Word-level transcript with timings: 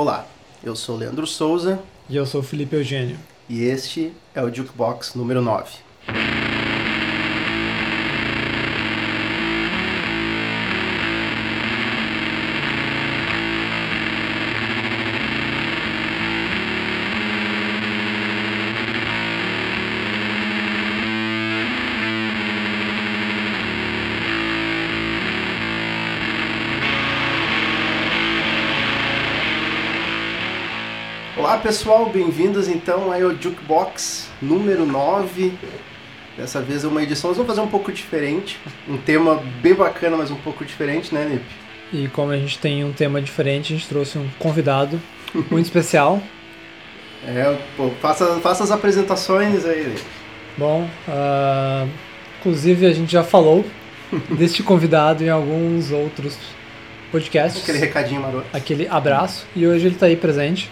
Olá, 0.00 0.28
eu 0.62 0.76
sou 0.76 0.96
Leandro 0.96 1.26
Souza 1.26 1.82
E 2.08 2.14
eu 2.14 2.24
sou 2.24 2.40
o 2.40 2.44
Felipe 2.44 2.76
Eugênio. 2.76 3.18
e 3.48 3.64
este 3.64 4.12
é 4.32 4.40
o 4.40 4.54
Jukebox 4.54 5.16
número 5.16 5.42
9. 5.42 5.72
Pessoal, 31.68 32.08
bem-vindos 32.08 32.66
então 32.66 33.12
ao 33.12 33.36
Jukebox 33.36 34.30
número 34.40 34.86
9. 34.86 35.52
Dessa 36.34 36.62
vez 36.62 36.82
é 36.82 36.88
uma 36.88 37.02
edição, 37.02 37.28
nós 37.28 37.36
vamos 37.36 37.52
fazer 37.52 37.60
um 37.60 37.70
pouco 37.70 37.92
diferente, 37.92 38.58
um 38.88 38.96
tema 38.96 39.42
bem 39.60 39.74
bacana, 39.74 40.16
mas 40.16 40.30
um 40.30 40.36
pouco 40.36 40.64
diferente, 40.64 41.14
né, 41.14 41.26
Nip? 41.26 41.44
E 41.92 42.08
como 42.08 42.32
a 42.32 42.38
gente 42.38 42.58
tem 42.58 42.82
um 42.86 42.92
tema 42.94 43.20
diferente, 43.20 43.74
a 43.74 43.76
gente 43.76 43.86
trouxe 43.86 44.16
um 44.16 44.26
convidado 44.38 44.98
muito 45.50 45.66
especial. 45.66 46.22
É, 47.26 47.58
pô, 47.76 47.90
faça, 48.00 48.38
faça 48.40 48.62
as 48.62 48.70
apresentações 48.70 49.64
aí, 49.66 49.88
Nip. 49.88 50.02
Bom, 50.56 50.88
ah, 51.06 51.86
inclusive 52.38 52.86
a 52.86 52.92
gente 52.92 53.12
já 53.12 53.24
falou 53.24 53.62
deste 54.38 54.62
convidado 54.62 55.22
em 55.22 55.28
alguns 55.28 55.90
outros 55.90 56.38
podcasts. 57.12 57.62
Aquele 57.62 57.78
recadinho 57.78 58.22
maroto. 58.22 58.46
Aquele 58.54 58.86
abraço. 58.88 59.46
E 59.54 59.66
hoje 59.66 59.86
ele 59.86 59.96
está 59.96 60.06
aí 60.06 60.16
presente. 60.16 60.70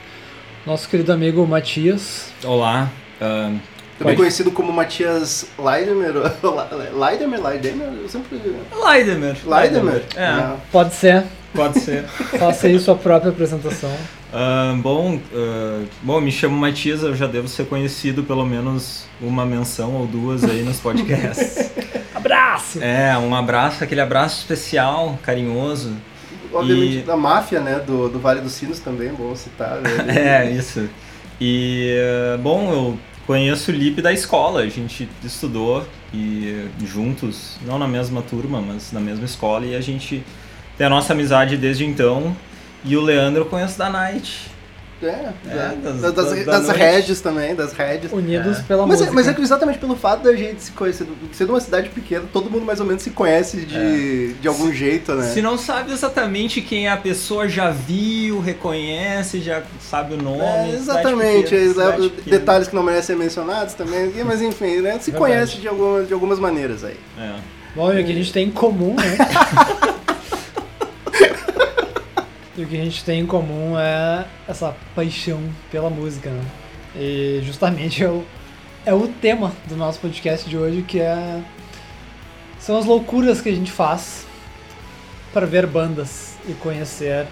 Nosso 0.66 0.88
querido 0.88 1.12
amigo 1.12 1.46
Matias. 1.46 2.32
Olá, 2.44 2.90
ah, 3.20 3.52
Também 3.98 4.14
Pode. 4.14 4.16
conhecido 4.16 4.50
como 4.50 4.72
Matias 4.72 5.46
Leidemer. 5.58 6.12
Leidemer, 6.92 7.42
Leidemer, 7.42 7.88
eu 8.02 8.08
sempre... 8.08 8.40
Leidemer. 8.84 9.36
Leidemer? 9.46 10.02
É, 10.16 10.26
Ah, 10.26 10.56
Pode 10.72 10.94
ser, 10.94 11.24
pode 11.54 11.78
ser. 11.80 12.02
faça 12.38 12.66
aí 12.66 12.78
sua 12.80 12.96
própria 12.96 13.30
apresentação. 13.30 13.90
Ah, 14.32 14.74
bom, 14.78 15.20
ah, 15.32 15.84
bom, 16.02 16.20
me 16.20 16.32
chamo 16.32 16.56
Matias, 16.56 17.02
eu 17.02 17.14
já 17.14 17.26
devo 17.28 17.46
ser 17.48 17.66
conhecido 17.66 18.24
pelo 18.24 18.44
menos 18.44 19.06
uma 19.20 19.46
menção 19.46 19.94
ou 19.94 20.06
duas 20.06 20.42
aí 20.44 20.62
nos 20.62 20.78
podcasts. 20.80 21.70
Abraço! 22.14 22.82
é, 22.82 23.16
um 23.18 23.34
abraço, 23.36 23.84
aquele 23.84 24.00
abraço 24.00 24.40
especial, 24.40 25.16
carinhoso. 25.22 25.94
Obviamente 26.56 26.98
E- 26.98 27.02
da 27.02 27.16
máfia, 27.16 27.60
né, 27.60 27.80
do, 27.86 28.08
do 28.08 28.18
Vale 28.18 28.40
dos 28.40 28.52
Sinos 28.52 28.78
também, 28.80 29.12
bom 29.12 29.34
citar. 29.34 29.78
Né? 29.80 29.90
É, 30.46 30.50
isso. 30.50 30.88
E, 31.40 31.94
ah, 32.34 32.38
bom, 32.38 32.72
eu 32.72 32.98
conheço 33.26 33.70
o 33.70 33.74
Lipe 33.74 34.00
da 34.00 34.12
escola, 34.12 34.60
a 34.60 34.68
gente 34.68 35.08
estudou 35.24 35.86
e 36.14 36.66
juntos, 36.84 37.56
não 37.66 37.78
na 37.78 37.88
mesma 37.88 38.22
turma, 38.22 38.60
mas 38.60 38.92
na 38.92 39.00
mesma 39.00 39.24
escola, 39.24 39.66
e 39.66 39.74
a 39.74 39.80
gente 39.80 40.22
tem 40.78 40.86
a 40.86 40.90
nossa 40.90 41.12
amizade 41.12 41.56
desde 41.56 41.84
então. 41.84 42.34
E 42.84 42.96
o 42.96 43.00
Leandro 43.00 43.42
eu 43.42 43.46
conheço 43.46 43.76
da 43.76 43.90
Night. 43.90 44.48
É, 45.02 45.06
É, 45.06 45.32
da- 45.82 45.90
das- 46.10 46.14
das, 46.14 46.44
das, 46.46 46.68
redes 46.70 47.20
também, 47.20 47.54
das 47.54 47.72
redes. 47.74 48.10
Unidos 48.10 48.58
É. 48.58 48.62
pela 48.62 48.86
Mas 48.86 48.96
é, 48.96 49.04
música. 49.04 49.14
mas 49.14 49.28
é 49.28 49.34
que 49.34 49.42
exatamente 49.42 49.78
pelo 49.78 49.94
fato 49.94 50.22
da 50.22 50.34
gente 50.34 50.62
se 50.62 50.72
conhecer, 50.72 51.06
sendo 51.32 51.50
uma 51.52 51.60
cidade 51.60 51.90
pequena, 51.90 52.24
todo 52.32 52.50
mundo 52.50 52.64
mais 52.64 52.80
ou 52.80 52.86
menos 52.86 53.02
se 53.02 53.10
conhece 53.10 53.58
de, 53.58 54.32
de 54.34 54.48
algum 54.48 54.72
jeito, 54.72 55.12
né? 55.14 55.26
Se 55.34 55.42
não 55.42 55.58
sabe 55.58 55.92
exatamente 55.92 56.62
quem 56.62 56.86
é 56.86 56.90
a 56.90 56.96
pessoa, 56.96 57.46
já 57.46 57.70
viu, 57.70 58.40
reconhece, 58.40 59.40
já 59.40 59.62
sabe 59.80 60.14
o 60.14 60.16
nome. 60.22 60.40
É, 60.40 60.70
exatamente, 60.74 61.50
pequena, 61.50 62.10
detalhes 62.26 62.68
que 62.68 62.74
não 62.74 62.82
merecem 62.82 63.16
ser 63.16 63.22
mencionados 63.22 63.74
também, 63.74 64.10
mas 64.24 64.40
enfim, 64.40 64.78
né? 64.80 64.98
Se 64.98 65.10
Verdade. 65.10 65.16
conhece 65.18 65.56
de, 65.58 65.68
alguma, 65.68 66.02
de 66.04 66.12
algumas 66.14 66.38
maneiras 66.38 66.82
aí. 66.84 66.96
É. 67.18 67.34
Bom, 67.74 67.92
e 67.92 68.00
o 68.00 68.04
que 68.06 68.12
a 68.12 68.14
gente 68.14 68.32
tem 68.32 68.46
em 68.48 68.50
comum, 68.50 68.94
né? 68.96 69.18
e 72.56 72.62
o 72.62 72.66
que 72.66 72.80
a 72.80 72.84
gente 72.84 73.04
tem 73.04 73.20
em 73.20 73.26
comum 73.26 73.78
é 73.78 74.26
essa 74.48 74.74
paixão 74.94 75.42
pela 75.70 75.90
música, 75.90 76.30
né? 76.30 76.44
E 76.96 77.40
justamente 77.44 78.02
é 78.02 78.08
o, 78.08 78.24
é 78.86 78.94
o 78.94 79.08
tema 79.08 79.52
do 79.68 79.76
nosso 79.76 80.00
podcast 80.00 80.48
de 80.48 80.56
hoje, 80.56 80.82
que 80.82 80.98
é 80.98 81.42
são 82.58 82.78
as 82.78 82.86
loucuras 82.86 83.40
que 83.40 83.48
a 83.48 83.54
gente 83.54 83.70
faz 83.70 84.26
para 85.32 85.46
ver 85.46 85.66
bandas 85.66 86.36
e 86.48 86.54
conhecer 86.54 87.26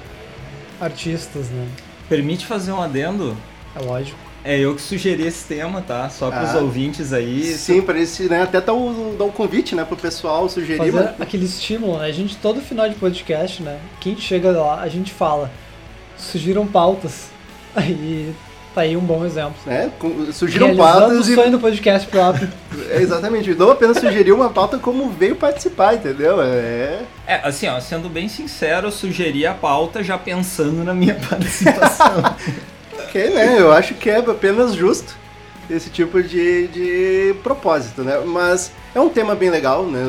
artistas, 0.81 1.49
né? 1.49 1.67
Permite 2.09 2.45
fazer 2.45 2.73
um 2.73 2.81
adendo? 2.81 3.37
É 3.75 3.81
lógico. 3.81 4.24
É 4.45 4.59
eu 4.59 4.75
que 4.75 4.83
sugeri 4.83 5.27
esse 5.27 5.47
tema, 5.47 5.81
tá? 5.81 6.11
Só 6.11 6.31
para 6.31 6.45
os 6.45 6.55
Ah. 6.55 6.59
ouvintes 6.59 7.15
aí. 7.15 7.43
Sim, 7.55 7.81
para 7.81 7.99
esse, 7.99 8.25
né? 8.29 8.43
Até 8.43 8.61
dar 8.61 8.75
um, 8.75 9.17
dar 9.17 9.25
um 9.25 9.31
convite, 9.31 9.75
né, 9.75 9.85
pro 9.85 9.97
pessoal 9.97 10.47
sugerir. 10.51 10.77
Fazer 10.79 10.93
mas- 10.93 11.21
aquele 11.21 11.47
estímulo, 11.47 11.99
né? 11.99 12.07
A 12.07 12.13
gente, 12.13 12.37
todo 12.37 12.61
final 12.61 12.87
de 12.89 12.95
podcast, 12.95 13.63
né? 13.63 13.79
Quem 14.01 14.17
chega 14.19 14.51
lá, 14.51 14.81
a 14.83 14.89
gente 14.89 15.13
fala. 15.13 15.51
Sugiram 16.19 16.67
pautas. 16.67 17.29
Aí 17.75 18.35
tá 18.75 18.81
aí 18.83 18.97
um 18.97 19.01
bom 19.01 19.25
exemplo. 19.25 19.55
Surgiram 20.33 20.67
Realizando 20.75 20.99
pautas 21.01 21.29
o 21.29 21.33
e 21.33 21.35
sonho 21.37 21.51
do 21.53 21.59
podcast 21.61 22.09
próprio. 22.09 22.49
É, 22.91 22.99
exatamente, 23.03 23.55
não 23.55 23.71
apenas 23.71 23.99
sugerir 23.99 24.33
uma 24.33 24.51
pauta 24.51 24.79
como 24.79 25.09
veio 25.11 25.37
participar, 25.37 25.95
entendeu? 25.95 26.43
É. 26.43 27.01
É, 27.27 27.41
assim, 27.45 27.67
ó, 27.69 27.79
sendo 27.81 28.09
bem 28.09 28.29
sincero, 28.29 28.89
eu 28.89 28.93
sugeri 28.93 29.47
a 29.47 29.55
pauta 29.55 30.03
já 30.05 30.19
pensando 30.19 30.85
na 30.85 30.93
minha 30.93 31.15
participação. 31.29 32.23
Ok, 32.99 33.31
né? 33.31 33.61
Eu 33.61 33.73
acho 33.73 33.95
que 33.95 34.11
é 34.11 34.19
apenas 34.19 34.75
justo 34.75 35.15
esse 35.69 35.91
tipo 35.91 36.23
de, 36.23 36.69
de 36.69 37.35
propósito, 37.43 38.03
né? 38.03 38.21
Mas 38.25 38.73
é 38.95 39.01
um 39.01 39.09
tema 39.09 39.35
bem 39.35 39.51
legal, 39.51 39.85
né? 39.85 40.01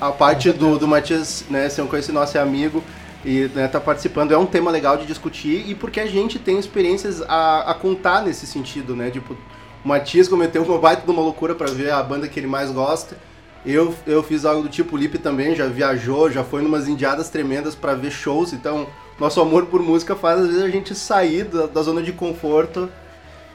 A, 0.00 0.08
a 0.08 0.12
parte 0.12 0.52
do, 0.52 0.78
do 0.78 0.86
Matias, 0.86 1.44
né, 1.48 1.68
ser 1.68 1.82
um 1.82 1.86
conhecido 1.86 2.14
nosso 2.14 2.38
amigo 2.38 2.82
e 3.24 3.48
né, 3.54 3.68
tá 3.68 3.80
participando 3.80 4.32
é 4.32 4.38
um 4.38 4.46
tema 4.46 4.70
legal 4.70 4.96
de 4.96 5.06
discutir 5.06 5.64
e 5.68 5.74
porque 5.74 6.00
a 6.00 6.06
gente 6.06 6.38
tem 6.38 6.58
experiências 6.58 7.22
a, 7.22 7.70
a 7.70 7.74
contar 7.74 8.22
nesse 8.22 8.46
sentido, 8.46 8.94
né? 8.94 9.10
Tipo, 9.10 9.36
o 9.84 9.88
Matias 9.88 10.28
cometeu 10.28 10.62
uma 10.62 10.78
baita 10.78 11.04
de 11.04 11.10
uma 11.10 11.22
loucura 11.22 11.54
pra 11.54 11.68
ver 11.68 11.90
a 11.90 12.02
banda 12.02 12.28
que 12.28 12.38
ele 12.38 12.46
mais 12.46 12.70
gosta. 12.70 13.16
Eu, 13.64 13.94
eu 14.06 14.22
fiz 14.24 14.44
algo 14.44 14.62
do 14.62 14.68
tipo, 14.68 14.96
o 14.96 14.98
Lipe 14.98 15.18
também 15.18 15.54
já 15.54 15.66
viajou, 15.66 16.30
já 16.30 16.42
foi 16.42 16.62
numas 16.62 16.88
indiadas 16.88 17.30
tremendas 17.30 17.76
pra 17.76 17.94
ver 17.94 18.10
shows, 18.10 18.52
então 18.52 18.88
nosso 19.18 19.40
amor 19.40 19.66
por 19.66 19.82
música 19.82 20.16
faz 20.16 20.40
às 20.40 20.46
vezes 20.48 20.62
a 20.62 20.70
gente 20.70 20.94
sair 20.94 21.44
da, 21.44 21.66
da 21.66 21.82
zona 21.82 22.02
de 22.02 22.12
conforto, 22.12 22.88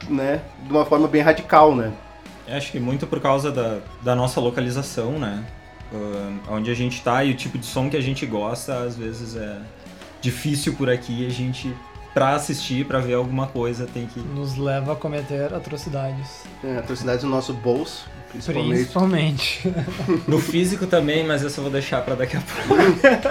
né, 0.08 0.42
de 0.64 0.70
uma 0.70 0.84
forma 0.84 1.08
bem 1.08 1.22
radical, 1.22 1.74
né? 1.74 1.92
Eu 2.46 2.56
Acho 2.56 2.72
que 2.72 2.80
muito 2.80 3.06
por 3.06 3.20
causa 3.20 3.50
da, 3.52 3.80
da 4.02 4.14
nossa 4.14 4.40
localização, 4.40 5.18
né? 5.18 5.44
Ah, 5.92 6.54
onde 6.54 6.70
a 6.70 6.74
gente 6.74 7.02
tá 7.02 7.24
e 7.24 7.32
o 7.32 7.34
tipo 7.34 7.58
de 7.58 7.66
som 7.66 7.88
que 7.88 7.96
a 7.96 8.00
gente 8.00 8.24
gosta, 8.26 8.78
às 8.78 8.96
vezes 8.96 9.36
é 9.36 9.58
difícil 10.20 10.74
por 10.74 10.90
aqui. 10.90 11.26
A 11.26 11.30
gente, 11.30 11.74
pra 12.12 12.34
assistir, 12.34 12.86
pra 12.86 13.00
ver 13.00 13.14
alguma 13.14 13.46
coisa, 13.46 13.86
tem 13.86 14.06
que. 14.06 14.20
Nos 14.20 14.56
leva 14.56 14.92
a 14.92 14.96
cometer 14.96 15.52
atrocidades. 15.54 16.44
É, 16.62 16.78
atrocidades 16.78 17.24
no 17.24 17.30
nosso 17.30 17.54
bolso, 17.54 18.08
principalmente. 18.30 18.74
Principalmente. 18.74 19.74
No 20.26 20.38
físico 20.38 20.86
também, 20.86 21.26
mas 21.26 21.44
essa 21.44 21.58
eu 21.58 21.62
vou 21.62 21.72
deixar 21.72 22.02
pra 22.02 22.14
daqui 22.14 22.36
a 22.36 22.40
pouco. 22.40 22.82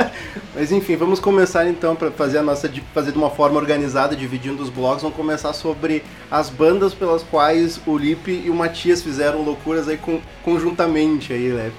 Mas 0.55 0.71
enfim, 0.71 0.95
vamos 0.95 1.19
começar 1.19 1.67
então 1.67 1.95
para 1.95 2.09
fazer 2.09 2.39
a 2.39 2.41
nossa 2.41 2.67
fazer 2.91 3.11
de 3.11 3.17
uma 3.17 3.29
forma 3.29 3.59
organizada, 3.59 4.15
dividindo 4.15 4.63
os 4.63 4.69
blogs. 4.69 5.03
Vamos 5.03 5.15
começar 5.15 5.53
sobre 5.53 6.03
as 6.31 6.49
bandas 6.49 6.95
pelas 6.95 7.21
quais 7.21 7.79
o 7.85 7.95
Lipe 7.95 8.31
e 8.31 8.49
o 8.49 8.55
Matias 8.55 9.03
fizeram 9.03 9.43
loucuras 9.43 9.87
aí 9.87 9.97
com- 9.97 10.19
conjuntamente 10.43 11.31
aí, 11.31 11.49
né? 11.49 11.71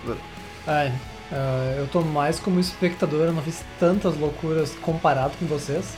É, 0.68 0.92
eu 1.76 1.88
tô 1.88 2.02
mais 2.02 2.38
como 2.38 2.60
espectador, 2.60 3.26
eu 3.26 3.32
não 3.32 3.42
fiz 3.42 3.64
tantas 3.80 4.16
loucuras 4.16 4.76
comparado 4.80 5.32
com 5.40 5.46
vocês. 5.46 5.96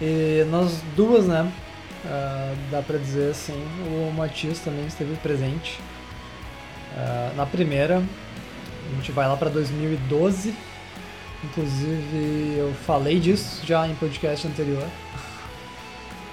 E 0.00 0.46
nas 0.50 0.80
duas, 0.96 1.26
né? 1.26 1.52
é, 2.06 2.54
dá 2.70 2.82
pra 2.82 2.98
dizer 2.98 3.30
assim, 3.30 3.62
o 3.86 4.12
Matias 4.12 4.58
também 4.60 4.86
esteve 4.86 5.14
presente. 5.16 5.80
É, 6.96 7.32
na 7.34 7.44
primeira, 7.44 7.98
a 7.98 8.94
gente 8.96 9.12
vai 9.12 9.26
lá 9.26 9.36
pra 9.36 9.48
2012. 9.48 10.54
Inclusive 11.44 12.54
eu 12.56 12.72
falei 12.86 13.20
disso 13.20 13.62
já 13.66 13.86
em 13.86 13.94
podcast 13.94 14.46
anterior. 14.46 14.86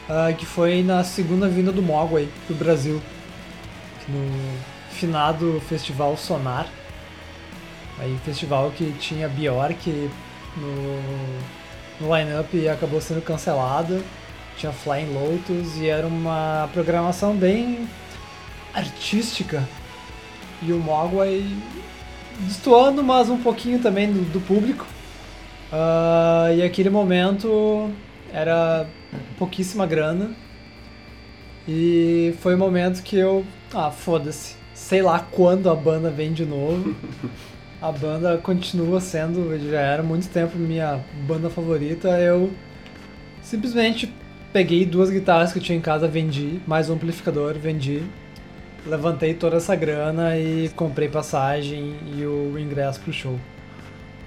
Ah, 0.09 0.33
que 0.33 0.45
foi 0.45 0.83
na 0.83 1.05
segunda 1.05 1.47
vinda 1.47 1.71
do 1.71 1.81
Mogwai 1.81 2.27
pro 2.45 2.53
Brasil. 2.53 3.01
No 4.09 4.59
finado 4.89 5.61
Festival 5.69 6.17
Sonar. 6.17 6.67
Aí 7.97 8.17
festival 8.25 8.71
que 8.71 8.91
tinha 8.99 9.29
Bjork 9.29 10.09
no, 10.57 11.01
no 12.01 12.13
line-up 12.13 12.57
e 12.57 12.67
acabou 12.67 12.99
sendo 12.99 13.21
cancelado. 13.21 14.03
Tinha 14.57 14.73
Flying 14.73 15.13
Lotus 15.13 15.77
e 15.77 15.87
era 15.87 16.05
uma 16.05 16.69
programação 16.73 17.33
bem 17.33 17.87
artística. 18.73 19.63
E 20.61 20.71
o 20.71 20.79
Mogwai 20.79 21.45
destoando, 22.39 23.03
mas 23.03 23.29
um 23.29 23.37
pouquinho 23.37 23.79
também 23.79 24.11
do, 24.11 24.21
do 24.31 24.39
público. 24.41 24.85
Ah, 25.71 26.49
e 26.53 26.61
aquele 26.61 26.89
momento 26.89 27.89
era 28.33 28.85
pouquíssima 29.37 29.85
grana. 29.85 30.31
E 31.67 32.33
foi 32.39 32.55
o 32.55 32.57
momento 32.57 33.03
que 33.03 33.17
eu. 33.17 33.45
Ah, 33.73 33.91
foda-se. 33.91 34.55
Sei 34.73 35.01
lá 35.01 35.19
quando 35.19 35.69
a 35.69 35.75
banda 35.75 36.09
vem 36.09 36.33
de 36.33 36.45
novo. 36.45 36.95
A 37.81 37.91
banda 37.91 38.37
continua 38.37 39.01
sendo, 39.01 39.57
já 39.57 39.79
era 39.79 40.03
muito 40.03 40.29
tempo 40.29 40.55
minha 40.55 41.03
banda 41.25 41.49
favorita. 41.49 42.09
Eu 42.09 42.51
simplesmente 43.41 44.13
peguei 44.53 44.85
duas 44.85 45.09
guitarras 45.09 45.51
que 45.51 45.57
eu 45.57 45.63
tinha 45.63 45.79
em 45.79 45.81
casa, 45.81 46.07
vendi, 46.07 46.61
mais 46.67 46.91
um 46.91 46.93
amplificador, 46.93 47.55
vendi. 47.57 48.03
Levantei 48.85 49.33
toda 49.33 49.57
essa 49.57 49.75
grana 49.75 50.37
e 50.37 50.69
comprei 50.69 51.07
passagem 51.07 51.95
e 52.17 52.25
o 52.25 52.57
ingresso 52.57 52.99
pro 52.99 53.13
show. 53.13 53.39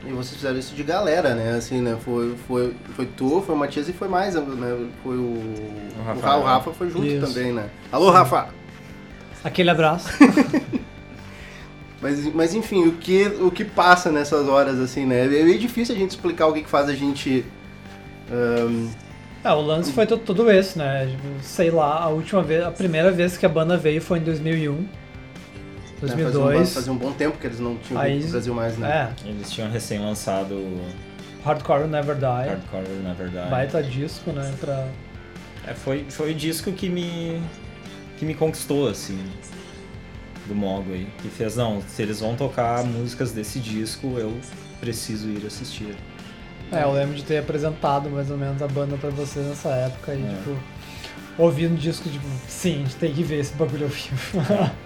E 0.06 0.12
vocês 0.12 0.36
fizeram 0.36 0.58
isso 0.58 0.74
de 0.74 0.82
galera, 0.82 1.34
né? 1.34 1.56
Assim, 1.56 1.80
né? 1.80 1.96
Foi, 2.04 2.36
foi, 2.46 2.74
foi 2.94 3.06
tu, 3.06 3.42
foi 3.42 3.54
o 3.54 3.58
Matias 3.58 3.88
e 3.88 3.92
foi 3.92 4.06
mais, 4.06 4.34
né? 4.34 4.86
Foi 5.02 5.16
o. 5.16 5.20
O 5.98 6.02
Rafa. 6.04 6.36
O 6.36 6.42
Rafa 6.42 6.72
foi 6.72 6.90
junto 6.90 7.06
Isso. 7.06 7.26
também, 7.26 7.52
né? 7.52 7.68
Alô, 7.90 8.10
Rafa! 8.10 8.48
Aquele 9.42 9.70
abraço. 9.70 10.08
Mas, 12.04 12.34
mas 12.34 12.54
enfim, 12.54 12.86
o 12.86 12.92
que, 12.92 13.28
o 13.40 13.50
que 13.50 13.64
passa 13.64 14.12
nessas 14.12 14.46
horas, 14.46 14.78
assim, 14.78 15.06
né? 15.06 15.24
É 15.24 15.42
meio 15.42 15.58
difícil 15.58 15.94
a 15.94 15.98
gente 15.98 16.10
explicar 16.10 16.46
o 16.46 16.52
que, 16.52 16.62
que 16.62 16.68
faz 16.68 16.86
a 16.86 16.92
gente. 16.94 17.46
ahn, 18.30 18.90
É, 19.44 19.52
o 19.52 19.60
lance 19.60 19.92
foi 19.92 20.06
to- 20.06 20.16
todo 20.16 20.50
esse, 20.50 20.78
né? 20.78 21.14
Sei 21.42 21.70
lá, 21.70 22.00
a 22.02 22.08
última 22.08 22.42
vez, 22.42 22.64
a 22.64 22.70
primeira 22.70 23.10
vez 23.12 23.36
que 23.36 23.44
a 23.44 23.48
banda 23.48 23.76
veio 23.76 24.00
foi 24.00 24.18
em 24.18 24.22
2001, 24.22 24.72
né, 24.72 24.88
Fazia 26.00 26.14
um, 26.16 26.30
2002. 26.30 26.74
fazia 26.74 26.92
um 26.92 26.96
bom 26.96 27.12
tempo 27.12 27.36
que 27.38 27.46
eles 27.46 27.60
não 27.60 27.76
tinham 27.76 28.00
Aí- 28.00 28.14
vindo 28.14 28.22
pro 28.22 28.30
Brasil 28.32 28.54
mais, 28.54 28.78
né? 28.78 29.14
É, 29.24 29.28
Eles 29.28 29.50
tinham 29.50 29.70
recém 29.70 29.98
lançado 29.98 30.56
Hardcore 31.44 31.86
Never 31.86 32.14
Die, 32.16 32.24
Hardcore, 32.24 32.88
na 33.02 33.12
verdade. 33.12 33.50
baita 33.50 33.82
disco, 33.82 34.30
né? 34.32 34.52
Pra... 34.58 34.88
É, 35.66 35.74
foi, 35.74 36.04
foi 36.08 36.32
o 36.32 36.34
disco 36.34 36.72
que 36.72 36.88
me, 36.88 37.40
que 38.18 38.24
me 38.24 38.34
conquistou, 38.34 38.88
assim, 38.88 39.18
do 40.46 40.54
Mogwai. 40.54 41.06
Que 41.20 41.28
fez, 41.28 41.54
não, 41.56 41.82
se 41.86 42.00
eles 42.02 42.20
vão 42.20 42.34
tocar 42.34 42.82
músicas 42.84 43.32
desse 43.32 43.58
disco, 43.60 44.14
eu 44.18 44.32
preciso 44.80 45.28
ir 45.28 45.46
assistir. 45.46 45.94
É, 46.74 46.84
eu 46.84 46.92
lembro 46.92 47.14
de 47.14 47.22
ter 47.24 47.38
apresentado 47.38 48.10
mais 48.10 48.30
ou 48.30 48.36
menos 48.36 48.60
a 48.62 48.68
banda 48.68 48.96
pra 48.96 49.10
vocês 49.10 49.46
nessa 49.46 49.68
época 49.70 50.12
e, 50.14 50.22
É. 50.24 50.28
tipo, 50.28 50.56
ouvindo 51.38 51.74
o 51.74 51.78
disco, 51.78 52.08
tipo, 52.08 52.26
sim, 52.48 52.74
a 52.74 52.78
gente 52.78 52.96
tem 52.96 53.12
que 53.12 53.22
ver 53.22 53.40
esse 53.40 53.54
bagulho 53.54 53.84
ao 53.84 53.90
vivo. 53.90 54.72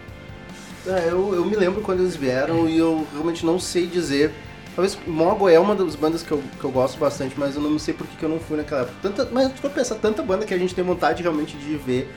É, 0.86 1.08
eu, 1.10 1.34
eu 1.34 1.44
me 1.44 1.54
lembro 1.54 1.82
quando 1.82 2.00
eles 2.00 2.16
vieram 2.16 2.66
e 2.66 2.78
eu 2.78 3.06
realmente 3.12 3.44
não 3.44 3.58
sei 3.58 3.86
dizer. 3.86 4.32
Talvez 4.74 4.96
Mogo 5.06 5.46
é 5.48 5.58
uma 5.58 5.74
das 5.74 5.94
bandas 5.94 6.22
que 6.22 6.30
eu, 6.30 6.42
que 6.58 6.64
eu 6.64 6.70
gosto 6.70 6.98
bastante, 6.98 7.34
mas 7.36 7.56
eu 7.56 7.60
não 7.60 7.78
sei 7.78 7.92
por 7.92 8.06
que, 8.06 8.22
eu 8.22 8.28
não 8.28 8.38
fui 8.38 8.56
naquela 8.56 8.82
época. 8.82 8.96
Tanta, 9.02 9.28
mas 9.30 9.48
se 9.48 9.58
for 9.58 9.70
pensar, 9.70 9.96
tanta 9.96 10.22
banda 10.22 10.46
que 10.46 10.54
a 10.54 10.56
gente 10.56 10.74
tem 10.74 10.82
vontade 10.82 11.20
realmente 11.22 11.58
de 11.58 11.76
ver, 11.76 12.10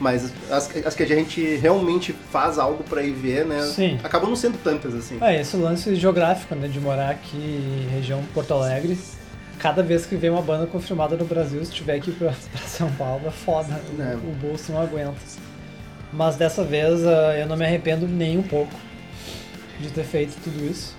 mas 0.00 0.32
as, 0.50 0.74
as 0.84 0.94
que 0.96 1.02
a 1.04 1.06
gente 1.06 1.40
realmente 1.56 2.12
faz 2.32 2.58
algo 2.58 2.82
pra 2.82 3.02
ir 3.02 3.12
ver, 3.12 3.44
né? 3.44 3.62
Sim. 3.62 3.98
Acabam 4.02 4.28
não 4.30 4.34
sendo 4.36 4.58
tantas 4.58 4.92
assim. 4.94 5.18
É, 5.20 5.40
esse 5.40 5.56
lance 5.56 5.94
geográfico, 5.94 6.54
né, 6.56 6.66
de 6.66 6.80
morar 6.80 7.10
aqui 7.10 7.36
em 7.36 7.94
região 7.94 8.24
Porto 8.34 8.54
Alegre. 8.54 8.98
Cada 9.58 9.82
vez 9.82 10.04
que 10.06 10.16
vem 10.16 10.30
uma 10.30 10.42
banda 10.42 10.66
confirmada 10.66 11.16
no 11.16 11.24
Brasil, 11.24 11.64
se 11.64 11.72
tiver 11.72 11.94
aqui 11.96 12.12
pra, 12.12 12.32
pra 12.52 12.60
São 12.66 12.90
Paulo, 12.92 13.22
é 13.26 13.30
foda. 13.30 13.80
O- 13.98 14.02
É. 14.02 14.14
O, 14.16 14.32
bolso 14.34 14.72
não 14.72 14.80
aguenta. 14.82 15.14
Mas 16.12 16.36
dessa 16.36 16.62
vez 16.62 17.04
ah, 17.06 17.36
eu 17.38 17.46
não 17.46 17.56
me 17.56 17.64
arrependo 17.64 18.06
nem 18.06 18.38
um 18.38 18.42
pouco 18.42 18.72
de 19.80 19.88
ter 19.90 20.04
feito 20.04 20.36
tudo 20.42 20.64
isso. 20.64 20.94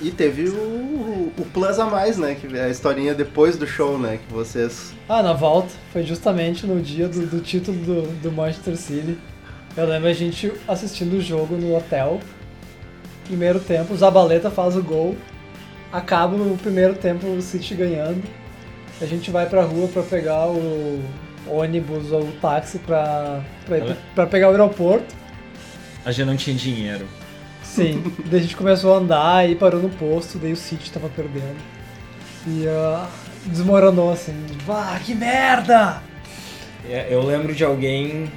E 0.00 0.10
teve 0.10 0.48
o, 0.50 1.32
o 1.38 1.46
plus 1.54 1.78
a 1.78 1.86
mais, 1.86 2.18
né? 2.18 2.34
Que 2.34 2.54
é 2.56 2.64
a 2.64 2.68
historinha 2.68 3.14
depois 3.14 3.56
do 3.56 3.66
show, 3.66 3.98
né? 3.98 4.18
Que 4.26 4.32
vocês. 4.32 4.92
Ah, 5.08 5.22
na 5.22 5.32
volta, 5.32 5.70
foi 5.92 6.02
justamente 6.02 6.66
no 6.66 6.80
dia 6.82 7.08
do, 7.08 7.26
do 7.26 7.40
título 7.40 7.78
do, 7.78 8.02
do 8.20 8.30
Manchester 8.32 8.76
City. 8.76 9.16
Eu 9.74 9.86
lembro 9.86 10.08
a 10.08 10.12
gente 10.12 10.52
assistindo 10.68 11.14
o 11.14 11.20
jogo 11.20 11.56
no 11.56 11.74
hotel. 11.76 12.20
Primeiro 13.24 13.58
tempo, 13.58 13.94
o 13.94 13.96
Zabaleta 13.96 14.50
faz 14.50 14.76
o 14.76 14.82
gol. 14.82 15.16
Acaba 15.92 16.36
o 16.36 16.58
primeiro 16.58 16.94
tempo 16.94 17.26
o 17.26 17.40
City 17.40 17.74
ganhando. 17.74 18.22
A 19.00 19.06
gente 19.06 19.30
vai 19.30 19.46
pra 19.46 19.62
rua 19.62 19.88
pra 19.88 20.02
pegar 20.02 20.46
o 20.46 21.02
ônibus 21.46 22.12
ou 22.12 22.22
o 22.22 22.32
táxi 22.40 22.78
pra, 22.78 23.40
pra, 23.64 23.78
ir 23.78 23.96
pra, 24.14 24.26
pegar 24.26 24.48
o 24.48 24.50
aeroporto. 24.52 25.14
A 26.04 26.12
gente 26.12 26.26
não 26.26 26.36
tinha 26.36 26.56
dinheiro. 26.56 27.06
Sim, 27.62 28.02
daí 28.26 28.40
a 28.40 28.42
gente 28.42 28.56
começou 28.56 28.94
a 28.94 28.98
andar 28.98 29.48
e 29.48 29.54
parou 29.54 29.80
no 29.80 29.90
posto, 29.90 30.38
daí 30.38 30.52
o 30.52 30.56
City 30.56 30.90
tava 30.90 31.08
perdendo. 31.08 31.56
E 32.46 32.66
ah, 32.68 33.06
desmoronou 33.44 34.12
assim, 34.12 34.34
ah, 34.68 34.98
que 35.04 35.14
merda! 35.14 36.02
É, 36.88 37.08
Eu 37.10 37.22
lembro 37.24 37.54
de 37.54 37.64
alguém 37.64 38.30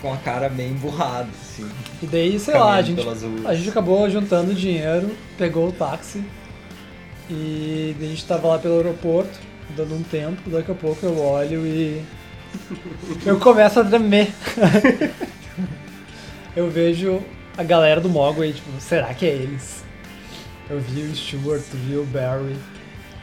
com 0.00 0.12
a 0.12 0.16
cara 0.16 0.48
bem 0.48 0.70
emburrada, 0.70 1.28
assim. 1.40 1.68
E 2.02 2.06
daí, 2.06 2.38
sei 2.38 2.54
lá, 2.54 2.74
a 2.74 2.82
gente, 2.82 3.00
a 3.46 3.54
gente 3.54 3.68
acabou 3.68 4.10
juntando 4.10 4.52
dinheiro, 4.52 5.10
pegou 5.38 5.68
o 5.68 5.72
táxi 5.72 6.22
e 7.30 7.96
a 8.00 8.04
gente 8.04 8.24
tava 8.26 8.48
lá 8.48 8.58
pelo 8.58 8.76
aeroporto, 8.76 9.38
dando 9.76 9.94
um 9.94 10.02
tempo, 10.02 10.50
daqui 10.50 10.70
a 10.70 10.74
pouco 10.74 11.04
eu 11.04 11.18
olho 11.18 11.66
e 11.66 12.02
eu 13.24 13.38
começo 13.38 13.80
a 13.80 13.84
tremer. 13.84 14.32
eu 16.56 16.70
vejo 16.70 17.20
a 17.56 17.62
galera 17.62 18.00
do 18.00 18.08
Mogwai, 18.08 18.52
tipo, 18.52 18.68
será 18.80 19.12
que 19.14 19.26
é 19.26 19.30
eles? 19.30 19.82
Eu 20.68 20.80
vi 20.80 21.02
o 21.02 21.14
Stuart, 21.14 21.62
vi 21.72 21.96
o 21.96 22.04
Barry 22.04 22.56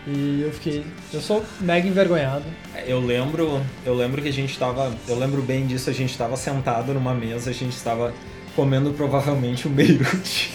e 0.07 0.41
eu 0.43 0.51
fiquei, 0.51 0.83
eu 1.13 1.21
sou 1.21 1.43
mega 1.59 1.87
envergonhado. 1.87 2.45
Eu 2.85 2.99
lembro, 2.99 3.61
eu 3.85 3.93
lembro 3.93 4.21
que 4.21 4.29
a 4.29 4.33
gente 4.33 4.57
tava, 4.57 4.91
eu 5.07 5.17
lembro 5.17 5.41
bem 5.41 5.67
disso, 5.67 5.89
a 5.89 5.93
gente 5.93 6.17
tava 6.17 6.35
sentado 6.35 6.93
numa 6.93 7.13
mesa, 7.13 7.49
a 7.49 7.53
gente 7.53 7.79
tava 7.81 8.13
comendo 8.55 8.91
provavelmente 8.93 9.67
um 9.67 9.71
Beirute. 9.71 10.51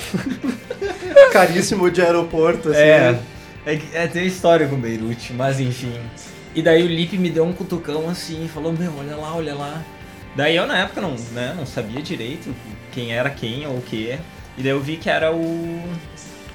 Caríssimo 1.33 1.91
de 1.91 2.03
aeroporto, 2.03 2.71
assim. 2.71 2.81
É, 2.81 3.13
né? 3.13 3.23
É, 3.67 3.81
é 3.93 4.07
tem 4.07 4.27
história 4.27 4.69
com 4.69 4.77
Beirute, 4.77 5.33
mas 5.33 5.61
enfim. 5.61 5.95
E 6.55 6.63
daí 6.63 6.83
o 6.83 6.87
Lipe 6.87 7.19
me 7.19 7.31
deu 7.31 7.45
um 7.45 7.53
cutucão 7.53 8.09
assim, 8.09 8.45
e 8.45 8.49
falou, 8.49 8.73
meu, 8.73 8.93
olha 8.99 9.17
lá, 9.17 9.35
olha 9.35 9.55
lá. 9.55 9.83
Daí 10.37 10.57
eu 10.57 10.67
na 10.67 10.79
época 10.79 11.01
não, 11.01 11.15
né, 11.33 11.55
não 11.57 11.65
sabia 11.65 12.03
direito 12.03 12.55
quem 12.93 13.13
era 13.13 13.31
quem 13.31 13.67
ou 13.67 13.79
o 13.79 13.83
que. 13.83 14.19
E 14.57 14.63
daí 14.63 14.71
eu 14.71 14.81
vi 14.81 14.97
que 14.97 15.11
era 15.11 15.33
o, 15.33 15.83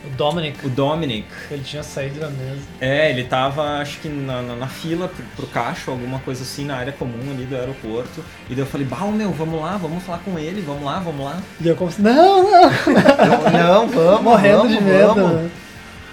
O 0.05 0.09
Dominic, 0.15 0.65
o 0.65 0.69
Dominic. 0.69 1.27
ele 1.51 1.63
tinha 1.63 1.83
saído 1.83 2.19
da 2.19 2.29
mesa. 2.29 2.61
É, 2.79 3.09
ele 3.09 3.25
tava, 3.25 3.79
acho 3.79 3.99
que 3.99 4.07
na, 4.07 4.41
na, 4.41 4.55
na 4.55 4.67
fila 4.67 5.09
pro, 5.09 5.23
pro 5.35 5.47
caixa, 5.47 5.91
alguma 5.91 6.19
coisa 6.19 6.43
assim, 6.43 6.65
na 6.65 6.77
área 6.77 6.93
comum 6.93 7.31
ali 7.31 7.45
do 7.45 7.55
aeroporto. 7.55 8.23
E 8.49 8.55
daí 8.55 8.63
eu 8.63 8.65
falei, 8.65 8.87
bah, 8.87 9.05
meu, 9.11 9.31
vamos 9.31 9.59
lá, 9.59 9.75
vamos 9.75 10.01
falar 10.03 10.19
com 10.19 10.39
ele, 10.39 10.61
vamos 10.61 10.83
lá, 10.83 10.99
vamos 10.99 11.25
lá. 11.25 11.41
E 11.59 11.67
eu 11.67 11.75
como 11.75 11.89
assim, 11.89 12.01
não, 12.01 12.43
não, 12.43 13.51
não, 13.51 13.87
vamos, 13.89 14.21
morrendo 14.21 14.67
de 14.69 14.81
medo. 14.81 15.27
né? 15.27 15.49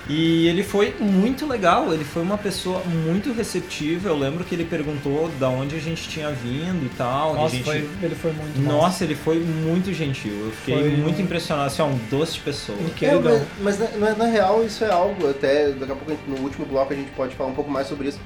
E 0.08 0.46
ele 0.46 0.62
foi 0.62 0.94
muito 1.00 1.44
legal, 1.46 1.92
ele 1.92 2.04
foi 2.04 2.22
uma 2.22 2.38
pessoa 2.38 2.80
muito 2.84 3.32
receptiva. 3.32 4.08
Eu 4.08 4.16
lembro 4.16 4.44
que 4.44 4.54
ele 4.54 4.64
perguntou 4.64 5.28
da 5.40 5.48
onde 5.48 5.74
a 5.74 5.80
gente 5.80 6.08
tinha 6.08 6.30
vindo 6.30 6.86
e 6.86 6.90
tal. 6.96 7.32
a 7.32 7.34
Nossa, 7.34 7.56
gente... 7.56 7.64
foi, 7.64 7.88
ele 8.00 8.14
foi 8.14 8.32
muito 8.32 8.60
massa. 8.60 8.76
Nossa, 8.76 9.04
ele 9.04 9.16
foi 9.16 9.40
muito 9.40 9.92
gentil. 9.92 10.32
Eu 10.46 10.52
fiquei 10.52 10.74
Foi 10.78 10.90
muito 10.96 11.20
impressionado, 11.20 11.66
assim, 11.66 11.82
ó, 11.82 11.86
um 11.86 11.98
doce 12.08 12.34
de 12.34 12.40
pessoa. 12.40 12.78
É, 13.02 13.14
mas, 13.18 13.42
mas 13.60 13.78
na, 13.80 13.88
na- 14.10 14.14
na 14.14 14.24
real 14.26 14.64
isso 14.64 14.84
é 14.84 14.90
algo, 14.92 15.28
até 15.28 15.70
daqui 15.72 15.90
a 15.90 15.96
pouco 15.96 16.16
no 16.28 16.36
último 16.38 16.64
bloco 16.66 16.92
a 16.92 16.96
gente 16.96 17.10
pode 17.10 17.34
falar 17.34 17.50
um 17.50 17.54
pouco 17.54 17.70
mais 17.70 17.88
sobre 17.88 18.08
isso. 18.08 18.20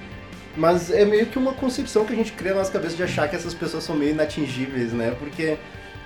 Mas 0.57 0.91
é 0.91 1.07
meio 1.07 1.27
que 1.27 1.39
uma 1.39 1.55
concepção 1.55 2.05
que 2.05 2.13
a 2.13 2.17
gente 2.17 2.33
cria 2.33 2.53
na 2.53 2.59
nossa 2.59 2.73
cabeça 2.73 2.95
de 2.95 3.03
achar 3.03 3.27
que 3.27 3.37
essas 3.37 3.55
pessoas 3.55 3.85
são 3.85 3.97
meio 3.97 4.11
inatingíveis, 4.11 4.93
né? 4.93 5.15
Porque 5.19 5.57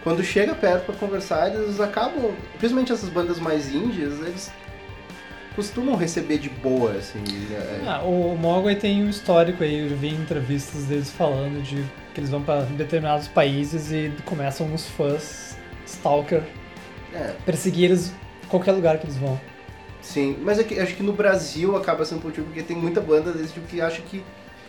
quando 0.04 0.22
chega 0.22 0.54
perto 0.54 0.84
pra 0.86 0.94
conversar, 0.94 1.52
eles 1.52 1.80
acabam, 1.80 2.30
principalmente 2.58 2.92
essas 2.92 3.08
bandas 3.08 3.40
mais 3.40 3.74
índias, 3.74 4.12
eles 4.20 4.52
costumam 5.54 5.96
receber 5.96 6.38
de 6.38 6.48
boa, 6.48 6.92
assim. 6.92 7.18
né? 7.20 7.82
Ah, 7.86 8.02
o 8.02 8.36
Mogwai 8.36 8.74
tem 8.76 9.02
um 9.04 9.08
histórico 9.10 9.62
aí, 9.62 9.88
eu 9.90 9.96
vi 9.96 10.08
entrevistas 10.08 10.84
deles 10.84 11.10
falando 11.10 11.62
de 11.62 11.84
que 12.12 12.20
eles 12.20 12.30
vão 12.30 12.42
pra 12.42 12.60
determinados 12.62 13.28
países 13.28 13.90
e 13.92 14.12
começam 14.24 14.66
uns 14.66 14.86
fãs 14.88 15.56
stalker 15.86 16.42
É, 17.12 17.32
perseguir 17.44 17.84
eles 17.84 18.12
em 18.44 18.48
qualquer 18.48 18.72
lugar 18.72 18.98
que 18.98 19.06
eles 19.06 19.16
vão. 19.16 19.38
sim. 20.00 20.36
Mas 20.42 20.58
é 20.58 20.64
que, 20.64 20.78
acho 20.78 20.94
que 20.94 21.02
no 21.02 21.12
Brasil 21.12 21.76
acaba 21.76 22.04
sendo 22.04 22.20
positivo 22.22 22.46
porque 22.46 22.62
tem 22.62 22.76
muita 22.76 23.00
banda 23.00 23.32
desse 23.32 23.52
tipo 23.54 23.66
que 23.66 23.80
acha 23.80 24.02
que 24.02 24.22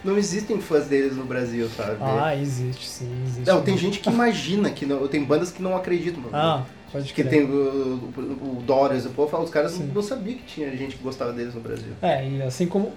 não 0.03 0.17
existem 0.17 0.61
fãs 0.61 0.85
deles 0.87 1.15
no 1.17 1.25
Brasil, 1.25 1.67
sabe? 1.75 1.97
Ah, 1.99 2.35
existe, 2.35 2.87
sim, 2.87 3.11
existe. 3.25 3.47
Não, 3.49 3.61
tem 3.63 3.75
gente 3.75 3.99
que 3.99 4.09
imagina 4.09 4.69
que 4.69 4.85
não, 4.85 5.07
tem 5.07 5.23
bandas 5.23 5.51
que 5.51 5.61
não 5.63 5.75
acreditam. 5.75 6.23
Ah, 6.31 6.63
pode 6.95 7.13
que 7.13 7.23
tem 7.23 7.43
o, 7.43 8.11
o, 8.17 8.59
o 8.59 8.63
Dorian, 8.65 8.99
o 8.99 9.09
povo 9.09 9.29
fala, 9.29 9.43
os 9.43 9.49
caras 9.49 9.73
Sim. 9.73 9.91
não 9.93 10.01
sabiam 10.01 10.37
que 10.37 10.43
tinha 10.43 10.75
gente 10.75 10.95
que 10.95 11.03
gostava 11.03 11.33
deles 11.33 11.53
no 11.53 11.59
Brasil. 11.59 11.91
É, 12.01 12.27
e 12.27 12.41
assim 12.41 12.67
como 12.67 12.93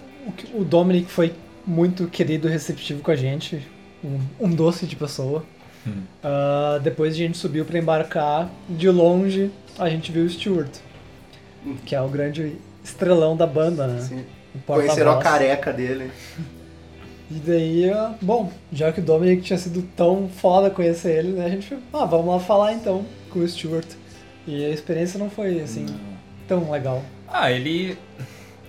o, 0.54 0.60
o 0.60 0.64
Dominic 0.64 1.10
foi 1.10 1.34
muito 1.66 2.06
querido 2.06 2.48
e 2.48 2.50
receptivo 2.50 3.02
com 3.02 3.10
a 3.10 3.16
gente, 3.16 3.66
um, 4.04 4.46
um 4.46 4.50
doce 4.50 4.86
de 4.86 4.94
pessoa. 4.94 5.44
Hum. 5.86 6.02
Ah, 6.22 6.78
depois 6.82 7.14
a 7.14 7.16
gente 7.16 7.36
subiu 7.36 7.64
pra 7.64 7.78
embarcar, 7.78 8.48
de 8.68 8.88
longe 8.88 9.50
a 9.78 9.88
gente 9.88 10.10
viu 10.12 10.24
o 10.24 10.28
Stuart, 10.28 10.70
que 11.84 11.94
é 11.94 12.00
o 12.00 12.08
grande 12.08 12.56
estrelão 12.84 13.36
da 13.36 13.46
banda, 13.46 13.86
né? 13.86 13.98
Assim, 13.98 14.24
O 14.54 14.60
conheceram 14.60 15.12
a 15.12 15.22
careca 15.22 15.72
dele. 15.72 16.10
E 17.30 17.34
daí, 17.34 17.90
ah, 17.90 18.14
bom, 18.22 18.50
já 18.72 18.90
que 18.90 19.00
o 19.00 19.02
Dominic 19.02 19.42
tinha 19.42 19.58
sido 19.58 19.82
tão 19.94 20.28
foda 20.28 20.70
conhecer 20.70 21.18
ele, 21.18 21.32
né, 21.32 21.44
a 21.44 21.48
gente 21.50 21.68
falou, 21.68 21.82
ah, 21.92 22.04
vamos 22.06 22.26
lá 22.28 22.40
falar 22.40 22.72
então 22.72 23.04
com 23.28 23.38
o 23.40 23.48
Stuart. 23.48 23.86
E 24.46 24.64
a 24.64 24.68
experiência 24.70 25.18
não 25.18 25.28
foi, 25.30 25.60
assim, 25.60 25.86
tão 26.46 26.70
legal. 26.70 27.02
Ah, 27.28 27.50
ele. 27.52 27.96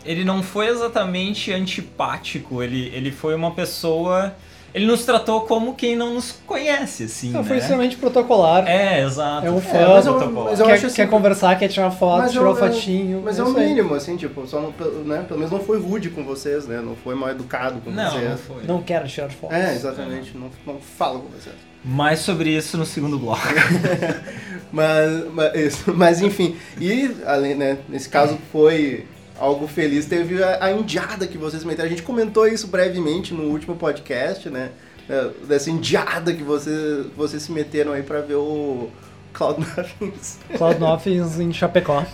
Ele 0.06 0.24
não 0.24 0.42
foi 0.42 0.68
exatamente 0.68 1.52
antipático, 1.52 2.64
ele, 2.64 2.88
ele 2.96 3.12
foi 3.12 3.36
uma 3.36 3.52
pessoa. 3.52 4.34
Ele 4.74 4.86
nos 4.86 5.04
tratou 5.04 5.42
como 5.42 5.74
quem 5.74 5.96
não 5.96 6.14
nos 6.14 6.32
conhece, 6.46 7.06
assim. 7.06 7.32
Não, 7.32 7.42
né? 7.42 7.48
foi 7.48 7.58
extremamente 7.58 7.98
protocolar. 7.98 8.68
É, 8.68 9.02
exato. 9.04 9.48
É 9.48 9.52
um 9.52 9.60
fã, 9.60 9.88
mas 9.96 10.06
eu- 10.06 10.14
protocolar. 10.14 10.50
mas 10.52 10.60
eu 10.60 10.66
quer, 10.68 10.74
acho 10.74 10.86
assim- 10.86 10.96
quer 10.96 11.10
conversar, 11.10 11.58
quer 11.58 11.68
tirar 11.70 11.90
foto, 11.92 12.20
Mas 12.20 12.32
tirar 12.32 12.46
é 12.46 12.48
o 12.48 12.52
o- 12.52 12.56
fotinho. 12.56 13.22
Mas 13.26 13.40
é 13.40 13.44
o 13.44 13.48
isso 13.50 13.58
aí. 13.58 13.68
mínimo, 13.68 13.96
assim, 13.96 14.16
tipo, 14.16 14.46
só 14.48 14.62
não, 14.62 14.72
né, 15.06 15.26
pelo 15.28 15.40
menos 15.40 15.52
não 15.52 15.60
foi 15.60 15.80
rude 15.80 16.12
com 16.12 16.24
vocês, 16.24 16.68
né? 16.68 16.82
Não 16.82 16.96
foi 16.96 17.16
mal 17.16 17.30
educado 17.32 17.82
com 17.82 17.90
Não, 17.90 18.12
vocês. 18.12 18.30
não 18.30 18.38
foi. 18.38 18.64
Não 18.64 18.82
quero 18.84 19.08
tirar 19.08 19.30
foto. 19.32 19.54
É, 19.54 19.74
exatamente, 19.74 20.38
não, 20.38 20.52
não 20.68 20.80
falo 20.80 21.22
com 21.22 21.30
vocês. 21.30 21.56
Mais 21.84 22.20
sobre 22.20 22.56
isso 22.56 22.78
no 22.78 22.86
segundo 22.86 23.18
bloco. 23.18 23.42
Mas, 24.72 25.26
mas, 25.34 25.84
mas 25.88 26.22
enfim, 26.22 26.56
e 26.80 27.10
além, 27.26 27.56
né, 27.56 27.80
nesse 27.90 28.08
caso 28.08 28.38
foi 28.52 29.08
algo 29.40 29.68
feliz, 29.68 30.06
teve 30.06 30.44
a, 30.44 30.64
a 30.66 30.72
indiada 30.72 31.26
que 31.26 31.40
vocês 31.40 31.64
meteram. 31.64 31.88
A 31.88 31.90
gente 31.90 32.04
comentou 32.04 32.48
isso 32.48 32.68
brevemente 32.68 33.34
no 33.34 33.46
último 33.46 33.76
podcast, 33.76 34.48
né? 34.48 34.70
é, 35.10 35.30
Dessa 35.48 35.72
indiada 35.72 36.34
que 36.34 36.44
vocês, 36.44 37.08
vocês 37.18 37.42
se 37.42 37.52
meteram 37.52 37.94
aí 37.94 38.04
pra 38.04 38.22
ver 38.22 38.36
o 38.36 38.90
Cloud 39.34 39.60
Nothings. 39.60 40.38
Cloud 40.56 40.80
Nothings 40.80 41.40
em 41.40 41.52
Chapecó. 41.52 42.06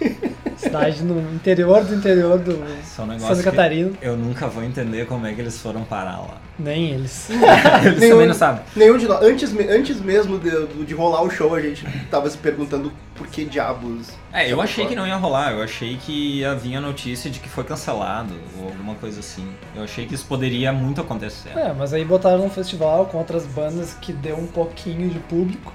Cidade 0.56 1.02
no 1.02 1.20
interior 1.34 1.84
do 1.84 1.94
interior 1.94 2.38
do 2.38 2.64
Só 2.82 3.04
um 3.04 3.18
Santa 3.18 3.42
Catarina. 3.42 3.92
Eu 4.00 4.16
nunca 4.16 4.46
vou 4.48 4.64
entender 4.64 5.06
como 5.06 5.26
é 5.26 5.34
que 5.34 5.40
eles 5.40 5.60
foram 5.60 5.84
parar 5.84 6.18
lá. 6.18 6.40
Nem 6.58 6.92
eles. 6.92 7.28
Eles 7.84 8.00
Nenhum- 8.00 8.12
também 8.14 8.28
não 8.28 8.34
sabem. 8.34 8.62
Nenhum 8.74 8.96
de 8.96 9.06
nós. 9.06 9.22
Antes, 9.22 9.54
antes 9.68 10.00
mesmo 10.00 10.38
de, 10.38 10.84
de 10.86 10.94
rolar 10.94 11.22
o 11.22 11.28
show, 11.30 11.54
a 11.54 11.60
gente 11.60 11.84
tava 12.10 12.30
se 12.30 12.38
perguntando 12.38 12.90
por 13.14 13.26
que 13.26 13.44
diabos. 13.44 14.08
É, 14.32 14.50
eu 14.50 14.58
achei 14.62 14.86
que 14.86 14.94
não 14.94 15.06
ia 15.06 15.16
rolar, 15.16 15.52
eu 15.52 15.62
achei 15.62 15.98
que 15.98 16.38
ia 16.38 16.54
vir 16.54 16.76
a 16.76 16.80
notícia 16.80 17.30
de 17.30 17.40
que 17.40 17.48
foi 17.48 17.62
cancelado, 17.62 18.32
ou 18.58 18.68
alguma 18.68 18.94
coisa 18.94 19.20
assim. 19.20 19.46
Eu 19.74 19.82
achei 19.82 20.06
que 20.06 20.14
isso 20.14 20.24
poderia 20.24 20.72
muito 20.72 21.02
acontecer. 21.02 21.50
É, 21.54 21.74
mas 21.74 21.92
aí 21.92 22.04
botaram 22.04 22.46
um 22.46 22.50
festival 22.50 23.04
com 23.04 23.18
outras 23.18 23.44
bandas 23.44 23.92
que 24.00 24.12
deu 24.12 24.38
um 24.38 24.46
pouquinho 24.46 25.10
de 25.10 25.18
público. 25.18 25.72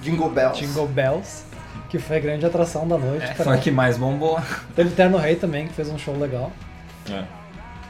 Jingle 0.00 0.30
Bells. 0.30 0.60
Jingle 0.60 0.86
Bells, 0.86 1.44
que 1.98 2.02
foi 2.02 2.16
a 2.16 2.20
grande 2.20 2.44
atração 2.44 2.88
da 2.88 2.98
noite. 2.98 3.24
É, 3.24 3.28
cara. 3.28 3.44
foi 3.44 3.54
a 3.54 3.58
que 3.58 3.70
mais 3.70 3.96
bombou. 3.96 4.40
Teve 4.74 4.90
Terno 4.90 5.16
Rei 5.16 5.36
também, 5.36 5.68
que 5.68 5.74
fez 5.74 5.88
um 5.88 5.96
show 5.96 6.16
legal. 6.18 6.50
É. 7.08 7.22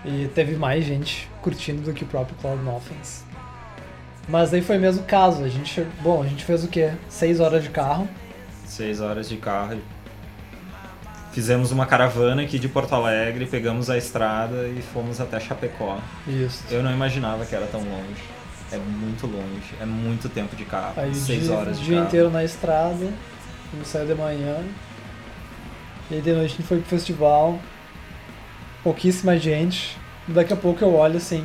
E 0.05 0.29
teve 0.35 0.57
mais 0.57 0.85
gente 0.85 1.31
curtindo 1.41 1.81
do 1.83 1.93
que 1.95 2.05
o 2.05 2.07
próprio 2.07 2.37
Cloud 2.37 2.63
Nothings. 2.63 3.25
Mas 4.29 4.53
aí 4.53 4.61
foi 4.61 4.77
mesmo 4.77 5.03
o 5.03 5.05
caso. 5.07 5.43
A 5.43 5.49
gente, 5.49 5.87
bom, 6.03 6.23
a 6.23 6.27
gente 6.27 6.45
fez 6.45 6.63
o 6.65 6.69
quê? 6.69 6.93
Seis 7.09 7.41
horas 7.41 7.63
de 7.63 7.71
carro. 7.71 8.07
Seis 8.67 9.01
horas 9.01 9.27
de 9.29 9.39
carro. 9.39 9.79
Fizemos 11.33 11.73
uma 11.73 11.87
caravana 11.87 12.43
aqui 12.43 12.59
de 12.59 12.69
Porto 12.69 12.95
Alegre, 12.95 13.47
pegamos 13.47 13.89
a 13.89 13.97
estrada 13.97 14.69
e 14.69 14.83
fomos 14.83 15.21
até 15.21 15.41
Chapecó. 15.41 15.99
Isso. 16.29 16.63
Eu 16.71 16.83
não 16.83 16.93
imaginava 16.93 17.45
que 17.47 17.55
era 17.55 17.67
tão 17.67 17.81
longe. 17.81 18.23
É 18.71 18.77
muito 18.77 19.27
longe, 19.27 19.75
é 19.81 19.87
muito 19.87 20.29
tempo 20.29 20.55
de 20.55 20.65
carro. 20.65 20.95
Aí 20.97 21.11
o 21.11 21.15
Seis 21.15 21.45
dia, 21.45 21.55
horas 21.55 21.77
o 21.79 21.81
de 21.81 21.87
dia 21.87 21.97
carro. 21.97 22.07
inteiro 22.07 22.31
na 22.31 22.45
estrada. 22.45 23.09
A 23.75 23.77
gente 23.77 23.89
saiu 23.89 24.07
de 24.07 24.15
manhã. 24.15 24.63
E 26.09 26.15
aí 26.15 26.21
de 26.21 26.33
noite 26.33 26.55
a 26.55 26.57
gente 26.57 26.63
foi 26.63 26.79
pro 26.79 26.87
festival. 26.87 27.59
Pouquíssima 28.85 29.37
gente. 29.37 29.99
Daqui 30.29 30.53
a 30.53 30.57
pouco 30.57 30.85
eu 30.85 30.95
olho 30.95 31.17
assim. 31.17 31.45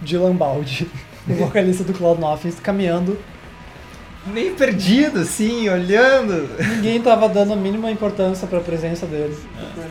Dylan 0.00 0.36
Baldi, 0.36 0.88
o 1.28 1.34
vocalista 1.34 1.82
do 1.82 1.92
Cloud 1.92 2.20
Nothings, 2.20 2.60
caminhando. 2.60 3.18
Meio 4.26 4.54
perdido, 4.54 5.20
assim, 5.20 5.68
olhando. 5.68 6.48
Ninguém 6.76 7.00
tava 7.00 7.28
dando 7.28 7.54
a 7.54 7.56
mínima 7.56 7.90
importância 7.90 8.46
pra 8.46 8.60
presença 8.60 9.06
dele. 9.06 9.36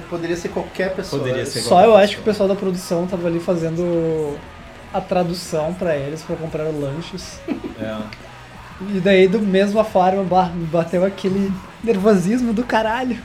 Poderia 0.10 0.38
ser 0.38 0.50
qualquer 0.50 0.96
pessoa. 0.96 1.22
Poderia 1.22 1.46
ser 1.46 1.62
Só 1.62 1.84
eu 1.84 1.96
acho 1.96 2.16
que 2.16 2.22
o 2.22 2.24
pessoal 2.24 2.48
da 2.48 2.56
produção 2.56 3.06
tava 3.08 3.28
ali 3.28 3.40
fazendo 3.40 4.38
a 4.94 5.02
tradução 5.02 5.74
pra 5.74 5.98
eles 5.98 6.22
pra 6.22 6.36
comprar 6.36 6.64
lanches. 6.66 7.40
É. 7.80 8.27
E 8.82 9.00
daí, 9.00 9.28
do 9.28 9.40
mesma 9.40 9.84
forma, 9.84 10.24
me 10.50 10.66
bateu 10.66 11.04
aquele 11.04 11.52
nervosismo 11.84 12.54
do 12.54 12.64
caralho. 12.64 13.18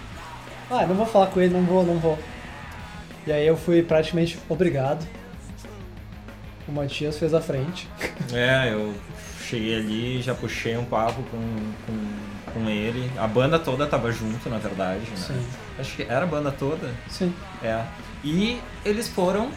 Ah, 0.70 0.86
não 0.86 0.94
vou 0.94 1.06
falar 1.06 1.26
com 1.26 1.40
ele, 1.40 1.52
não 1.52 1.62
vou, 1.62 1.84
não 1.84 1.98
vou. 1.98 2.18
E 3.26 3.32
aí 3.32 3.46
eu 3.46 3.56
fui 3.56 3.82
praticamente 3.82 4.38
obrigado. 4.48 5.06
O 6.66 6.72
Matias 6.72 7.18
fez 7.18 7.34
a 7.34 7.40
frente. 7.40 7.88
É, 8.32 8.72
eu 8.72 8.94
cheguei 9.44 9.76
ali, 9.76 10.22
já 10.22 10.34
puxei 10.34 10.74
um 10.78 10.84
papo 10.86 11.22
com, 11.24 11.38
com, 11.86 12.52
com 12.54 12.68
ele. 12.70 13.10
A 13.18 13.26
banda 13.26 13.58
toda 13.58 13.86
tava 13.86 14.10
junto, 14.10 14.48
na 14.48 14.56
verdade, 14.56 15.00
né? 15.00 15.16
Sim, 15.16 15.46
Acho 15.78 15.96
que 15.96 16.02
era 16.04 16.22
a 16.22 16.26
banda 16.26 16.50
toda. 16.50 16.88
sim, 17.10 17.34
É. 17.62 17.84
E 18.24 18.58
eles 18.86 19.08
foram 19.08 19.50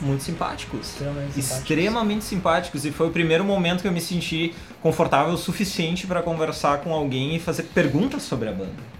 muito 0.00 0.22
simpáticos. 0.22 0.88
extremamente. 0.90 1.38
Extremamente 1.40 2.24
simpáticos. 2.24 2.84
E 2.84 2.90
foi 2.90 3.08
o 3.08 3.10
primeiro 3.10 3.44
momento 3.44 3.82
que 3.82 3.88
eu 3.88 3.92
me 3.92 4.00
senti 4.00 4.54
confortável 4.82 5.34
o 5.34 5.38
suficiente 5.38 6.06
para 6.06 6.22
conversar 6.22 6.78
com 6.78 6.92
alguém 6.92 7.36
e 7.36 7.38
fazer 7.38 7.64
perguntas 7.74 8.22
sobre 8.22 8.48
a 8.48 8.52
banda. 8.52 8.94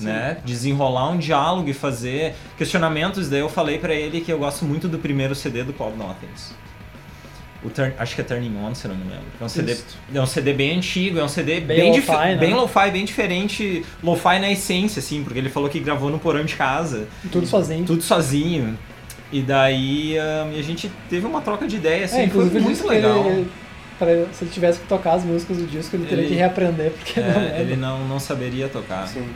Né? 0.00 0.38
Desenrolar 0.44 1.10
um 1.10 1.18
diálogo 1.18 1.68
e 1.68 1.74
fazer 1.74 2.34
questionamentos. 2.56 3.28
Daí 3.28 3.40
eu 3.40 3.48
falei 3.48 3.78
pra 3.78 3.92
ele 3.94 4.20
que 4.20 4.32
eu 4.32 4.38
gosto 4.38 4.64
muito 4.64 4.86
do 4.88 4.98
primeiro 4.98 5.34
CD 5.34 5.64
do 5.64 5.72
Cloud 5.72 5.96
Nothings. 5.98 6.54
O 7.64 7.68
Turn- 7.70 7.92
acho 7.98 8.14
que 8.14 8.20
é 8.20 8.24
Turning 8.24 8.56
On, 8.56 8.72
se 8.72 8.84
eu 8.84 8.90
não 8.92 8.96
me 8.98 9.10
lembro. 9.10 9.24
É 9.40 9.44
um, 9.44 9.48
CD, 9.48 9.76
é 10.14 10.20
um 10.20 10.26
CD 10.26 10.52
bem 10.52 10.76
antigo, 10.76 11.18
é 11.18 11.24
um 11.24 11.28
CD 11.28 11.58
Bem 11.60 11.80
bem, 11.80 11.92
dif- 11.92 12.08
né? 12.12 12.36
bem 12.36 12.54
lo-fi, 12.54 12.88
bem 12.92 13.04
diferente. 13.04 13.84
Lo-fi 14.00 14.38
na 14.38 14.48
essência, 14.52 15.00
assim, 15.00 15.24
porque 15.24 15.40
ele 15.40 15.48
falou 15.50 15.68
que 15.68 15.80
gravou 15.80 16.08
no 16.08 16.20
porão 16.20 16.44
de 16.44 16.54
casa 16.54 17.08
Tudo 17.32 17.44
sozinho. 17.48 17.84
tudo 17.84 18.00
sozinho. 18.00 18.78
E 19.30 19.42
daí 19.42 20.16
ahn, 20.18 20.58
a 20.58 20.62
gente 20.62 20.90
teve 21.10 21.26
uma 21.26 21.40
troca 21.40 21.66
de 21.66 21.76
ideia, 21.76 22.04
assim, 22.06 22.22
é, 22.22 22.28
foi 22.28 22.44
muito 22.46 22.86
legal. 22.86 23.26
ele, 23.26 23.28
ele- 23.40 23.50
pra- 23.98 24.06
se 24.32 24.44
ele 24.44 24.50
tivesse 24.50 24.80
que 24.80 24.86
tocar 24.86 25.12
as 25.14 25.24
músicas 25.24 25.56
do 25.58 25.66
disco, 25.66 25.94
ele 25.96 26.06
teria 26.06 26.24
Ele- 26.24 26.28
que 26.32 26.34
reaprender, 26.36 26.90
porque 26.92 27.20
não 27.20 27.28
É, 27.28 27.34
lembra. 27.38 27.58
ele 27.60 27.76
não, 27.76 28.08
não 28.08 28.18
saberia 28.18 28.68
tocar. 28.68 29.06
Sim. 29.06 29.28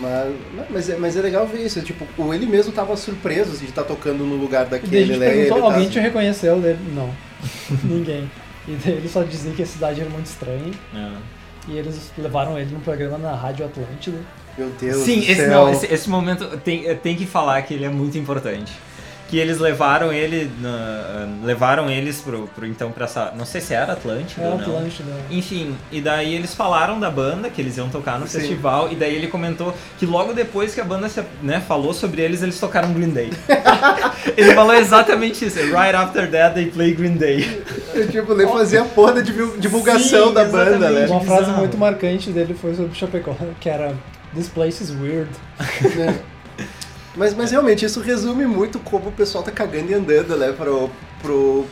Mas, 0.00 0.34
mas, 0.70 0.90
é, 0.90 0.96
mas 0.96 1.16
é 1.16 1.20
legal 1.20 1.46
ver 1.46 1.64
isso. 1.66 1.80
Tipo, 1.82 2.06
o- 2.18 2.32
ele 2.34 2.46
mesmo 2.46 2.72
tava 2.72 2.96
surpreso 2.96 3.52
assim, 3.52 3.64
de 3.64 3.70
estar 3.70 3.84
tocando 3.84 4.24
no 4.24 4.36
lugar 4.36 4.66
E 4.66 4.70
daí 4.70 4.78
a 4.78 4.82
daquele, 4.82 5.04
gente 5.06 5.18
né? 5.18 5.26
perguntou, 5.26 5.56
Ele 5.56 5.60
tá 5.60 5.66
alguém 5.66 5.82
assim, 5.82 5.90
te 5.92 5.98
reconheceu 6.00 6.60
dele? 6.60 6.78
Não, 6.94 7.10
ninguém. 7.84 8.30
E 8.66 8.72
daí 8.84 8.94
ele 8.94 9.08
só 9.08 9.22
dizia 9.22 9.52
que 9.52 9.62
a 9.62 9.66
cidade 9.66 10.00
era 10.00 10.10
muito 10.10 10.26
estranha. 10.26 10.70
É. 10.94 11.10
E 11.68 11.78
eles 11.78 12.12
levaram 12.18 12.58
ele 12.58 12.70
num 12.72 12.80
programa 12.80 13.18
na 13.18 13.34
Rádio 13.34 13.64
Atlântida. 13.66 14.18
Meu 14.56 14.70
Deus 14.80 14.98
Sim, 15.04 15.16
do 15.20 15.22
esse, 15.24 15.34
céu. 15.36 15.50
não, 15.50 15.72
esse, 15.72 15.86
esse 15.92 16.08
momento 16.10 16.46
tem, 16.58 16.94
tem 16.96 17.16
que 17.16 17.26
falar 17.26 17.60
que 17.62 17.74
ele 17.74 17.84
é 17.84 17.88
muito 17.88 18.16
importante. 18.18 18.72
Que 19.28 19.38
eles 19.38 19.58
levaram 19.58 20.12
ele, 20.12 20.50
na- 20.60 21.26
levaram 21.42 21.90
eles 21.90 22.20
pro, 22.20 22.46
pro 22.54 22.66
então 22.66 22.92
pra 22.92 23.04
essa, 23.06 23.32
não 23.36 23.44
sei 23.46 23.60
se 23.60 23.72
era 23.74 23.94
Atlântida 23.94 24.42
não. 24.48 24.58
Atlântida. 24.60 25.10
Enfim, 25.30 25.74
e 25.90 26.00
daí 26.00 26.34
eles 26.34 26.54
falaram 26.54 27.00
da 27.00 27.10
banda, 27.10 27.48
que 27.48 27.60
eles 27.60 27.76
iam 27.76 27.88
tocar 27.88 28.18
no 28.20 28.26
Sim. 28.28 28.38
festival, 28.40 28.92
e 28.92 28.94
daí 28.94 29.14
ele 29.14 29.26
comentou 29.28 29.74
que 29.98 30.04
logo 30.06 30.32
depois 30.34 30.74
que 30.74 30.80
a 30.80 30.84
banda 30.84 31.08
se, 31.08 31.22
né, 31.42 31.60
falou 31.66 31.94
sobre 31.94 32.20
eles, 32.22 32.42
eles 32.42 32.60
tocaram 32.60 32.92
Green 32.92 33.10
Day. 33.10 33.30
ele 34.36 34.54
falou 34.54 34.74
exatamente 34.74 35.44
isso, 35.46 35.58
right 35.58 35.96
after 35.96 36.30
that 36.30 36.54
they 36.54 36.66
play 36.66 36.92
Green 36.94 37.16
Day. 37.16 37.62
Eu, 37.94 38.08
tipo, 38.08 38.34
nem 38.34 38.46
fazia 38.46 38.82
a 38.82 38.84
porra 38.84 39.14
da 39.14 39.20
divul- 39.22 39.56
divulgação 39.56 40.28
Sim, 40.28 40.34
da 40.34 40.44
banda, 40.44 40.90
né? 40.90 41.06
Uma 41.06 41.20
frase 41.22 41.50
muito 41.52 41.76
marcante 41.78 42.30
dele 42.30 42.54
foi 42.54 42.74
sobre 42.74 42.94
Chapecó, 42.94 43.34
que 43.58 43.68
era 43.68 43.94
This 44.34 44.48
place 44.48 44.82
is 44.82 44.90
weird. 44.90 45.30
Mas, 47.16 47.34
mas 47.34 47.50
realmente, 47.50 47.84
isso 47.84 48.00
resume 48.00 48.44
muito 48.46 48.78
como 48.80 49.08
o 49.08 49.12
pessoal 49.12 49.42
tá 49.44 49.50
cagando 49.52 49.90
e 49.90 49.94
andando, 49.94 50.36
né? 50.36 50.52
Pro. 50.52 50.90
pro 51.22 51.64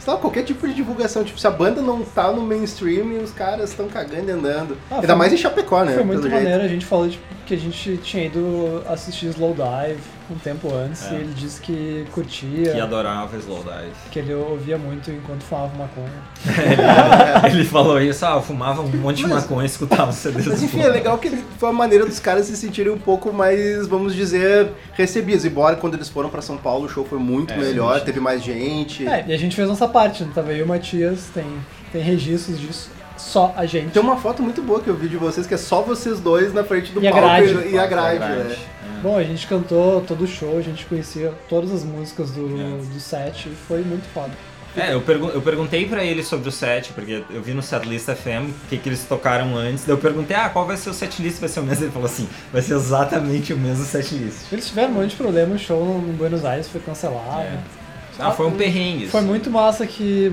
sei 0.00 0.12
lá, 0.12 0.18
qualquer 0.18 0.42
tipo 0.44 0.66
de 0.66 0.74
divulgação. 0.74 1.24
Tipo, 1.24 1.38
se 1.38 1.46
a 1.46 1.50
banda 1.50 1.80
não 1.82 2.02
tá 2.02 2.30
no 2.32 2.40
mainstream, 2.42 3.22
os 3.22 3.32
caras 3.32 3.70
estão 3.70 3.88
cagando 3.88 4.28
e 4.28 4.32
andando. 4.32 4.76
Ah, 4.90 4.96
Ainda 4.96 5.06
foi- 5.08 5.16
mais 5.16 5.32
em 5.32 5.36
Chapecó, 5.36 5.84
né? 5.84 5.94
Foi 5.94 6.04
muito 6.04 6.22
jeito. 6.22 6.34
maneiro, 6.34 6.62
a 6.62 6.68
gente 6.68 6.86
falou 6.86 7.08
tipo, 7.08 7.22
que 7.46 7.54
a 7.54 7.58
gente 7.58 7.96
tinha 7.98 8.26
ido 8.26 8.82
assistir 8.88 9.26
Slowdive 9.26 9.98
um 10.34 10.38
tempo 10.38 10.72
antes 10.74 11.06
É. 11.06 11.12
e 11.12 11.14
ele 11.16 11.32
disse 11.34 11.60
que 11.60 12.06
curtia, 12.12 12.72
Que 12.72 12.80
adorava 12.80 13.36
Slowdive. 13.36 13.92
que 14.10 14.18
ele 14.18 14.34
ouvia 14.34 14.76
muito 14.78 15.10
enquanto 15.10 15.42
fumava 15.42 15.70
maconha. 15.76 16.12
ele 17.50 17.64
falou 17.64 18.00
isso, 18.00 18.24
ah, 18.26 18.40
fumava 18.40 18.82
um 18.82 18.88
monte 18.88 19.18
de 19.18 19.22
Mas- 19.26 19.42
maconha 19.42 19.62
e 19.62 19.66
escutava 19.66 20.12
CDs 20.12 20.46
Mas 20.46 20.62
enfim, 20.62 20.80
é 20.80 20.88
legal 20.88 21.18
que 21.18 21.30
foi 21.58 21.68
a 21.68 21.72
maneira 21.72 22.04
dos 22.06 22.18
caras 22.20 22.46
se 22.46 22.56
sentirem 22.56 22.92
um 22.92 22.98
pouco 22.98 23.32
mais, 23.32 23.86
vamos 23.86 24.14
dizer, 24.14 24.70
recebidos. 24.94 25.44
Embora 25.44 25.76
quando 25.76 25.94
eles 25.94 26.08
foram 26.08 26.28
pra 26.28 26.42
São 26.42 26.56
Paulo 26.56 26.86
o 26.86 26.88
show 26.88 27.04
foi 27.04 27.18
muito 27.18 27.52
É, 27.52 27.56
melhor, 27.56 27.98
sim. 27.98 28.04
teve 28.04 28.20
mais 28.20 28.42
gente. 28.42 29.06
É, 29.06 29.24
e 29.28 29.32
a 29.32 29.36
gente 29.38 29.54
fez 29.56 29.68
nossa 29.68 29.88
parte, 29.88 30.24
né? 30.24 30.30
Tava 30.34 30.52
eu 30.52 30.58
e 30.58 30.62
o 30.62 30.66
Matias, 30.66 31.24
tem, 31.34 31.46
tem 31.92 32.02
registros 32.02 32.58
disso, 32.60 32.90
só 33.16 33.52
a 33.56 33.66
gente. 33.66 33.90
Tem 33.92 34.02
uma 34.02 34.16
foto 34.16 34.42
muito 34.42 34.62
boa 34.62 34.80
que 34.80 34.88
eu 34.88 34.94
vi 34.94 35.08
de 35.08 35.16
vocês, 35.16 35.46
que 35.46 35.54
é 35.54 35.56
só 35.56 35.82
vocês 35.82 36.20
dois 36.20 36.52
na 36.54 36.62
frente 36.64 36.92
do 36.92 37.02
E 37.02 37.08
a 37.08 37.12
palco 37.12 37.26
grade. 37.26 37.68
e, 37.68 37.72
e 37.74 37.78
a 37.78 37.86
grade, 37.86 38.18
né? 38.20 38.56
Bom, 39.02 39.16
a 39.16 39.22
gente 39.22 39.46
cantou 39.46 40.00
todo 40.02 40.24
o 40.24 40.26
show, 40.26 40.58
a 40.58 40.62
gente 40.62 40.84
conhecia 40.86 41.32
todas 41.48 41.72
as 41.72 41.84
músicas 41.84 42.30
do, 42.30 42.46
É. 42.46 42.92
do 42.92 43.00
set 43.00 43.48
e 43.48 43.54
foi 43.54 43.82
muito 43.82 44.04
foda. 44.12 44.32
É, 44.76 44.92
eu, 44.94 45.00
pergun 45.00 45.28
eu 45.30 45.40
perguntei 45.40 45.86
pra 45.88 46.04
ele 46.04 46.22
sobre 46.22 46.48
o 46.48 46.52
set, 46.52 46.92
porque 46.92 47.24
eu 47.30 47.42
vi 47.42 47.52
no 47.52 47.62
Setlist 47.62 48.06
FM 48.06 48.50
o 48.50 48.68
que, 48.68 48.76
que 48.76 48.88
eles 48.88 49.02
tocaram 49.04 49.56
antes. 49.56 49.84
Daí 49.84 49.94
eu 49.94 49.98
perguntei, 49.98 50.36
ah, 50.36 50.48
qual 50.50 50.66
vai 50.66 50.76
ser 50.76 50.90
o 50.90 50.94
setlist? 50.94 51.40
Vai 51.40 51.48
ser 51.48 51.60
o 51.60 51.62
mesmo? 51.64 51.84
Ele 51.84 51.90
falou 51.90 52.06
assim, 52.06 52.28
vai 52.52 52.62
ser 52.62 52.74
exatamente 52.74 53.52
o 53.52 53.56
mesmo 53.58 53.84
setlist. 53.84 54.52
Eles 54.52 54.68
tiveram 54.68 54.90
um 54.90 54.94
monte 54.94 55.10
de 55.10 55.16
problema, 55.16 55.54
o 55.54 55.58
show 55.58 56.04
em 56.06 56.12
Buenos 56.12 56.44
Aires 56.44 56.68
foi 56.68 56.80
cancelado. 56.80 57.40
É. 57.40 57.58
Ah, 58.20 58.30
foi 58.30 58.46
um 58.46 58.52
perrengue. 58.52 59.08
Foi 59.08 59.20
assim. 59.20 59.28
muito 59.28 59.50
massa 59.50 59.86
que, 59.86 60.32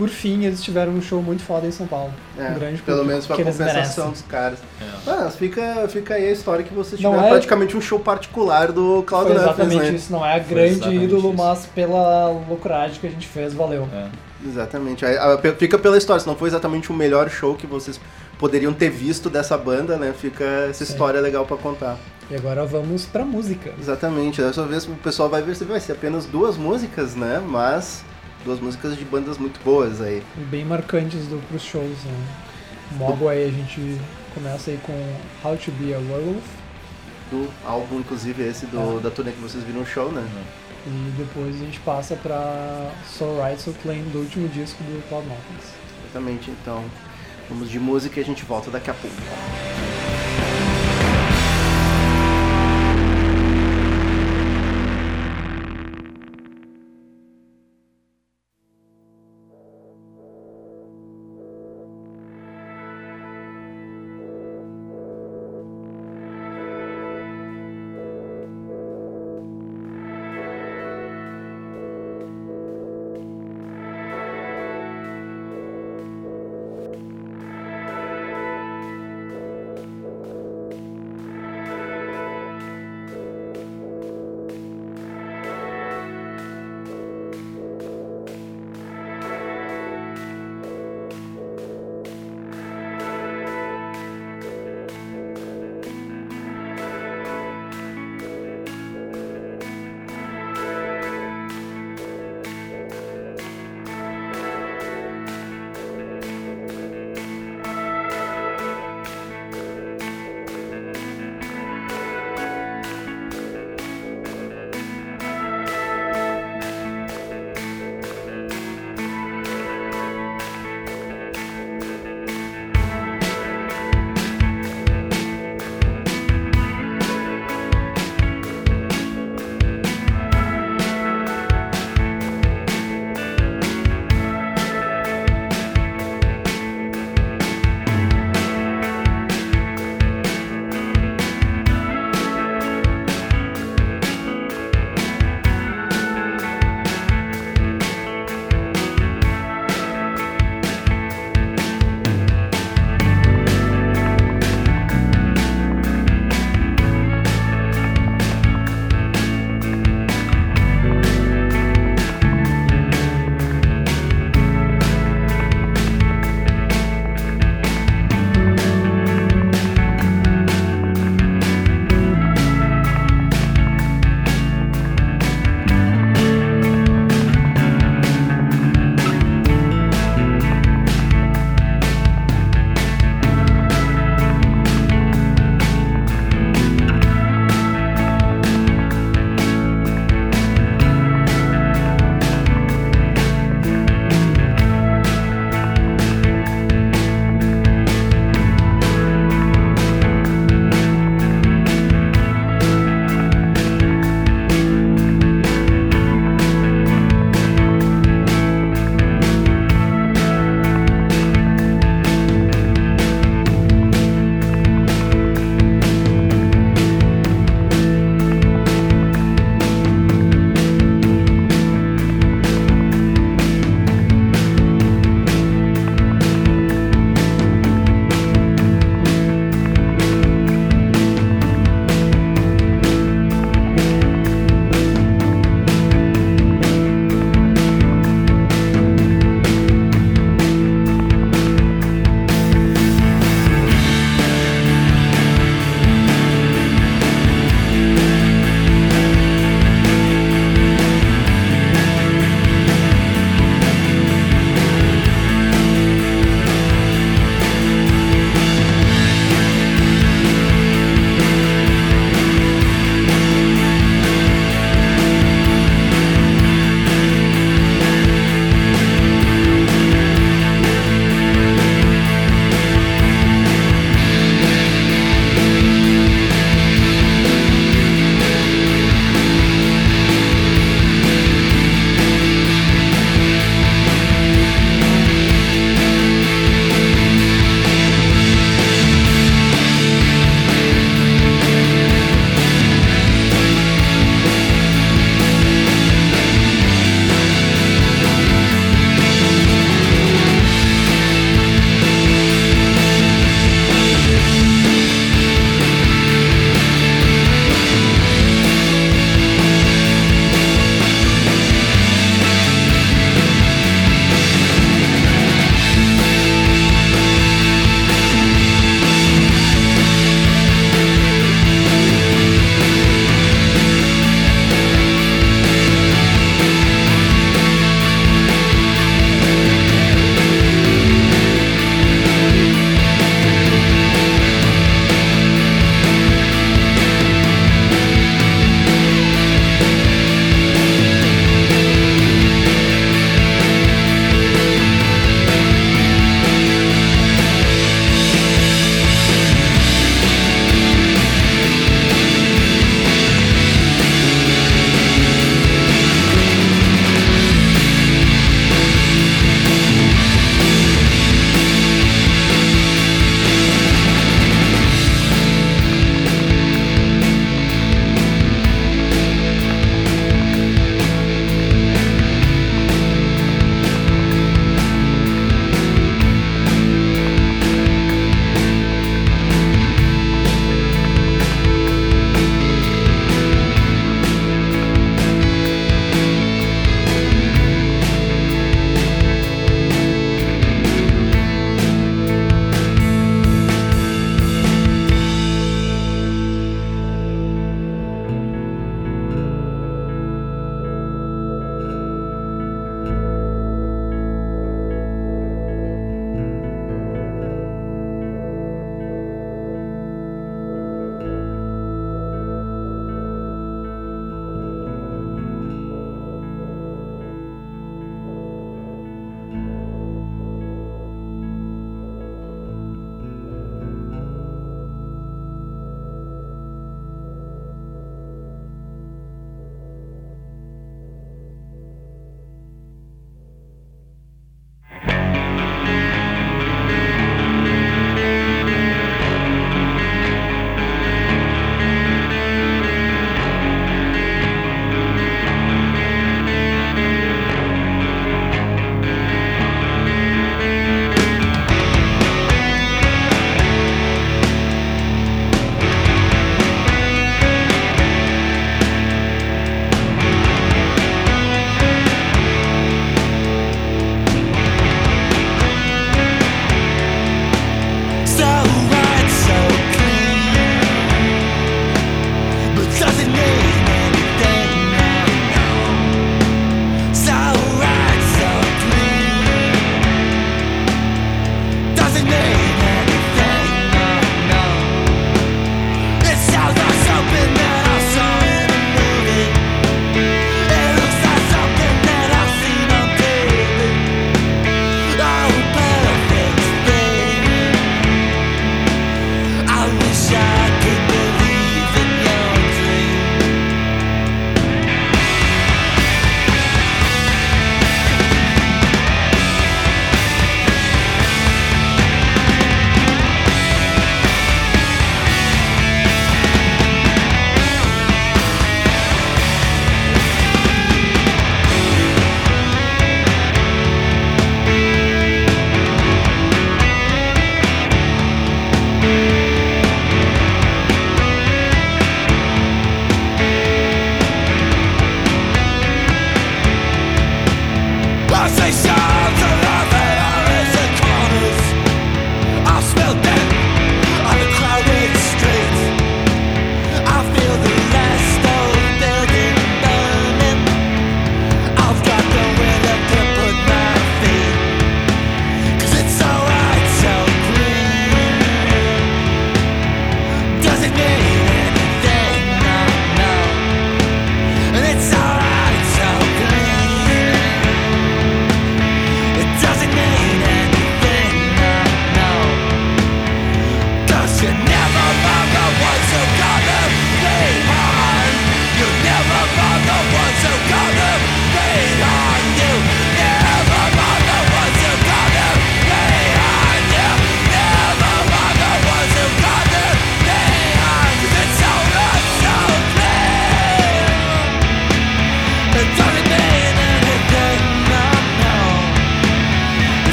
por 0.00 0.08
fim, 0.08 0.46
eles 0.46 0.62
tiveram 0.62 0.92
um 0.92 1.02
show 1.02 1.20
muito 1.20 1.42
foda 1.42 1.66
em 1.66 1.70
São 1.70 1.86
Paulo. 1.86 2.10
É, 2.38 2.48
um 2.48 2.54
grande 2.54 2.80
pelo 2.80 3.04
menos 3.04 3.26
pra 3.26 3.36
compensação 3.36 4.10
dos 4.12 4.22
caras. 4.22 4.58
É. 4.80 4.84
Ah, 5.06 5.20
mas 5.24 5.36
fica, 5.36 5.86
fica 5.88 6.14
aí 6.14 6.26
a 6.26 6.32
história 6.32 6.64
que 6.64 6.72
vocês 6.72 6.98
Não 7.02 7.10
tiveram 7.10 7.28
é- 7.28 7.30
praticamente 7.32 7.76
um 7.76 7.82
show 7.82 7.98
particular 7.98 8.72
do 8.72 9.04
Foi 9.06 9.18
Nuffins, 9.24 9.36
exatamente 9.42 9.82
né? 9.82 9.90
isso, 9.90 10.10
não 10.10 10.24
é 10.24 10.36
a 10.36 10.38
grande 10.38 10.88
ídolo, 10.88 11.28
isso. 11.28 11.36
mas 11.36 11.66
pela 11.66 12.30
loucuragem 12.48 12.98
que 12.98 13.06
a 13.08 13.10
gente 13.10 13.26
fez, 13.26 13.52
valeu. 13.52 13.86
É. 13.92 14.06
Exatamente. 14.42 15.04
Aí, 15.04 15.18
ah, 15.18 15.38
Fica 15.58 15.78
pela 15.78 15.98
história, 15.98 16.18
se 16.18 16.26
não 16.26 16.34
foi 16.34 16.48
exatamente 16.48 16.90
o 16.90 16.94
melhor 16.94 17.28
show 17.28 17.54
que 17.54 17.66
vocês 17.66 18.00
poderiam 18.38 18.72
ter 18.72 18.88
visto 18.88 19.28
dessa 19.28 19.58
banda, 19.58 19.98
né? 19.98 20.14
Fica 20.18 20.44
essa 20.70 20.82
Sim. 20.82 20.92
história 20.92 21.20
legal 21.20 21.44
pra 21.44 21.58
contar. 21.58 21.98
E 22.30 22.34
agora 22.34 22.64
vamos 22.64 23.04
pra 23.04 23.22
música. 23.22 23.74
Exatamente. 23.78 24.40
Dessa 24.40 24.64
vez 24.64 24.86
o 24.86 24.92
pessoal 24.92 25.28
vai 25.28 25.42
ver 25.42 25.54
se 25.56 25.64
vai 25.64 25.78
ser 25.78 25.92
apenas 25.92 26.24
duas 26.24 26.56
músicas, 26.56 27.14
né? 27.14 27.42
Mas 27.46 28.02
duas 28.44 28.60
músicas 28.60 28.96
de 28.96 29.04
bandas 29.04 29.38
muito 29.38 29.60
boas 29.64 30.00
aí. 30.00 30.22
Bem 30.50 30.64
marcantes 30.64 31.26
do, 31.26 31.38
pros 31.48 31.62
shows. 31.62 32.04
Né? 32.04 32.26
Mogwai 32.92 33.44
a 33.44 33.50
gente 33.50 34.00
começa 34.34 34.70
aí 34.70 34.78
com 34.82 34.92
How 35.44 35.56
to 35.56 35.70
Be 35.72 35.94
a 35.94 35.98
Werewolf 35.98 36.44
Do 37.30 37.48
álbum, 37.64 38.00
inclusive, 38.00 38.42
esse 38.42 38.66
do, 38.66 38.98
É. 38.98 39.00
da 39.00 39.10
turnê 39.10 39.30
que 39.32 39.40
vocês 39.40 39.62
viram 39.64 39.80
no 39.80 39.86
show, 39.86 40.10
né? 40.10 40.26
e 40.86 41.12
depois 41.18 41.54
a 41.56 41.58
gente 41.64 41.78
passa 41.80 42.16
pra 42.16 42.90
So 43.06 43.38
Right 43.40 43.60
So 43.60 43.72
Plain 43.82 44.02
do 44.04 44.20
último 44.20 44.48
disco 44.48 44.82
do 44.84 45.06
Cloud 45.08 45.26
Mountains. 45.28 45.74
Exatamente. 46.04 46.50
Então, 46.50 46.82
vamos 47.50 47.70
de 47.70 47.78
música 47.78 48.18
e 48.18 48.22
a 48.22 48.26
gente 48.26 48.44
volta 48.44 48.70
daqui 48.70 48.90
a 48.90 48.94
pouco. 48.94 49.16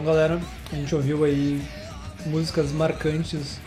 Então, 0.00 0.04
galera. 0.04 0.40
A 0.72 0.76
gente 0.76 0.94
ouviu 0.94 1.24
aí 1.24 1.60
músicas 2.26 2.72
marcantes 2.72 3.60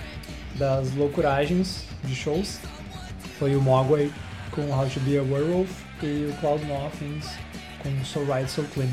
das 0.56 0.94
loucuragens 0.96 1.86
de 2.04 2.16
shows. 2.16 2.60
Foi 3.38 3.56
o 3.56 3.62
Mogwai 3.62 4.12
com 4.52 4.62
How 4.72 4.88
to 4.88 5.00
Be 5.02 5.18
a 5.18 5.22
Werewolf 5.22 5.70
e 6.02 6.30
o 6.32 6.34
Cloud 6.40 6.64
Nothings 6.66 7.30
com 7.80 7.90
So 8.04 8.22
Right 8.22 8.50
So 8.50 8.64
Clean. 8.74 8.90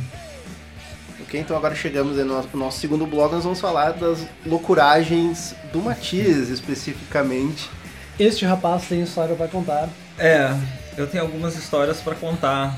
Ok, 1.23 1.41
então 1.41 1.57
agora 1.57 1.75
chegamos 1.75 2.19
aí 2.19 2.25
no 2.25 2.35
nosso, 2.35 2.49
no 2.53 2.59
nosso 2.59 2.79
segundo 2.79 3.07
bloco, 3.07 3.35
nós 3.35 3.45
vamos 3.45 3.61
falar 3.61 3.93
das 3.93 4.27
loucuragens 4.45 5.55
do 5.73 5.81
Matias, 5.81 6.49
especificamente. 6.49 7.71
Este 8.19 8.45
rapaz 8.45 8.87
tem 8.89 9.03
história 9.03 9.35
para 9.35 9.49
contar. 9.49 9.89
É, 10.19 10.51
eu 10.97 11.07
tenho 11.07 11.23
algumas 11.23 11.57
histórias 11.57 12.01
para 12.01 12.15
contar, 12.15 12.77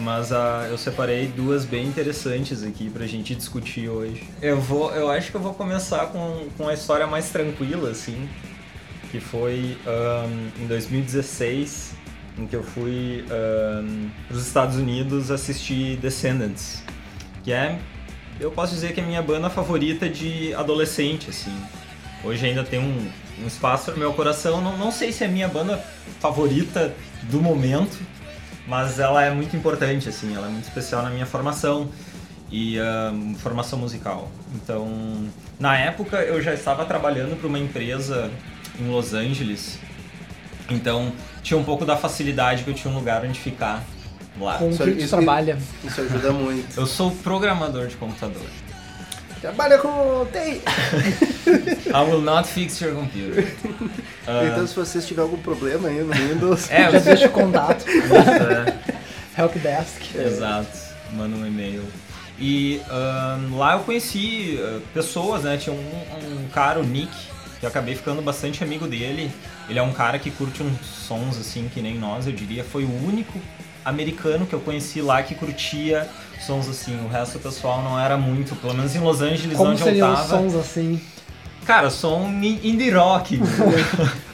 mas 0.00 0.30
uh, 0.30 0.66
eu 0.68 0.78
separei 0.78 1.26
duas 1.28 1.64
bem 1.64 1.86
interessantes 1.86 2.62
aqui 2.62 2.88
pra 2.88 3.06
gente 3.06 3.34
discutir 3.34 3.88
hoje. 3.88 4.22
Eu 4.40 4.60
vou, 4.60 4.90
eu 4.92 5.10
acho 5.10 5.30
que 5.30 5.36
eu 5.36 5.40
vou 5.40 5.54
começar 5.54 6.06
com, 6.06 6.48
com 6.56 6.68
a 6.68 6.74
história 6.74 7.06
mais 7.06 7.30
tranquila, 7.30 7.90
assim, 7.90 8.28
que 9.10 9.20
foi 9.20 9.76
um, 9.86 10.62
em 10.64 10.66
2016, 10.66 11.94
em 12.38 12.46
que 12.46 12.56
eu 12.56 12.62
fui 12.62 13.24
um, 13.30 14.10
Estados 14.36 14.76
Unidos 14.76 15.30
assistir 15.30 15.96
Descendants, 15.98 16.82
que 17.44 17.52
é, 17.52 17.78
eu 18.40 18.50
posso 18.50 18.72
dizer 18.72 18.94
que 18.94 19.00
é 19.00 19.04
a 19.04 19.06
minha 19.06 19.22
banda 19.22 19.50
favorita 19.50 20.08
de 20.08 20.54
adolescente, 20.54 21.28
assim. 21.28 21.54
Hoje 22.24 22.46
ainda 22.46 22.64
tem 22.64 22.78
um, 22.78 23.10
um 23.42 23.46
espaço 23.46 23.90
no 23.90 23.98
meu 23.98 24.12
coração. 24.14 24.60
Não, 24.62 24.76
não 24.76 24.90
sei 24.90 25.12
se 25.12 25.24
é 25.24 25.26
a 25.26 25.30
minha 25.30 25.48
banda 25.48 25.82
favorita 26.20 26.94
do 27.24 27.40
momento, 27.40 27.98
mas 28.70 29.00
ela 29.00 29.24
é 29.24 29.32
muito 29.32 29.56
importante, 29.56 30.08
assim, 30.08 30.32
ela 30.36 30.46
é 30.46 30.48
muito 30.50 30.62
especial 30.62 31.02
na 31.02 31.10
minha 31.10 31.26
formação 31.26 31.88
e 32.52 32.78
uh, 32.78 33.34
formação 33.38 33.76
musical. 33.80 34.30
Então, 34.54 35.28
na 35.58 35.76
época 35.76 36.18
eu 36.18 36.40
já 36.40 36.54
estava 36.54 36.84
trabalhando 36.84 37.36
para 37.36 37.48
uma 37.48 37.58
empresa 37.58 38.30
em 38.78 38.88
Los 38.88 39.12
Angeles, 39.12 39.76
então 40.70 41.12
tinha 41.42 41.58
um 41.58 41.64
pouco 41.64 41.84
da 41.84 41.96
facilidade 41.96 42.62
que 42.62 42.70
eu 42.70 42.74
tinha 42.74 42.94
um 42.94 42.96
lugar 42.96 43.24
onde 43.24 43.40
ficar 43.40 43.82
lá. 44.40 44.58
Com 44.58 44.70
Isso- 44.70 44.84
que 44.84 44.90
isso- 44.90 45.16
trabalha. 45.16 45.58
Isso 45.82 46.00
ajuda 46.02 46.32
muito. 46.32 46.78
Eu 46.78 46.86
sou 46.86 47.10
programador 47.10 47.88
de 47.88 47.96
computador. 47.96 48.46
Trabalha 49.40 49.78
com 49.78 50.26
TI. 50.26 50.60
I 51.88 52.02
will 52.10 52.20
not 52.20 52.46
fix 52.48 52.80
your 52.80 52.94
computer. 52.94 53.46
Ah, 54.26 54.44
Então 54.52 54.66
se 54.66 54.74
vocês 54.76 55.06
tiverem 55.06 55.30
algum 55.30 55.42
problema 55.42 55.88
aí 55.88 56.02
no 56.02 56.12
Windows, 56.12 56.70
é, 56.70 56.90
Já 56.90 56.98
eu- 56.98 57.00
deixa 57.00 57.26
o 57.26 57.30
contato. 57.30 57.84
é. 57.88 59.40
Helpdesk. 59.40 60.14
Exato, 60.14 60.68
manda 61.12 61.36
um 61.36 61.46
e-mail. 61.46 61.82
E 62.38 62.80
lá 63.52 63.74
eu 63.74 63.80
conheci 63.80 64.58
ah, 64.62 64.80
pessoas, 64.92 65.44
né? 65.44 65.56
Tinha 65.56 65.74
um, 65.74 65.78
um 65.78 66.48
cara, 66.52 66.78
o 66.78 66.84
Nick, 66.84 67.10
que 67.58 67.64
eu 67.64 67.68
acabei 67.70 67.94
ficando 67.94 68.20
bastante 68.20 68.62
amigo 68.62 68.86
dele. 68.86 69.30
Ele 69.68 69.78
é 69.78 69.82
um 69.82 69.92
cara 69.92 70.18
que 70.18 70.30
curte 70.30 70.62
uns 70.62 70.84
sons 70.84 71.38
assim 71.38 71.70
que 71.72 71.80
nem 71.80 71.96
nós, 71.98 72.26
eu 72.26 72.32
diria. 72.32 72.62
Foi 72.64 72.84
o 72.84 73.06
único 73.06 73.38
americano 73.84 74.46
que 74.46 74.52
eu 74.52 74.60
conheci 74.60 75.00
lá 75.00 75.22
que 75.22 75.34
curtia 75.34 76.06
sons 76.46 76.68
assim. 76.68 76.96
O 77.04 77.08
resto 77.08 77.38
do 77.38 77.40
pessoal 77.42 77.82
não 77.82 77.98
era 77.98 78.16
muito, 78.16 78.54
pelo 78.56 78.74
menos 78.74 78.94
em 78.94 78.98
Los 79.00 79.20
Angeles, 79.20 79.56
Como 79.56 79.70
onde 79.70 79.80
eu 79.80 79.86
seriam 79.86 80.14
tava. 80.14 80.28
sons 80.28 80.54
assim? 80.54 81.00
Cara, 81.66 81.90
som 81.90 82.26
in- 82.42 82.60
indie 82.64 82.90
rock. 82.90 83.40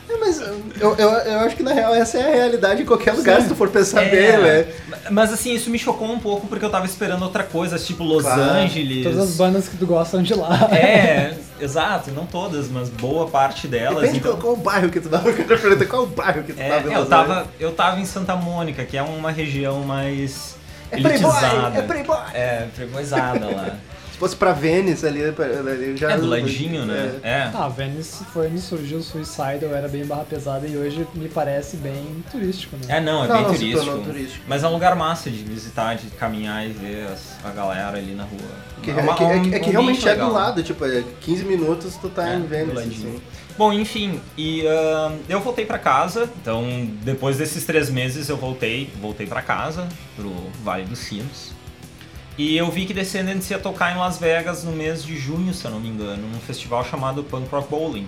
É, 0.09 0.16
mas 0.18 0.40
eu, 0.40 0.94
eu, 0.96 1.11
eu 1.11 1.40
acho 1.40 1.56
que 1.56 1.64
na 1.64 1.72
real 1.72 1.92
essa 1.92 2.16
é 2.16 2.32
a 2.32 2.35
realidade 2.37 2.82
em 2.82 2.87
qualquer 2.87 3.12
lugar, 3.12 3.42
se 3.42 3.48
tu 3.48 3.56
for 3.56 3.68
pensar 3.68 4.04
É, 4.04 4.09
bem, 4.09 4.38
né? 4.38 4.66
Mas 5.11 5.32
assim, 5.32 5.52
isso 5.52 5.68
me 5.68 5.80
chocou 5.80 6.09
um 6.09 6.18
pouco 6.20 6.46
porque 6.46 6.64
eu 6.64 6.70
tava 6.70 6.87
esperando 6.87 7.22
outra 7.24 7.42
coisa, 7.42 7.76
tipo 7.76 8.04
Los 8.04 8.22
Claro. 8.22 8.40
Angeles. 8.40 9.02
Todas 9.02 9.18
as 9.18 9.35
bandas 9.37 9.66
que 9.68 9.76
tu 9.76 9.85
gosta 9.85 10.22
de 10.22 10.32
lá. 10.32 10.68
É, 10.72 11.35
exato, 11.61 12.11
não 12.11 12.27
todas, 12.27 12.69
mas 12.69 12.88
boa 12.88 13.29
parte 13.29 13.66
delas. 13.69 14.03
Depende 14.03 14.19
então... 14.19 14.33
qual, 14.33 14.42
qual 14.42 14.55
o 14.55 14.57
bairro 14.57 14.88
que 14.90 15.01
tu 15.01 15.09
tava 15.09 15.25
perguntando, 15.33 15.87
qual 15.87 16.03
o 16.03 16.07
bairro 16.07 16.42
que 16.42 16.53
tu 16.53 16.61
É, 16.61 16.69
tava 16.69 16.88
em 16.88 16.92
eu 16.95 17.07
tava, 17.07 17.47
eu 17.59 17.73
tava 17.73 18.01
em 18.01 18.05
Santa 18.05 18.37
Mônica, 18.37 18.85
que 18.85 18.97
é 18.97 19.03
uma 19.03 19.31
região 19.31 19.81
mais 19.81 20.57
É 20.90 21.01
playboy, 21.01 21.31
elitizada. 21.31 21.79
é 21.79 21.83
playboy. 21.83 22.19
É, 22.35 22.66
playboyzada 22.75 23.47
lá. 23.47 23.77
Se 24.16 24.20
fosse 24.20 24.35
pra 24.35 24.52
Vênice 24.55 25.05
ali, 25.07 25.22
ali 25.22 25.94
já... 25.94 26.12
É 26.12 26.16
do 26.16 26.24
ladinho, 26.26 26.87
né? 26.87 27.16
É. 27.22 27.50
Ah, 27.52 27.68
Venice 27.68 28.24
foi 28.33 28.46
onde 28.46 28.62
surgiu 28.62 28.96
o 28.96 29.02
Suicidal, 29.02 29.74
era 29.74 29.87
bem 29.88 30.07
barra 30.07 30.24
pesada 30.24 30.66
e 30.66 30.74
hoje 30.74 31.07
me 31.14 31.29
parece 31.29 31.76
bem 31.76 32.24
turístico, 32.33 32.76
né? 32.76 32.96
É, 32.96 32.98
não, 32.98 33.24
é 33.24 33.29
Não, 33.29 33.35
bem 33.35 33.44
não, 33.44 33.52
turístico. 33.55 33.98
turístico. 33.98 34.44
Mas 34.48 34.64
é 34.64 34.68
um 34.68 34.72
lugar 34.72 34.96
massa 34.96 35.31
de 35.31 35.44
visitar, 35.44 35.96
de 35.96 36.07
caminhar 36.12 36.64
e 36.66 36.72
ver 36.72 37.09
as- 37.12 37.37
a 37.44 37.50
galera 37.50 37.98
ali 37.98 38.14
na 38.14 38.22
rua. 38.22 38.40
Que, 38.83 38.90
uma- 38.90 39.12
é, 39.12 39.14
que, 39.16 39.22
é, 39.24 39.40
que- 39.40 39.55
é 39.55 39.59
que 39.59 39.68
um 39.68 39.72
realmente 39.72 39.98
ambiente 40.00 40.09
é 40.09 40.14
do 40.24 40.33
lado, 40.33 40.62
tipo, 40.62 40.83
é 40.87 41.05
15 41.20 41.44
minutos 41.44 41.94
tu 41.96 42.09
tá 42.09 42.26
É, 42.26 42.37
em 42.37 42.40
ladinho. 42.72 42.79
assim. 43.11 43.20
Bom, 43.59 43.70
enfim, 43.70 44.18
e 44.35 44.66
ahn, 44.66 45.12
eu 45.29 45.40
voltei 45.40 45.66
pra 45.66 45.79
casa. 45.79 46.26
Então, 46.40 46.64
depois 47.02 47.37
desses 47.37 47.66
três 47.66 47.90
meses, 47.90 48.31
eu 48.31 48.38
voltei, 48.38 48.90
voltei 48.98 49.26
para 49.26 49.42
casa, 49.42 49.87
pro 50.16 50.33
Vale 50.64 50.85
dos 50.87 51.00
Sinos. 51.00 51.55
E 52.38 52.57
eu 52.57 52.70
vi 52.70 52.85
que 52.85 52.92
Descendants 52.92 53.51
ia 53.51 53.59
tocar 53.59 53.94
em 53.94 53.99
Las 53.99 54.18
Vegas 54.18 54.62
no 54.62 54.72
mês 54.72 55.03
de 55.03 55.16
junho, 55.16 55.55
se 55.55 55.64
eu 55.64 55.70
não 55.70 55.81
me 55.81 55.88
engano, 55.88 56.29
num 56.29 56.40
festival 56.40 56.85
chamado 56.85 57.25
Punk 57.25 57.49
Rock 57.51 57.68
Bowling. 57.70 58.07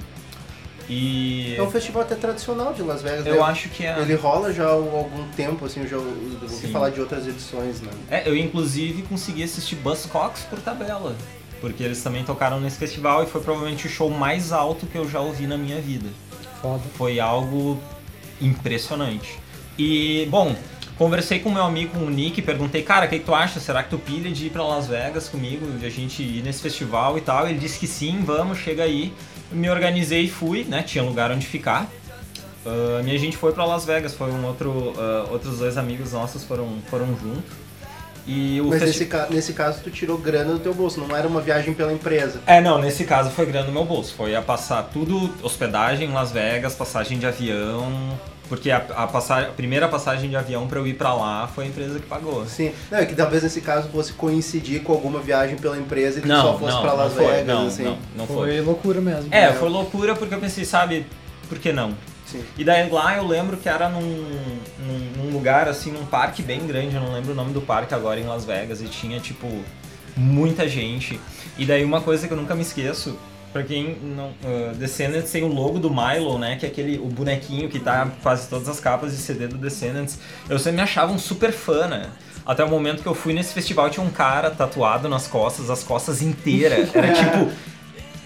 E 0.89 1.55
É 1.57 1.63
um 1.63 1.71
festival 1.71 2.03
até 2.03 2.15
tradicional 2.15 2.73
de 2.73 2.83
Las 2.83 3.03
Vegas, 3.03 3.27
eu 3.27 3.35
né? 3.35 3.41
acho 3.41 3.69
que 3.69 3.85
é. 3.85 3.99
Ele 4.01 4.15
rola 4.15 4.53
já 4.53 4.65
há 4.65 4.73
algum 4.73 5.27
tempo, 5.37 5.67
assim, 5.67 5.81
eu 5.81 5.89
já 5.89 5.97
ouvi 5.97 6.49
Sim. 6.49 6.73
falar 6.73 6.91
de 6.91 7.01
outras 7.01 7.27
edições, 7.27 7.81
né? 7.81 7.91
É, 8.11 8.29
eu 8.29 8.37
inclusive 8.37 9.03
consegui 9.03 9.43
assistir 9.43 9.77
Buzzcocks 9.77 10.43
por 10.45 10.59
tabela. 10.61 11.15
Porque 11.61 11.83
eles 11.83 12.03
também 12.03 12.25
tocaram 12.25 12.61
nesse 12.61 12.79
festival 12.79 13.23
e 13.23 13.27
foi 13.27 13.41
provavelmente 13.41 13.87
o 13.87 13.91
show 13.91 14.09
mais 14.09 14.53
alto 14.53 14.87
que 14.87 14.97
eu 14.97 15.09
já 15.09 15.21
ouvi 15.21 15.47
na 15.47 15.59
minha 15.59 15.81
vida. 15.81 16.09
Foda. 16.63 16.83
Foi 16.97 17.21
algo 17.21 17.79
impressionante. 18.41 19.39
E, 19.79 20.27
bom, 20.31 20.57
conversei 20.99 21.39
com 21.39 21.51
meu 21.51 21.63
amigo, 21.63 21.99
o 21.99 22.11
Nick, 22.11 22.43
perguntei, 22.43 22.83
cara, 22.83 23.07
o 23.07 23.09
que, 23.09 23.19
que 23.21 23.25
tu 23.25 23.35
acha? 23.35 23.61
Será 23.61 23.83
que 23.83 23.91
tu 23.91 23.99
pilha 23.99 24.31
de 24.31 24.47
ir 24.47 24.51
pra 24.51 24.63
Las 24.65 24.87
Vegas 24.89 25.29
comigo, 25.29 25.67
de 25.79 25.87
a 25.87 25.91
gente 25.91 26.23
ir 26.23 26.43
nesse 26.43 26.61
festival 26.61 27.17
e 27.17 27.21
tal? 27.21 27.49
Ele 27.49 27.59
disse 27.59 27.79
que 27.79 27.87
sim, 27.87 28.21
vamos, 28.25 28.59
chega 28.59 28.83
aí. 28.83 29.13
Me 29.51 29.71
organizei 29.71 30.23
e 30.25 30.29
fui, 30.29 30.65
né? 30.65 30.83
Tinha 30.83 31.03
lugar 31.05 31.31
onde 31.31 31.47
ficar. 31.47 31.89
Ah, 32.67 33.01
e 33.07 33.15
a 33.15 33.19
gente 33.19 33.37
foi 33.37 33.53
pra 33.53 33.65
Las 33.65 33.85
Vegas, 33.85 34.15
foi 34.15 34.31
um 34.31 34.45
outro, 34.45 34.93
ah, 34.99 35.29
outros 35.31 35.59
dois 35.59 35.79
amigos 35.79 36.13
nossos 36.13 36.45
foram, 36.45 36.69
foram 36.91 37.07
junto. 37.17 37.69
E 38.27 38.61
Mas 38.61 38.81
festi- 38.81 38.87
nesse, 38.87 39.07
ca- 39.07 39.27
nesse 39.31 39.53
caso 39.55 39.81
tu 39.83 39.91
tirou 39.91 40.19
grana 40.19 40.53
do 40.53 40.59
teu 40.59 40.75
bolso, 40.75 41.01
não 41.01 41.17
era 41.17 41.27
uma 41.27 41.41
viagem 41.41 41.73
pela 41.73 41.91
empresa. 41.91 42.43
É, 42.47 42.61
não, 42.61 42.79
nesse 42.79 43.05
caso 43.05 43.31
foi 43.31 43.47
grana 43.47 43.69
no 43.69 43.73
meu 43.73 43.87
bolso. 43.87 44.13
Foi 44.15 44.37
a 44.37 44.43
passar 44.43 44.83
tudo, 44.93 45.33
hospedagem 45.43 46.11
em 46.11 46.13
Las 46.13 46.31
Vegas, 46.31 46.75
passagem 46.75 47.19
de 47.19 47.25
avião. 47.27 47.91
Porque 48.49 48.71
a, 48.71 48.79
a, 48.79 49.07
passa- 49.07 49.41
a 49.41 49.45
primeira 49.53 49.87
passagem 49.89 50.31
de 50.31 50.37
avião 50.37 50.67
pra 50.67 50.79
eu 50.79 50.87
ir 50.87 50.95
pra 50.95 51.13
lá 51.13 51.47
foi 51.47 51.65
a 51.65 51.67
empresa 51.69 51.99
que 51.99 52.07
pagou. 52.07 52.47
Sim. 52.47 52.73
Não, 52.91 52.99
é 52.99 53.05
que 53.05 53.15
talvez 53.15 53.43
nesse 53.43 53.61
caso 53.61 53.89
fosse 53.91 54.13
coincidir 54.15 54.83
com 54.83 54.93
alguma 54.93 55.21
viagem 55.21 55.57
pela 55.57 55.77
empresa 55.77 56.19
e 56.19 56.23
tu 56.23 56.29
Não, 56.29 56.43
só 56.43 56.59
fosse 56.59 56.75
não, 56.75 56.83
pra 56.83 56.93
Las 56.95 57.15
não 57.15 57.17
foi, 57.23 57.27
Vegas, 57.33 57.47
não, 57.47 57.67
assim. 57.67 57.85
não, 57.85 57.99
não 58.17 58.27
Foi 58.27 58.37
foi. 58.37 58.61
loucura 58.63 59.01
mesmo. 59.01 59.29
É, 59.35 59.53
foi 59.53 59.69
loucura 59.69 60.15
porque 60.17 60.35
eu 60.35 60.41
pensei, 60.41 60.65
sabe, 60.65 61.05
por 61.49 61.59
que 61.59 61.73
não? 61.73 61.93
Sim. 62.25 62.43
E 62.57 62.65
daí 62.65 62.91
lá 62.91 63.17
eu 63.17 63.27
lembro 63.27 63.57
que 63.59 63.69
era 63.69 63.89
num, 63.89 64.01
num, 64.01 65.13
num 65.25 65.31
lugar, 65.33 65.69
assim, 65.69 65.91
num 65.91 66.05
parque 66.07 66.43
bem 66.43 66.67
grande, 66.67 66.95
eu 66.95 67.01
não 67.03 67.13
lembro 67.13 67.33
o 67.33 67.35
nome 67.35 67.53
do 67.53 67.61
parque 67.61 67.95
agora 67.95 68.19
em 68.21 68.25
Las 68.25 68.45
Vegas, 68.45 68.81
e 68.81 68.85
tinha, 68.87 69.19
tipo, 69.21 69.47
muita 70.17 70.69
gente. 70.69 71.19
E 71.57 71.65
daí 71.65 71.85
uma 71.85 72.01
coisa 72.01 72.27
que 72.27 72.33
eu 72.33 72.37
nunca 72.37 72.55
me 72.55 72.63
esqueço, 72.63 73.19
pra 73.53 73.63
quem 73.63 73.97
não. 74.03 74.29
Uh, 74.29 74.75
Descendants 74.75 75.31
tem 75.31 75.43
o 75.43 75.49
logo 75.49 75.79
do 75.79 75.91
Milo, 75.91 76.39
né? 76.39 76.57
Que 76.57 76.67
é 76.67 76.69
aquele 76.69 76.99
o 76.99 77.07
bonequinho 77.07 77.69
que 77.69 77.79
tá 77.79 78.11
quase 78.23 78.49
todas 78.49 78.69
as 78.69 78.81
capas 78.81 79.13
de 79.13 79.19
CD 79.19 79.47
do 79.47 79.57
Descendants. 79.57 80.19
Eu 80.49 80.59
sempre 80.59 80.77
me 80.77 80.83
achava 80.83 81.13
um 81.13 81.19
super 81.19 81.53
fã, 81.53 81.87
né? 81.87 82.07
Até 82.47 82.65
o 82.65 82.69
momento 82.69 83.03
que 83.03 83.09
eu 83.09 83.15
fui 83.15 83.35
nesse 83.35 83.53
festival 83.53 83.91
tinha 83.91 84.05
um 84.05 84.11
cara 84.11 84.51
tatuado 84.51 85.09
nas 85.09 85.27
costas, 85.27 85.69
as 85.71 85.83
costas 85.85 86.23
inteiras. 86.23 86.89
Era 86.97 87.13
tipo 87.13 87.51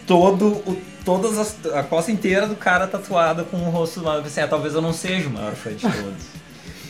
todo 0.07 0.47
o, 0.47 0.81
todas 1.05 1.39
as, 1.39 1.57
a 1.75 1.83
costa 1.83 2.13
inteira 2.13 2.47
do 2.47 2.55
cara 2.55 2.87
tatuada 2.87 3.45
com 3.45 3.57
o 3.57 3.71
rosto 3.71 4.01
do 4.01 4.07
lado. 4.07 4.19
Eu 4.19 4.23
pensei, 4.23 4.43
ah, 4.43 4.49
talvez 4.49 4.75
eu 4.75 4.83
não 4.83 4.93
seja 4.93 5.29
o 5.29 5.33
maior 5.33 5.55
fã 5.55 5.73
de 5.73 5.83
todos. 5.83 6.42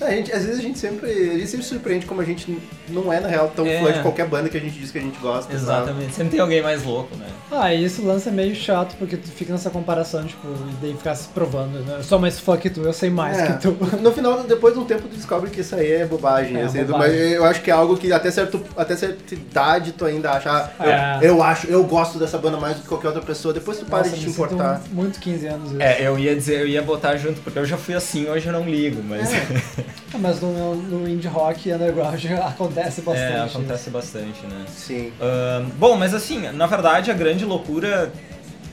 A 0.07 0.11
gente, 0.11 0.33
às 0.33 0.45
vezes 0.45 0.59
a 0.59 0.63
gente 0.63 0.79
sempre. 0.79 1.11
A 1.11 1.39
gente 1.39 1.47
sempre 1.47 1.67
surpreende 1.67 2.07
como 2.07 2.21
a 2.21 2.25
gente 2.25 2.59
não 2.89 3.13
é, 3.13 3.21
na 3.21 3.29
real, 3.29 3.51
tão 3.55 3.67
É. 3.67 3.81
fã 3.83 3.93
de 3.93 4.01
qualquer 4.01 4.27
banda 4.27 4.49
que 4.49 4.57
a 4.57 4.61
gente 4.61 4.79
diz 4.79 4.91
que 4.91 4.99
a 4.99 5.01
gente 5.01 5.19
gosta. 5.21 5.43
sabe? 5.53 5.55
Exatamente. 5.63 6.15
Sempre 6.15 6.33
tem 6.33 6.41
alguém 6.41 6.63
mais 6.63 6.83
louco, 6.85 7.15
né? 7.17 7.27
Ah, 7.51 7.73
e 7.75 7.85
esse 7.85 8.01
lance 8.03 8.29
é 8.29 8.33
meio 8.33 8.55
chato, 8.55 8.97
porque 8.99 9.17
tu 9.17 9.29
fica 9.31 9.53
nessa 9.53 9.71
comparação, 9.71 10.25
tipo, 10.25 10.47
e 10.49 10.73
daí 10.81 10.95
ficar 10.97 11.15
se 11.15 11.29
provando, 11.29 11.81
né? 11.85 11.97
Eu 11.99 12.03
sou 12.03 12.19
mais 12.19 12.39
fã 12.41 12.57
que 12.57 12.71
tu, 12.71 12.81
eu 12.83 12.93
sei 12.93 13.11
mais 13.11 13.39
É, 13.39 13.47
que 13.53 13.63
tu. 13.63 13.77
No 14.01 14.13
final, 14.13 14.43
depois 14.45 14.75
de 14.75 14.81
um 14.81 14.85
tempo, 14.85 15.03
tu 15.09 15.15
descobre 15.17 15.51
que 15.51 15.61
isso 15.61 15.75
aí 15.75 15.93
é 15.93 16.05
bobagem. 16.07 16.57
É, 16.57 16.63
assim, 16.65 16.85
bobagem. 16.85 17.19
Mas 17.19 17.33
eu 17.33 17.45
acho 17.45 17.61
que 17.63 17.71
é 17.71 17.75
algo 17.75 17.97
que 17.97 18.13
até, 18.13 18.31
certo, 18.31 18.61
até 18.77 18.97
certa 18.97 19.35
idade 19.35 19.93
tu 19.93 20.05
ainda 20.05 20.33
acha. 20.33 20.51
ah, 20.79 21.19
É. 21.21 21.27
Eu, 21.27 21.33
eu 21.37 21.43
acho, 21.43 21.67
eu 21.67 21.85
gosto 21.85 22.19
dessa 22.19 22.39
banda 22.39 22.59
mais 22.59 22.77
do 22.77 22.83
que 22.83 22.89
qualquer 22.89 23.09
outra 23.09 23.23
pessoa. 23.23 23.53
Depois 23.55 23.79
tu 23.79 23.85
para 23.87 23.99
Nossa, 23.99 24.11
de 24.11 24.17
te 24.21 24.27
me 24.27 24.33
sinto 24.33 24.45
importar. 24.45 24.81
Muito 24.91 25.19
15 25.21 25.47
anos. 25.47 25.71
isso. 25.73 25.81
É, 25.83 26.07
eu 26.07 26.19
ia 26.19 26.35
dizer, 26.35 26.61
eu 26.61 26.67
ia 26.69 26.83
botar 26.83 27.17
junto, 27.17 27.41
porque 27.43 27.59
eu 27.59 27.65
já 27.67 27.77
fui 27.77 27.95
assim, 27.95 28.29
hoje 28.29 28.47
eu 28.47 28.53
não 28.53 28.69
ligo, 28.69 29.03
mas. 29.03 29.29
É. 30.13 30.17
Ah, 30.17 30.19
Mas 30.19 30.41
no, 30.41 30.75
no 30.75 31.09
indie 31.09 31.29
rock 31.29 31.69
e 31.69 31.73
underground 31.75 32.25
acontece 32.45 33.01
bastante. 33.03 33.33
É, 33.33 33.41
acontece 33.41 33.91
bastante, 33.91 34.47
né? 34.47 34.65
Sim. 34.69 35.13
Ahn, 35.21 35.71
bom, 35.79 35.97
mas 35.97 36.15
assim, 36.15 36.41
na 36.53 36.67
verdade 36.67 37.11
a 37.11 37.15
grande 37.15 37.45
loucura 37.45 38.13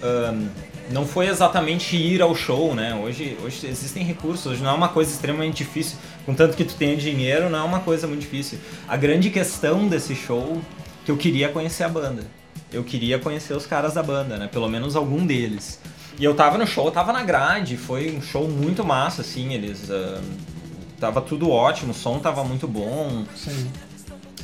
ahn, 0.01 0.47
não 0.91 1.05
foi 1.05 1.27
exatamente 1.27 1.95
ir 1.95 2.21
ao 2.21 2.36
show, 2.36 2.73
né? 2.73 2.95
Hoje, 2.95 3.38
hoje 3.43 3.67
existem 3.67 4.03
recursos, 4.03 4.47
hoje 4.47 4.63
não 4.63 4.71
é 4.71 4.73
uma 4.73 4.89
coisa 4.89 5.12
extremamente 5.12 5.58
difícil. 5.63 5.97
Contanto 6.25 6.58
que 6.58 6.65
tu 6.65 6.73
tenha 6.75 6.95
dinheiro, 6.97 7.49
não 7.49 7.60
é 7.60 7.63
uma 7.63 7.79
coisa 7.79 8.08
muito 8.08 8.21
difícil. 8.21 8.58
A 8.88 8.97
grande 8.97 9.29
questão 9.29 9.88
desse 9.88 10.15
show 10.15 10.60
que 11.05 11.12
eu 11.12 11.17
queria 11.17 11.49
conhecer 11.49 11.84
a 11.84 11.89
banda. 11.89 12.23
Eu 12.71 12.84
queria 12.84 13.17
conhecer 13.19 13.53
os 13.53 13.65
caras 13.65 13.93
da 13.93 14.03
banda, 14.03 14.38
né? 14.38 14.47
Pelo 14.51 14.67
menos 14.67 14.95
algum 14.95 15.25
deles. 15.25 15.79
E 16.19 16.23
eu 16.23 16.36
tava 16.36 16.58
no 16.58 16.67
show, 16.67 16.86
eu 16.86 16.91
tava 16.91 17.13
na 17.13 17.23
grade, 17.23 17.77
foi 17.77 18.12
um 18.12 18.21
show 18.21 18.47
muito 18.47 18.84
massa, 18.84 19.21
assim, 19.21 19.53
eles. 19.53 19.89
ahn, 19.89 20.21
tava 20.99 21.21
tudo 21.21 21.49
ótimo, 21.49 21.91
o 21.91 21.95
som 21.95 22.19
tava 22.19 22.43
muito 22.43 22.67
bom. 22.67 23.23
Sim. 23.35 23.69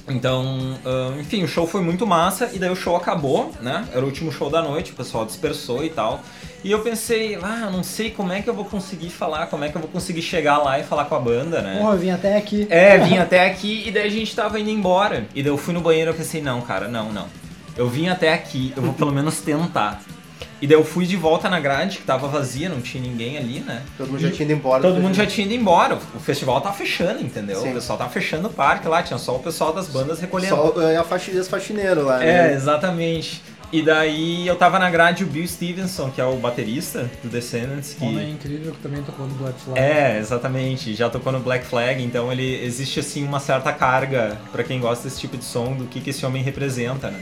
Então, 0.07 0.77
ahn, 0.85 1.19
enfim, 1.19 1.43
o 1.43 1.47
show 1.47 1.65
foi 1.65 1.81
muito 1.81 2.05
massa 2.05 2.51
e 2.53 2.59
daí 2.59 2.69
o 2.69 2.75
show 2.75 2.95
acabou, 2.95 3.51
né? 3.59 3.87
Era 3.91 4.01
o 4.01 4.05
último 4.05 4.31
show 4.31 4.49
da 4.49 4.61
noite, 4.61 4.91
o 4.91 4.95
pessoal 4.95 5.25
dispersou 5.25 5.83
e 5.83 5.89
tal. 5.89 6.21
E 6.63 6.71
eu 6.71 6.79
pensei, 6.79 7.35
ah, 7.41 7.69
não 7.71 7.83
sei 7.83 8.11
como 8.11 8.31
é 8.31 8.41
que 8.41 8.49
eu 8.49 8.53
vou 8.53 8.65
conseguir 8.65 9.09
falar, 9.09 9.47
como 9.47 9.63
é 9.63 9.69
que 9.69 9.75
eu 9.75 9.81
vou 9.81 9.89
conseguir 9.89 10.21
chegar 10.21 10.57
lá 10.57 10.79
e 10.79 10.83
falar 10.83 11.05
com 11.05 11.15
a 11.15 11.19
banda, 11.19 11.61
né? 11.61 11.77
Porra, 11.79 11.93
eu 11.93 11.99
vim 11.99 12.09
até 12.11 12.37
aqui. 12.37 12.67
É, 12.69 12.97
vim 12.99 13.17
até 13.17 13.45
aqui 13.45 13.83
e 13.87 13.91
daí 13.91 14.07
a 14.07 14.11
gente 14.11 14.35
tava 14.35 14.59
indo 14.59 14.69
embora. 14.69 15.27
E 15.33 15.41
daí 15.41 15.51
eu 15.51 15.57
fui 15.57 15.73
no 15.73 15.81
banheiro 15.81 16.11
e 16.11 16.13
pensei, 16.13 16.41
não, 16.41 16.61
cara, 16.61 16.87
não, 16.87 17.11
não. 17.11 17.27
Eu 17.75 17.89
vim 17.89 18.07
até 18.07 18.33
aqui, 18.33 18.73
eu 18.75 18.83
vou 18.83 18.93
pelo 18.93 19.11
menos 19.11 19.41
tentar. 19.41 20.01
E 20.61 20.67
daí 20.67 20.77
eu 20.77 20.85
fui 20.85 21.05
de 21.05 21.17
volta 21.17 21.49
na 21.49 21.59
grade, 21.59 21.97
que 21.97 22.03
tava 22.03 22.27
vazia, 22.27 22.69
não 22.69 22.79
tinha 22.81 23.03
ninguém 23.03 23.37
ali, 23.37 23.59
né? 23.59 23.81
Todo 23.97 24.09
mundo 24.11 24.21
já 24.21 24.31
tinha 24.31 24.45
ido 24.45 24.53
embora. 24.57 24.81
Todo 24.81 25.01
mundo 25.01 25.13
já 25.13 25.25
tinha 25.25 25.45
ido 25.45 25.53
embora. 25.53 25.95
O 26.15 26.19
festival 26.19 26.61
tava 26.61 26.75
fechando, 26.75 27.21
entendeu? 27.21 27.59
Sim. 27.61 27.71
O 27.71 27.73
pessoal 27.73 27.97
tava 27.97 28.09
fechando 28.09 28.47
o 28.47 28.51
parque 28.53 28.87
lá, 28.87 29.03
tinha 29.03 29.19
só 29.19 29.35
o 29.35 29.39
pessoal 29.39 29.73
das 29.73 29.87
bandas 29.87 30.19
recolhendo. 30.19 30.55
Só 30.55 30.81
é, 30.81 30.95
a 30.97 31.03
faxi- 31.03 31.31
os 31.37 31.47
faxineiros 31.47 32.05
lá, 32.05 32.23
É, 32.23 32.47
né? 32.49 32.53
exatamente. 32.53 33.41
E 33.73 33.81
daí 33.81 34.47
eu 34.47 34.55
tava 34.55 34.79
na 34.79 34.89
grade 34.89 35.23
o 35.25 35.27
Bill 35.27 35.45
Stevenson, 35.45 36.09
que 36.09 36.21
é 36.21 36.23
o 36.25 36.35
baterista 36.37 37.09
do 37.21 37.29
Descendants, 37.29 37.93
que 37.97 38.05
Homem 38.05 38.31
incrível 38.31 38.71
que 38.71 38.77
também 38.77 39.01
tocou 39.03 39.27
no 39.27 39.33
Black 39.35 39.59
Flag. 39.59 39.77
é, 39.79 40.17
exatamente, 40.19 40.93
já 40.93 41.09
tocou 41.09 41.33
no 41.33 41.39
Black 41.41 41.65
Flag, 41.65 42.01
então 42.01 42.31
ele 42.31 42.63
existe 42.63 42.99
assim 43.01 43.25
uma 43.27 43.39
certa 43.39 43.73
carga 43.73 44.37
pra 44.53 44.63
quem 44.63 44.79
gosta 44.79 45.03
desse 45.03 45.19
tipo 45.19 45.35
de 45.35 45.43
som 45.43 45.73
do 45.73 45.85
que, 45.85 45.99
que 45.99 46.11
esse 46.11 46.25
homem 46.25 46.41
representa, 46.43 47.09
né? 47.09 47.19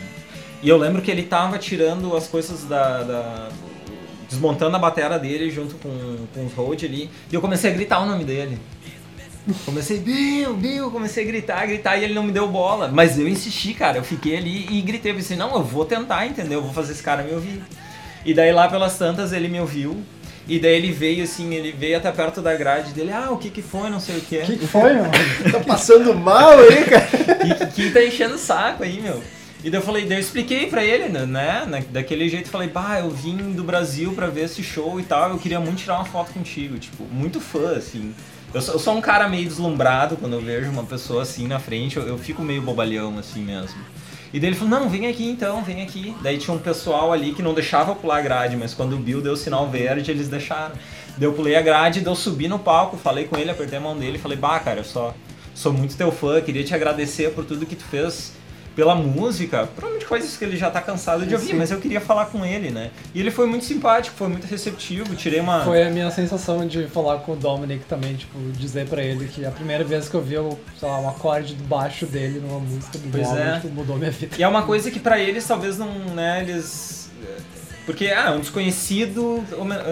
E 0.64 0.70
eu 0.70 0.78
lembro 0.78 1.02
que 1.02 1.12
ele 1.12 1.24
tava 1.24 1.58
tirando 1.60 2.16
as 2.16 2.28
coisas 2.28 2.64
da, 2.64 3.04
da- 3.04 3.50
desmontando 4.30 4.76
a 4.76 4.80
batera 4.80 5.20
dele 5.20 5.52
junto 5.52 5.76
com, 5.76 6.26
com 6.34 6.46
os 6.46 6.54
Rode 6.54 6.86
ali, 6.86 7.10
e 7.32 7.36
eu 7.36 7.42
comecei 7.42 7.70
a 7.70 7.74
gritar 7.74 8.00
o 8.00 8.06
nome 8.06 8.24
dele. 8.24 8.58
Comecei, 9.66 10.00
Bill, 10.00 10.54
Bill, 10.54 10.90
comecei 10.90 11.26
a 11.26 11.28
gritar, 11.28 11.66
gritar 11.68 11.98
e 11.98 12.06
ele 12.06 12.14
não 12.14 12.24
me 12.24 12.32
deu 12.32 12.48
bola. 12.48 12.88
Mas 12.88 13.20
eu 13.20 13.28
insisti, 13.28 13.74
cara, 13.74 13.98
eu 13.98 14.04
fiquei 14.04 14.38
ali 14.38 14.68
e 14.72 14.82
gritei, 14.82 15.12
eu 15.12 15.16
pensei, 15.18 15.36
não, 15.36 15.54
eu 15.54 15.62
vou 15.64 15.84
tentar, 15.84 16.26
entendeu? 16.26 16.60
Eu 16.60 16.64
vou 16.64 16.74
fazer 16.74 16.94
esse 16.94 17.04
cara 17.04 17.24
me 17.24 17.34
ouvir. 17.34 17.62
E 18.26 18.34
daí 18.34 18.54
lá 18.54 18.70
pelas 18.70 18.98
tantas 18.98 19.34
ele 19.34 19.50
me 19.50 19.60
ouviu. 19.60 20.02
E 20.48 20.60
daí 20.60 20.76
ele 20.76 20.94
veio 20.94 21.24
assim, 21.26 21.54
ele 21.54 21.74
veio 21.74 21.98
até 21.98 22.10
perto 22.12 22.42
da 22.42 22.56
grade 22.56 22.94
dele, 22.94 23.12
ah, 23.12 23.32
o 23.32 23.38
que 23.38 23.50
que 23.50 23.62
foi, 23.62 23.90
não 23.90 24.00
sei 24.00 24.18
o 24.18 24.22
que. 24.22 24.38
O 24.38 24.46
que, 24.46 24.58
que 24.58 24.68
foi, 24.68 24.94
mano? 24.94 25.12
Tá 25.52 25.60
passando 25.60 26.14
mal 26.16 26.58
aí, 26.60 26.86
cara. 26.86 27.08
que, 27.68 27.84
que 27.84 27.92
tá 27.92 28.02
enchendo 28.04 28.36
o 28.36 28.38
saco 28.38 28.84
aí, 28.84 29.02
meu. 29.02 29.22
E 29.64 29.70
daí 29.70 29.80
eu 29.80 29.86
falei, 29.86 30.06
daí 30.06 30.18
eu 30.18 30.22
expliquei 30.22 30.68
pra 30.68 30.84
ele, 30.84 31.08
né, 31.08 31.26
né, 31.26 31.66
na- 31.66 31.80
daquele 31.90 32.28
jeito, 32.28 32.50
falei, 32.50 32.68
bah, 32.68 33.00
eu 33.00 33.10
vim 33.10 33.38
do 33.54 33.64
Brasil 33.64 34.12
pra 34.14 34.28
ver 34.28 34.42
esse 34.46 34.62
show 34.62 35.00
e 35.00 35.04
tal, 35.04 35.30
eu 35.30 35.38
queria 35.38 35.60
muito 35.60 35.78
tirar 35.78 35.96
uma 35.96 36.06
foto 36.06 36.34
contigo, 36.34 36.78
tipo, 36.78 37.06
muito 37.06 37.40
fã, 37.40 37.78
assim. 37.78 38.14
Eu 38.54 38.62
sou, 38.62 38.76
eu 38.76 38.80
sou 38.80 38.94
um 38.96 39.02
cara 39.02 39.28
meio 39.30 39.48
deslumbrado 39.48 40.18
quando 40.18 40.34
eu 40.34 40.42
vejo 40.42 40.70
uma 40.70 40.84
pessoa 40.84 41.22
assim 41.22 41.48
na 41.48 41.60
frente, 41.60 41.96
eu, 41.96 42.06
eu 42.06 42.18
fico 42.18 42.42
meio 42.44 42.62
bobalhão, 42.62 43.18
assim 43.18 43.42
mesmo. 43.42 43.80
E 44.34 44.40
daí 44.40 44.50
ele 44.50 44.56
falou, 44.58 44.80
não, 44.80 44.90
vem 44.90 45.08
aqui 45.08 45.26
então, 45.30 45.64
vem 45.64 45.82
aqui. 45.82 46.14
Daí 46.22 46.38
tinha 46.38 46.54
um 46.56 46.60
pessoal 46.60 47.14
ali 47.14 47.34
que 47.34 47.42
não 47.42 47.54
deixava 47.54 47.96
pular 47.96 48.18
a 48.18 48.22
grade, 48.22 48.58
mas 48.58 48.74
quando 48.74 48.94
o 48.96 49.00
Bill 49.00 49.22
deu 49.22 49.34
o 49.34 49.38
sinal 49.38 49.70
verde, 49.70 50.12
eles 50.12 50.28
deixaram. 50.28 50.76
Daí 51.18 51.28
eu 51.28 51.34
pulei 51.34 51.56
a 51.56 51.62
grade, 51.62 52.02
daí 52.02 52.12
eu 52.12 52.16
subi 52.16 52.48
no 52.48 52.60
palco, 52.60 52.98
falei 52.98 53.26
com 53.26 53.38
ele, 53.38 53.50
apertei 53.52 53.78
a 53.78 53.82
mão 53.82 53.98
dele 53.98 54.18
falei, 54.18 54.38
bah, 54.38 54.60
cara, 54.60 54.82
eu 54.82 54.84
só 54.84 55.16
sou 55.56 55.72
muito 55.72 55.96
teu 55.96 56.12
fã, 56.12 56.42
queria 56.42 56.64
te 56.64 56.74
agradecer 56.74 57.32
por 57.32 57.46
tudo 57.46 57.66
que 57.66 57.76
tu 57.76 57.84
fez 57.86 58.34
pela 58.76 58.96
música, 58.96 59.68
provavelmente 59.68 60.08
coisas 60.08 60.36
que 60.36 60.44
ele 60.44 60.58
já 60.58 60.70
tá 60.70 60.82
cansado 60.82 61.26
de 61.26 61.34
ouvir, 61.34 61.48
Sim. 61.48 61.56
mas 61.56 61.72
eu 61.72 61.80
queria 61.80 62.02
falar 62.02 62.28
com 62.28 62.46
ele, 62.46 62.70
né? 62.72 62.92
E 63.14 63.20
ele 63.20 63.32
foi 63.32 63.46
muito 63.46 63.66
simpático, 63.66 64.16
foi 64.16 64.28
muito 64.28 64.46
receptivo, 64.48 65.16
tirei 65.16 65.40
uma... 65.40 65.64
Foi 65.64 65.84
a 65.84 65.90
minha 65.90 66.10
sensação 66.12 66.68
de 66.68 66.88
falar 66.88 67.20
com 67.20 67.34
o 67.34 67.36
Dominic 67.36 67.86
também, 67.86 68.16
tipo, 68.16 68.38
dizer 68.54 68.88
pra 68.88 69.04
ele 69.04 69.28
que 69.28 69.46
a 69.46 69.52
primeira 69.52 69.84
vez 69.84 70.10
que 70.10 70.16
eu 70.16 70.22
vi, 70.22 70.36
sei 70.80 70.88
lá, 70.88 71.00
um 71.00 71.10
acorde 71.10 71.56
do 71.56 71.64
baixo 71.64 72.06
dele 72.06 72.40
numa 72.40 72.60
música 72.60 72.98
do 72.98 73.10
Pois 73.10 73.28
Dominic 73.28 73.50
é. 73.50 73.60
tipo, 73.60 73.74
mudou 73.74 73.98
minha 73.98 74.12
vida. 74.12 74.36
E 74.38 74.44
é 74.44 74.48
uma 74.48 74.64
coisa 74.64 74.90
que 74.90 75.00
pra 75.00 75.20
eles 75.20 75.46
talvez 75.46 75.78
não, 75.78 75.92
né, 76.16 76.42
eles... 76.42 77.12
Porque, 77.86 78.08
ah, 78.08 78.32
um 78.32 78.40
desconhecido, 78.40 79.44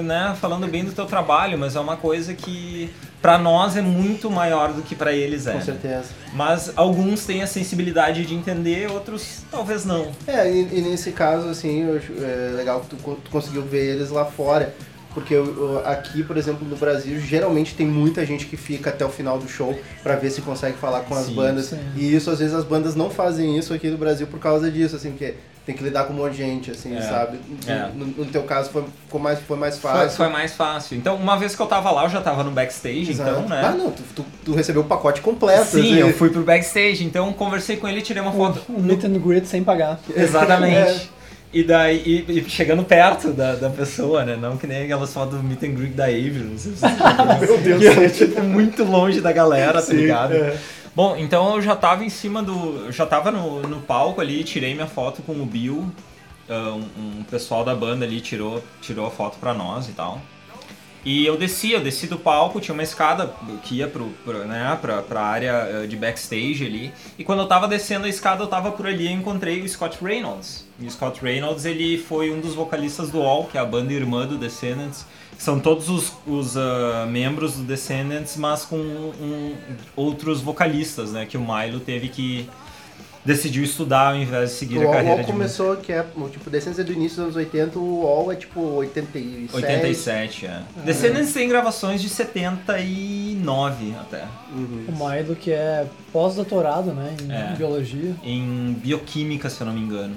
né, 0.04 0.36
falando 0.40 0.68
bem 0.68 0.86
do 0.86 0.92
teu 0.92 1.06
trabalho, 1.06 1.58
mas 1.58 1.76
é 1.76 1.80
uma 1.80 1.98
coisa 1.98 2.34
que 2.34 2.90
pra 3.22 3.38
nós 3.38 3.76
é 3.76 3.82
muito 3.82 4.32
maior 4.32 4.74
do 4.74 4.82
que 4.82 4.96
pra 4.96 5.14
eles 5.14 5.46
é. 5.46 5.52
Com 5.52 5.58
né? 5.60 5.64
certeza. 5.64 6.06
Mas 6.34 6.72
alguns 6.76 7.26
têm 7.26 7.44
a 7.44 7.48
sensibilidade 7.48 8.26
de 8.26 8.34
entender, 8.34 8.90
outros 8.90 9.44
talvez 9.52 9.86
não. 9.86 10.12
É, 10.26 10.50
e, 10.50 10.80
e 10.80 10.82
nesse 10.82 11.12
caso, 11.12 11.50
assim, 11.50 11.84
eu 11.84 12.02
é, 12.24 12.52
legal 12.56 12.82
que 12.82 12.96
tu, 12.96 12.96
tu 12.96 13.30
conseguiu 13.30 13.62
ver 13.64 13.96
eles 13.96 14.10
lá 14.10 14.26
fora. 14.26 14.74
Porque 15.14 15.34
eu- 15.34 15.46
eu- 15.46 15.82
aqui, 15.86 16.24
por 16.24 16.38
exemplo, 16.38 16.66
no 16.68 16.76
Brasil, 16.78 17.20
geralmente 17.20 17.76
tem 17.76 17.86
muita 17.86 18.26
gente 18.26 18.46
que 18.46 18.56
fica 18.56 18.90
até 18.90 19.06
o 19.06 19.10
final 19.10 19.38
do 19.38 19.48
show 19.48 19.78
pra 20.02 20.16
ver 20.16 20.30
se 20.30 20.42
consegue 20.42 20.78
falar 20.78 21.02
com 21.02 21.14
as 21.16 21.26
Sim, 21.26 21.36
bandas. 21.36 21.66
sim. 21.66 21.80
E 21.98 22.16
isso, 22.16 22.30
às 22.32 22.40
vezes, 22.40 22.54
as 22.56 22.64
bandas 22.64 22.96
não 22.96 23.10
fazem 23.10 23.58
isso 23.58 23.74
aqui 23.74 23.90
no 23.90 23.98
Brasil 23.98 24.26
por 24.28 24.40
causa 24.40 24.72
disso, 24.72 24.96
assim, 24.96 25.10
porque 25.12 25.34
tem 25.66 25.76
que 25.76 25.84
lidar 25.84 26.06
com 26.06 26.14
um 26.14 26.16
monte 26.16 26.32
de 26.32 26.38
gente, 26.38 26.72
assim, 26.72 26.96
É, 26.96 27.02
sabe? 27.02 27.40
é. 27.68 27.90
No, 27.94 28.06
no 28.08 28.26
teu 28.26 28.44
caso 28.44 28.70
foi, 28.72 28.84
ficou 29.06 29.20
mais, 29.20 29.40
foi 29.40 29.58
mais 29.58 29.78
Foi, 29.78 29.92
fácil. 29.92 30.18
foi 30.18 30.28
mais 30.30 30.54
fácil. 30.54 30.98
Então, 30.98 31.16
uma 31.18 31.38
vez 31.38 31.56
que 31.56 31.62
eu 31.62 31.68
tava 31.68 31.92
lá, 31.92 32.06
eu 32.06 32.10
já 32.10 32.22
tava 32.22 32.42
no 32.44 32.52
backstage, 32.52 33.12
Exato. 33.12 33.30
então, 33.32 33.48
né? 33.50 33.62
Ah, 33.66 33.72
não, 33.72 33.92
tu, 33.92 34.02
tu- 34.16 34.26
tu 34.46 34.54
recebeu 34.56 34.82
o 34.82 34.86
pacote 34.86 35.20
completo. 35.22 35.66
Sim, 35.66 35.80
assim. 35.82 35.94
eu 35.96 36.14
fui 36.14 36.30
pro 36.30 36.42
backstage, 36.42 37.04
então 37.04 37.32
conversei 37.34 37.76
com 37.76 37.88
ele 37.88 38.00
e 38.00 38.02
tirei 38.02 38.22
uma 38.24 38.32
foto. 38.32 38.62
Um 38.70 38.80
meet 38.82 39.04
and 39.04 39.20
greet 39.20 39.46
sem 39.46 39.62
pagar. 39.64 40.00
Exatamente. 40.16 41.12
E 41.54 41.64
daí, 41.64 42.26
e, 42.28 42.40
e 42.40 42.50
chegando 42.50 42.84
perto 42.84 43.32
da, 43.34 43.56
da 43.56 43.70
pessoa, 43.70 44.24
né? 44.24 44.38
Não 44.38 44.56
que 44.58 44.66
nem 44.66 44.84
aquelas 44.84 45.14
fotos 45.14 45.38
do 45.38 45.44
meet 45.44 45.62
and 45.64 45.74
greet 45.74 45.94
da 45.94 46.06
Avery, 46.06 46.44
não 46.50 46.58
sei 46.58 46.72
se 46.72 46.78
vocês. 46.80 46.94
Meu 47.42 47.58
Deus 47.58 47.80
Que 47.82 47.88
é, 47.88 48.10
tipo, 48.10 48.42
muito 48.42 48.84
longe 48.86 49.20
da 49.20 49.32
galera, 49.34 49.74
tá 49.74 49.82
Sim, 49.82 49.98
ligado? 49.98 50.34
é. 50.34 50.58
Bom, 50.96 51.16
então 51.18 51.56
eu 51.56 51.62
já 51.62 51.76
tava 51.76 52.04
em 52.06 52.10
cima 52.10 52.42
do. 52.42 52.86
Eu 52.86 52.92
já 52.92 53.06
tava 53.06 53.32
no, 53.32 53.62
no 53.64 53.82
palco 53.82 54.22
ali, 54.22 54.44
tirei 54.44 54.74
minha 54.74 54.88
foto 54.88 55.22
com 55.22 55.34
o 55.34 55.46
Bill. 55.46 55.90
ah, 56.50 56.74
um, 56.76 57.20
um 57.20 57.24
pessoal 57.24 57.64
da 57.64 57.74
banda 57.76 58.06
ali 58.06 58.22
tirou, 58.22 58.64
tirou 58.82 59.06
a 59.08 59.12
foto 59.12 59.38
pra 59.40 59.54
nós 59.54 59.88
e 59.90 59.94
tal. 59.94 60.22
E 61.04 61.26
eu 61.26 61.36
desci, 61.36 61.72
eu 61.72 61.80
desci 61.82 62.06
do 62.06 62.18
palco, 62.20 62.62
tinha 62.62 62.74
uma 62.74 62.84
escada 62.84 63.34
que 63.64 63.78
ia 63.78 63.88
pro, 63.88 64.06
pro, 64.24 64.46
né, 64.46 64.78
pra, 64.80 65.02
pra 65.02 65.22
área 65.22 65.52
eh, 65.52 65.88
de 65.88 65.96
backstage 65.96 66.64
ali. 66.64 66.94
E 67.18 67.24
quando 67.24 67.40
eu 67.40 67.48
tava 67.48 67.68
descendo 67.68 68.06
a 68.06 68.10
escada, 68.10 68.44
eu 68.44 68.48
tava 68.48 68.72
por 68.72 68.86
ali 68.86 69.08
e 69.08 69.12
encontrei 69.12 69.62
o 69.62 69.68
Scott 69.68 69.98
Reynolds. 70.04 70.68
E 70.80 70.86
o 70.86 70.92
Scott 70.92 71.20
Reynolds, 71.22 71.66
ele 71.66 71.98
foi 71.98 72.32
um 72.32 72.40
dos 72.40 72.54
vocalistas 72.54 73.10
do 73.10 73.20
All, 73.22 73.46
que 73.46 73.58
é 73.58 73.62
a 73.62 73.66
banda 73.66 73.92
irmã 73.92 74.28
do 74.28 74.38
Descendants. 74.38 75.06
São 75.40 75.60
todos 75.60 75.90
os, 75.90 76.14
os 76.28 76.56
ah, 76.56 77.08
membros 77.10 77.54
do 77.54 77.64
Descendants, 77.64 78.38
mas 78.38 78.64
com 78.64 78.78
um- 78.78 79.56
outros 79.96 80.40
vocalistas, 80.40 81.12
né? 81.12 81.26
Que 81.26 81.36
o 81.36 81.42
Milo 81.42 81.80
teve 81.80 82.10
que... 82.10 82.48
Decidiu 83.24 83.64
estudar 83.64 84.10
ao 84.10 84.16
invés 84.16 84.50
de 84.50 84.56
seguir 84.56 84.78
O 84.80 84.82
a 84.82 84.86
UOL, 84.86 84.94
carreira 84.94 85.24
de 85.24 85.32
música. 85.32 85.34
começou, 85.34 85.78
que 85.78 85.92
é, 85.94 86.04
tipo, 86.32 86.50
Descendants 86.50 86.80
é 86.80 86.84
do 86.84 86.92
início 86.92 87.18
dos 87.18 87.26
anos 87.26 87.36
80, 87.36 87.78
o 87.78 88.02
UOL 88.02 88.32
é 88.32 88.36
tipo 88.36 88.60
87. 88.62 89.56
87, 89.56 90.46
é. 90.48 90.62
Descendants 90.84 91.32
tem 91.32 91.48
gravações 91.48 92.02
de 92.02 92.10
79 92.10 93.94
até. 94.00 94.24
Uhum. 94.52 94.86
O 94.88 95.10
Milo, 95.10 95.36
que 95.36 95.52
é 95.52 95.86
pós-doutorado, 96.12 96.92
né, 96.94 97.16
em 97.22 97.32
É. 97.32 97.56
biologia, 97.56 98.16
Em 98.24 98.74
bioquímica, 98.74 99.50
se 99.50 99.62
eu 99.62 99.68
não 99.68 99.74
me 99.74 99.82
engano. 99.82 100.16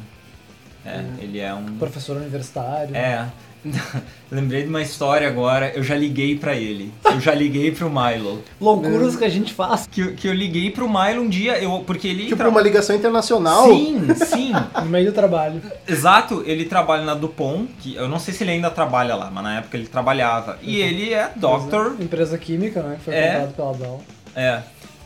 É, 0.86 1.02
ele 1.18 1.40
é 1.40 1.52
um. 1.54 1.76
professor 1.78 2.16
universitário. 2.16 2.94
É. 2.94 3.26
Lembrei 4.30 4.62
de 4.62 4.68
uma 4.68 4.82
história 4.82 5.26
agora, 5.28 5.72
eu 5.74 5.82
já 5.82 5.94
liguei 5.94 6.36
pra 6.36 6.54
ele. 6.54 6.92
Eu 7.04 7.20
já 7.20 7.34
liguei 7.34 7.70
pro 7.70 7.88
Milo. 7.90 8.42
Loucuras 8.60 9.16
que 9.16 9.24
a 9.24 9.28
gente 9.28 9.52
faz 9.52 9.86
Que, 9.90 10.12
que 10.12 10.26
eu 10.28 10.32
liguei 10.34 10.70
pro 10.70 10.88
Milo 10.88 11.22
um 11.22 11.28
dia, 11.28 11.58
eu, 11.62 11.82
porque 11.86 12.08
ele. 12.08 12.24
Tipo, 12.24 12.36
tra- 12.36 12.48
uma 12.48 12.60
ligação 12.60 12.94
internacional. 12.96 13.68
Sim, 13.68 14.06
sim. 14.14 14.52
no 14.82 14.86
meio 14.86 15.06
do 15.06 15.12
trabalho. 15.12 15.62
Exato, 15.88 16.42
ele 16.46 16.64
trabalha 16.64 17.04
na 17.04 17.14
Dupont, 17.14 17.68
que 17.80 17.94
eu 17.94 18.08
não 18.08 18.18
sei 18.18 18.34
se 18.34 18.42
ele 18.44 18.50
ainda 18.52 18.70
trabalha 18.70 19.14
lá, 19.14 19.30
mas 19.30 19.44
na 19.44 19.58
época 19.58 19.76
ele 19.76 19.86
trabalhava. 19.86 20.58
E 20.62 20.80
ele 20.80 21.12
é 21.14 21.30
doctor, 21.36 21.96
Empresa 22.00 22.36
química, 22.36 22.82
né, 22.82 22.96
que 22.98 23.04
foi 23.04 23.14
É. 23.14 23.32
comprado 23.46 23.54
pela 23.54 23.72
Dow. 23.88 24.02
É. 24.36 24.62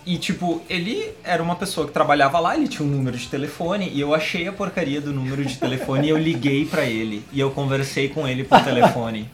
E 0.08 0.16
tipo, 0.16 0.62
ele 0.70 1.12
era 1.22 1.42
uma 1.42 1.54
pessoa 1.54 1.86
que 1.86 1.92
trabalhava 1.92 2.40
lá, 2.40 2.56
ele 2.56 2.66
tinha 2.66 2.82
um 2.82 2.90
número 2.90 3.14
de 3.14 3.28
telefone 3.28 3.90
e 3.92 4.00
eu 4.00 4.14
achei 4.14 4.48
a 4.48 4.52
porcaria 4.54 5.02
do 5.02 5.12
número 5.12 5.44
de 5.44 5.58
telefone 5.58 6.06
e 6.06 6.08
eu 6.08 6.16
liguei 6.16 6.64
pra 6.64 6.86
ele 6.86 7.22
e 7.30 7.38
eu 7.38 7.50
conversei 7.50 8.08
com 8.08 8.26
ele 8.26 8.42
por 8.42 8.58
telefone. 8.64 9.28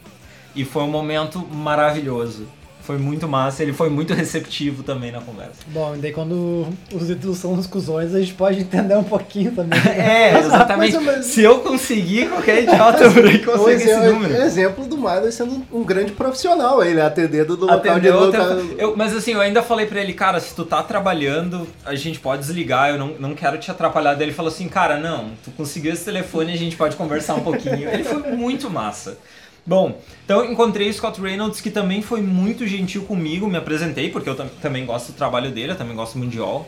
E 0.53 0.65
foi 0.65 0.83
um 0.83 0.89
momento 0.89 1.39
maravilhoso. 1.39 2.45
Foi 2.85 2.97
muito 2.97 3.27
massa, 3.27 3.63
ele 3.63 3.73
foi 3.73 3.89
muito 3.89 4.13
receptivo 4.13 4.83
também 4.83 5.11
na 5.11 5.19
conversa. 5.19 5.53
Bom, 5.67 5.95
e 5.95 5.97
daí 5.97 6.11
quando 6.11 6.67
os 6.93 7.09
ídolos 7.09 7.37
são 7.39 7.53
os 7.53 7.65
cuzões, 7.65 8.13
a 8.13 8.19
gente 8.19 8.33
pode 8.35 8.59
entender 8.59 8.95
um 8.95 9.03
pouquinho 9.03 9.51
também. 9.51 9.79
É, 9.95 10.37
exatamente. 10.39 10.97
Mas, 10.97 11.25
Se 11.25 11.41
eu 11.41 11.59
conseguir, 11.59 12.29
qualquer 12.29 12.63
idiota 12.63 13.09
por 13.11 13.25
aí 13.25 13.39
consegue 13.39 13.75
esse 13.83 13.89
exemplo, 13.89 14.13
número. 14.13 14.33
exemplo 14.35 14.85
do 14.85 14.97
Milo 14.97 15.31
sendo 15.31 15.63
um 15.71 15.83
grande 15.83 16.11
profissional, 16.11 16.83
ele 16.83 17.01
atendendo 17.01 17.57
do 17.57 17.65
local 17.65 17.81
de 17.81 17.89
Atendeu 17.89 18.19
local. 18.19 18.51
Eu- 18.77 18.95
mas 18.95 19.15
assim, 19.15 19.31
eu 19.33 19.41
ainda 19.41 19.63
falei 19.63 19.85
pra 19.85 19.99
ele, 20.01 20.13
cara, 20.13 20.39
se 20.39 20.53
tu 20.53 20.63
tá 20.65 20.83
trabalhando, 20.83 21.67
a 21.85 21.95
gente 21.95 22.19
pode 22.19 22.41
desligar, 22.41 22.89
eu 22.89 22.97
não, 22.99 23.07
não 23.19 23.33
quero 23.33 23.57
te 23.57 23.71
atrapalhar. 23.71 24.13
Daí 24.13 24.25
ele 24.27 24.33
falou 24.33 24.51
assim, 24.51 24.67
cara, 24.67 24.97
não, 24.99 25.31
tu 25.43 25.51
conseguiu 25.51 25.91
esse 25.93 26.05
telefone, 26.05 26.51
a 26.53 26.57
gente 26.57 26.75
pode 26.75 26.95
conversar 26.95 27.35
um 27.35 27.41
pouquinho. 27.41 27.89
Ele 27.89 28.03
foi 28.03 28.19
muito 28.35 28.69
massa. 28.69 29.17
Bom, 29.65 29.99
então 30.23 30.45
encontrei 30.45 30.89
o 30.89 30.93
Scott 30.93 31.19
Reynolds, 31.19 31.59
que 31.59 31.71
também 31.71 32.01
foi 32.01 32.21
muito 32.21 32.67
gentil 32.67 33.03
comigo, 33.03 33.47
me 33.47 33.57
apresentei, 33.57 34.11
porque 34.11 34.29
eu 34.29 34.35
tam- 34.35 34.47
também 34.61 34.85
gosto 34.85 35.11
do 35.11 35.15
trabalho 35.15 35.49
dele, 35.51 35.71
eu 35.71 35.75
também 35.75 35.95
gosto 35.95 36.19
de 36.27 36.37
All. 36.39 36.67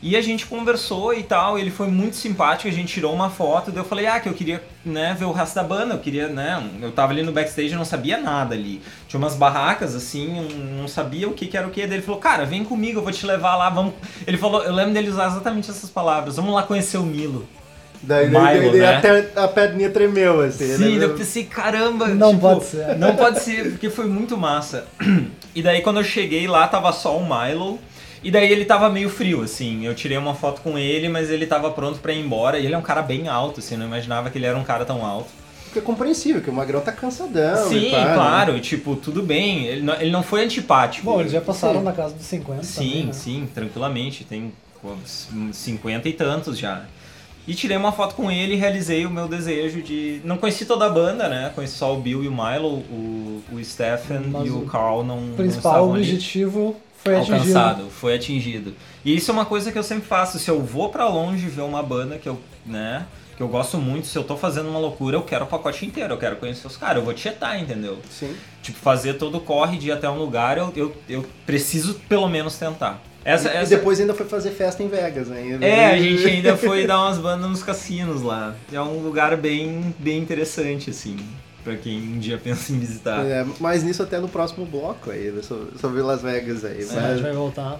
E 0.00 0.16
a 0.16 0.22
gente 0.22 0.46
conversou 0.46 1.12
e 1.12 1.24
tal, 1.24 1.58
ele 1.58 1.70
foi 1.72 1.88
muito 1.88 2.14
simpático, 2.14 2.68
a 2.68 2.72
gente 2.72 2.94
tirou 2.94 3.12
uma 3.12 3.28
foto, 3.28 3.70
daí 3.72 3.80
eu 3.80 3.84
falei, 3.84 4.06
ah, 4.06 4.18
que 4.20 4.28
eu 4.28 4.32
queria, 4.32 4.62
né, 4.84 5.14
ver 5.18 5.24
o 5.24 5.32
resto 5.32 5.56
da 5.56 5.62
banda, 5.64 5.94
eu 5.94 5.98
queria, 5.98 6.28
né, 6.28 6.70
eu 6.80 6.92
tava 6.92 7.12
ali 7.12 7.22
no 7.22 7.32
backstage, 7.32 7.72
eu 7.72 7.78
não 7.78 7.84
sabia 7.84 8.16
nada 8.16 8.54
ali. 8.54 8.80
Tinha 9.08 9.18
umas 9.18 9.34
barracas, 9.34 9.94
assim, 9.96 10.48
não 10.78 10.86
sabia 10.86 11.28
o 11.28 11.32
que 11.34 11.48
que 11.48 11.56
era 11.56 11.66
o 11.66 11.70
que, 11.70 11.84
daí 11.84 11.96
ele 11.98 12.02
falou, 12.02 12.20
cara, 12.20 12.46
vem 12.46 12.64
comigo, 12.64 13.00
eu 13.00 13.02
vou 13.02 13.12
te 13.12 13.26
levar 13.26 13.56
lá, 13.56 13.68
vamos... 13.68 13.92
Ele 14.26 14.38
falou, 14.38 14.62
eu 14.62 14.72
lembro 14.72 14.94
dele 14.94 15.10
usar 15.10 15.26
exatamente 15.26 15.68
essas 15.68 15.90
palavras, 15.90 16.36
vamos 16.36 16.54
lá 16.54 16.62
conhecer 16.62 16.96
o 16.96 17.02
Milo. 17.02 17.46
Daí, 18.02 18.26
Milo, 18.26 18.72
daí, 18.72 18.80
né? 18.80 18.96
até 18.96 19.30
a 19.36 19.48
perninha 19.48 19.90
tremeu, 19.90 20.40
assim. 20.40 20.76
Sim, 20.76 20.98
né? 20.98 21.04
eu 21.04 21.14
pensei, 21.14 21.44
caramba, 21.44 22.08
Não 22.08 22.30
tipo, 22.30 22.40
pode 22.42 22.64
ser. 22.64 22.96
Não 22.96 23.16
pode 23.16 23.40
ser, 23.40 23.70
porque 23.72 23.90
foi 23.90 24.06
muito 24.06 24.36
massa. 24.36 24.86
E 25.54 25.62
daí 25.62 25.80
quando 25.80 25.96
eu 25.96 26.04
cheguei 26.04 26.46
lá, 26.46 26.68
tava 26.68 26.92
só 26.92 27.18
o 27.18 27.24
Milo. 27.24 27.80
E 28.22 28.30
daí 28.30 28.52
ele 28.52 28.64
tava 28.64 28.88
meio 28.88 29.08
frio, 29.08 29.42
assim. 29.42 29.84
Eu 29.84 29.94
tirei 29.94 30.16
uma 30.16 30.34
foto 30.34 30.60
com 30.60 30.78
ele, 30.78 31.08
mas 31.08 31.30
ele 31.30 31.46
tava 31.46 31.70
pronto 31.72 31.98
pra 31.98 32.12
ir 32.12 32.20
embora. 32.20 32.58
E 32.60 32.66
ele 32.66 32.74
é 32.74 32.78
um 32.78 32.82
cara 32.82 33.02
bem 33.02 33.26
alto, 33.26 33.58
assim. 33.58 33.74
Eu 33.74 33.80
não 33.80 33.86
imaginava 33.86 34.30
que 34.30 34.38
ele 34.38 34.46
era 34.46 34.56
um 34.56 34.62
cara 34.62 34.84
tão 34.84 35.04
alto. 35.04 35.30
Porque 35.64 35.80
é 35.80 35.82
compreensível, 35.82 36.40
que 36.40 36.48
o 36.48 36.52
Magrão 36.52 36.80
tá 36.80 36.92
cansadão. 36.92 37.68
Sim, 37.68 37.88
e 37.88 37.90
pá, 37.90 38.04
né? 38.04 38.14
claro. 38.14 38.56
e, 38.56 38.60
Tipo, 38.60 38.94
tudo 38.94 39.22
bem. 39.22 39.66
Ele 39.66 39.82
não, 39.82 39.94
ele 39.94 40.10
não 40.10 40.22
foi 40.22 40.44
antipático. 40.44 41.04
Bom, 41.04 41.20
eles 41.20 41.32
já 41.32 41.40
passaram 41.40 41.80
Sim. 41.80 41.84
na 41.84 41.92
casa 41.92 42.14
dos 42.14 42.26
50 42.26 42.62
Sim, 42.62 42.74
também, 42.74 43.06
né? 43.06 43.12
sim, 43.12 43.48
tranquilamente. 43.52 44.24
Tem 44.24 44.52
pô, 44.80 44.90
uns 44.92 45.28
50 45.52 46.08
e 46.08 46.12
tantos 46.12 46.58
já. 46.58 46.84
E 47.48 47.54
tirei 47.54 47.78
uma 47.78 47.92
foto 47.92 48.14
com 48.14 48.30
ele 48.30 48.52
e 48.52 48.56
realizei 48.56 49.06
o 49.06 49.10
meu 49.10 49.26
desejo 49.26 49.80
de. 49.80 50.20
Não 50.22 50.36
conheci 50.36 50.66
toda 50.66 50.84
a 50.84 50.90
banda, 50.90 51.30
né? 51.30 51.50
Conheci 51.54 51.76
só 51.76 51.96
o 51.96 51.98
Bill 51.98 52.22
e 52.22 52.28
o 52.28 52.30
Milo, 52.30 52.68
o, 52.68 53.42
o 53.50 53.64
Stephen 53.64 54.20
Mas 54.30 54.46
e 54.46 54.50
o 54.50 54.66
Carl 54.66 55.02
não. 55.02 55.16
O 55.16 55.20
não 55.28 55.34
principal 55.34 55.90
ali. 55.90 56.02
objetivo 56.02 56.76
foi 57.02 57.16
atingido. 57.16 57.36
alcançado, 57.38 57.90
foi 57.90 58.14
atingido. 58.14 58.74
E 59.02 59.16
isso 59.16 59.30
é 59.30 59.34
uma 59.34 59.46
coisa 59.46 59.72
que 59.72 59.78
eu 59.78 59.82
sempre 59.82 60.06
faço. 60.06 60.38
Se 60.38 60.50
eu 60.50 60.62
vou 60.62 60.90
pra 60.90 61.08
longe 61.08 61.46
ver 61.48 61.62
uma 61.62 61.82
banda 61.82 62.18
que 62.18 62.28
eu, 62.28 62.38
né, 62.66 63.06
que 63.34 63.42
eu 63.42 63.48
gosto 63.48 63.78
muito, 63.78 64.08
se 64.08 64.18
eu 64.18 64.24
tô 64.24 64.36
fazendo 64.36 64.68
uma 64.68 64.78
loucura, 64.78 65.16
eu 65.16 65.22
quero 65.22 65.46
o 65.46 65.48
pacote 65.48 65.86
inteiro, 65.86 66.12
eu 66.12 66.18
quero 66.18 66.36
conhecer 66.36 66.66
os 66.66 66.76
caras, 66.76 66.96
eu 66.96 67.04
vou 67.04 67.14
tietar, 67.14 67.58
entendeu? 67.58 67.96
Sim. 68.10 68.36
Tipo, 68.62 68.78
fazer 68.78 69.14
todo 69.14 69.38
o 69.38 69.40
corre 69.40 69.78
de 69.78 69.88
ir 69.88 69.92
até 69.92 70.10
um 70.10 70.18
lugar, 70.18 70.58
eu, 70.58 70.70
eu, 70.76 70.94
eu 71.08 71.24
preciso 71.46 71.94
pelo 72.10 72.28
menos 72.28 72.58
tentar. 72.58 73.02
Essa, 73.28 73.48
e, 73.48 73.56
essa... 73.58 73.74
e 73.74 73.76
depois 73.76 74.00
ainda 74.00 74.14
foi 74.14 74.24
fazer 74.24 74.52
festa 74.52 74.82
em 74.82 74.88
Vegas, 74.88 75.28
né? 75.28 75.58
É, 75.60 75.90
a 75.90 75.96
gente 76.00 76.26
ainda 76.26 76.56
foi 76.56 76.86
dar 76.86 77.04
umas 77.04 77.18
bandas 77.18 77.50
nos 77.50 77.62
cassinos 77.62 78.22
lá. 78.22 78.54
É 78.72 78.80
um 78.80 79.02
lugar 79.02 79.36
bem, 79.36 79.94
bem 79.98 80.18
interessante, 80.18 80.88
assim, 80.88 81.18
pra 81.62 81.76
quem 81.76 82.00
um 82.00 82.18
dia 82.18 82.38
pensa 82.38 82.72
em 82.72 82.78
visitar. 82.78 83.26
É, 83.26 83.44
mas 83.60 83.82
nisso 83.82 84.02
até 84.02 84.18
no 84.18 84.28
próximo 84.28 84.64
bloco 84.64 85.10
aí, 85.10 85.30
né? 85.30 85.42
sobre, 85.42 86.00
Las 86.00 86.22
Vegas 86.22 86.64
aí. 86.64 86.82
Sim, 86.82 86.96
a 86.96 87.00
gente 87.00 87.12
Mas, 87.12 87.20
vai 87.20 87.32
voltar. 87.34 87.78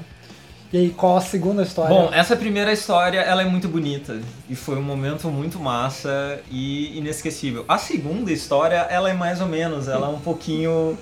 E 0.71 0.77
aí, 0.77 0.91
qual 0.91 1.17
a 1.17 1.23
segunda 1.23 1.63
história? 1.63 1.97
Bom, 1.97 2.11
essa 2.13 2.37
primeira 2.37 2.71
história, 2.71 3.21
ela 3.21 3.41
é 3.41 3.47
muito 3.47 3.69
bonita 3.69 4.21
e 4.51 4.55
foi 4.55 4.77
um 4.77 4.83
momento 4.83 5.31
muito 5.31 5.59
massa 5.59 6.41
e 6.51 6.99
inesquecível. 6.99 7.65
A 7.67 7.79
segunda 7.79 8.31
história, 8.31 8.87
ela 8.91 9.09
é 9.09 9.15
mais 9.15 9.41
ou 9.41 9.49
menos, 9.49 9.89
ela 9.89 10.09
é 10.09 10.11
um 10.11 10.21
pouquinho 10.21 10.99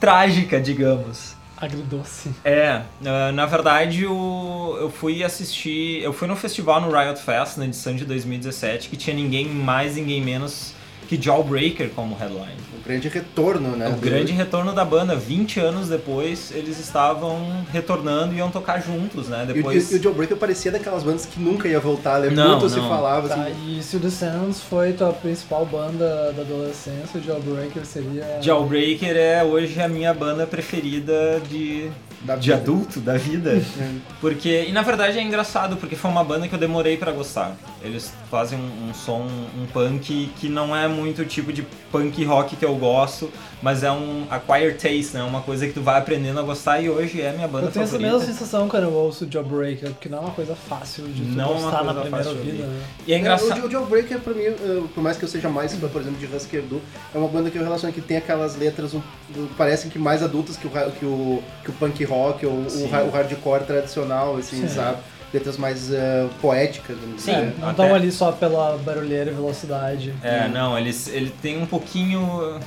trágica, 0.00 0.60
digamos. 0.60 1.37
Agridoce. 1.60 2.30
É, 2.44 2.82
ah, 3.04 3.32
na 3.32 3.44
verdade 3.46 4.06
o- 4.06 4.76
eu 4.80 4.90
fui 4.90 5.24
assistir, 5.24 6.02
eu 6.02 6.12
fui 6.12 6.28
no 6.28 6.36
festival 6.36 6.80
no 6.80 6.90
Riot 6.96 7.20
Fest 7.20 7.56
na 7.56 7.64
edição 7.64 7.94
de 7.96 8.04
2017 8.04 8.88
que 8.88 8.96
tinha 8.96 9.14
ninguém 9.16 9.46
mais, 9.46 9.96
ninguém 9.96 10.22
menos 10.22 10.72
que 11.08 11.20
Jawbreaker 11.20 11.88
como 11.90 12.14
headline. 12.14 12.58
o 12.78 12.86
grande 12.88 13.08
retorno, 13.08 13.74
né? 13.76 13.88
o 13.88 13.92
do- 13.92 14.00
grande 14.00 14.32
retorno 14.32 14.72
da 14.74 14.84
banda, 14.84 15.16
20 15.16 15.58
anos 15.58 15.88
depois 15.88 16.52
eles 16.54 16.78
estavam 16.78 17.64
retornando 17.72 18.34
e 18.34 18.38
iam 18.38 18.50
tocar 18.50 18.80
juntos, 18.80 19.28
né? 19.28 19.44
E 19.48 19.50
o, 19.50 19.54
Depois 19.54 19.90
e 19.92 19.96
o 19.96 20.02
Joe 20.02 20.12
Breaker 20.14 20.36
parecia 20.36 20.70
daquelas 20.70 21.02
bandas 21.02 21.26
que 21.26 21.40
nunca 21.40 21.66
ia 21.66 21.80
voltar, 21.80 22.20
né? 22.20 22.30
Não, 22.30 22.52
Muito 22.52 22.68
se 22.68 22.76
não. 22.76 22.88
falava 22.88 23.28
Tá, 23.28 23.34
assim. 23.42 23.78
e 23.78 23.82
se 23.82 23.96
o 23.96 23.98
Descendants 24.00 24.60
foi 24.62 24.92
tua 24.92 25.12
principal 25.12 25.64
banda 25.66 26.32
da 26.32 26.42
adolescência, 26.42 27.18
o 27.18 27.22
Jawbreaker 27.22 27.84
seria... 27.84 28.38
Jawbreaker 28.40 29.16
é 29.16 29.42
hoje 29.42 29.80
a 29.80 29.88
minha 29.88 30.12
banda 30.14 30.46
preferida 30.46 31.40
de, 31.48 31.90
Da 32.22 32.34
de 32.36 32.50
vida. 32.50 32.56
adulto, 32.62 33.00
da 33.00 33.16
vida. 33.16 33.52
É. 33.56 33.90
Porque, 34.20 34.64
e 34.68 34.72
na 34.72 34.82
verdade 34.82 35.18
é 35.18 35.22
engraçado, 35.22 35.76
porque 35.76 35.94
foi 35.94 36.10
uma 36.10 36.24
banda 36.24 36.48
que 36.48 36.54
eu 36.54 36.58
demorei 36.58 36.96
pra 36.96 37.12
gostar. 37.12 37.56
Eles 37.82 38.12
fazem 38.30 38.58
um, 38.58 38.88
um 38.90 38.94
som, 38.94 39.26
um 39.56 39.66
punk 39.72 40.30
que 40.38 40.48
não 40.48 40.74
é 40.74 40.88
muito 40.88 41.22
o 41.22 41.24
tipo 41.24 41.52
de 41.52 41.62
punk 41.92 42.24
rock 42.24 42.56
que 42.56 42.64
eu 42.64 42.74
gosto, 42.74 43.30
mas 43.62 43.82
é 43.84 43.90
um 43.92 44.26
acquired 44.30 44.74
taste, 44.74 45.14
né? 45.14 45.22
Uma 45.22 45.40
coisa 45.42 45.66
que 45.66 45.72
tu 45.72 45.80
vai 45.80 45.98
aprendendo 45.98 46.40
a 46.40 46.42
gostar 46.42 46.80
e 46.80 46.90
hoje 46.90 47.22
é 47.22 47.32
minha 47.32 47.46
banda 47.46 47.66
Eu 47.66 47.70
tenho 47.70 47.84
essa 47.84 47.92
favorita. 47.92 48.16
mesma 48.18 48.32
sensação 48.32 48.68
quando 48.68 48.82
eu 48.84 48.92
ouço 48.92 49.24
o 49.24 49.30
Jawbreaker, 49.32 49.90
porque 49.90 50.08
não 50.08 50.18
é 50.18 50.20
uma 50.22 50.30
coisa 50.32 50.56
fácil 50.56 51.06
de 51.08 51.22
tu 51.22 51.28
Não 51.36 51.50
é 51.56 51.60
gostar 51.60 51.84
na 51.84 51.94
primeira 51.94 52.34
vida, 52.34 52.66
né? 52.66 52.82
E 53.06 53.12
é 53.12 53.16
É, 53.16 53.18
engraçado. 53.20 53.62
o, 53.62 53.66
o 53.66 53.70
Joe 53.70 53.86
Breaker, 53.86 54.18
pra 54.18 54.34
mim, 54.34 54.42
por 54.94 55.02
mais 55.02 55.16
que 55.16 55.24
eu 55.24 55.28
seja 55.28 55.48
mais 55.48 55.72
fã, 55.74 55.86
por 55.88 56.00
exemplo, 56.02 56.18
de 56.18 56.34
Husker 56.36 56.62
Du, 56.62 56.80
é 57.14 57.18
uma 57.18 57.28
banda 57.28 57.48
que 57.50 57.56
eu 57.56 57.62
relaciono 57.62 57.92
que 57.94 58.00
tem 58.00 58.16
aquelas 58.16 58.56
letras 58.56 58.92
um, 58.92 59.00
parecem 59.56 59.88
que 59.90 59.98
mais 60.00 60.22
adultas 60.22 60.56
que 60.56 60.66
o, 60.66 60.70
que 60.70 61.04
o, 61.06 61.42
que 61.64 61.70
o 61.70 61.72
punk 61.74 62.04
rock 62.08 62.46
ou 62.46 62.52
o, 62.52 62.66
o 62.84 63.10
hardcore 63.10 63.64
tradicional, 63.64 64.36
assim, 64.36 64.62
Sim. 64.66 64.74
sabe? 64.74 64.98
Letras 65.32 65.58
mais 65.58 65.92
eh, 65.92 66.26
poéticas, 66.40 66.96
vamos 66.98 67.20
Sim. 67.22 67.32
dizer. 67.32 67.42
É, 67.46 67.52
não 67.60 67.68
até- 67.68 67.82
estão 67.82 67.94
ali 67.94 68.10
só 68.10 68.32
pela 68.32 68.78
barulheira 68.78 69.30
e 69.30 69.34
velocidade. 69.34 70.14
É, 70.22 70.48
não, 70.48 70.78
eles, 70.78 71.06
ele 71.08 71.30
tem 71.42 71.60
um 71.62 71.66
pouquinho. 71.66 72.58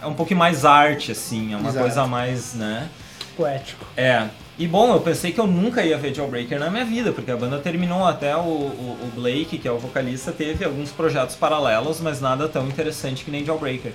É 0.00 0.06
um 0.06 0.14
pouquinho 0.14 0.38
mais 0.38 0.64
arte, 0.64 1.10
assim, 1.10 1.52
é 1.52 1.56
uma 1.56 1.70
Exato. 1.70 1.84
coisa 1.84 2.06
mais, 2.06 2.54
né? 2.54 2.88
Poético. 3.36 3.84
É. 3.96 4.26
E 4.58 4.66
bom, 4.66 4.92
eu 4.94 5.00
pensei 5.00 5.32
que 5.32 5.38
eu 5.40 5.46
nunca 5.46 5.82
ia 5.82 5.98
ver 5.98 6.14
Jawbreaker 6.14 6.58
na 6.58 6.70
minha 6.70 6.84
vida, 6.84 7.12
porque 7.12 7.30
a 7.30 7.36
banda 7.36 7.58
terminou 7.58 8.06
até 8.06 8.34
o, 8.36 8.40
o, 8.40 8.98
o 9.02 9.10
Blake, 9.14 9.58
que 9.58 9.66
é 9.68 9.70
o 9.72 9.78
vocalista, 9.78 10.32
teve 10.32 10.64
alguns 10.64 10.90
projetos 10.90 11.34
paralelos, 11.36 12.00
mas 12.00 12.20
nada 12.22 12.48
tão 12.48 12.66
interessante 12.66 13.24
que 13.24 13.30
nem 13.30 13.44
Jawbreaker. 13.44 13.92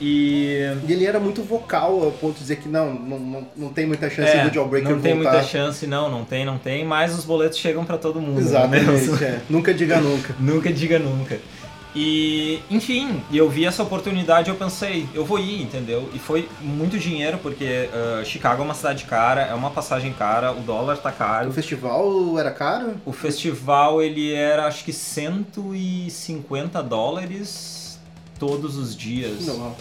E. 0.00 0.56
E 0.88 0.92
ele 0.92 1.04
era 1.04 1.20
muito 1.20 1.42
vocal, 1.42 2.02
ao 2.04 2.10
ponto 2.12 2.34
de 2.34 2.40
dizer 2.40 2.56
que 2.56 2.68
não, 2.68 2.92
não, 2.94 3.18
não, 3.18 3.46
não 3.56 3.68
tem 3.68 3.86
muita 3.86 4.08
chance 4.08 4.30
É, 4.36 4.48
do 4.48 4.54
Joe 4.54 4.66
Breaker 4.68 4.90
não 4.92 5.00
tem 5.00 5.14
voltar. 5.14 5.32
muita 5.32 5.46
chance, 5.46 5.86
não, 5.86 6.10
não 6.10 6.24
tem, 6.24 6.44
não 6.44 6.56
tem, 6.58 6.84
mas 6.84 7.16
os 7.18 7.24
boletos 7.24 7.58
chegam 7.58 7.84
pra 7.84 7.98
todo 7.98 8.20
mundo. 8.20 8.34
né? 8.36 8.40
Exatamente, 8.40 9.10
é. 9.24 9.40
Nunca 9.50 9.74
diga 9.74 10.00
nunca. 10.00 10.34
Nunca 10.40 10.72
diga 10.72 10.98
nunca. 10.98 11.38
E, 11.92 12.60
enfim, 12.70 13.20
eu 13.32 13.50
vi 13.50 13.66
essa 13.66 13.82
oportunidade 13.82 14.48
e 14.48 14.52
eu 14.52 14.54
pensei, 14.56 15.08
eu 15.12 15.24
vou 15.24 15.40
ir, 15.40 15.60
entendeu? 15.60 16.08
E 16.14 16.20
foi 16.20 16.48
muito 16.60 16.96
dinheiro, 16.96 17.36
porque 17.42 17.90
ah, 17.92 18.22
Chicago 18.24 18.62
é 18.62 18.64
uma 18.64 18.74
cidade 18.74 19.04
cara, 19.06 19.42
é 19.42 19.54
uma 19.54 19.70
passagem 19.70 20.12
cara, 20.12 20.52
o 20.52 20.60
dólar 20.60 20.98
tá 20.98 21.10
O 21.10 21.12
caro. 21.12 21.52
festival 21.52 22.38
era 22.38 22.52
caro? 22.52 22.94
O 23.04 23.12
festival, 23.12 24.00
ele 24.00 24.32
era, 24.32 24.66
acho 24.66 24.84
que 24.84 24.92
150 24.92 26.80
dólares 26.82 27.79
todos 28.40 28.76
os 28.76 28.96
dias. 28.96 29.46
Não, 29.46 29.76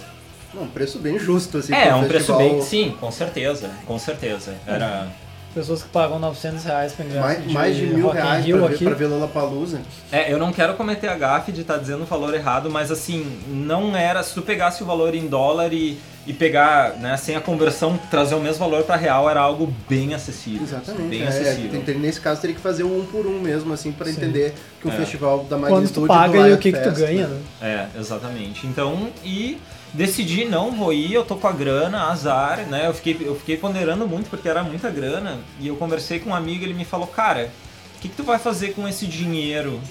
não, 0.54 0.64
um 0.64 0.68
preço 0.68 1.00
bem 1.00 1.18
justo, 1.18 1.58
assim. 1.58 1.74
é, 1.74 1.96
um 1.96 2.08
preço 2.08 2.34
festival. 2.34 2.40
bem... 2.40 2.62
Sim, 2.62 2.96
com 3.00 3.12
certeza, 3.12 3.72
com 3.88 3.98
certeza. 3.98 4.56
Era... 4.68 5.08
Pessoas 5.54 5.82
que 5.82 5.90
pagam 5.90 6.20
900 6.20 6.64
reais 6.64 6.94
pra 6.94 7.06
ingresso 7.06 7.22
Mais, 7.26 7.52
mais 7.52 7.76
de 7.76 7.88
mil 7.88 8.06
Rock 8.06 8.18
reais 8.18 8.46
Rio 8.46 8.58
pra 8.60 8.68
ver, 8.68 8.76
aqui. 8.76 8.86
pra 8.86 8.94
ver 8.94 9.08
Lollapalooza. 9.08 9.82
É, 10.12 10.32
eu 10.32 10.38
não 10.38 10.52
quero 10.54 10.76
cometer 10.76 11.08
a 11.08 11.16
gafe 11.16 11.52
de 11.52 11.62
estar 11.62 11.78
dizendo 11.78 12.04
o 12.04 12.06
valor 12.06 12.34
errado, 12.36 12.70
mas 12.70 12.92
assim, 12.92 13.26
não 13.48 13.96
era. 13.98 14.22
Se 14.22 14.34
tu 14.36 14.42
pegasse 14.44 14.84
o 14.84 14.86
valor 14.86 15.16
em 15.16 15.28
dólar 15.28 15.74
e, 15.74 15.98
e 16.28 16.34
pegar, 16.34 16.92
né, 16.98 17.18
sem 17.18 17.36
a 17.36 17.42
conversão, 17.42 18.00
trazer 18.12 18.36
o 18.36 18.40
mesmo 18.40 18.60
valor 18.60 18.84
para 18.84 18.96
real, 18.96 19.28
era 19.28 19.40
algo 19.42 19.74
bem 19.90 20.14
acessível. 20.14 20.62
Exatamente. 20.62 21.10
Bem 21.10 21.24
é, 21.24 21.28
acessível. 21.28 21.82
tem- 21.82 21.98
nesse 21.98 22.22
caso 22.22 22.40
teria 22.40 22.56
que 22.56 22.62
fazer 22.62 22.84
um 22.84 23.04
por 23.06 23.26
um 23.26 23.40
mesmo, 23.42 23.74
assim, 23.74 23.92
pra 23.92 24.06
Sim. 24.06 24.12
entender 24.12 24.54
que 24.80 24.88
um 24.88 24.92
É. 24.92 24.96
festival 24.98 25.40
da 25.40 25.58
Quando 25.58 25.62
magnitude 25.62 25.94
tu 25.94 26.02
do 26.02 26.08
paga 26.08 26.48
e 26.48 26.54
o 26.54 26.58
que, 26.60 26.72
que 26.72 26.80
tu 26.80 26.92
ganha, 26.92 27.26
né? 27.28 27.40
né? 27.62 27.90
É, 27.96 28.00
exatamente. 28.00 28.68
Então, 28.68 29.08
e 29.26 29.58
decidi 29.94 30.46
não 30.46 30.72
vou 30.72 30.94
ir, 30.94 31.14
eu 31.14 31.26
tô 31.26 31.36
com 31.36 31.48
a 31.48 31.52
grana, 31.52 32.10
azar, 32.10 32.66
né? 32.68 32.88
Eu 32.88 32.94
fiquei, 32.94 33.18
eu 33.22 33.36
fiquei 33.36 33.58
ponderando 33.58 34.08
muito 34.08 34.30
porque 34.30 34.48
era 34.48 34.64
muita 34.64 34.90
grana 34.90 35.40
e 35.60 35.68
eu 35.68 35.76
conversei 35.76 36.20
com 36.20 36.32
um 36.32 36.36
amigo, 36.36 36.64
ele 36.64 36.74
me 36.74 36.86
falou, 36.86 37.08
cara, 37.08 37.52
o 37.96 38.00
que, 38.00 38.10
que 38.10 38.16
tu 38.16 38.24
vai 38.24 38.40
fazer 38.40 38.74
com 38.74 38.88
esse 38.88 39.06
dinheiro 39.06 39.82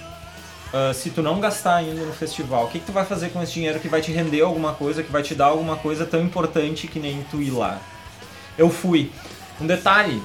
ah, 0.72 0.92
se 0.92 1.11
tu 1.11 1.22
não 1.22 1.40
gastar 1.40 1.82
indo 1.82 2.05
no 2.05 2.12
festival? 2.12 2.64
O 2.64 2.68
que, 2.68 2.78
que 2.78 2.86
tu 2.86 2.92
vai 2.92 3.05
fazer 3.05 3.30
com 3.30 3.42
esse 3.42 3.53
dinheiro 3.53 3.80
que 3.80 3.88
vai 3.88 4.01
te 4.01 4.12
render 4.12 4.42
alguma 4.42 4.74
coisa, 4.74 5.03
que 5.03 5.11
vai 5.11 5.22
te 5.22 5.34
dar 5.34 5.46
alguma 5.46 5.76
coisa 5.76 6.05
tão 6.05 6.22
importante 6.22 6.86
que 6.86 6.99
nem 6.99 7.22
tu 7.30 7.40
ir 7.40 7.51
lá? 7.51 7.80
Eu 8.57 8.68
fui. 8.68 9.11
Um 9.61 9.66
detalhe, 9.66 10.22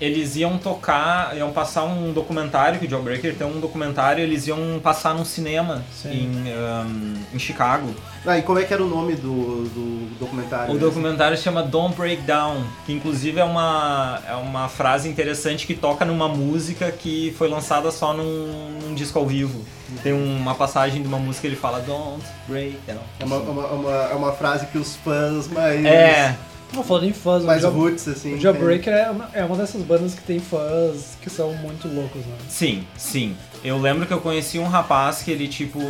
eles 0.00 0.36
iam 0.36 0.58
tocar, 0.58 1.36
iam 1.36 1.52
passar 1.52 1.84
um 1.84 2.12
documentário, 2.12 2.78
que 2.78 2.86
o 2.86 2.90
Jawbreaker 2.90 3.34
tem 3.34 3.46
um 3.46 3.60
documentário, 3.60 4.22
eles 4.22 4.46
iam 4.46 4.80
passar 4.82 5.14
num 5.14 5.24
cinema 5.24 5.82
em, 6.04 6.28
um, 6.28 7.14
em 7.32 7.38
Chicago. 7.38 7.94
Ah, 8.26 8.38
e 8.38 8.42
como 8.42 8.58
é 8.58 8.64
que 8.64 8.72
era 8.72 8.82
o 8.82 8.88
nome 8.88 9.14
do, 9.14 9.64
do 9.64 10.18
documentário? 10.18 10.74
O 10.74 10.78
documentário 10.78 11.36
se 11.36 11.42
chama 11.42 11.62
Don't 11.62 11.94
Break 11.94 12.22
Down, 12.22 12.64
que 12.86 12.92
inclusive 12.92 13.38
é 13.38 13.44
uma, 13.44 14.20
é 14.26 14.34
uma 14.34 14.68
frase 14.68 15.08
interessante 15.08 15.66
que 15.66 15.74
toca 15.74 16.04
numa 16.04 16.28
música 16.28 16.90
que 16.90 17.34
foi 17.36 17.48
lançada 17.48 17.90
só 17.90 18.14
num, 18.14 18.78
num 18.82 18.94
disco 18.94 19.18
ao 19.18 19.26
vivo. 19.26 19.62
Tem 20.02 20.12
uma 20.12 20.54
passagem 20.54 21.02
de 21.02 21.08
uma 21.08 21.18
música 21.18 21.42
que 21.42 21.48
ele 21.48 21.56
fala 21.56 21.80
Don't 21.80 22.24
Break 22.48 22.78
Down. 22.86 22.98
É 23.20 23.24
uma, 23.24 23.36
uma, 23.36 23.66
uma, 23.66 23.92
é 23.92 24.14
uma 24.14 24.32
frase 24.32 24.66
que 24.66 24.78
os 24.78 24.96
fãs 24.96 25.46
mais... 25.48 25.84
É, 25.84 26.34
Não, 26.74 26.82
falando 26.82 27.04
em 27.04 27.12
fãs, 27.12 27.44
mais 27.44 27.62
roots, 27.64 28.08
assim. 28.08 28.34
o 28.34 28.40
Jawbreaker 28.40 28.92
é 28.92 29.10
uma, 29.10 29.30
é 29.32 29.44
uma 29.44 29.56
dessas 29.56 29.82
bandas 29.82 30.14
que 30.14 30.22
tem 30.22 30.38
fãs 30.40 31.16
que 31.22 31.30
são 31.30 31.52
muito 31.54 31.86
loucos, 31.88 32.20
né? 32.26 32.36
Sim, 32.48 32.84
sim. 32.96 33.36
Eu 33.62 33.78
lembro 33.78 34.06
que 34.06 34.12
eu 34.12 34.20
conheci 34.20 34.58
um 34.58 34.66
rapaz 34.68 35.22
que 35.22 35.30
ele, 35.30 35.48
tipo. 35.48 35.80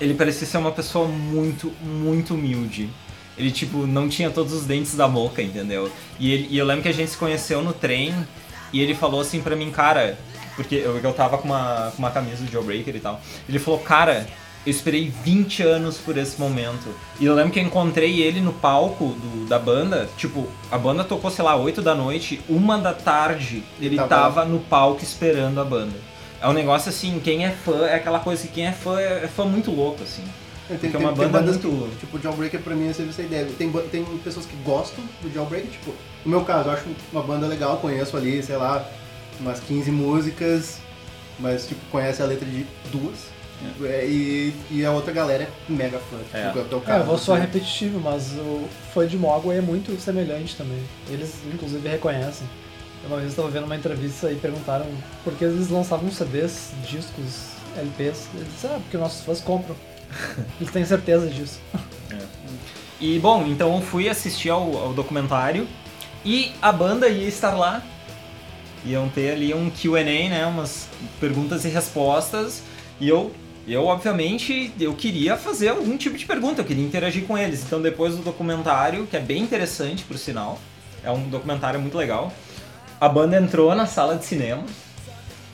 Ele 0.00 0.14
parecia 0.14 0.46
ser 0.46 0.56
uma 0.58 0.72
pessoa 0.72 1.06
muito, 1.06 1.72
muito 1.82 2.34
humilde. 2.34 2.88
Ele, 3.38 3.50
tipo, 3.50 3.86
não 3.86 4.08
tinha 4.08 4.30
todos 4.30 4.52
os 4.52 4.64
dentes 4.64 4.94
da 4.96 5.08
boca, 5.08 5.40
entendeu? 5.42 5.90
E, 6.18 6.32
ele- 6.32 6.48
e 6.50 6.58
eu 6.58 6.64
lembro 6.66 6.82
que 6.82 6.88
a 6.88 6.92
gente 6.92 7.10
se 7.10 7.16
conheceu 7.16 7.62
no 7.62 7.72
trem 7.72 8.14
e 8.72 8.80
ele 8.80 8.94
falou 8.94 9.20
assim 9.20 9.40
pra 9.40 9.54
mim, 9.56 9.70
cara. 9.70 10.18
Porque 10.56 10.76
eu, 10.76 10.96
eu 10.98 11.12
tava 11.12 11.36
com 11.38 11.48
uma, 11.48 11.90
com 11.96 11.98
uma 11.98 12.10
camisa 12.12 12.44
do 12.44 12.50
Jawbreaker 12.50 12.94
e 12.94 13.00
tal. 13.00 13.20
Ele 13.48 13.58
falou, 13.58 13.80
cara, 13.80 14.24
eu 14.66 14.70
esperei 14.70 15.12
20 15.24 15.62
anos 15.62 15.98
por 15.98 16.16
esse 16.16 16.40
momento. 16.40 16.88
E 17.20 17.24
eu 17.26 17.34
lembro 17.34 17.52
que 17.52 17.58
eu 17.60 17.64
encontrei 17.64 18.20
ele 18.22 18.40
no 18.40 18.52
palco 18.52 19.08
do- 19.08 19.46
da 19.46 19.58
banda. 19.58 20.08
Tipo, 20.16 20.46
a 20.70 20.78
banda 20.78 21.04
tocou, 21.04 21.30
sei 21.30 21.44
lá, 21.44 21.54
8 21.56 21.82
da 21.82 21.94
noite, 21.94 22.40
uma 22.48 22.78
da 22.78 22.92
tarde, 22.94 23.62
ele 23.80 23.96
Tava 23.96 24.08
tava 24.08 24.44
no 24.44 24.58
palco 24.60 25.02
esperando 25.02 25.60
a 25.60 25.64
banda. 25.64 25.94
É 26.40 26.48
um 26.48 26.52
negócio 26.52 26.88
assim, 26.90 27.20
quem 27.22 27.44
é 27.44 27.50
fã, 27.50 27.86
é 27.86 27.94
aquela 27.94 28.20
coisa 28.20 28.42
que 28.46 28.52
quem 28.52 28.66
é 28.66 28.72
fã 28.72 28.98
é, 29.00 29.24
é 29.24 29.28
fã 29.28 29.44
muito 29.44 29.70
louco, 29.70 30.02
assim. 30.02 30.22
Tem, 30.66 30.78
Porque 30.78 30.96
tem, 30.96 31.06
é 31.06 31.08
uma 31.08 31.12
banda 31.12 31.40
bandas 31.40 31.56
muito- 31.62 31.90
que, 31.90 31.96
tipo, 32.00 32.16
o 32.16 32.20
Jawbreaker 32.20 32.60
pra 32.60 32.74
mim, 32.74 32.90
você 32.90 33.02
essa 33.02 33.20
ideia. 33.22 33.46
Tem, 33.58 33.70
tem 33.90 34.02
pessoas 34.24 34.46
que 34.46 34.56
gostam 34.64 35.04
do 35.22 35.30
Jawbreaker, 35.32 35.70
tipo, 35.70 35.92
no 36.24 36.30
meu 36.30 36.40
caso, 36.42 36.70
eu 36.70 36.72
acho 36.72 36.84
uma 37.12 37.22
banda 37.22 37.46
legal, 37.46 37.76
conheço 37.78 38.16
ali, 38.16 38.42
sei 38.42 38.56
lá, 38.56 38.82
umas 39.40 39.60
15 39.60 39.90
músicas, 39.90 40.78
mas, 41.38 41.66
tipo, 41.66 41.80
conhece 41.90 42.22
a 42.22 42.24
letra 42.26 42.46
de 42.48 42.64
duas. 42.90 43.33
É, 43.82 44.04
e, 44.06 44.54
e 44.70 44.84
a 44.84 44.90
outra 44.90 45.12
galera 45.12 45.44
é 45.44 45.48
mega 45.72 45.98
fã. 45.98 46.16
Tipo, 46.18 46.36
É. 46.36 46.52
que 46.80 46.90
é 46.90 46.94
É, 46.94 46.98
eu 46.98 47.04
vou 47.04 47.18
soar 47.18 47.38
né? 47.40 47.46
repetitivo, 47.46 48.00
mas 48.00 48.32
o 48.32 48.68
fã 48.92 49.06
de 49.06 49.16
Mogwai 49.16 49.58
é 49.58 49.60
muito 49.60 49.98
semelhante 50.00 50.56
também. 50.56 50.82
Eles, 51.08 51.34
inclusive, 51.52 51.88
reconhecem. 51.88 52.46
Uma 53.06 53.16
vez 53.16 53.26
eu 53.26 53.30
estava 53.30 53.48
vendo 53.48 53.64
uma 53.64 53.76
entrevista 53.76 54.30
e 54.32 54.36
perguntaram 54.36 54.86
por 55.22 55.34
que 55.34 55.44
eles 55.44 55.68
lançavam 55.68 56.10
CDs, 56.10 56.70
discos, 56.88 57.48
LPs. 57.76 58.28
Eles 58.34 58.48
disseram, 58.54 58.76
ah, 58.76 58.78
porque 58.80 58.96
nossos 58.96 59.24
fãs 59.24 59.40
compram. 59.40 59.76
Eles 60.60 60.72
têm 60.72 60.84
certeza 60.84 61.26
disso. 61.26 61.58
E 63.00 63.18
bom, 63.18 63.44
então 63.46 63.74
eu 63.74 63.82
fui 63.82 64.08
assistir 64.08 64.48
ao, 64.48 64.76
ao 64.78 64.94
documentário 64.94 65.66
e 66.24 66.52
a 66.62 66.72
banda 66.72 67.08
ia 67.08 67.26
estar 67.28 67.54
lá. 67.54 67.82
Iam 68.86 69.08
ter 69.08 69.32
ali 69.32 69.52
um 69.52 69.70
QA, 69.70 70.02
né? 70.04 70.46
Umas 70.46 70.88
perguntas 71.18 71.64
e 71.64 71.68
respostas. 71.68 72.62
E 73.00 73.08
eu, 73.08 73.32
eu, 73.66 73.86
obviamente, 73.86 74.72
eu 74.78 74.92
queria 74.94 75.36
fazer 75.36 75.68
algum 75.68 75.96
tipo 75.96 76.18
de 76.18 76.26
pergunta, 76.26 76.60
eu 76.60 76.64
queria 76.64 76.84
interagir 76.84 77.24
com 77.24 77.36
eles. 77.36 77.62
Então 77.64 77.80
depois 77.80 78.14
do 78.14 78.22
documentário, 78.22 79.06
que 79.06 79.16
é 79.16 79.20
bem 79.20 79.42
interessante 79.42 80.04
por 80.04 80.18
sinal, 80.18 80.58
é 81.02 81.10
um 81.10 81.28
documentário 81.28 81.80
muito 81.80 81.96
legal. 81.96 82.32
A 83.00 83.08
banda 83.08 83.38
entrou 83.38 83.74
na 83.74 83.86
sala 83.86 84.16
de 84.16 84.24
cinema 84.24 84.64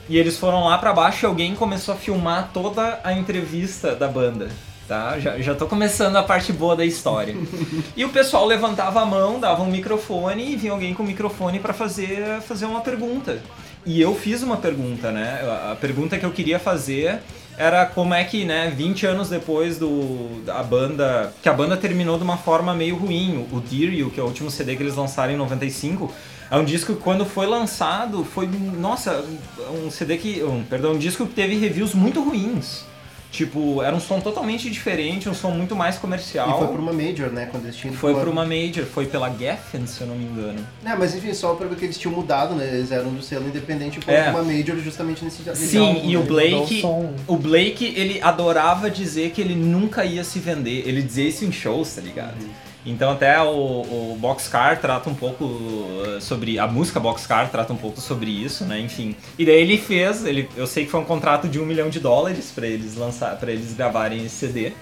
e 0.09 0.17
eles 0.17 0.37
foram 0.37 0.65
lá 0.65 0.77
pra 0.77 0.91
baixo 0.91 1.25
e 1.25 1.27
alguém 1.27 1.55
começou 1.55 1.93
a 1.93 1.97
filmar 1.97 2.51
toda 2.53 2.99
a 3.03 3.13
entrevista 3.13 3.95
da 3.95 4.07
banda. 4.07 4.49
Tá? 4.87 5.17
Já, 5.19 5.39
já 5.39 5.55
tô 5.55 5.67
começando 5.67 6.17
a 6.17 6.23
parte 6.23 6.51
boa 6.51 6.75
da 6.75 6.83
história. 6.83 7.33
e 7.95 8.03
o 8.03 8.09
pessoal 8.09 8.45
levantava 8.45 9.01
a 9.01 9.05
mão, 9.05 9.39
dava 9.39 9.63
um 9.63 9.71
microfone 9.71 10.51
e 10.51 10.57
vinha 10.57 10.73
alguém 10.73 10.93
com 10.93 11.01
o 11.01 11.05
microfone 11.05 11.59
pra 11.59 11.73
fazer, 11.73 12.41
fazer 12.41 12.65
uma 12.65 12.81
pergunta. 12.81 13.41
E 13.85 14.01
eu 14.01 14.13
fiz 14.13 14.43
uma 14.43 14.57
pergunta, 14.57 15.11
né? 15.11 15.39
A 15.71 15.75
pergunta 15.75 16.17
que 16.17 16.25
eu 16.25 16.31
queria 16.31 16.59
fazer 16.59 17.21
era 17.61 17.85
como 17.85 18.11
é 18.11 18.23
que, 18.23 18.43
né, 18.43 18.73
20 18.75 19.05
anos 19.05 19.29
depois 19.29 19.77
do 19.77 20.41
da 20.43 20.63
banda, 20.63 21.31
que 21.43 21.47
a 21.47 21.53
banda 21.53 21.77
terminou 21.77 22.17
de 22.17 22.23
uma 22.23 22.35
forma 22.35 22.73
meio 22.73 22.95
ruim. 22.95 23.47
O 23.51 23.61
Dear 23.61 23.93
You, 23.93 24.09
que 24.09 24.19
é 24.19 24.23
o 24.23 24.25
último 24.25 24.49
CD 24.49 24.75
que 24.75 24.81
eles 24.81 24.95
lançaram 24.95 25.31
em 25.31 25.37
95, 25.37 26.11
é 26.49 26.57
um 26.57 26.65
disco 26.65 26.95
que 26.95 27.01
quando 27.01 27.23
foi 27.23 27.45
lançado 27.45 28.25
foi, 28.25 28.47
nossa, 28.47 29.23
um 29.85 29.91
CD 29.91 30.17
que, 30.17 30.43
um, 30.43 30.63
perdão, 30.63 30.93
um 30.93 30.97
disco 30.97 31.27
que 31.27 31.33
teve 31.33 31.55
reviews 31.55 31.93
muito 31.93 32.19
ruins. 32.23 32.83
Tipo, 33.31 33.81
era 33.81 33.95
um 33.95 33.99
som 33.99 34.19
totalmente 34.19 34.69
diferente, 34.69 35.29
um 35.29 35.33
som 35.33 35.51
muito 35.51 35.73
mais 35.73 35.97
comercial. 35.97 36.49
E 36.49 36.59
foi 36.59 36.67
pra 36.67 36.81
uma 36.81 36.91
Major, 36.91 37.29
né? 37.31 37.47
Quando 37.49 37.63
eles 37.63 37.77
tinham 37.77 37.93
Foi 37.95 38.13
pra 38.13 38.29
uma 38.29 38.45
major, 38.45 38.83
foi 38.85 39.05
pela 39.05 39.29
Geffen, 39.29 39.87
se 39.87 40.01
eu 40.01 40.07
não 40.07 40.15
me 40.15 40.25
engano. 40.25 40.59
É, 40.83 40.93
mas 40.95 41.15
enfim, 41.15 41.33
só 41.33 41.53
pra 41.53 41.65
ver 41.65 41.77
que 41.77 41.85
eles 41.85 41.97
tinham 41.97 42.13
mudado, 42.13 42.53
né? 42.55 42.67
Eles 42.67 42.91
eram 42.91 43.09
do 43.09 43.21
selo 43.23 43.47
independente 43.47 43.99
e 43.99 44.01
foram 44.03 44.17
É. 44.17 44.23
pra 44.31 44.41
uma 44.41 44.43
Major 44.43 44.75
justamente 44.79 45.23
nesse 45.23 45.41
nesse 45.43 45.67
Sim, 45.67 45.79
álbum, 45.79 46.09
e 46.09 46.17
o? 46.17 46.23
Blake, 46.23 46.81
o 46.85 47.13
o 47.27 47.37
Blake, 47.37 47.93
ele 47.95 48.21
adorava 48.21 48.89
dizer 48.91 49.31
que 49.31 49.39
ele 49.39 49.55
nunca 49.55 50.03
ia 50.03 50.23
se 50.25 50.37
vender. 50.39 50.83
Ele 50.85 51.01
dizia 51.01 51.27
isso 51.29 51.45
em 51.45 51.51
shows, 51.53 51.95
tá 51.95 52.01
ligado? 52.01 52.35
Então 52.85 53.11
até 53.11 53.39
o, 53.41 53.47
o 54.13 54.17
Boxcar 54.19 54.79
trata 54.79 55.09
um 55.09 55.13
pouco 55.13 55.45
uh, 55.45 56.19
sobre 56.19 56.57
a 56.57 56.65
música 56.67 56.99
Boxcar 56.99 57.49
trata 57.49 57.71
um 57.71 57.77
pouco 57.77 58.01
sobre 58.01 58.31
isso, 58.31 58.65
né? 58.65 58.79
Enfim. 58.79 59.15
E 59.37 59.45
daí 59.45 59.61
ele 59.61 59.77
fez, 59.77 60.25
ele, 60.25 60.49
eu 60.57 60.65
sei 60.65 60.85
que 60.85 60.91
foi 60.91 60.99
um 60.99 61.05
contrato 61.05 61.47
de 61.47 61.59
um 61.59 61.65
milhão 61.65 61.89
de 61.89 61.99
dólares 61.99 62.51
pra 62.53 62.65
eles 62.65 62.95
lançar, 62.95 63.35
para 63.37 63.51
eles 63.51 63.73
gravarem 63.73 64.25
esse 64.25 64.35
CD. 64.35 64.73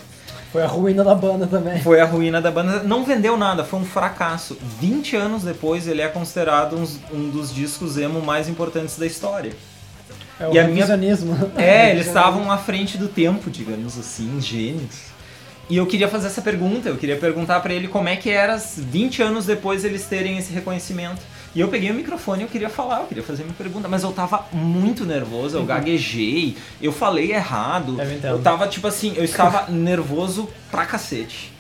Foi 0.52 0.64
a 0.64 0.68
ruína 0.68 1.04
da 1.04 1.14
banda 1.14 1.45
também. 1.45 1.80
Foi 1.82 2.00
a 2.00 2.06
ruína 2.06 2.41
da 2.41 2.50
banda. 2.50 2.82
Não 2.82 3.04
vendeu 3.04 3.38
nada, 3.38 3.64
foi 3.64 3.80
um 3.80 3.86
fracasso. 3.86 4.58
20 4.80 5.16
anos 5.16 5.43
depois, 5.43 5.88
ele 5.88 6.02
é 6.02 6.08
considerado 6.08 6.76
uns- 6.76 7.00
um 7.14 7.30
dos 7.30 7.54
discos 7.54 7.97
emo 7.97 8.20
mais 8.22 8.50
importantes 8.50 8.97
da 8.97 9.06
história. 9.06 9.52
É 10.39 10.47
o 10.47 10.54
E 10.54 10.58
a 10.58 10.64
minha-. 10.68 10.86
É, 11.56 11.91
eles 11.91 12.08
estavam 12.08 12.52
à 12.52 12.58
frente 12.58 12.97
do 12.97 13.08
tempo, 13.08 13.52
digamos 13.52 14.00
assim, 14.00 14.39
gênios. 14.41 15.09
E 15.70 15.78
eu 15.78 15.86
queria 15.86 16.08
fazer 16.08 16.28
essa 16.28 16.42
pergunta, 16.42 16.90
eu 16.90 16.98
queria 16.98 17.16
perguntar 17.18 17.60
pra 17.60 17.72
ele 17.74 17.88
como 17.88 18.10
é 18.10 18.16
que 18.16 18.30
era 18.30 18.58
20 18.58 19.22
anos 19.22 19.46
depois 19.46 19.86
eles 19.86 20.06
terem 20.06 20.38
esse 20.38 20.52
reconhecimento. 20.52 21.22
E 21.54 21.60
eu 21.60 21.68
peguei 21.68 21.90
o 21.92 21.94
microfone 21.94 22.42
e 22.42 22.46
eu 22.46 22.50
queria 22.50 22.70
falar, 22.70 23.02
eu 23.02 23.06
queria 23.08 23.24
fazer 23.24 23.44
minha 23.44 23.56
pergunta, 23.56 23.88
mas 23.88 24.04
eu 24.04 24.12
tava 24.12 24.46
muito 24.52 25.06
nervoso, 25.06 25.58
eu 25.58 25.66
gaguejei, 25.66 26.56
eu 26.82 26.92
falei 26.92 27.32
errado. 27.32 28.00
Eu 28.02 28.14
entendo. 28.14 28.40
tava 28.42 28.68
tipo 28.68 28.88
assim, 28.88 29.14
eu 29.16 29.24
estava 29.24 29.66
nervoso 29.72 30.50
pra 30.72 30.86
cacete. 30.86 31.52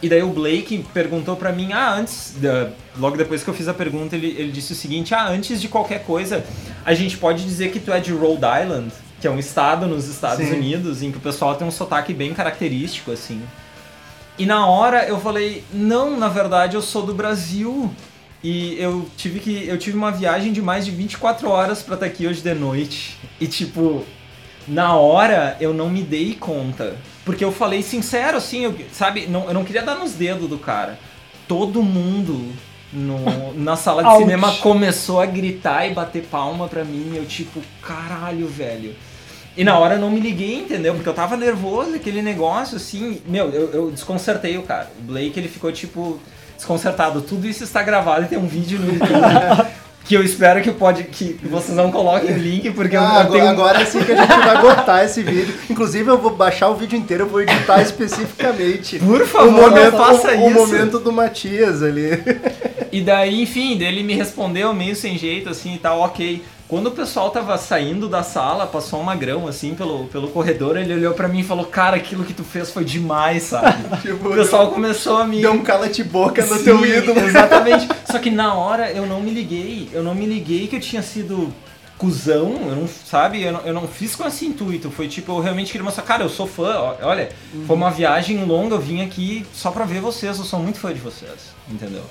E 0.00 0.08
daí 0.08 0.22
o 0.22 0.30
Blake 0.30 0.84
perguntou 0.92 1.36
pra 1.36 1.52
mim, 1.52 1.72
ah, 1.72 1.92
antes, 1.94 2.34
da- 2.38 2.70
logo 2.98 3.16
depois 3.16 3.44
que 3.44 3.48
eu 3.50 3.54
fiz 3.54 3.68
a 3.68 3.74
pergunta, 3.74 4.16
ele, 4.16 4.34
ele 4.36 4.50
disse 4.50 4.72
o 4.72 4.76
seguinte, 4.76 5.14
ah, 5.14 5.28
antes 5.28 5.60
de 5.60 5.68
qualquer 5.68 6.02
coisa, 6.04 6.44
a 6.84 6.92
gente 6.94 7.16
pode 7.16 7.44
dizer 7.44 7.70
que 7.70 7.78
tu 7.78 7.92
é 7.92 8.00
de 8.00 8.12
Rhode 8.12 8.42
Island, 8.62 8.92
que 9.22 9.28
é 9.28 9.30
um 9.30 9.38
estado 9.38 9.86
nos 9.86 10.08
Estados 10.08 10.44
Sim. 10.44 10.52
Unidos, 10.54 11.00
em 11.00 11.12
que 11.12 11.16
o 11.16 11.20
pessoal 11.20 11.54
tem 11.54 11.64
um 11.66 11.70
sotaque 11.70 12.12
bem 12.12 12.34
característico, 12.34 13.12
assim. 13.12 13.40
E 14.36 14.44
na 14.44 14.66
hora 14.66 15.06
eu 15.06 15.20
falei, 15.20 15.62
não, 15.72 16.18
na 16.18 16.28
verdade 16.28 16.74
eu 16.74 16.82
sou 16.82 17.06
do 17.06 17.14
Brasil. 17.14 17.88
E 18.42 18.74
eu 18.80 19.08
tive 19.16 19.38
que. 19.38 19.64
Eu 19.68 19.78
tive 19.78 19.96
uma 19.96 20.10
viagem 20.10 20.52
de 20.52 20.60
mais 20.60 20.84
de 20.84 20.90
24 20.90 21.48
horas 21.48 21.82
pra 21.82 21.94
estar 21.94 22.06
aqui 22.06 22.26
hoje 22.26 22.40
de 22.42 22.52
noite. 22.52 23.16
E 23.40 23.46
tipo, 23.46 24.04
na 24.66 24.96
hora 24.96 25.56
eu 25.60 25.72
não 25.72 25.88
me 25.88 26.02
dei 26.02 26.34
conta. 26.34 26.96
Porque 27.24 27.44
eu 27.44 27.52
falei 27.52 27.80
sincero, 27.80 28.36
assim, 28.38 28.64
eu- 28.64 28.74
sabe? 28.92 29.28
Não, 29.28 29.44
eu 29.44 29.54
não 29.54 29.62
queria 29.62 29.82
dar 29.82 29.94
nos 29.94 30.14
dedos 30.14 30.48
do 30.48 30.58
cara. 30.58 30.98
Todo 31.46 31.80
mundo 31.80 32.50
no- 32.92 33.54
na 33.54 33.76
sala 33.76 34.02
de 34.02 34.16
cinema 34.18 34.52
começou 34.56 35.20
a 35.20 35.26
gritar 35.26 35.86
e 35.88 35.94
bater 35.94 36.24
palma 36.24 36.66
pra 36.66 36.82
mim. 36.84 37.12
Eu, 37.14 37.24
tipo, 37.24 37.62
caralho, 37.80 38.48
velho. 38.48 38.96
E 39.56 39.64
na 39.64 39.78
hora 39.78 39.94
eu 39.96 40.00
não 40.00 40.10
me 40.10 40.18
liguei, 40.20 40.60
entendeu? 40.60 40.94
Porque 40.94 41.08
eu 41.08 41.14
tava 41.14 41.36
nervoso, 41.36 41.94
aquele 41.94 42.22
negócio, 42.22 42.76
assim. 42.76 43.20
Meu, 43.26 43.50
eu, 43.50 43.70
eu 43.72 43.90
desconcertei 43.90 44.56
o 44.56 44.62
cara. 44.62 44.90
O 45.00 45.02
Blake, 45.02 45.38
ele 45.38 45.48
ficou, 45.48 45.70
tipo, 45.70 46.18
desconcertado. 46.56 47.20
Tudo 47.20 47.46
isso 47.46 47.62
está 47.62 47.82
gravado 47.82 48.24
e 48.24 48.28
tem 48.28 48.38
um 48.38 48.46
vídeo 48.46 48.78
no 48.78 48.92
YouTube. 48.94 49.10
que 50.04 50.14
eu 50.14 50.22
espero 50.24 50.60
que, 50.62 50.70
pode, 50.72 51.04
que 51.04 51.38
vocês 51.44 51.76
não 51.76 51.92
coloquem 51.92 52.32
o 52.34 52.38
link, 52.38 52.70
porque 52.72 52.96
Ah, 52.96 53.00
eu, 53.00 53.06
agora, 53.06 53.30
tenho. 53.30 53.48
agora 53.48 53.86
sim 53.86 54.02
que 54.02 54.10
a 54.12 54.16
gente 54.16 54.36
vai 54.36 54.60
botar 54.60 55.04
esse 55.04 55.22
vídeo. 55.22 55.54
Inclusive, 55.70 56.08
eu 56.10 56.18
vou 56.18 56.34
baixar 56.34 56.68
o 56.70 56.74
vídeo 56.74 56.98
inteiro, 56.98 57.24
eu 57.24 57.28
vou 57.28 57.40
editar 57.42 57.80
especificamente. 57.82 58.98
Por 58.98 59.22
O 59.22 59.26
favor, 59.26 59.52
momento, 59.70 59.92
não 59.92 59.98
faça 59.98 60.28
o, 60.30 60.34
isso. 60.34 60.44
o 60.44 60.50
momento 60.50 60.98
do 60.98 61.12
Matias 61.12 61.82
ali. 61.82 62.08
E 62.90 63.00
daí, 63.00 63.42
enfim, 63.42 63.80
ele 63.82 64.02
me 64.02 64.14
respondeu 64.14 64.74
meio 64.74 64.94
sem 64.96 65.16
jeito, 65.16 65.48
assim 65.48 65.74
e 65.74 65.78
tal, 65.78 66.00
ok. 66.00 66.42
Quando 66.72 66.86
o 66.86 66.90
pessoal 66.90 67.28
tava 67.28 67.58
saindo 67.58 68.08
da 68.08 68.22
sala, 68.22 68.66
passou 68.66 68.98
um 68.98 69.02
magrão 69.02 69.46
assim 69.46 69.74
pelo, 69.74 70.06
pelo 70.06 70.28
corredor, 70.28 70.78
ele 70.78 70.94
olhou 70.94 71.12
pra 71.12 71.28
mim 71.28 71.40
e 71.40 71.44
falou: 71.44 71.66
Cara, 71.66 71.98
aquilo 71.98 72.24
que 72.24 72.32
tu 72.32 72.42
fez 72.42 72.70
foi 72.70 72.82
demais, 72.82 73.42
sabe? 73.42 73.84
Tipo, 74.00 74.30
o 74.30 74.34
pessoal 74.34 74.70
começou 74.70 75.18
a 75.18 75.26
me. 75.26 75.42
Deu 75.42 75.52
um 75.52 75.62
cala-te-boca 75.62 76.42
no 76.46 76.56
Sim, 76.56 76.64
teu 76.64 76.86
ídolo. 76.86 77.20
Exatamente. 77.28 77.86
Só 78.10 78.18
que 78.18 78.30
na 78.30 78.54
hora 78.54 78.90
eu 78.90 79.04
não 79.04 79.20
me 79.20 79.30
liguei. 79.32 79.90
Eu 79.92 80.02
não 80.02 80.14
me 80.14 80.24
liguei 80.24 80.66
que 80.66 80.76
eu 80.76 80.80
tinha 80.80 81.02
sido 81.02 81.52
cuzão, 81.98 82.54
eu 82.66 82.74
não, 82.74 82.88
sabe? 82.88 83.42
Eu 83.42 83.52
não, 83.52 83.60
eu 83.66 83.74
não 83.74 83.86
fiz 83.86 84.16
com 84.16 84.26
esse 84.26 84.46
intuito. 84.46 84.90
Foi 84.90 85.06
tipo, 85.08 85.30
eu 85.32 85.40
realmente 85.40 85.70
queria 85.70 85.84
mostrar, 85.84 86.04
cara, 86.04 86.22
eu 86.22 86.30
sou 86.30 86.46
fã. 86.46 86.96
Olha, 87.02 87.28
foi 87.66 87.76
uma 87.76 87.90
viagem 87.90 88.42
longa, 88.46 88.76
eu 88.76 88.80
vim 88.80 89.02
aqui 89.02 89.44
só 89.52 89.70
pra 89.70 89.84
ver 89.84 90.00
vocês, 90.00 90.38
eu 90.38 90.44
sou 90.46 90.58
muito 90.58 90.78
fã 90.78 90.90
de 90.90 91.00
vocês, 91.00 91.54
entendeu? 91.70 92.04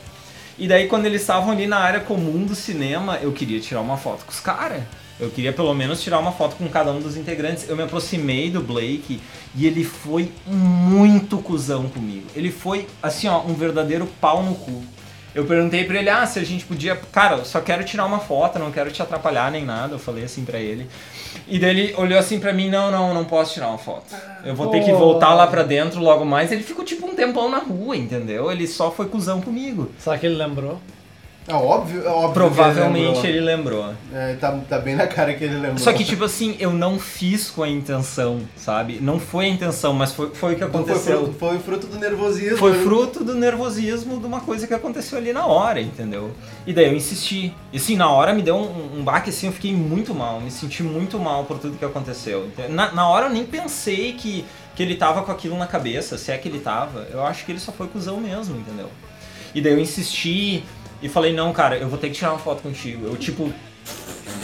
E 0.61 0.67
daí 0.67 0.87
quando 0.87 1.07
eles 1.07 1.21
estavam 1.21 1.49
ali 1.49 1.65
na 1.65 1.79
área 1.79 2.01
comum 2.01 2.45
do 2.45 2.53
cinema, 2.53 3.17
eu 3.19 3.31
queria 3.31 3.59
tirar 3.59 3.81
uma 3.81 3.97
foto 3.97 4.25
com 4.25 4.31
os 4.31 4.39
caras. 4.39 4.83
Eu 5.19 5.31
queria 5.31 5.51
pelo 5.51 5.73
menos 5.73 6.03
tirar 6.03 6.19
uma 6.19 6.31
foto 6.31 6.55
com 6.55 6.69
cada 6.69 6.91
um 6.91 6.99
dos 6.99 7.17
integrantes. 7.17 7.67
Eu 7.67 7.75
me 7.75 7.81
aproximei 7.81 8.51
do 8.51 8.61
Blake 8.61 9.19
e 9.55 9.65
ele 9.65 9.83
foi 9.83 10.31
muito 10.45 11.39
cuzão 11.39 11.89
comigo. 11.89 12.27
Ele 12.35 12.51
foi, 12.51 12.87
assim, 13.01 13.27
ó, 13.27 13.41
um 13.41 13.55
verdadeiro 13.55 14.07
pau 14.21 14.43
no 14.43 14.53
cu. 14.53 14.83
Eu 15.33 15.45
perguntei 15.45 15.83
pra 15.83 15.97
ele, 15.97 16.11
ah, 16.11 16.27
se 16.27 16.37
a 16.37 16.43
gente 16.43 16.63
podia. 16.63 16.95
Cara, 17.11 17.43
só 17.43 17.59
quero 17.59 17.83
tirar 17.83 18.05
uma 18.05 18.19
foto, 18.19 18.59
não 18.59 18.71
quero 18.71 18.91
te 18.91 19.01
atrapalhar 19.01 19.49
nem 19.49 19.65
nada. 19.65 19.95
Eu 19.95 19.99
falei 19.99 20.25
assim 20.25 20.45
pra 20.45 20.59
ele. 20.59 20.87
E 21.47 21.59
daí 21.59 21.69
ele 21.69 21.95
olhou 21.97 22.17
assim 22.17 22.39
pra 22.39 22.53
mim, 22.53 22.69
não, 22.69 22.91
não, 22.91 23.13
não 23.13 23.25
posso 23.25 23.53
tirar 23.53 23.67
uma 23.69 23.77
foto. 23.77 24.15
Eu 24.43 24.55
vou 24.55 24.67
ter 24.67 24.83
que 24.83 24.91
voltar 24.91 25.33
lá 25.33 25.47
pra 25.47 25.63
dentro 25.63 25.99
logo 25.99 26.25
mais. 26.25 26.51
Ele 26.51 26.63
ficou 26.63 26.83
tipo 26.83 27.05
um 27.05 27.15
tempão 27.15 27.49
na 27.49 27.59
rua, 27.59 27.95
entendeu? 27.95 28.51
Ele 28.51 28.67
só 28.67 28.91
foi 28.91 29.07
cuzão 29.07 29.41
comigo. 29.41 29.91
Será 29.99 30.17
que 30.17 30.25
ele 30.25 30.35
lembrou? 30.35 30.79
É 31.47 31.53
óbvio, 31.55 32.05
é 32.05 32.09
óbvio. 32.09 32.33
Provavelmente 32.33 33.21
que 33.21 33.27
ele 33.27 33.37
ele 33.37 33.45
lembrou. 33.45 33.87
lembrou. 33.87 33.95
É, 34.13 34.35
tá, 34.35 34.51
tá 34.69 34.77
bem 34.77 34.95
na 34.95 35.07
cara 35.07 35.33
que 35.33 35.43
ele 35.43 35.55
lembrou. 35.55 35.79
Só 35.79 35.91
que, 35.91 36.03
tipo 36.05 36.23
assim, 36.23 36.55
eu 36.59 36.71
não 36.71 36.99
fiz 36.99 37.49
com 37.49 37.63
a 37.63 37.67
intenção, 37.67 38.41
sabe? 38.55 38.99
Não 39.01 39.19
foi 39.19 39.45
a 39.45 39.47
intenção, 39.49 39.91
mas 39.91 40.11
foi, 40.13 40.29
foi 40.35 40.53
o 40.53 40.55
que 40.55 40.63
Então 40.63 40.83
foi 40.83 40.93
aconteceu. 40.93 41.17
fruto, 41.23 41.39
foi 41.39 41.59
fruto 41.59 41.87
do 41.87 41.97
nervosismo. 41.97 42.57
Foi 42.57 42.71
né? 42.73 42.83
fruto 42.83 43.23
do 43.23 43.33
nervosismo 43.33 44.19
de 44.19 44.25
uma 44.25 44.41
coisa 44.41 44.67
que 44.67 44.73
aconteceu 44.73 45.17
ali 45.17 45.33
na 45.33 45.47
hora, 45.47 45.81
entendeu? 45.81 46.31
E 46.65 46.73
daí 46.73 46.85
eu 46.85 46.93
insisti. 46.93 47.53
E 47.73 47.77
assim, 47.77 47.95
na 47.95 48.09
hora 48.09 48.33
me 48.33 48.43
deu 48.43 48.55
um, 48.55 48.99
um 48.99 49.03
baque 49.03 49.31
assim, 49.31 49.47
eu 49.47 49.53
fiquei 49.53 49.73
muito 49.73 50.13
mal, 50.13 50.39
me 50.39 50.51
senti 50.51 50.83
muito 50.83 51.17
mal 51.17 51.43
por 51.45 51.57
tudo 51.57 51.75
que 51.75 51.85
aconteceu. 51.85 52.45
Então, 52.45 52.69
Na, 52.69 52.91
na 52.91 53.09
hora 53.09 53.25
eu 53.25 53.31
nem 53.31 53.45
pensei 53.45 54.13
que, 54.13 54.45
que 54.75 54.83
ele 54.83 54.95
tava 54.95 55.23
com 55.23 55.31
aquilo 55.31 55.57
na 55.57 55.65
cabeça, 55.65 56.19
se 56.19 56.31
é 56.31 56.37
que 56.37 56.47
ele 56.47 56.59
tava. 56.59 57.07
Eu 57.11 57.25
acho 57.25 57.45
que 57.45 57.51
ele 57.51 57.59
só 57.59 57.71
foi 57.71 57.87
cuzão 57.87 58.17
mesmo, 58.17 58.55
entendeu? 58.57 58.89
E 59.53 59.59
daí 59.59 59.73
eu 59.73 59.79
insisti 59.79 60.63
e 61.01 61.09
falei, 61.09 61.33
não, 61.33 61.51
cara, 61.53 61.77
eu 61.77 61.87
vou 61.89 61.97
ter 61.97 62.09
que 62.09 62.15
tirar 62.15 62.31
uma 62.31 62.39
foto 62.39 62.61
contigo. 62.61 63.07
Eu, 63.07 63.15
tipo, 63.17 63.51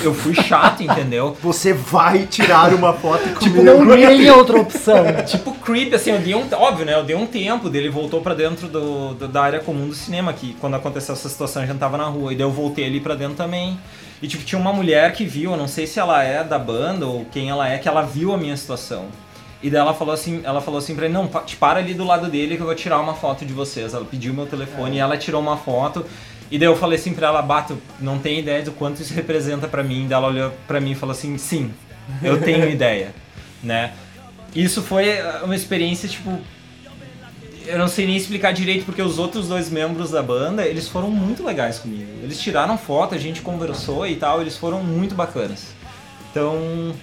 eu 0.04 0.14
fui 0.14 0.34
chato, 0.34 0.82
entendeu? 0.84 1.36
Você 1.42 1.74
vai 1.74 2.26
tirar 2.26 2.74
uma 2.74 2.94
foto 2.94 3.22
comigo. 3.24 3.40
Tipo, 3.40 3.64
não 3.64 3.86
tem 3.88 4.30
outra 4.32 4.60
opção. 4.60 5.06
tipo 5.26 5.54
creep, 5.56 5.94
assim, 5.94 6.12
eu 6.12 6.20
dei 6.20 6.36
um. 6.36 6.48
Óbvio, 6.54 6.86
né? 6.86 6.94
Eu 6.94 7.04
dei 7.04 7.16
um 7.16 7.26
tempo 7.26 7.70
dele, 7.70 7.90
voltou 7.90 8.22
pra 8.22 8.34
dentro 8.34 8.68
do, 8.68 9.14
do- 9.14 9.28
da 9.28 9.42
área 9.42 9.60
comum 9.60 9.88
do 9.88 9.96
cinema, 9.96 10.34
que 10.34 10.54
quando 10.60 10.76
aconteceu 10.76 11.14
essa 11.14 11.30
situação 11.30 11.62
a 11.64 11.66
gente 11.66 11.78
tava 11.80 11.98
na 11.98 12.06
rua. 12.06 12.32
E 12.34 12.36
daí 12.36 12.46
eu 12.46 12.52
voltei 12.52 12.86
ali 12.86 13.00
pra 13.00 13.16
dentro 13.16 13.36
também. 13.36 13.78
E 14.22 14.28
tipo, 14.28 14.44
tinha 14.44 14.60
uma 14.60 14.74
mulher 14.74 15.14
que 15.14 15.26
viu, 15.26 15.52
eu 15.52 15.58
não 15.58 15.68
sei 15.68 15.86
se 15.86 16.00
ela 16.00 16.24
é 16.24 16.44
da 16.44 16.58
banda 16.58 17.06
ou 17.06 17.26
quem 17.26 17.50
ela 17.50 17.68
é, 17.70 17.78
que 17.78 17.88
ela 17.88 18.02
viu 18.02 18.34
a 18.34 18.38
minha 18.38 18.58
situação. 18.58 19.06
E 19.62 19.70
daí 19.72 19.80
ela 19.82 19.94
falou 19.94 20.14
assim, 20.14 20.42
ela 20.44 20.62
falou 20.62 20.78
assim 20.80 20.96
pra 20.96 21.06
ele, 21.06 21.14
não, 21.14 21.28
te 21.46 21.56
para 21.56 21.80
ali 21.80 21.94
do 21.96 22.04
lado 22.04 22.28
dele 22.28 22.56
que 22.56 22.62
eu 22.62 22.66
vou 22.68 22.76
tirar 22.76 23.00
uma 23.00 23.14
foto 23.16 23.44
de 23.46 23.54
vocês. 23.54 23.94
Ela 23.94 24.06
pediu 24.06 24.34
meu 24.34 24.46
telefone 24.46 24.98
e 24.98 25.00
ela 25.00 25.18
tirou 25.18 25.42
uma 25.42 25.58
foto. 25.58 26.06
E 26.50 26.58
daí 26.58 26.68
eu 26.68 26.76
falei 26.76 26.98
assim 26.98 27.14
pra 27.14 27.28
ela, 27.28 27.42
Bato, 27.42 27.78
não 28.00 28.20
tem 28.20 28.40
ideia 28.40 28.64
do 28.64 28.72
quanto 28.72 29.02
isso 29.02 29.14
representa 29.14 29.68
pra 29.68 29.84
mim. 29.84 30.08
Daí 30.08 30.18
ela 30.18 30.28
olhou 30.28 30.52
pra 30.68 30.80
mim 30.80 30.92
e 30.92 30.96
falou 30.96 31.14
assim, 31.14 31.38
sim, 31.38 31.72
eu 32.24 32.42
tenho 32.42 32.68
ideia, 32.70 33.14
né? 33.62 33.94
Isso 34.56 34.82
foi 34.82 35.10
uh, 35.10 35.46
uma 35.46 35.56
experiência, 35.56 36.08
tipo. 36.08 36.40
Eu 37.66 37.78
não 37.78 37.90
sei 37.90 38.06
nem 38.06 38.16
explicar 38.16 38.54
direito, 38.54 38.86
porque 38.86 39.02
os 39.02 39.20
outros 39.20 39.50
dois 39.50 39.70
membros 39.70 40.12
da 40.12 40.24
banda, 40.24 40.66
eles 40.66 40.88
foram 40.88 41.12
muito 41.12 41.46
legais 41.46 41.80
comigo. 41.80 42.10
Eles 42.24 42.40
tiraram 42.40 42.78
foto, 42.78 43.14
a 43.14 43.18
gente 43.18 43.42
conversou 43.42 44.08
e 44.08 44.16
tal, 44.16 44.40
eles 44.40 44.56
foram 44.56 44.82
muito 44.82 45.14
bacanas. 45.14 45.74
Então, 46.32 46.94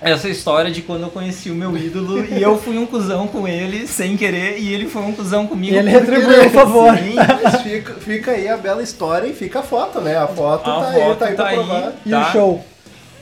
essa 0.00 0.28
história 0.28 0.70
de 0.70 0.82
quando 0.82 1.02
eu 1.02 1.10
conheci 1.10 1.50
o 1.50 1.54
meu 1.54 1.76
ídolo 1.76 2.24
e 2.24 2.42
eu 2.42 2.58
fui 2.58 2.76
um 2.78 2.84
cuzão 2.86 3.26
com 3.26 3.48
ele 3.48 3.86
sem 3.86 4.16
querer 4.16 4.58
e 4.58 4.72
ele 4.72 4.86
foi 4.86 5.02
um 5.02 5.12
cuzão 5.12 5.46
comigo. 5.46 5.74
E 5.74 5.78
ele 5.78 5.90
retribuiu 5.90 6.46
o 6.46 6.50
favor. 6.50 6.96
Sim. 6.98 7.14
Mas 7.42 7.62
fica, 7.62 7.94
fica 7.94 8.30
aí 8.32 8.46
a 8.48 8.56
bela 8.56 8.82
história 8.82 9.26
e 9.26 9.32
fica 9.34 9.60
a 9.60 9.62
foto, 9.62 10.00
né? 10.00 10.16
A 10.16 10.26
foto 10.28 10.68
A 10.70 10.80
tá 10.80 10.88
aí, 10.90 11.00
foto 11.00 11.18
tá 11.18 11.26
aí 11.26 11.34
tá 11.34 11.42
pra 11.42 11.50
aí. 11.50 11.56
provar. 11.56 11.92
E 12.04 12.10
Tá. 12.10 12.28
o 12.28 12.32
show? 12.32 12.64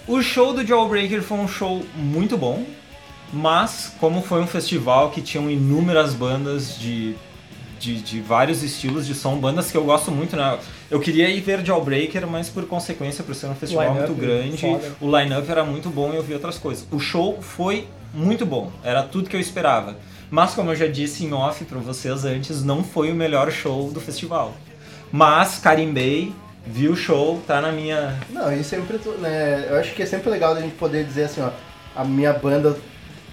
O 0.07 0.22
show 0.22 0.53
do 0.53 0.66
Jawbreaker 0.66 1.22
foi 1.22 1.39
um 1.39 1.49
show 1.49 1.83
muito 1.97 2.37
bom, 2.37 2.62
mas 3.33 3.93
como 3.99 4.20
foi 4.20 4.41
um 4.43 4.47
festival 4.47 5.11
que 5.11 5.22
tinham 5.22 5.51
inúmeras 5.51 6.12
bandas 6.12 6.77
de, 6.79 7.14
de, 7.85 8.01
de 8.01 8.20
vários 8.20 8.62
estilos 8.62 9.07
de 9.07 9.14
som, 9.14 9.37
bandas 9.37 9.70
que 9.70 9.76
eu 9.76 9.85
gosto 9.85 10.11
muito, 10.11 10.35
né? 10.37 10.59
Eu 10.91 10.99
queria 11.01 11.28
ir 11.28 11.41
ver 11.41 11.64
Jawbreaker, 11.64 12.26
mas 12.26 12.49
por 12.49 12.66
consequência, 12.66 13.22
por 13.22 13.35
ser 13.35 13.47
um 13.47 13.55
festival 13.55 13.95
muito 13.95 14.14
grande, 14.14 14.57
foda. 14.57 14.93
o 15.01 15.18
line-up 15.18 15.51
era 15.51 15.64
muito 15.64 15.91
bom 15.91 16.12
e 16.12 16.16
eu 16.16 16.22
vi 16.22 16.32
outras 16.32 16.57
coisas. 16.57 16.87
O 16.91 16.99
show 16.99 17.43
foi 17.43 17.87
muito 18.14 18.47
bom, 18.47 18.72
era 18.82 19.03
tudo 19.03 19.28
que 19.28 19.37
eu 19.37 19.41
esperava. 19.41 19.97
Mas 20.30 20.55
como 20.55 20.70
eu 20.70 20.76
já 20.76 20.87
disse 20.87 21.24
em 21.24 21.32
off 21.32 21.62
pra 21.66 21.78
vocês 21.78 22.24
antes, 22.24 22.64
não 22.64 22.82
foi 22.82 23.12
o 23.12 23.14
melhor 23.14 23.53
show 23.53 23.91
do 23.91 24.01
festival. 24.01 24.55
Mas 25.12 25.59
carimbei, 25.59 26.32
vi 26.66 26.89
o 26.89 26.97
show, 26.97 27.41
tá 27.47 27.61
na 27.61 27.70
minha 27.70 28.18
Não, 28.30 28.53
e 28.53 28.64
sempre, 28.64 28.99
né? 29.18 29.66
Eu 29.68 29.76
acho 29.76 29.95
que 29.95 30.03
é 30.03 30.07
sempre 30.07 30.30
legal 30.30 30.55
a 30.55 30.61
gente 30.61 30.74
poder 30.74 31.05
dizer 31.05 31.24
assim, 31.24 31.43
ó, 31.43 31.51
a 31.95 32.03
minha 32.03 32.32
banda 32.32 32.76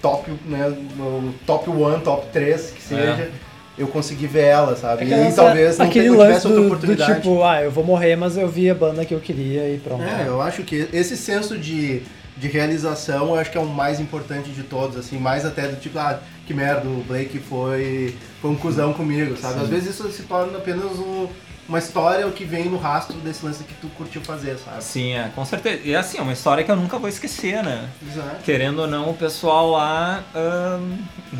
top, 0.02 0.30
né? 0.44 0.68
O 0.68 1.32
top 1.46 1.70
1, 1.70 2.00
top 2.00 2.26
3, 2.32 2.70
que 2.72 2.82
seja, 2.82 3.30
eu 3.78 3.86
consegui 3.86 4.26
ver 4.26 4.44
ela, 4.44 4.76
sabe? 4.76 5.04
Aquela- 5.04 5.28
e 5.28 5.32
talvez 5.32 5.78
não 5.78 5.86
aquele 5.86 6.08
tenha- 6.10 6.18
lance 6.18 6.28
tivesse 6.40 6.46
outra 6.46 6.60
do, 6.62 6.68
do 6.68 6.74
oportunidade. 6.74 7.14
tipo, 7.22 7.42
ah, 7.42 7.62
eu 7.62 7.70
vou 7.70 7.84
morrer, 7.84 8.16
mas 8.16 8.36
eu 8.36 8.48
vi 8.48 8.68
a 8.68 8.74
banda 8.74 9.04
que 9.04 9.14
eu 9.14 9.20
queria 9.20 9.68
e 9.68 9.78
pronto. 9.78 10.02
É, 10.02 10.26
eu 10.28 10.40
acho 10.42 10.62
que 10.62 10.88
esse 10.92 11.16
senso 11.16 11.56
de, 11.58 12.02
de 12.36 12.48
realização 12.48 13.28
eu 13.28 13.34
acho 13.36 13.50
que 13.50 13.58
é 13.58 13.60
o 13.60 13.66
mais 13.66 14.00
importante 14.00 14.50
de 14.50 14.62
todos, 14.62 14.96
assim, 14.96 15.18
mais 15.18 15.44
até 15.44 15.68
do 15.68 15.76
tipo, 15.80 15.98
ah, 15.98 16.18
que 16.46 16.54
merda, 16.54 16.88
o 16.88 17.04
Blake 17.06 17.38
foi, 17.38 18.16
foi 18.40 18.50
um 18.50 18.56
cuzão 18.56 18.92
comigo, 18.92 19.36
sabe? 19.36 19.60
Às 19.60 19.68
vezes 19.68 19.90
isso 19.94 20.10
se 20.10 20.22
torna 20.22 20.58
apenas 20.58 20.98
um- 20.98 21.28
uma 21.68 21.78
história 21.78 22.28
que 22.30 22.44
vem 22.44 22.64
no 22.68 22.76
rastro 22.76 23.16
desse 23.18 23.44
lance 23.46 23.62
que 23.64 23.72
tu 23.74 23.86
curtiu 23.96 24.20
fazer, 24.22 24.58
sabe? 24.58 24.82
Sim, 24.82 25.12
é, 25.12 25.30
com 25.34 25.44
certeza. 25.44 25.80
E 25.84 25.94
assim, 25.94 26.18
é 26.18 26.20
uma 26.22 26.32
história 26.32 26.64
que 26.64 26.70
eu 26.70 26.76
nunca 26.76 26.98
vou 26.98 27.08
esquecer, 27.08 27.62
né? 27.62 27.88
Exato. 28.06 28.42
Querendo 28.44 28.80
ou 28.80 28.86
não, 28.88 29.10
o 29.10 29.14
pessoal 29.14 29.70
lá 29.70 30.24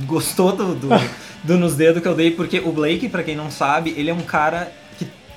gostou 0.07 0.55
do, 0.55 0.75
do, 0.75 0.89
do 1.43 1.59
nos 1.59 1.75
dedos 1.75 2.01
que 2.03 2.09
eu 2.09 2.15
dei, 2.15 2.31
porque 2.31 2.61
o 2.61 2.73
Blake, 2.73 3.09
pra 3.09 3.23
quem 3.23 3.35
não 3.37 3.51
sabe, 3.51 3.95
ele 3.97 4.11
é 4.11 4.15
um 4.15 4.21
cara 4.23 4.71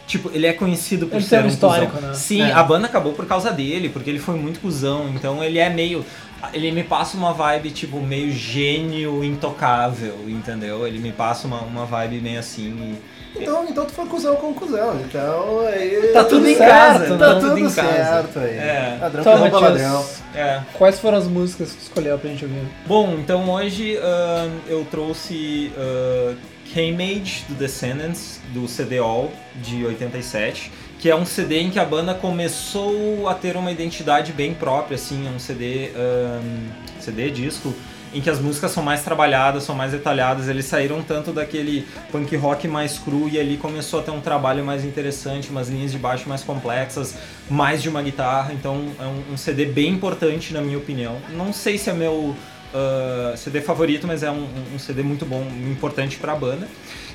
tipo, 0.08 0.30
ele 0.34 0.46
é 0.48 0.54
conhecido 0.54 1.08
por 1.08 1.18
Ele 1.18 1.26
ser 1.26 1.44
um 1.44 1.48
histórico, 1.48 1.94
cuzão. 1.94 2.10
né? 2.10 2.16
Sim, 2.16 2.42
É. 2.42 2.52
a 2.52 2.64
banda 2.64 2.86
acabou 2.88 3.14
por 3.14 3.26
causa 3.26 3.52
dele, 3.52 3.90
porque 3.90 4.10
ele 4.10 4.20
foi 4.20 4.36
muito 4.36 4.60
cuzão, 4.60 5.10
então 5.16 5.44
ele 5.44 5.60
é 5.60 5.70
meio... 5.70 6.06
Ele 6.54 6.72
me 6.72 6.84
passa 6.84 7.18
uma 7.18 7.34
vibe, 7.34 7.72
tipo, 7.72 8.00
meio 8.02 8.32
gênio 8.32 9.24
intocável, 9.24 10.16
entendeu? 10.28 10.86
Ele 10.86 11.00
me 11.00 11.12
passa 11.12 11.48
uma, 11.48 11.62
uma 11.62 11.86
vibe 11.86 12.22
meio 12.22 12.40
assim 12.40 12.98
e... 13.02 13.16
Então, 13.42 13.66
então 13.68 13.84
tu 13.86 13.92
foi 13.92 14.06
cuzão 14.06 14.36
com 14.38 14.54
cuzão, 14.54 14.98
então 15.02 15.60
aí... 15.68 16.12
Tá 16.14 16.24
tudo 16.24 16.48
em 16.48 16.56
certo, 16.56 16.70
casa, 16.72 17.18
Tá 17.18 17.18
tá 17.18 17.36
tudo 17.36 17.48
tudo 17.50 17.60
em 17.60 17.64
casa. 17.64 17.82
certo 17.82 18.40
aí. 18.40 18.50
É. 18.58 18.98
Ladrão 19.02 19.22
Então, 19.22 19.38
Matias, 19.40 19.62
ladrão. 19.62 20.06
É. 20.36 20.62
Quais 20.78 21.00
foram 21.00 21.18
as 21.18 21.28
músicas 21.28 21.72
que 21.72 21.78
tu 21.78 21.82
escolheu 21.82 22.18
pra 22.18 22.30
gente 22.30 22.46
ouvir? 22.46 22.62
Bom, 22.86 23.16
então 23.20 23.50
hoje 23.50 23.98
ahn, 23.98 24.52
eu 24.70 24.86
trouxe 24.90 25.72
uh, 25.76 26.36
K-Mage 26.76 27.46
do 27.48 27.56
Descendants, 27.56 28.42
do 28.54 28.68
CD 28.68 28.98
All 28.98 29.32
de 29.64 29.86
87, 29.86 30.70
que 31.00 31.10
é 31.10 31.16
um 31.16 31.26
CD 31.26 31.62
em 31.62 31.72
que 31.72 31.80
a 31.80 31.86
banda 31.86 32.14
começou 32.14 33.30
a 33.30 33.34
ter 33.34 33.56
uma 33.56 33.72
identidade 33.72 34.34
bem 34.34 34.54
própria, 34.54 34.96
assim, 34.96 35.26
é 35.26 35.30
um 35.30 35.40
CD, 35.40 35.92
ahn, 35.96 36.68
CD 37.00 37.32
disco, 37.32 37.74
em 38.14 38.20
que 38.20 38.30
as 38.30 38.42
músicas 38.42 38.72
são 38.72 38.84
mais 38.84 39.04
trabalhadas, 39.04 39.64
são 39.64 39.74
mais 39.74 39.94
detalhadas, 39.94 40.50
eles 40.50 40.66
saíram 40.66 41.02
tanto 41.02 41.32
daquele 41.32 41.88
punk 42.12 42.36
rock 42.36 42.68
mais 42.68 43.00
cru 43.00 43.30
e 43.30 43.40
ali 43.40 43.56
começou 43.56 44.02
a 44.02 44.04
ter 44.04 44.12
um 44.12 44.20
trabalho 44.20 44.66
mais 44.66 44.84
interessante, 44.84 45.50
umas 45.50 45.70
linhas 45.70 45.94
de 45.94 45.98
baixo 45.98 46.28
mais 46.28 46.44
complexas, 46.44 47.16
mais 47.50 47.82
de 47.82 47.88
uma 47.88 48.02
guitarra, 48.02 48.52
então 48.52 48.92
é 49.00 49.06
um, 49.06 49.34
um 49.34 49.38
CD 49.38 49.66
bem 49.66 49.94
importante 49.94 50.54
na 50.54 50.60
minha 50.60 50.78
opinião. 50.78 51.22
Não 51.38 51.54
sei 51.54 51.78
se 51.78 51.90
é 51.90 51.94
meu 51.94 52.36
uh, 52.76 53.38
CD 53.38 53.62
favorito, 53.62 54.06
mas 54.06 54.22
é 54.22 54.30
um, 54.30 54.48
um 54.74 54.78
CD 54.78 55.02
muito 55.02 55.26
bom, 55.26 55.42
importante 55.72 56.18
pra 56.18 56.36
banda. 56.36 56.68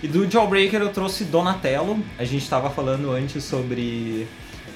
E 0.03 0.09
do 0.09 0.29
Jawbreaker 0.29 0.81
eu 0.81 0.89
trouxe 0.89 1.25
Donatello, 1.25 2.03
a 2.19 2.25
gente 2.25 2.43
estava 2.43 2.71
falando 2.71 3.13
antes 3.13 3.45
sobre 3.45 4.27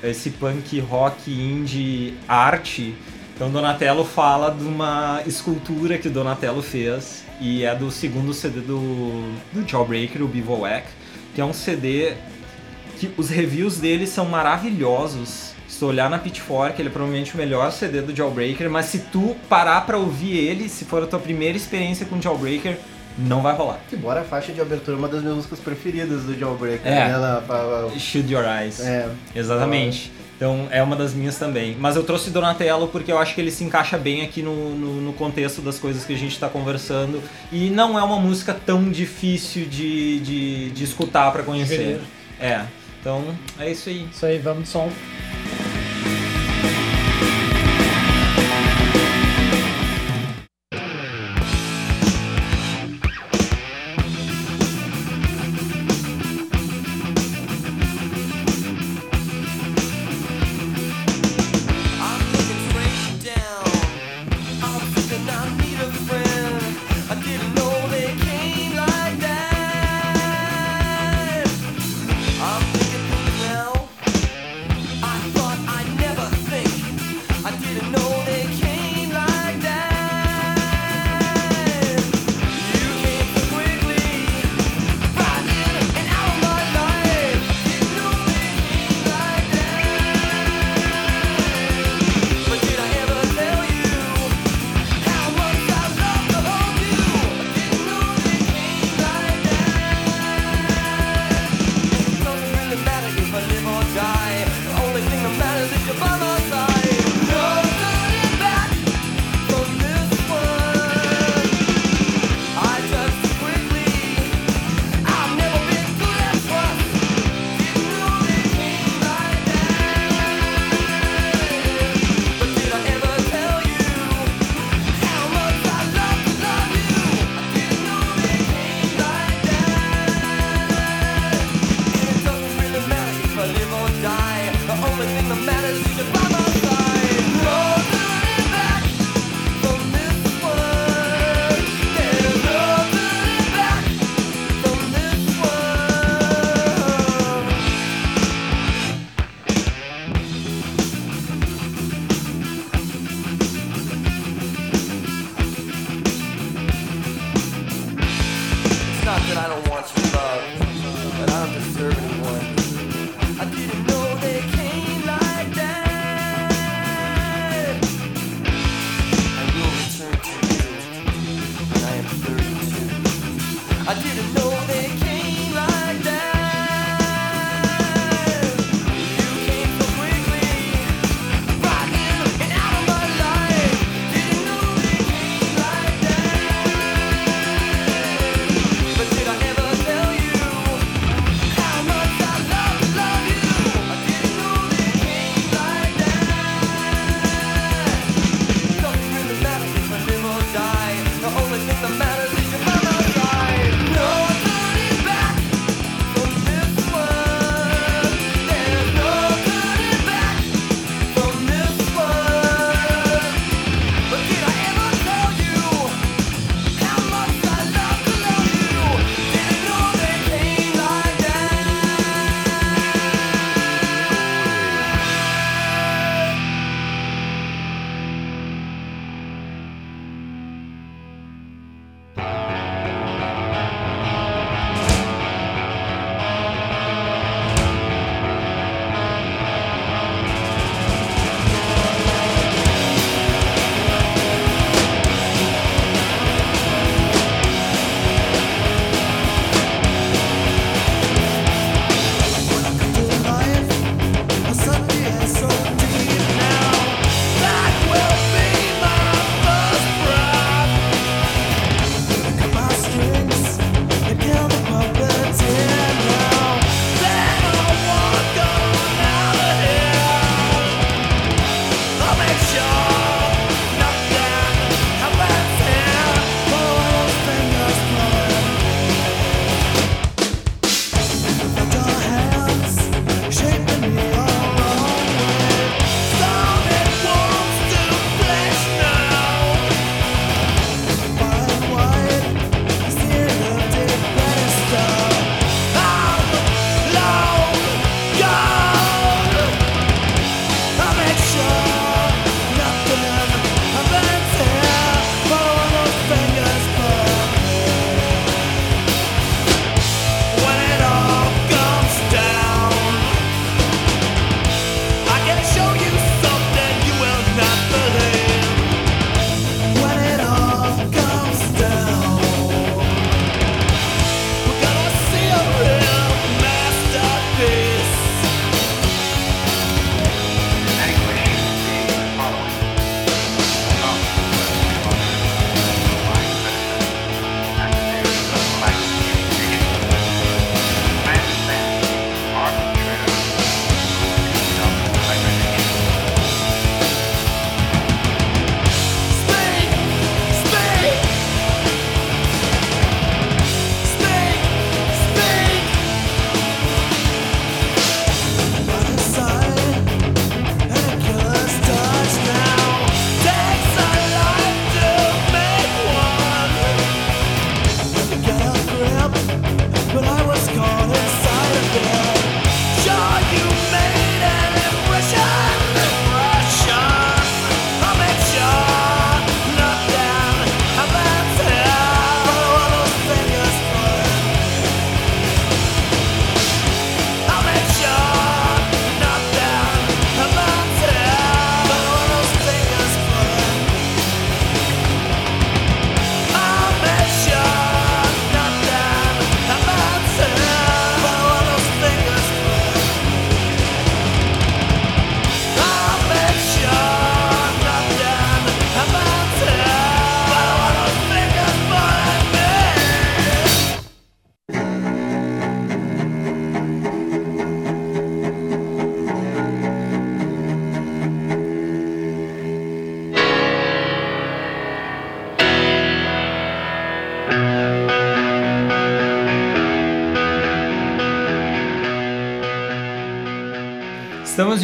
esse 0.03 0.31
punk 0.31 0.79
rock 0.81 1.31
indie 1.31 2.15
arte. 2.29 2.95
Então 3.35 3.51
Donatello 3.51 4.05
fala 4.05 4.51
de 4.51 4.65
uma 4.65 5.23
escultura 5.27 5.99
que 5.99 6.09
Donatello 6.09 6.63
fez 6.63 7.25
e 7.41 7.65
é 7.65 7.75
do 7.75 7.91
segundo 7.91 8.33
CD 8.33 8.61
do, 8.61 9.35
do 9.53 9.69
Jawbreaker, 9.69 10.23
o 10.23 10.29
Bivouac, 10.29 10.87
que 11.35 11.41
é 11.41 11.45
um 11.45 11.53
CD 11.53 12.15
que 12.99 13.11
os 13.17 13.29
reviews 13.29 13.79
dele 13.79 14.07
são 14.07 14.25
maravilhosos 14.27 15.44
se 15.75 15.81
tu 15.81 15.87
olhar 15.87 16.09
na 16.09 16.19
Pitchfork, 16.19 16.81
ele 16.81 16.89
é 16.89 16.93
provavelmente 16.93 17.35
o 17.35 17.37
melhor 17.37 17.73
CD 17.73 18.01
do 18.01 18.15
Jawbreaker, 18.15 18.71
mas 18.71 18.87
se 18.87 19.01
tu 19.11 19.37
parar 19.49 19.81
pra 19.85 19.99
ouvir 19.99 20.37
ele, 20.37 20.69
se 20.69 20.85
for 20.85 21.03
a 21.03 21.07
tua 21.07 21.19
primeira 21.19 21.57
experiência 21.57 22.07
com 22.07 22.21
Jawbreaker, 22.21 22.79
não 23.19 23.43
vai 23.43 23.57
rolar. 23.57 23.81
Embora 23.93 24.21
a 24.21 24.25
faixa 24.25 24.53
de 24.53 24.61
abertura 24.61 24.97
é 24.97 24.99
uma 24.99 25.09
das 25.09 25.21
minhas 25.23 25.35
músicas 25.35 25.59
preferidas 25.59 26.23
do 26.23 26.39
Jawbreaker, 26.39 26.87
é. 26.87 26.95
né? 26.95 27.11
Ela, 27.11 27.45
ela... 27.49 27.93
Your 28.15 28.45
Eyes. 28.45 28.81
É. 28.81 29.09
Exatamente. 29.35 30.13
Então 30.37 30.69
é 30.71 30.81
uma 30.81 30.95
das 30.95 31.13
minhas 31.13 31.37
também. 31.39 31.77
Mas 31.79 31.97
eu 31.97 32.05
trouxe 32.05 32.31
Donatello 32.31 32.87
porque 32.87 33.11
eu 33.11 33.19
acho 33.19 33.35
que 33.35 33.41
ele 33.41 33.51
se 33.51 33.65
encaixa 33.65 33.99
bem 33.99 34.23
aqui 34.23 34.43
no, 34.43 34.77
no, 34.77 35.01
no 35.01 35.13
contexto 35.13 35.61
das 35.61 35.79
coisas 35.81 36.05
que 36.05 36.13
a 36.13 36.19
gente 36.19 36.33
está 36.33 36.49
conversando. 36.49 37.21
E 37.51 37.69
não 37.69 37.99
é 37.99 38.03
uma 38.03 38.21
música 38.21 38.55
tão 38.55 38.89
difícil 38.89 39.67
de, 39.67 40.21
de, 40.21 40.71
de 40.71 40.85
escutar 40.85 41.33
para 41.33 41.43
conhecer. 41.43 42.01
É. 42.41 42.65
Então 43.01 43.25
é 43.59 43.73
isso 43.73 43.89
aí. 43.89 44.09
Isso 44.13 44.25
aí, 44.25 44.39
vamos 44.39 44.65
de 44.65 44.69
som. 44.69 44.89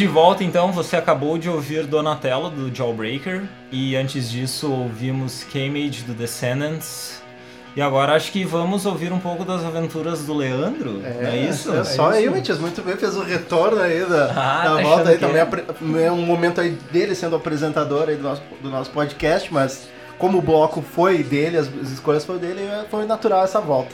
De 0.01 0.07
volta 0.07 0.43
então, 0.43 0.71
você 0.71 0.95
acabou 0.95 1.37
de 1.37 1.47
ouvir 1.47 1.85
Donatello 1.85 2.49
do 2.49 2.75
Jawbreaker 2.75 3.43
e 3.71 3.95
antes 3.95 4.31
disso 4.31 4.71
ouvimos 4.71 5.43
K-Mage 5.43 6.01
do 6.01 6.13
Descendants. 6.15 7.21
E 7.75 7.81
agora 7.83 8.15
acho 8.15 8.31
que 8.31 8.43
vamos 8.43 8.87
ouvir 8.87 9.13
um 9.13 9.19
pouco 9.19 9.45
das 9.45 9.63
aventuras 9.63 10.25
do 10.25 10.33
Leandro, 10.33 10.93
não 11.03 11.29
é 11.29 11.37
isso? 11.37 11.71
É 11.71 11.83
só 11.83 12.11
É 12.11 12.17
aí. 12.17 12.29
Matias, 12.31 12.57
muito 12.57 12.81
bem, 12.81 12.97
fez 12.97 13.15
o 13.15 13.21
retorno 13.21 13.79
aí 13.79 14.03
da, 14.03 14.25
Ah, 14.35 14.63
da 14.69 14.75
tá 14.77 14.81
volta 14.81 15.09
aí 15.09 15.15
que 15.15 15.21
também. 15.21 15.37
é. 15.37 15.41
apre- 15.41 15.63
É 16.03 16.11
um 16.11 16.23
momento 16.25 16.59
aí 16.59 16.71
dele 16.91 17.13
sendo 17.13 17.35
apresentador 17.35 18.09
aí 18.09 18.15
do 18.15 18.23
nosso, 18.23 18.41
do 18.59 18.69
nosso 18.71 18.89
podcast, 18.89 19.53
mas 19.53 19.87
como 20.17 20.39
o 20.39 20.41
bloco 20.41 20.81
foi 20.81 21.21
dele, 21.21 21.57
as, 21.57 21.67
as 21.79 21.91
escolhas 21.91 22.25
foram 22.25 22.39
dele, 22.39 22.61
foi 22.89 23.05
natural 23.05 23.43
essa 23.43 23.61
volta. 23.61 23.91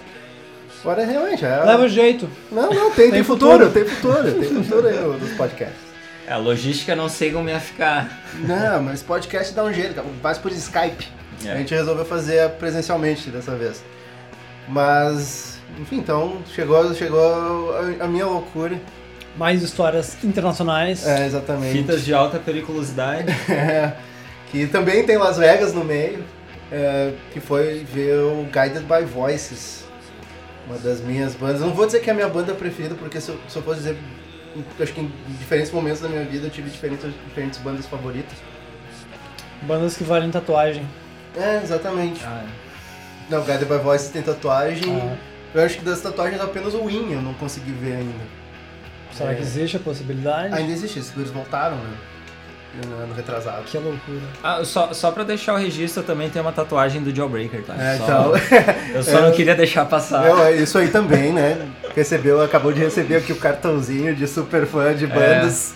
Agora 0.82 1.05
realmente 1.05 1.43
é. 1.43 1.64
Leva 1.66 1.89
jeito. 1.89 2.30
Não, 2.49 2.70
não, 2.74 2.91
tem, 2.91 3.05
tem, 3.05 3.12
Tem 3.12 3.24
futuro, 3.24 3.66
futuro. 3.68 3.72
tem 3.72 3.86
futuro, 3.86 4.32
tem 4.39 4.64
futuro 4.64 4.88
aí 4.88 4.95
no- 4.95 5.18
nos 5.18 5.32
podcasts. 5.34 5.86
É, 6.28 6.34
a 6.34 6.38
logística 6.38 6.93
não 6.93 7.07
sei 7.07 7.32
como 7.32 7.47
ia 7.49 7.59
ficar. 7.59 8.21
Não, 8.36 8.84
mas 8.84 9.01
podcast 9.01 9.53
dá 9.53 9.63
um 9.63 9.73
jeito, 9.73 10.03
faz 10.21 10.38
por 10.38 10.51
Skype. 10.51 11.07
É. 11.45 11.51
A 11.53 11.57
gente 11.57 11.73
resolveu 11.73 12.03
fazer 12.03 12.49
presencialmente 12.51 13.30
dessa 13.30 13.55
vez. 13.55 13.82
Mas, 14.67 15.57
enfim, 15.80 15.99
então 15.99 16.41
chegou, 16.53 16.93
chegou 16.93 17.73
a, 17.73 18.03
a 18.03 18.07
minha 18.07 18.25
loucura. 18.25 18.78
Mais 19.38 19.63
histórias 19.63 20.21
internacionais. 20.21 21.07
É, 21.07 21.25
exatamente. 21.25 21.78
Fitas 21.78 22.03
de 22.03 22.13
alta 22.13 22.38
periculosidade. 22.38 23.28
É, 23.49 23.93
que 24.51 24.65
também 24.67 25.05
tem 25.05 25.17
Las 25.17 25.38
Vegas 25.38 25.73
no 25.73 25.84
meio, 25.84 26.23
é, 26.71 27.11
que 27.34 27.39
foi 27.39 27.84
ver 27.84 28.17
o 28.19 28.45
Guided 28.45 28.84
by 28.84 29.03
Voices, 29.05 29.84
uma 30.65 30.78
das 30.78 31.01
minhas 31.01 31.36
bandas. 31.36 31.59
Não 31.59 31.73
vou 31.73 31.86
dizer 31.86 31.99
que 31.99 32.09
é 32.09 32.13
a 32.13 32.15
minha 32.15 32.30
banda 32.30 32.53
preferida, 32.53 32.95
porque 32.95 33.19
se 33.19 33.30
eu, 33.30 33.39
se 33.47 33.57
eu 33.57 33.61
fosse 33.61 33.80
dizer, 33.80 33.97
acho 34.80 34.93
que 34.93 35.02
em 35.02 35.12
diferentes 35.39 35.72
momentos 35.72 36.02
da 36.02 36.08
minha 36.10 36.24
vida 36.24 36.48
eu 36.48 36.50
tive 36.52 36.70
diferentes, 36.70 37.06
diferentes 37.28 37.60
bandas 37.60 37.86
favoritas. 37.86 38.38
Bandas 39.64 39.98
que 39.98 40.04
valem 40.04 40.30
tatuagem. 40.32 40.88
É, 41.36 41.62
exatamente. 41.64 42.22
Ah, 42.24 42.45
Não, 43.30 43.43
Guided 43.43 43.66
by 43.66 43.78
Voices 43.78 44.10
tem 44.10 44.22
tatuagem. 44.22 44.95
Ah, 45.02 45.16
Eu 45.54 45.64
acho 45.64 45.78
que 45.78 45.86
das 45.86 46.02
tatuagens 46.02 46.41
apenas 46.41 46.74
o 46.74 46.86
Win 46.86 47.12
eu 47.14 47.22
não 47.22 47.34
consegui 47.34 47.72
ver 47.72 47.98
ainda. 47.98 48.24
será 49.12 49.32
É. 49.32 49.36
que 49.36 49.41
existe 49.41 49.78
a 49.78 49.80
possibilidade? 49.80 50.54
Ainda 50.54 50.72
existe, 50.72 51.00
dois 51.16 51.30
voltaram, 51.32 51.78
né? 51.78 51.98
No 52.86 52.95
ano 53.03 53.13
retrasado. 53.13 53.63
Que 53.63 53.78
loucura. 53.78 54.21
Ah, 54.43 54.61
só, 54.63 54.93
só 54.93 55.11
pra 55.11 55.23
deixar 55.23 55.53
o 55.53 55.57
registro, 55.57 56.01
eu 56.01 56.05
também 56.05 56.30
tenho 56.30 56.45
uma 56.45 56.51
tatuagem 56.51 57.01
do 57.01 57.15
Jawbreaker, 57.15 57.63
tá? 57.63 57.73
É, 57.75 57.97
Só- 57.97 58.03
então. 58.03 58.34
Eu 58.93 59.03
só 59.03 59.21
não 59.21 59.32
queria 59.34 59.55
deixar 59.55 59.86
passar. 59.86 60.25
Eu, 60.28 60.43
é 60.43 60.51
isso 60.53 60.78
aí 60.78 60.89
também, 60.89 61.34
né? 61.34 61.67
Recebeu, 61.95 62.41
acabou 62.41 62.71
de 62.71 62.80
receber 62.80 63.15
aqui 63.15 63.32
o 63.32 63.38
cartãozinho 63.38 64.15
de 64.15 64.28
super 64.28 64.65
fã 64.67 64.93
de 64.95 65.07
bandas. 65.07 65.73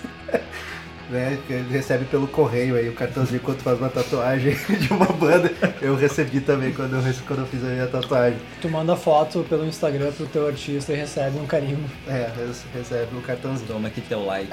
Né, 1.12 1.38
que 1.45 1.51
ele 1.51 1.70
recebe 1.74 2.05
pelo 2.05 2.26
correio 2.26 2.74
aí 2.78 2.88
o 2.88 2.93
cartãozinho 2.93 3.41
quando 3.41 3.59
faz 3.62 3.78
uma 3.78 3.89
tatuagem 3.89 4.55
de 4.80 4.93
uma 4.93 5.07
banda. 5.07 5.51
Eu 5.82 5.93
recebi 5.93 6.39
também 6.39 6.72
quando 6.72 6.95
eu, 6.95 7.01
quando 7.28 7.39
eu 7.39 7.45
fiz 7.47 7.62
a 7.66 7.68
minha 7.68 7.86
tatuagem. 7.88 8.39
Tu 8.62 8.70
manda 8.70 8.95
foto 8.95 9.45
pelo 9.49 9.66
Instagram 9.66 10.14
pro 10.14 10.26
teu 10.28 10.47
artista 10.47 10.93
e 10.93 10.95
recebe 10.95 11.38
um 11.38 11.45
carimbo. 11.45 11.84
É, 12.07 12.30
rece- 12.34 12.66
recebe 12.74 13.18
o 13.18 13.22
cartãozinho. 13.22 13.68
Toma 13.68 13.89
aqui 13.89 13.99
teu 13.99 14.26
like. 14.26 14.49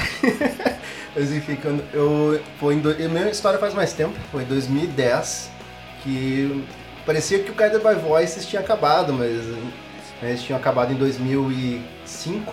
Mas 1.14 1.30
enfim, 1.30 1.54
quando 1.62 1.80
eu. 1.94 2.40
Foi 2.58 2.74
em 2.74 2.80
do, 2.80 2.90
a 2.90 3.08
minha 3.08 3.30
história 3.30 3.58
faz 3.60 3.72
mais 3.72 3.92
tempo, 3.92 4.14
foi 4.32 4.42
em 4.42 4.46
2010, 4.46 5.50
que 6.02 6.64
parecia 7.06 7.38
que 7.38 7.52
o 7.52 7.54
Guided 7.54 7.78
by 7.84 7.94
Voices 7.94 8.44
tinha 8.44 8.60
acabado, 8.60 9.12
mas 9.12 9.30
né, 9.46 9.70
eles 10.22 10.42
tinham 10.42 10.58
acabado 10.58 10.92
em 10.92 10.96
2005. 10.96 12.52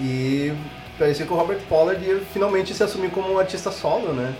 E 0.00 0.52
parecia 0.98 1.26
que 1.26 1.32
o 1.32 1.36
Robert 1.36 1.58
Pollard 1.68 2.04
ia 2.04 2.20
finalmente 2.32 2.74
se 2.74 2.82
assumir 2.82 3.10
como 3.10 3.32
um 3.32 3.38
artista 3.38 3.70
solo, 3.70 4.12
né? 4.12 4.32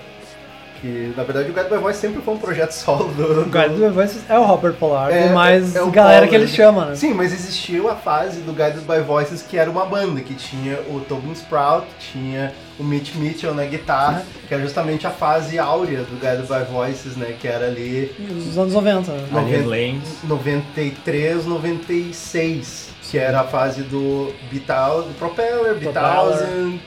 Que 0.80 1.14
na 1.16 1.22
verdade 1.22 1.48
o 1.48 1.54
Guided 1.54 1.70
by 1.70 1.76
Voices 1.78 2.00
sempre 2.00 2.20
foi 2.22 2.34
um 2.34 2.38
projeto 2.38 2.72
solo 2.74 3.04
do. 3.14 3.42
O 3.42 3.44
Guided 3.44 3.76
by 3.78 3.88
Voices 3.90 4.22
é 4.28 4.36
o 4.36 4.42
Robert 4.42 4.72
Pollard, 4.74 5.14
É, 5.16 5.28
mas 5.28 5.76
é 5.76 5.82
o 5.82 5.92
galera 5.92 6.26
que 6.26 6.32
Pollard. 6.32 6.44
ele 6.50 6.56
chama, 6.56 6.86
né? 6.86 6.96
Sim, 6.96 7.14
mas 7.14 7.32
existiu 7.32 7.88
a 7.88 7.94
fase 7.94 8.40
do 8.40 8.52
Guided 8.52 8.80
by 8.80 9.00
Voices 9.06 9.42
que 9.42 9.56
era 9.56 9.70
uma 9.70 9.86
banda, 9.86 10.20
que 10.22 10.34
tinha 10.34 10.80
o 10.88 10.98
Tobin 11.08 11.30
Sprout, 11.34 11.86
tinha 12.12 12.52
o 12.80 12.82
Mitch 12.82 13.14
Mitchell 13.14 13.54
na 13.54 13.64
guitarra, 13.64 14.24
que 14.48 14.52
era 14.52 14.60
justamente 14.60 15.06
a 15.06 15.10
fase 15.10 15.56
áurea 15.56 15.98
do 16.02 16.18
Guided 16.18 16.48
by 16.48 16.68
Voices, 16.72 17.16
né? 17.16 17.36
Que 17.40 17.46
era 17.46 17.66
ali 17.66 18.12
Dos 18.18 18.58
anos 18.58 18.74
90, 18.74 19.12
né? 19.12 19.18
Alien 19.32 19.62
Noventa- 19.62 19.68
Lanes. 19.68 20.02
93, 20.24 21.46
96, 21.46 22.88
que 23.12 23.18
era 23.18 23.42
a 23.42 23.44
fase 23.44 23.82
do 23.82 24.32
Beatal, 24.50 25.02
do 25.02 25.12
Propeller, 25.18 25.74
Propeller. 25.74 25.80
Beathousand, 25.92 26.78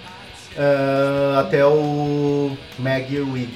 ah, 0.58 1.40
até 1.42 1.64
o 1.64 2.58
Maggie 2.80 3.20
Wig. 3.22 3.54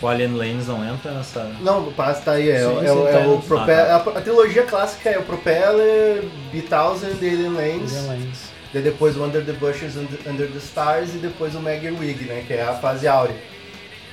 O 0.00 0.06
Alien 0.06 0.34
Lanes 0.36 0.68
não 0.68 0.84
entra 0.88 1.10
nessa. 1.10 1.50
Não, 1.60 1.88
o 1.88 1.92
passo 1.92 2.22
tá 2.22 2.32
aí, 2.32 2.48
é, 2.50 2.60
Sim, 2.60 2.78
é, 2.84 2.86
sim, 2.86 2.90
o- 2.94 3.08
é 3.08 3.12
tá. 3.12 3.26
o 3.26 3.42
Propeller, 3.42 3.86
Ah, 3.90 3.96
a, 3.96 4.18
a 4.18 4.20
trilogia 4.22 4.62
clássica 4.62 5.10
é 5.10 5.18
o 5.18 5.22
Propeller, 5.22 6.22
Beathousand, 6.52 7.16
Alien 7.20 7.48
Lanes, 7.52 7.92
Alien 7.96 8.06
Lanes. 8.10 8.38
daí 8.72 8.82
depois 8.82 9.16
o 9.16 9.24
Under 9.24 9.44
the 9.44 9.54
Bushes, 9.54 9.96
Under, 9.96 10.20
Under 10.30 10.46
the 10.48 10.58
Stars 10.58 11.14
e 11.16 11.18
depois 11.18 11.56
o 11.56 11.60
Maggie 11.60 11.90
Wig, 11.90 12.22
né, 12.26 12.44
que 12.46 12.52
é 12.52 12.62
a 12.62 12.74
fase 12.74 13.08
áurea, 13.08 13.34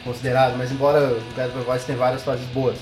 considerado, 0.04 0.58
mas 0.58 0.72
embora 0.72 1.00
o 1.02 1.22
Guided 1.36 1.52
by 1.56 1.64
Voice 1.66 1.86
tem 1.86 1.96
várias 1.96 2.24
fases 2.24 2.46
boas, 2.48 2.78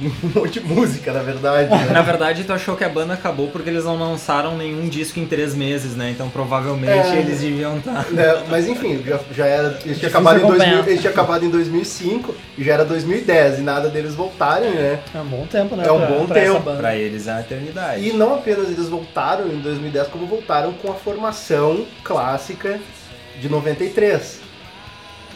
um 0.00 0.40
monte 0.40 0.60
de 0.60 0.66
música, 0.66 1.12
na 1.12 1.20
verdade, 1.22 1.70
né? 1.70 1.90
Na 1.92 2.02
verdade, 2.02 2.44
tu 2.44 2.52
achou 2.52 2.76
que 2.76 2.84
a 2.84 2.88
banda 2.88 3.14
acabou 3.14 3.48
porque 3.48 3.70
eles 3.70 3.84
não 3.84 3.98
lançaram 3.98 4.56
nenhum 4.56 4.88
disco 4.88 5.18
em 5.18 5.26
três 5.26 5.54
meses, 5.54 5.96
né? 5.96 6.10
Então 6.10 6.28
provavelmente 6.28 6.92
É. 7.08 7.18
eles 7.20 7.40
deviam 7.40 7.78
estar. 7.78 8.06
É, 8.16 8.42
mas 8.50 8.68
enfim, 8.68 9.02
já, 9.06 9.20
já 9.34 9.46
era. 9.46 9.78
Eles 9.84 9.98
tinham, 9.98 10.10
acabado 10.10 10.36
em 10.38 10.40
2000, 10.42 10.64
acompanhar. 10.66 10.88
eles 10.88 11.00
tinham 11.00 11.12
acabado 11.12 11.44
em 11.44 11.50
2005 11.50 12.34
e 12.58 12.64
já 12.64 12.74
era 12.74 12.84
2010 12.84 13.58
e 13.58 13.62
nada 13.62 13.88
deles 13.88 14.14
voltarem, 14.14 14.70
né? 14.70 14.98
É 15.14 15.18
um 15.18 15.24
bom 15.26 15.46
tempo, 15.46 15.76
né? 15.76 15.84
É 15.86 15.92
um 15.92 15.98
pra- 15.98 16.06
bom 16.06 16.26
pra 16.26 16.40
tempo. 16.40 16.76
Pra 16.76 16.96
eles 16.96 17.26
é 17.26 17.32
a 17.32 17.40
eternidade. 17.40 18.08
E 18.08 18.12
não 18.12 18.34
apenas 18.34 18.68
eles 18.70 18.88
voltaram 18.88 19.46
em 19.48 19.58
2010, 19.60 20.08
como 20.08 20.26
voltaram 20.26 20.72
com 20.74 20.90
a 20.90 20.94
formação 20.94 21.84
clássica 22.04 22.78
de 23.40 23.48
93. 23.48 24.40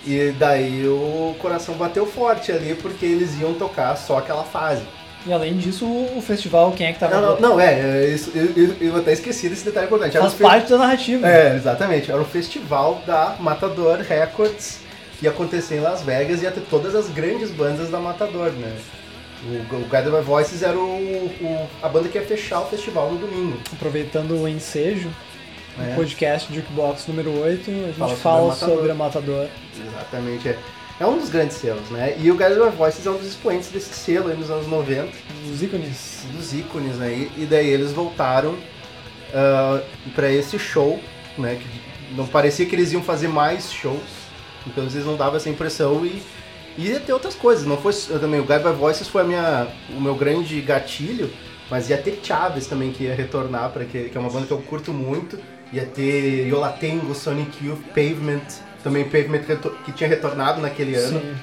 E 0.06 0.32
daí 0.38 0.86
o 0.88 1.34
coração 1.38 1.74
bateu 1.74 2.06
forte 2.06 2.50
ali 2.50 2.74
porque 2.74 3.04
eles 3.04 3.38
iam 3.40 3.52
tocar 3.54 3.94
só 3.96 4.18
aquela 4.18 4.44
fase. 4.44 4.82
E 5.26 5.32
além 5.32 5.54
disso, 5.54 5.84
o 5.84 6.22
festival, 6.26 6.72
quem 6.72 6.86
é 6.86 6.92
que 6.94 6.98
tava... 6.98 7.20
Não, 7.20 7.34
não, 7.38 7.40
não 7.50 7.60
é, 7.60 8.04
é 8.06 8.08
isso, 8.08 8.32
eu, 8.34 8.46
eu- 8.56 8.76
eu 8.80 8.96
até 8.96 9.12
esqueci 9.12 9.50
desse 9.50 9.66
detalhe 9.66 9.86
importante. 9.86 10.16
Era 10.16 10.22
Faz 10.24 10.34
fe- 10.34 10.42
parte 10.44 10.70
da 10.70 10.78
narrativa. 10.78 11.28
É, 11.28 11.54
exatamente. 11.54 12.10
Era 12.10 12.18
um 12.18 12.24
festival 12.24 13.02
da 13.06 13.36
Matador 13.38 13.98
Records 13.98 14.78
que 15.18 15.26
ia 15.26 15.30
acontecer 15.30 15.76
em 15.76 15.80
Las 15.80 16.00
Vegas 16.00 16.40
e 16.40 16.44
ia 16.44 16.50
ter 16.50 16.62
todas 16.70 16.94
as 16.94 17.08
grandes 17.10 17.50
bandas 17.50 17.90
da 17.90 17.98
Matador, 18.00 18.50
né? 18.52 18.72
O, 19.44 19.74
o 19.76 19.80
Guided 19.90 20.10
by 20.10 20.22
Voices 20.22 20.62
era 20.62 20.78
o, 20.78 20.80
o- 20.80 21.68
a 21.82 21.88
banda 21.90 22.08
que 22.08 22.16
ia 22.16 22.24
fechar 22.24 22.60
o 22.60 22.66
festival 22.66 23.10
no 23.12 23.18
domingo. 23.18 23.58
Aproveitando 23.74 24.30
o 24.42 24.48
ensejo, 24.48 25.10
É. 25.80 25.94
podcast 25.94 26.52
Jukebox 26.52 27.06
número 27.06 27.40
8, 27.40 27.70
a 27.70 27.74
gente 27.74 27.96
Fala 27.96 28.16
fala, 28.16 28.54
sobre 28.54 28.90
a 28.90 28.94
Matador. 28.94 29.48
Exatamente. 29.74 30.48
É, 30.48 30.58
é 31.00 31.06
um 31.06 31.18
dos 31.18 31.30
grandes 31.30 31.56
selos, 31.56 31.88
né? 31.90 32.14
E 32.18 32.30
o 32.30 32.34
by 32.34 32.44
Voices 32.76 33.06
é 33.06 33.10
um 33.10 33.16
dos 33.16 33.26
expoentes 33.26 33.70
desse 33.70 33.94
selo 33.94 34.28
aí 34.28 34.36
nos 34.36 34.50
anos 34.50 34.66
90. 34.66 35.10
Os 35.52 35.62
ícones. 35.62 36.24
dos 36.32 36.52
ícones 36.52 37.00
aí, 37.00 37.30
e 37.36 37.46
daí 37.46 37.68
eles 37.68 37.92
voltaram 37.92 38.56
para 40.14 40.30
esse 40.30 40.58
show, 40.58 41.00
né? 41.38 41.58
Que 41.60 42.14
não 42.16 42.26
parecia 42.26 42.66
que 42.66 42.74
eles 42.74 42.92
iam 42.92 43.02
fazer 43.02 43.28
mais 43.28 43.72
shows, 43.72 44.00
então 44.66 44.84
eles 44.84 45.04
não 45.04 45.16
davam 45.16 45.36
essa 45.36 45.48
impressão 45.48 46.04
e 46.04 46.22
ia 46.76 47.00
ter 47.00 47.12
outras 47.12 47.34
coisas. 47.34 47.64
Não 47.64 47.76
foi 47.76 47.94
eu 48.08 48.20
também 48.20 48.40
o 48.40 48.44
Guy 48.44 48.58
by 48.58 48.72
Voices 48.72 49.08
foi 49.08 49.22
a 49.22 49.24
minha 49.24 49.68
o 49.90 50.00
meu 50.00 50.14
grande 50.14 50.60
gatilho, 50.60 51.30
mas 51.70 51.88
ia 51.88 51.98
ter 51.98 52.20
Chaves 52.22 52.66
também 52.66 52.92
que 52.92 53.04
ia 53.04 53.14
retornar 53.14 53.70
para 53.70 53.84
que 53.84 54.08
que 54.08 54.16
é 54.16 54.20
uma 54.20 54.30
banda 54.30 54.46
que 54.46 54.52
eu 54.52 54.58
curto 54.58 54.92
muito. 54.92 55.38
Ia 55.72 55.86
ter 55.86 56.48
Yolatengo, 56.48 57.14
Sonic 57.14 57.64
Youth, 57.64 57.82
Pavement, 57.94 58.42
também 58.82 59.04
Pavement 59.04 59.42
que 59.84 59.92
tinha 59.92 60.08
retornado 60.08 60.60
naquele 60.60 60.96
ano. 60.96 61.20
Sim. 61.20 61.34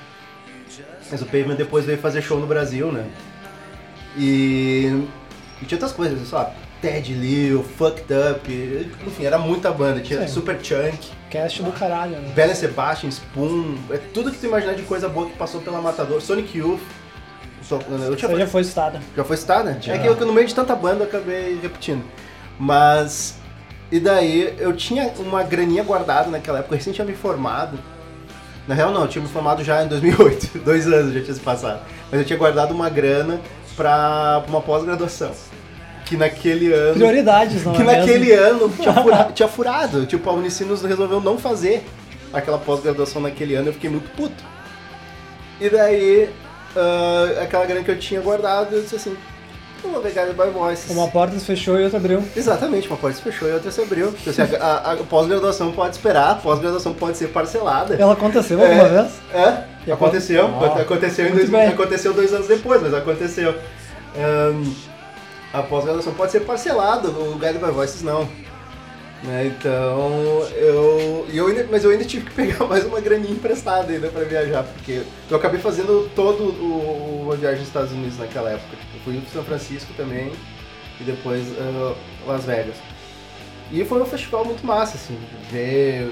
Mas 1.09 1.21
o 1.21 1.25
Pavement 1.25 1.55
depois 1.55 1.85
veio 1.85 1.97
fazer 1.97 2.21
show 2.21 2.37
no 2.39 2.45
Brasil, 2.47 2.91
né? 2.91 3.05
E, 4.17 5.05
e 5.61 5.65
tinha 5.65 5.77
outras 5.77 5.91
coisas, 5.93 6.27
só 6.27 6.53
Ted 6.81 7.13
Leo, 7.13 7.63
Fucked 7.63 8.05
Up, 8.13 8.91
enfim, 9.05 9.25
era 9.25 9.37
muita 9.37 9.71
banda. 9.71 10.01
Tinha 10.01 10.21
Sim. 10.21 10.27
Super 10.27 10.59
Chunk, 10.61 10.97
Cast 11.29 11.63
do 11.63 11.71
caralho, 11.71 12.17
né? 12.19 12.31
Belen 12.35 12.55
Sebastian, 12.55 13.09
Spoon, 13.09 13.77
é 13.89 13.97
tudo 14.13 14.31
que 14.31 14.37
tu 14.37 14.45
imaginar 14.47 14.73
de 14.73 14.83
coisa 14.83 15.07
boa 15.07 15.29
que 15.29 15.37
passou 15.37 15.61
pela 15.61 15.81
Matador. 15.81 16.21
Sonic 16.21 16.57
Youth. 16.57 16.81
só- 17.61 17.79
Eu 17.79 18.15
tinha, 18.15 18.37
já 18.37 18.47
foi 18.47 18.63
citada. 18.63 19.01
já 19.15 19.23
foi 19.23 19.37
citada? 19.37 19.77
Já. 19.81 19.93
É 19.95 19.99
que 19.99 20.07
eu, 20.07 20.15
no 20.25 20.33
meio 20.33 20.47
de 20.47 20.53
tanta 20.55 20.75
banda 20.75 21.03
eu 21.03 21.07
acabei 21.07 21.57
repetindo. 21.61 22.03
Mas. 22.59 23.37
E 23.91 23.99
daí 23.99 24.53
eu 24.59 24.73
tinha 24.73 25.11
uma 25.19 25.43
graninha 25.43 25.83
guardada 25.83 26.29
naquela 26.29 26.59
época, 26.59 26.73
eu 26.73 26.77
recém 26.77 26.93
tinha 26.93 27.05
me 27.05 27.13
formado. 27.13 27.77
Na 28.67 28.75
real 28.75 28.91
não, 28.91 29.03
eu 29.03 29.07
tinha 29.07 29.21
me 29.23 29.29
formado 29.29 29.63
já 29.63 29.83
em 29.83 29.87
2008, 29.87 30.59
dois 30.65 30.85
anos 30.87 31.13
já 31.13 31.21
tinha 31.21 31.33
se 31.33 31.39
passado. 31.39 31.79
Mas 32.11 32.19
eu 32.19 32.25
tinha 32.25 32.37
guardado 32.37 32.71
uma 32.73 32.89
grana 32.89 33.39
pra 33.77 34.43
uma 34.47 34.59
pós-graduação. 34.61 35.31
que 36.05 36.17
naquele 36.17 36.73
ano. 36.73 36.95
Prioridades, 36.95 37.63
não 37.63 37.73
que 37.73 37.81
é 37.81 37.85
mesmo? 37.85 38.01
naquele 38.01 38.31
ano 38.33 38.69
tinha, 38.77 38.93
fura- 39.01 39.31
tinha 39.33 39.47
furado. 39.47 40.05
Tipo, 40.05 40.29
a 40.29 40.33
Unicinos 40.33 40.81
resolveu 40.81 41.21
não 41.21 41.37
fazer 41.37 41.85
aquela 42.33 42.57
pós-graduação 42.57 43.21
naquele 43.21 43.55
ano, 43.55 43.69
eu 43.69 43.73
fiquei 43.73 43.89
muito 43.89 44.09
puto. 44.15 44.43
E 45.61 45.69
daí, 45.69 46.29
ah, 46.75 47.41
aquela 47.43 47.65
grana 47.65 47.83
que 47.83 47.91
eu 47.91 47.97
tinha 47.99 48.19
guardado, 48.21 48.75
eu 48.75 48.81
disse 48.81 48.95
assim, 48.97 49.15
vou 49.91 50.01
pegar 50.01 50.25
by 50.27 50.49
Voices. 50.53 50.89
Uma 50.89 51.07
porta 51.07 51.37
se 51.39 51.45
fechou 51.45 51.79
e 51.79 51.83
outra 51.83 51.97
abriu. 51.99 52.23
Exatamente, 52.35 52.87
uma 52.87 52.97
porta 52.97 53.17
se 53.17 53.23
fechou 53.23 53.47
e 53.47 53.51
outra 53.53 53.71
se 53.71 53.81
abriu. 53.81 54.13
Então, 54.21 54.31
assim, 54.43 54.55
a, 54.55 54.65
a- 54.65 54.91
a 54.93 54.97
pós-graduação 54.97 55.71
pode 55.71 55.95
esperar, 55.95 56.31
a 56.31 56.35
pós-graduação 56.35 56.93
pode 56.93 57.17
ser 57.17 57.27
parcelada. 57.29 57.95
Ela 57.95 58.13
aconteceu 58.13 58.61
alguma 58.61 58.83
É. 58.83 58.89
vez? 58.89 59.11
É, 59.87 59.91
aconteceu. 59.91 60.45
Ah, 60.47 60.81
aconteceu, 60.81 61.31
dois, 61.33 61.53
aconteceu 61.53 62.13
dois 62.13 62.33
anos 62.33 62.47
depois, 62.47 62.81
mas 62.81 62.93
aconteceu. 62.93 63.55
Ahn, 64.17 64.63
a 65.53 65.61
pós-graduação 65.63 66.13
pode 66.13 66.31
ser 66.31 66.41
parcelada, 66.41 67.07
o 67.09 67.37
Guide 67.39 67.57
by 67.59 67.71
Voices 67.71 68.01
não. 68.01 68.27
Né, 69.23 69.47
então, 69.47 70.47
eu, 70.55 71.25
eu 71.33 71.47
ainda, 71.47 71.67
mas 71.71 71.83
eu 71.83 71.89
ainda 71.89 72.05
tive 72.05 72.25
que 72.25 72.35
pegar 72.35 72.65
mais 72.69 72.85
uma 72.85 73.01
graninha 73.01 73.31
emprestada 73.31 73.91
ainda 73.91 74.09
pra 74.09 74.23
viajar, 74.23 74.63
porque 74.63 75.01
eu 75.29 75.37
acabei 75.37 75.59
fazendo 75.59 76.07
todo 76.15 76.43
o, 76.43 77.27
o 77.27 77.35
viagem 77.35 77.59
nos 77.59 77.67
Estados 77.67 77.91
Unidos 77.91 78.19
naquela 78.19 78.51
época. 78.51 78.77
Tipo, 78.77 79.03
fui 79.03 79.19
pro 79.19 79.31
São 79.31 79.43
Francisco 79.43 79.91
também 79.97 80.31
e 81.01 81.03
depois 81.03 81.47
ah, 81.59 81.95
Las 82.27 82.45
Vegas. 82.45 82.75
E 83.71 83.83
foi 83.83 84.01
um 84.01 84.05
festival 84.05 84.45
muito 84.45 84.65
massa, 84.65 84.95
assim, 84.95 85.17
ver 85.51 86.11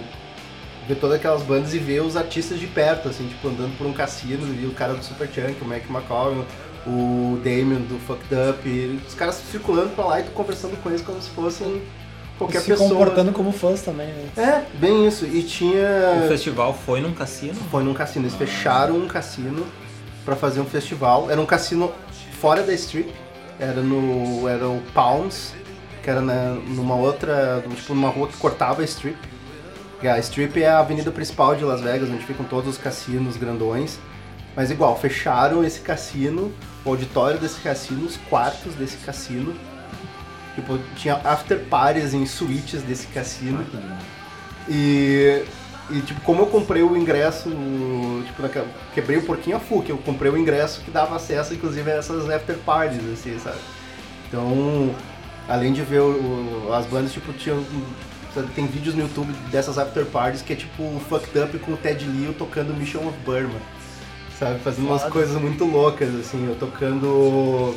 ver 0.87 0.95
todas 0.95 1.17
aquelas 1.17 1.41
bandas 1.41 1.73
e 1.73 1.79
ver 1.79 2.01
os 2.01 2.15
artistas 2.15 2.59
de 2.59 2.67
perto, 2.67 3.09
assim, 3.09 3.27
tipo, 3.27 3.47
andando 3.47 3.75
por 3.77 3.87
um 3.87 3.93
cassino, 3.93 4.53
e 4.53 4.65
o 4.65 4.71
cara 4.71 4.93
do 4.93 5.03
Superchunk, 5.03 5.59
o 5.61 5.65
Mac 5.65 5.83
McCall, 5.89 6.45
o 6.85 7.39
Damien 7.43 7.81
do 7.81 7.99
Fucked 8.05 8.33
Up, 8.35 9.01
os 9.07 9.15
caras 9.15 9.35
circulando 9.35 9.89
pra 9.95 10.05
lá 10.05 10.19
e 10.19 10.23
conversando 10.25 10.79
com 10.81 10.89
eles 10.89 11.01
como 11.01 11.19
se 11.21 11.29
fossem 11.31 11.81
qualquer 12.37 12.61
se 12.61 12.67
pessoa. 12.67 12.89
comportando 12.89 13.31
como 13.31 13.51
fãs 13.51 13.81
também, 13.81 14.07
né? 14.07 14.29
É, 14.37 14.77
bem 14.77 15.07
isso. 15.07 15.25
E 15.25 15.39
O 15.39 15.43
tinha. 15.43 16.25
festival 16.27 16.73
foi 16.73 17.01
num 17.01 17.13
cassino? 17.13 17.55
Foi 17.71 17.83
num 17.83 17.93
cassino, 17.93 18.25
eles 18.25 18.35
fecharam 18.35 18.95
um 18.97 19.07
cassino 19.07 19.65
pra 20.23 20.35
fazer 20.35 20.59
um 20.61 20.65
festival. 20.65 21.29
Era 21.29 21.39
um 21.39 21.45
cassino 21.45 21.91
fora 22.39 22.63
da 22.63 22.73
Strip, 22.73 23.13
era 23.59 23.81
no. 23.81 24.47
Era 24.47 24.67
o 24.67 24.81
Palms, 24.93 25.53
que 26.03 26.09
era 26.09 26.21
na, 26.21 26.53
numa 26.67 26.95
outra. 26.95 27.63
Tipo, 27.75 27.93
numa 27.93 28.09
rua 28.09 28.27
que 28.27 28.37
cortava 28.37 28.81
a 28.81 28.85
Strip. 28.85 29.17
A 30.03 30.19
Strip 30.19 30.61
é 30.61 30.69
a 30.69 30.79
avenida 30.79 31.09
principal 31.09 31.55
de 31.55 31.63
Las 31.63 31.81
Vegas, 31.81 32.09
onde 32.09 32.23
ficam 32.25 32.45
todos 32.45 32.69
os 32.69 32.77
cassinos 32.77 33.37
grandões. 33.37 33.97
Mas 34.55 34.69
igual, 34.69 34.95
fecharam 34.99 35.63
esse 35.63 35.79
cassino, 35.79 36.51
o 36.85 36.89
auditório 36.91 37.39
desse 37.39 37.59
cassino, 37.59 38.05
os 38.05 38.15
quartos 38.29 38.75
desse 38.75 38.97
cassino. 38.97 39.53
Tipo, 40.55 40.79
tinha 40.95 41.15
after 41.23 41.59
parties 41.65 42.13
em 42.13 42.25
suítes 42.25 42.81
desse 42.81 43.07
cassino. 43.07 43.57
E, 44.69 45.43
e, 45.89 45.99
tipo, 46.01 46.21
como 46.21 46.41
eu 46.41 46.47
comprei 46.47 46.81
o 46.81 46.95
ingresso, 46.97 47.49
tipo, 48.25 48.41
naquela- 48.41 48.67
quebrei 48.93 49.17
um 49.17 49.21
pouquinho 49.25 49.57
a 49.57 49.59
FUC, 49.59 49.89
eu 49.89 49.97
comprei 49.97 50.31
o 50.31 50.37
ingresso 50.37 50.81
que 50.81 50.89
dava 50.89 51.15
acesso, 51.17 51.53
inclusive, 51.53 51.91
a 51.91 51.95
essas 51.95 52.29
after 52.29 52.55
parties, 52.65 53.01
assim, 53.13 53.37
sabe? 53.37 53.57
Então, 54.27 54.95
além 55.47 55.73
de 55.73 55.81
ver 55.81 55.99
o- 56.01 56.69
as 56.73 56.85
bandas, 56.87 57.11
tipo, 57.11 57.31
tinha, 57.33 57.55
sabe, 58.33 58.47
tem 58.55 58.65
vídeos 58.65 58.95
no 58.95 59.01
YouTube 59.01 59.31
dessas 59.51 59.77
after 59.77 60.05
parties 60.05 60.41
que 60.41 60.53
é 60.53 60.55
tipo 60.55 60.81
o 60.83 61.01
Fucked 61.07 61.37
Up 61.37 61.59
com 61.59 61.73
o 61.73 61.77
Ted 61.77 62.03
Liu 62.05 62.33
tocando 62.33 62.73
Mission 62.73 63.07
of 63.07 63.17
Burma, 63.25 63.59
sabe? 64.39 64.59
Fazendo 64.61 64.87
umas 64.87 65.03
coisas 65.03 65.39
muito 65.39 65.63
loucas, 65.65 66.09
assim, 66.15 66.47
eu 66.47 66.55
tocando 66.55 67.75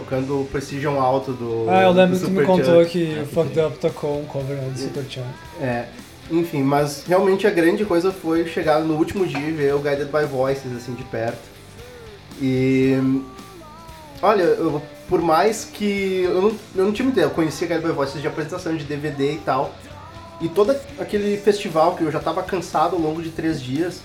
tocando 0.00 0.42
o 0.42 0.44
Precision 0.46 1.00
Alto 1.00 1.32
do 1.32 1.64
Ah, 1.70 1.82
eu 1.84 1.92
lembro 1.92 2.18
que 2.18 2.24
tu 2.26 2.30
me 2.30 2.44
contou 2.44 2.84
que 2.84 3.18
o 3.22 3.26
Fucked 3.26 3.58
Up 3.60 3.78
tocou 3.78 4.20
um 4.20 4.24
cover 4.26 4.58
do 4.58 4.78
Superchunk. 4.78 5.26
É, 5.60 5.86
enfim, 6.30 6.62
mas 6.62 7.04
realmente 7.08 7.46
a 7.46 7.50
grande 7.50 7.82
coisa 7.86 8.12
foi 8.12 8.46
chegar 8.46 8.80
no 8.80 8.94
último 8.96 9.26
dia 9.26 9.38
e 9.48 9.52
ver 9.52 9.74
o 9.74 9.78
Guided 9.78 10.06
by 10.12 10.26
Voices, 10.30 10.70
assim, 10.76 10.92
de 10.94 11.02
perto. 11.04 11.38
E. 12.42 13.22
Olha, 14.20 14.42
eu- 14.42 14.82
por 15.08 15.22
mais 15.22 15.64
que. 15.64 16.22
Eu 16.24 16.42
não, 16.42 16.52
eu 16.74 16.84
não 16.84 16.92
tinha 16.92 17.08
ideia, 17.08 17.24
eu 17.26 17.30
conhecia 17.30 17.66
Guided 17.66 17.86
by 17.86 17.92
Voices 17.92 18.20
de 18.20 18.26
apresentação 18.28 18.76
de 18.76 18.84
DVD 18.84 19.32
e 19.32 19.38
tal. 19.38 19.72
E 20.40 20.48
todo 20.48 20.76
aquele 20.98 21.38
festival 21.38 21.94
que 21.94 22.04
eu 22.04 22.10
já 22.12 22.20
tava 22.20 22.42
cansado 22.42 22.94
ao 22.96 23.00
longo 23.00 23.22
de 23.22 23.30
três 23.30 23.62
dias, 23.62 24.00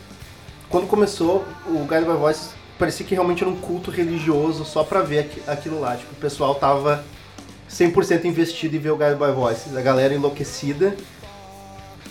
quando 0.70 0.88
começou 0.88 1.44
o 1.68 1.80
Guided 1.80 2.06
by 2.06 2.18
Voices, 2.18 2.52
parecia 2.82 3.06
que 3.06 3.14
realmente 3.14 3.44
era 3.44 3.52
um 3.52 3.56
culto 3.56 3.92
religioso 3.92 4.66
só 4.66 4.84
pra 4.84 5.04
ver 5.04 5.20
aqui- 5.20 5.44
aquilo 5.46 5.80
lá. 5.80 5.96
Tipo, 5.96 6.14
o 6.14 6.16
pessoal 6.16 6.56
tava 6.56 7.04
100% 7.70 8.26
investido 8.26 8.76
em 8.76 8.80
ver 8.80 8.90
o 8.90 8.98
Guided 8.98 9.18
by 9.20 9.32
Voices. 9.32 9.78
A 9.78 9.82
galera 9.82 10.16
enlouquecida. 10.16 10.96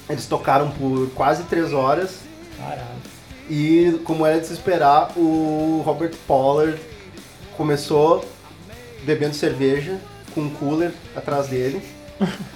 Eles 0.08 0.26
tocaram 0.26 0.70
por 0.70 1.10
quase 1.10 1.42
três 1.44 1.72
horas. 1.72 2.20
Caralho. 2.56 2.80
E, 3.48 4.00
como 4.04 4.24
era 4.24 4.38
de 4.38 4.46
se 4.46 4.52
esperar, 4.52 5.10
o 5.16 5.82
Robert 5.84 6.14
Pollard 6.24 6.80
começou 7.56 8.24
bebendo 9.02 9.34
cerveja 9.34 9.98
com 10.32 10.42
um 10.42 10.50
cooler 10.50 10.92
atrás 11.16 11.48
dele, 11.48 11.82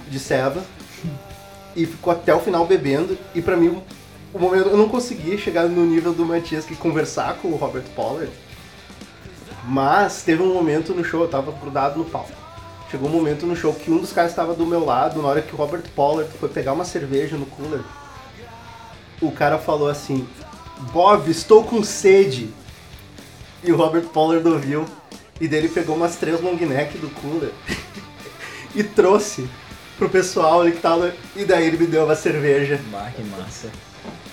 de 0.09 0.19
ceva, 0.19 0.63
e 1.75 1.85
ficou 1.85 2.13
até 2.13 2.33
o 2.33 2.39
final 2.39 2.65
bebendo. 2.65 3.17
E 3.33 3.41
pra 3.41 3.57
mim, 3.57 3.83
o 4.35 4.39
momento 4.39 4.67
eu 4.67 4.75
não 4.75 4.89
consegui 4.89 5.37
chegar 5.37 5.63
no 5.69 5.85
nível 5.85 6.11
do 6.11 6.25
Matias 6.25 6.65
que 6.65 6.75
conversar 6.75 7.35
com 7.35 7.47
o 7.47 7.55
Robert 7.55 7.85
Pollard, 7.95 8.29
mas 9.63 10.23
teve 10.23 10.43
um 10.43 10.53
momento 10.53 10.93
no 10.93 11.05
show, 11.05 11.21
eu 11.21 11.29
tava 11.29 11.53
grudado 11.53 11.97
no 11.97 12.03
palco. 12.03 12.33
Chegou 12.91 13.07
um 13.07 13.13
momento 13.13 13.45
no 13.45 13.55
show 13.55 13.73
que 13.73 13.89
um 13.89 13.97
dos 13.97 14.11
caras 14.11 14.31
estava 14.31 14.53
do 14.53 14.65
meu 14.65 14.83
lado, 14.83 15.21
na 15.21 15.29
hora 15.29 15.41
que 15.41 15.55
o 15.55 15.57
Robert 15.57 15.83
Pollard 15.95 16.29
foi 16.37 16.49
pegar 16.49 16.73
uma 16.73 16.83
cerveja 16.83 17.37
no 17.37 17.45
cooler. 17.45 17.79
O 19.21 19.31
cara 19.31 19.57
falou 19.57 19.87
assim: 19.87 20.27
Bob, 20.91 21.31
estou 21.31 21.63
com 21.63 21.81
sede. 21.81 22.49
E 23.63 23.71
o 23.71 23.77
Robert 23.77 24.03
Pollard 24.09 24.45
ouviu. 24.45 24.85
E 25.39 25.47
daí 25.47 25.59
ele 25.59 25.69
pegou 25.69 25.95
umas 25.95 26.17
três 26.17 26.41
long 26.41 26.55
neck 26.57 26.97
do 26.97 27.09
cooler 27.09 27.53
e 28.75 28.83
trouxe 28.83 29.49
pro 29.97 30.09
pessoal 30.09 30.59
ali 30.59 30.73
que 30.73 30.81
tava. 30.81 31.13
E 31.37 31.45
daí 31.45 31.67
ele 31.67 31.77
me 31.77 31.87
deu 31.87 32.03
uma 32.03 32.15
cerveja. 32.15 32.79
Bah, 32.91 33.09
que 33.15 33.23
massa. 33.23 33.71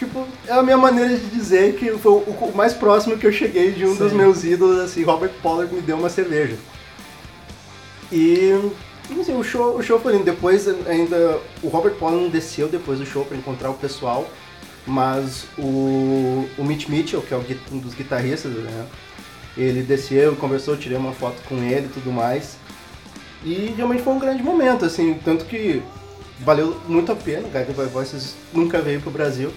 Tipo, 0.03 0.27
é 0.49 0.53
a 0.53 0.63
minha 0.65 0.77
maneira 0.77 1.17
de 1.17 1.27
dizer 1.27 1.77
que 1.77 1.93
foi 1.93 2.13
o, 2.13 2.53
mais 2.57 2.75
próximo 2.75 3.17
que 3.17 3.25
eu 3.25 3.31
cheguei 3.31 3.71
de 3.71 3.87
um 3.87 3.95
dos 3.95 4.11
Sim. 4.11 4.17
meus 4.17 4.43
ídolos, 4.43 4.81
assim, 4.81 5.05
Robert 5.05 5.31
Pollard 5.41 5.73
me 5.73 5.81
deu 5.81 5.97
uma 5.97 6.11
cerveja. 6.11 6.57
E, 8.11 8.51
assim, 9.21 9.37
o 9.39 9.45
show, 9.45 9.77
o 9.77 9.83
show 9.83 10.01
foi 10.01 10.15
lindo. 10.15 10.25
Depois 10.25 10.67
ainda, 10.89 11.39
o 11.63 11.69
Robert 11.69 11.95
Pollard 11.95 12.21
não 12.21 12.29
desceu 12.29 12.69
depois 12.69 12.99
do 12.99 13.07
show 13.07 13.25
pra 13.25 13.37
encontrar 13.37 13.71
o 13.71 13.75
pessoal, 13.75 14.29
mas 14.85 15.45
o, 15.57 16.49
o 16.59 16.65
Mitch 16.65 16.89
Mitchell, 16.89 17.23
que 17.23 17.33
é 17.33 17.41
um 17.71 17.79
dos 17.79 17.95
guitarristas, 17.95 18.51
né, 18.51 18.85
ele 19.57 19.85
desceu, 19.85 20.35
conversou, 20.35 20.77
tirei 20.77 20.99
uma 20.99 21.13
foto 21.13 21.41
com 21.49 21.55
ele 21.59 21.87
e 21.87 21.91
tudo 21.91 22.11
mais. 22.11 22.57
E 23.45 23.73
realmente 23.77 24.03
foi 24.03 24.15
um 24.15 24.19
grande 24.19 24.43
momento, 24.43 24.85
assim, 24.85 25.15
tanto 25.25 25.45
que 25.45 25.81
valeu 26.41 26.77
muito 26.89 27.13
a 27.13 27.15
pena, 27.15 27.43
Guided 27.43 27.73
by 27.73 27.85
Voices 27.85 28.35
nunca 28.53 28.81
veio 28.81 29.01
pro 29.01 29.13
Brasil, 29.13 29.53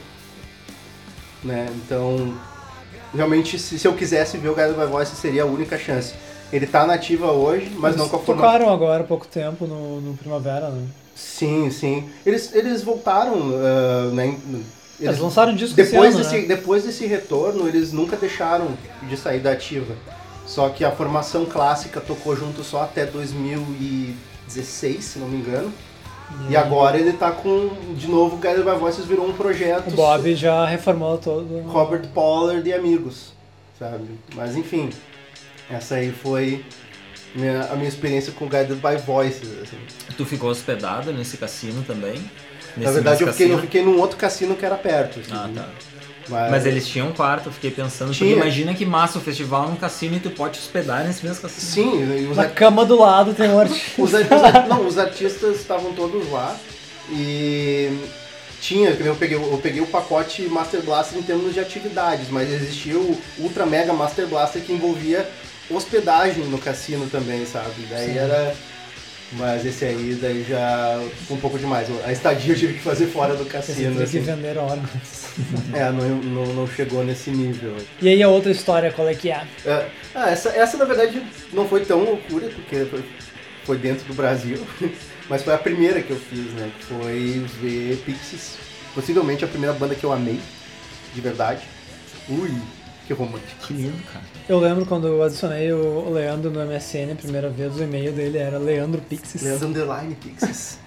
né, 1.44 1.68
então 1.76 2.34
realmente 3.14 3.58
se, 3.60 3.80
se 3.80 3.88
eu 3.88 3.94
quisesse 3.94 4.38
ver 4.38 4.50
o 4.50 4.56
Guided 4.56 4.74
by 4.76 4.86
Voices 4.86 5.18
seria 5.18 5.44
a 5.44 5.46
única 5.46 5.78
chance. 5.78 6.14
Ele 6.52 6.68
tá 6.68 6.86
nativa 6.86 7.32
hoje, 7.32 7.72
mas 7.78 7.96
não 7.96 8.04
Eles 8.04 8.12
com 8.12 8.18
a 8.18 8.20
formação. 8.20 8.52
tocaram 8.52 8.74
agora 8.74 9.04
há 9.04 9.08
pouco 9.08 9.26
tempo 9.28 9.66
no, 9.66 10.00
no 10.02 10.16
Primavera, 10.16 10.70
né? 10.70 10.88
Sim, 11.16 11.72
sim. 11.72 12.10
Eles, 12.26 12.54
eles 12.54 12.84
voltaram, 12.84 13.34
ah, 13.56 14.12
né? 14.14 14.28
em- 14.28 14.66
Eles 15.00 15.20
lançaram 15.20 15.54
um 15.54 15.56
disco 15.56 15.76
depois 15.76 16.14
ano, 16.14 16.24
desse, 16.24 16.42
né? 16.42 16.48
depois 16.48 16.84
desse 16.84 17.06
retorno, 17.06 17.68
eles 17.68 17.92
nunca 17.92 18.16
deixaram 18.16 18.78
de 19.10 19.18
sair 19.18 19.40
da 19.40 19.52
ativa. 19.52 19.96
Só 20.46 20.70
que 20.70 20.86
a 20.86 20.92
formação 20.92 21.46
clássica 21.46 22.00
tocou 22.00 22.36
junto 22.36 22.64
só 22.64 22.84
até 22.84 23.06
2016, 23.06 25.04
se 25.04 25.20
não 25.20 25.28
me 25.28 25.38
engano. 25.38 25.72
E 26.50 26.56
agora 26.58 26.98
ele 26.98 27.14
tá 27.14 27.32
com, 27.32 27.70
de 27.96 28.08
novo, 28.08 28.36
o 28.36 28.40
Guided 28.40 28.64
by 28.64 28.78
Voices 28.80 29.06
virou 29.06 29.28
um 29.28 29.34
projeto 29.34 29.88
O 29.90 29.92
Bob 29.92 30.36
já 30.36 30.66
reformou 30.66 31.18
todo. 31.18 31.62
Robert 31.68 32.08
Pollard 32.14 32.68
e 32.68 32.74
amigos, 32.74 33.34
sabe? 33.80 34.06
Mas 34.36 34.56
enfim, 34.56 34.90
essa 35.70 35.96
aí 35.96 36.12
foi 36.12 36.64
minha- 37.36 37.64
a 37.72 37.76
minha 37.76 37.88
experiência 37.88 38.32
com 38.34 38.48
Guided 38.48 38.76
by 38.76 38.98
Voices, 39.06 39.50
assim. 39.62 39.78
Tu 40.18 40.26
ficou 40.26 40.50
hospedado 40.50 41.12
nesse 41.14 41.38
cassino 41.38 41.84
também? 41.84 42.16
Na 42.76 42.82
Nesse 42.82 42.94
verdade, 42.94 43.22
eu 43.24 43.32
fiquei, 43.32 43.54
eu 43.54 43.60
fiquei 43.60 43.84
num 43.84 44.00
outro 44.00 44.18
cassino 44.18 44.56
que 44.56 44.66
era 44.66 44.76
perto. 44.76 45.20
assim. 45.20 45.32
Ah, 45.32 45.50
tá. 45.54 45.70
Mas, 46.28 46.52
Mas 46.52 46.66
eles 46.66 46.88
tinham 46.88 47.10
um 47.10 47.14
quarto, 47.14 47.48
eu 47.48 47.54
fiquei 47.54 47.72
pensando, 47.72 48.08
porque 48.10 48.26
Tinha. 48.26 48.36
imagina 48.36 48.74
que 48.74 48.86
massa 48.86 49.18
o 49.18 49.22
festival 49.22 49.70
num 49.70 49.76
cassino 49.76 50.16
e 50.16 50.20
tu 50.20 50.30
pode 50.32 50.60
hospedar 50.60 51.04
nesse 51.04 51.26
mesmo 51.26 51.42
cassino. 51.42 51.92
Sim, 51.92 52.28
os, 52.30 52.38
Na 52.38 52.48
cama 52.48 52.86
do 52.86 53.00
lado 53.00 53.34
tem 53.34 53.50
um 53.50 53.60
artista. 53.60 54.02
os, 54.02 54.12
não, 54.68 54.88
os 54.88 54.98
artistas 54.98 55.58
estavam 55.58 55.94
todos 55.94 56.30
lá 56.32 56.56
e 57.12 57.98
tinha, 58.60 58.90
eu 58.90 59.16
peguei, 59.16 59.38
eu 59.38 59.60
peguei 59.62 59.82
o 59.82 59.88
pacote 59.88 60.42
Master 60.44 60.82
Blaster 60.82 61.20
em 61.20 61.22
termos 61.22 61.54
de 61.54 61.60
atividades, 61.60 62.30
mas 62.30 62.52
existia 62.52 62.98
o 62.98 63.18
Ultra 63.38 63.66
Mega 63.66 63.94
Master 63.94 64.26
Blaster 64.28 64.62
que 64.62 64.74
envolvia 64.74 65.30
hospedagem 65.70 66.46
no 66.46 66.58
cassino 66.58 67.08
também, 67.08 67.46
sabe? 67.46 67.86
Daí 67.90 68.14
Sim. 68.14 68.18
era 68.18 68.56
Mas 69.38 69.66
esse 69.66 69.84
aí 69.84 70.18
daí 70.22 70.46
já 70.48 71.00
um 71.30 71.38
pouco 71.38 71.60
demais. 71.60 71.88
A 72.06 72.12
estadia 72.12 72.54
eu 72.54 72.58
tive 72.58 72.74
que 72.76 72.80
fazer 72.80 73.08
fora 73.08 73.36
do 73.36 73.44
Você 73.44 73.50
cassino. 73.50 73.98
que 73.98 74.04
Assim. 74.04 74.20
vender 74.20 74.58
órgãos. 74.58 75.26
É, 75.74 75.92
não, 75.92 76.08
não, 76.08 76.46
não 76.54 76.68
chegou 76.68 77.04
nesse 77.04 77.30
nível. 77.32 77.76
E 78.02 78.08
aí 78.08 78.24
a 78.24 78.30
outra 78.30 78.52
história, 78.52 78.92
qual 78.94 79.08
é 79.10 79.14
que 79.14 79.30
é? 79.30 79.46
É, 79.66 79.88
ah, 80.14 80.30
essa, 80.30 80.50
essa 80.50 80.78
na 80.78 80.86
verdade 80.86 81.22
não 81.52 81.68
foi 81.68 81.84
tão 81.84 82.04
loucura, 82.04 82.48
porque 82.48 82.86
foi, 82.86 83.04
foi 83.66 83.78
dentro 83.78 84.06
do 84.08 84.14
Brasil, 84.14 84.66
mas 85.30 85.44
foi 85.44 85.54
a 85.54 85.58
primeira 85.58 86.02
que 86.02 86.12
eu 86.12 86.18
fiz, 86.18 86.54
né? 86.54 86.72
Foi 86.88 87.46
ver 87.62 87.98
Pixies, 88.06 88.54
possivelmente 88.94 89.44
a 89.44 89.48
primeira 89.48 89.74
banda 89.74 89.96
que 89.96 90.04
eu 90.06 90.14
amei, 90.14 90.40
de 91.14 91.20
verdade. 91.20 91.64
Ui, 92.30 92.52
que 93.06 93.14
romântico. 93.14 93.68
Que 93.68 93.74
lindo, 93.74 94.04
cara. 94.12 94.26
Eu 94.48 94.60
lembro 94.60 94.86
quando 94.86 95.08
eu 95.08 95.24
adicionei 95.24 95.72
o 95.72 96.10
Leandro 96.10 96.52
no 96.52 96.66
MSN 96.66 97.12
a 97.12 97.16
primeira 97.16 97.50
vez, 97.50 97.76
o 97.76 97.84
e-mail 97.84 98.12
dele 98.12 98.38
era 98.38 98.58
Leandro 98.58 99.02
Pixis. 99.02 99.42
Leandro 99.42 99.68
Underline 99.68 100.16
Pixies. 100.16 100.80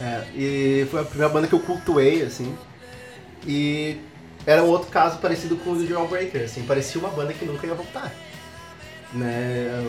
É, 0.00 0.24
e 0.34 0.86
foi 0.90 1.00
a 1.02 1.04
primeira 1.04 1.32
banda 1.32 1.46
que 1.46 1.54
eu 1.54 1.60
cultuei, 1.60 2.22
assim. 2.22 2.56
E 3.46 4.00
era 4.46 4.62
um 4.62 4.68
outro 4.68 4.90
caso 4.90 5.18
parecido 5.18 5.56
com 5.56 5.70
o 5.70 5.76
do 5.76 5.86
Jawbreaker, 5.86 6.44
assim, 6.44 6.64
parecia 6.64 7.00
uma 7.00 7.10
banda 7.10 7.32
que 7.32 7.44
nunca 7.44 7.66
ia 7.66 7.74
voltar. 7.74 8.12
Né? 9.12 9.84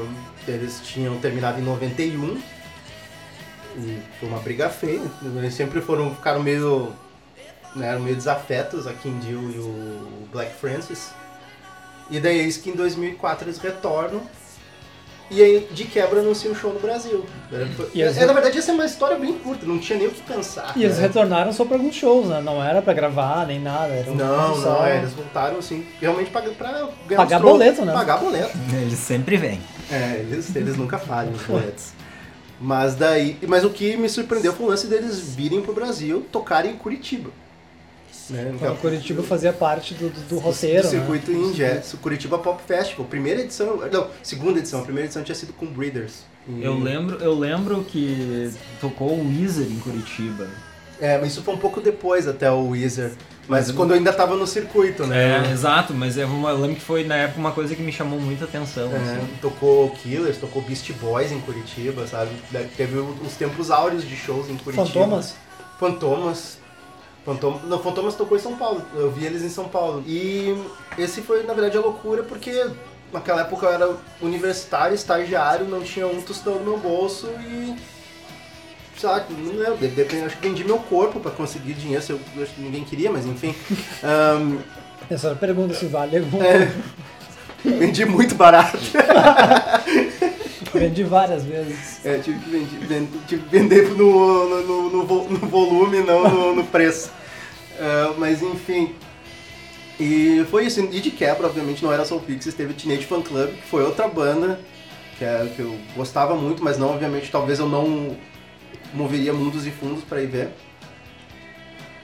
Eles 0.48 0.80
tinham 0.84 1.18
terminado 1.20 1.60
em 1.60 1.64
91 1.64 2.40
e 3.78 4.00
foi 4.20 4.30
uma 4.30 4.40
briga 4.40 4.70
feia. 4.70 5.02
Eles 5.24 5.54
sempre 5.54 5.82
foram, 5.82 6.16
ficaram 6.16 6.42
meio, 6.42 6.94
né, 7.76 7.88
eram 7.88 8.02
meio 8.02 8.16
desafetos, 8.16 8.88
a 8.88 8.94
Kim 8.94 9.18
Deal 9.20 9.42
e 9.42 9.60
o 9.60 10.28
Black 10.32 10.54
Francis. 10.56 11.12
E 12.10 12.20
daí 12.20 12.40
eis 12.40 12.58
que 12.58 12.70
em 12.70 12.74
2004 12.76 13.46
eles 13.48 13.58
retornam 13.60 14.22
e 15.30 15.42
aí, 15.42 15.68
de 15.72 15.86
quebra, 15.86 16.20
anuncia 16.20 16.52
um 16.52 16.56
show 16.56 16.72
no 16.72 16.80
Brasil. 16.80 17.26
Era- 17.52 17.68
E 17.94 18.02
eles- 18.02 18.18
é, 18.18 18.26
na 18.28 18.34
verdade, 18.34 18.60
essa 18.60 18.72
é 18.72 18.74
uma 18.76 18.86
história 18.86 19.18
bem 19.18 19.34
curta, 19.34 19.66
não 19.66 19.80
tinha 19.80 19.98
nem 19.98 20.08
o 20.08 20.12
que 20.12 20.22
pensar. 20.22 20.72
E 20.76 20.84
eles 20.84 20.98
né? 20.98 21.02
retornaram 21.08 21.52
só 21.52 21.66
pra 21.66 21.78
alguns 21.78 21.96
shows, 21.96 22.28
né? 22.28 22.40
Não 22.42 22.64
era 22.64 22.80
pra 22.80 22.94
gravar 22.94 23.48
nem 23.48 23.60
nada. 23.60 23.92
Era 23.92 24.12
um 24.12 24.16
Não, 24.16 24.58
não, 24.58 24.86
é, 24.86 24.98
eles 25.00 25.14
voltaram 25.14 25.58
assim, 25.58 25.84
realmente 26.00 26.30
pra, 26.30 26.42
pra 26.44 26.72
ganhar 27.08 27.18
Pagar 27.18 27.40
boleto, 27.40 27.84
né? 27.84 27.92
Pagar 27.92 28.18
boleto. 28.18 28.56
Eles 28.72 29.00
sempre 29.00 29.36
vêm. 29.36 29.60
É, 29.92 30.20
eles, 30.20 30.56
eles 30.56 30.78
nunca 30.78 31.00
falham 31.00 31.34
os 31.34 31.42
boletos. 31.42 31.86
Mas 32.62 32.96
daí. 32.96 33.38
Mas 33.48 33.66
o 33.66 33.72
que 33.72 33.98
me 33.98 34.08
surpreendeu 34.08 34.54
foi 34.54 34.68
o 34.68 34.70
lance 34.70 34.86
deles 34.88 35.20
virem 35.20 35.60
pro 35.62 35.74
Brasil 35.74 36.26
tocarem 36.32 36.72
em 36.72 36.78
Curitiba. 36.78 37.32
Né? 38.30 38.52
Então, 38.56 38.76
Curitiba 38.78 39.22
fazia 39.24 39.54
parte 39.54 39.94
do, 39.94 40.10
do, 40.10 40.20
do 40.22 40.28
do 40.36 40.38
roteiro, 40.40 40.88
circuito 40.88 41.32
né? 41.32 41.38
em 41.38 41.52
jazz, 41.52 41.94
o 41.94 41.98
Curitiba 41.98 42.38
Pop 42.40 42.62
Festival. 42.68 43.06
Primeira 43.06 43.42
edição. 43.42 43.78
Não, 43.92 44.08
segunda 44.24 44.60
edição. 44.60 44.80
A 44.80 44.84
primeira 44.84 45.06
edição 45.06 45.24
tinha 45.24 45.36
sido 45.36 45.54
com 45.54 45.66
Breeders. 45.68 46.24
E- 46.48 46.64
Eu 46.64 46.78
lembro, 46.78 47.18
eu 47.24 47.38
lembro 47.38 47.84
que 47.84 48.52
tocou 48.82 49.10
o 49.12 49.28
Wizard 49.28 49.72
em 49.72 49.80
Curitiba. 49.80 50.48
É, 51.00 51.18
mas 51.18 51.34
isso 51.34 51.42
foi 51.44 51.54
um 51.54 51.58
pouco 51.58 51.82
depois 51.82 52.26
até 52.28 52.50
o 52.50 52.70
Weezer. 52.70 53.12
Mas 53.50 53.70
quando 53.70 53.92
eu 53.92 53.98
ainda 53.98 54.14
tava 54.14 54.36
no 54.36 54.48
circuito, 54.48 55.06
né? 55.06 55.46
É, 55.48 55.52
exato, 55.52 55.94
mas 55.94 56.18
é 56.18 56.26
uma, 56.26 56.50
eu 56.52 56.58
lembro 56.58 56.78
que 56.78 56.82
foi 56.82 57.04
na 57.04 57.16
época 57.16 57.40
uma 57.40 57.52
coisa 57.52 57.76
que 57.76 57.82
me 57.84 57.92
chamou 57.92 58.20
muita 58.20 58.46
atenção. 58.46 58.90
É, 58.92 58.96
assim. 58.96 59.28
tocou 59.42 59.90
Killers, 59.92 60.38
tocou 60.38 60.62
Beast 60.62 60.90
Boys 60.94 61.32
em 61.32 61.40
Curitiba, 61.42 62.08
sabe? 62.08 62.32
Teve 62.78 62.98
os 62.98 63.34
tempos 63.34 63.70
áureos 63.70 64.08
de 64.08 64.16
shows 64.16 64.50
em 64.50 64.56
Curitiba. 64.58 64.88
Fantomas? 64.88 65.36
Fantomas. 65.80 66.58
Fantom... 67.26 67.60
Não, 67.66 67.80
Fantomas 67.80 68.16
tocou 68.16 68.38
em 68.38 68.42
São 68.42 68.56
Paulo. 68.56 68.82
Eu 68.94 69.12
vi 69.12 69.26
eles 69.26 69.42
em 69.42 69.50
São 69.50 69.68
Paulo. 69.68 70.04
E 70.08 70.56
esse 70.98 71.22
foi, 71.22 71.44
na 71.44 71.54
verdade, 71.54 71.78
a 71.78 71.82
loucura, 71.82 72.24
porque 72.24 72.68
naquela 73.12 73.42
época 73.42 73.66
eu 73.66 73.72
era 73.74 73.90
universitário, 74.22 74.94
estagiário, 74.94 75.66
não 75.68 75.82
tinha 75.82 76.06
um 76.08 76.22
tostão 76.22 76.56
no 76.60 76.64
meu 76.64 76.78
bolso 76.78 77.28
e. 77.42 77.76
Lá, 79.04 79.24
não 79.30 79.54
lembro, 79.56 79.78
de- 79.78 79.90
de- 79.90 80.24
acho 80.24 80.38
que 80.38 80.48
vendi 80.48 80.64
meu 80.64 80.78
corpo 80.80 81.20
pra 81.20 81.30
conseguir 81.30 81.74
dinheiro, 81.74 82.02
se 82.02 82.12
eu, 82.12 82.20
eu 82.36 82.42
acho 82.44 82.54
que 82.54 82.62
ninguém 82.62 82.84
queria, 82.84 83.12
mas 83.12 83.26
enfim. 83.26 83.54
Era 85.10 85.32
a 85.32 85.36
pergunta 85.36 85.76
se 85.76 85.86
vale 85.86 86.18
algum. 86.18 86.42
é, 86.42 86.72
vendi 87.64 88.04
muito 88.06 88.34
barato. 88.36 88.78
Vendi 90.80 91.04
várias 91.04 91.44
vezes. 91.44 92.06
É, 92.06 92.18
tive 92.20 92.40
que, 92.40 92.50
vendi- 92.50 92.78
ven- 92.86 93.10
tive 93.28 93.44
vender 93.50 93.90
no, 93.96 94.50
no, 94.50 94.62
no- 94.64 94.90
no 94.92 95.04
vo- 95.06 95.28
no 95.30 95.38
volume, 95.48 96.00
não 96.00 96.24
no, 96.30 96.56
no 96.56 96.64
preço. 96.66 97.12
Ah, 97.80 98.14
mas 98.18 98.42
enfim. 98.42 98.94
E 100.00 100.46
foi 100.52 100.66
isso. 100.66 100.80
E 100.82 101.00
de 101.00 101.12
quebra, 101.12 101.48
obviamente, 101.48 101.84
não 101.84 101.92
era 101.92 102.04
o 102.04 102.20
Pixies, 102.20 102.54
teve 102.54 102.74
Teenage 102.74 103.06
Fan 103.06 103.22
Club, 103.22 103.50
que 103.52 103.64
foi 103.64 103.84
outra 103.84 104.08
banda 104.08 104.60
que, 105.18 105.24
é, 105.24 105.50
que 105.56 105.62
eu 105.62 105.78
gostava 105.96 106.36
muito, 106.36 106.62
mas 106.64 106.78
não, 106.78 106.90
obviamente, 106.90 107.32
talvez 107.32 107.60
eu 107.60 107.68
não 107.70 108.16
moveria 108.94 109.34
mundos 109.34 109.66
e 109.66 109.72
fundos 109.72 110.04
pra 110.04 110.22
ir 110.22 110.28
ver. 110.28 110.50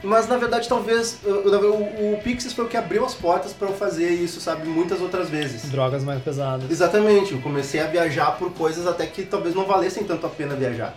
Mas 0.04 0.28
na 0.28 0.38
verdade, 0.38 0.68
talvez 0.68 1.20
o, 1.24 2.14
o 2.14 2.20
Pixies 2.24 2.54
foi 2.54 2.66
o 2.66 2.68
que 2.68 2.76
abriu 2.76 3.06
as 3.06 3.14
portas 3.14 3.54
pra 3.54 3.68
eu 3.68 3.74
fazer 3.74 4.10
isso, 4.10 4.42
sabe, 4.42 4.68
muitas 4.68 5.00
outras 5.00 5.30
vezes. 5.30 5.70
Drogas 5.70 6.04
mais 6.04 6.22
pesadas. 6.24 6.70
Exatamente, 6.70 7.34
eu 7.34 7.42
comecei 7.42 7.80
a 7.80 7.86
viajar 7.86 8.38
por 8.38 8.52
coisas 8.52 8.88
até 8.88 9.06
que 9.06 9.24
talvez 9.24 9.54
não 9.54 9.66
valessem 9.66 10.04
tanto 10.04 10.26
a 10.26 10.30
pena 10.30 10.56
viajar. 10.56 10.96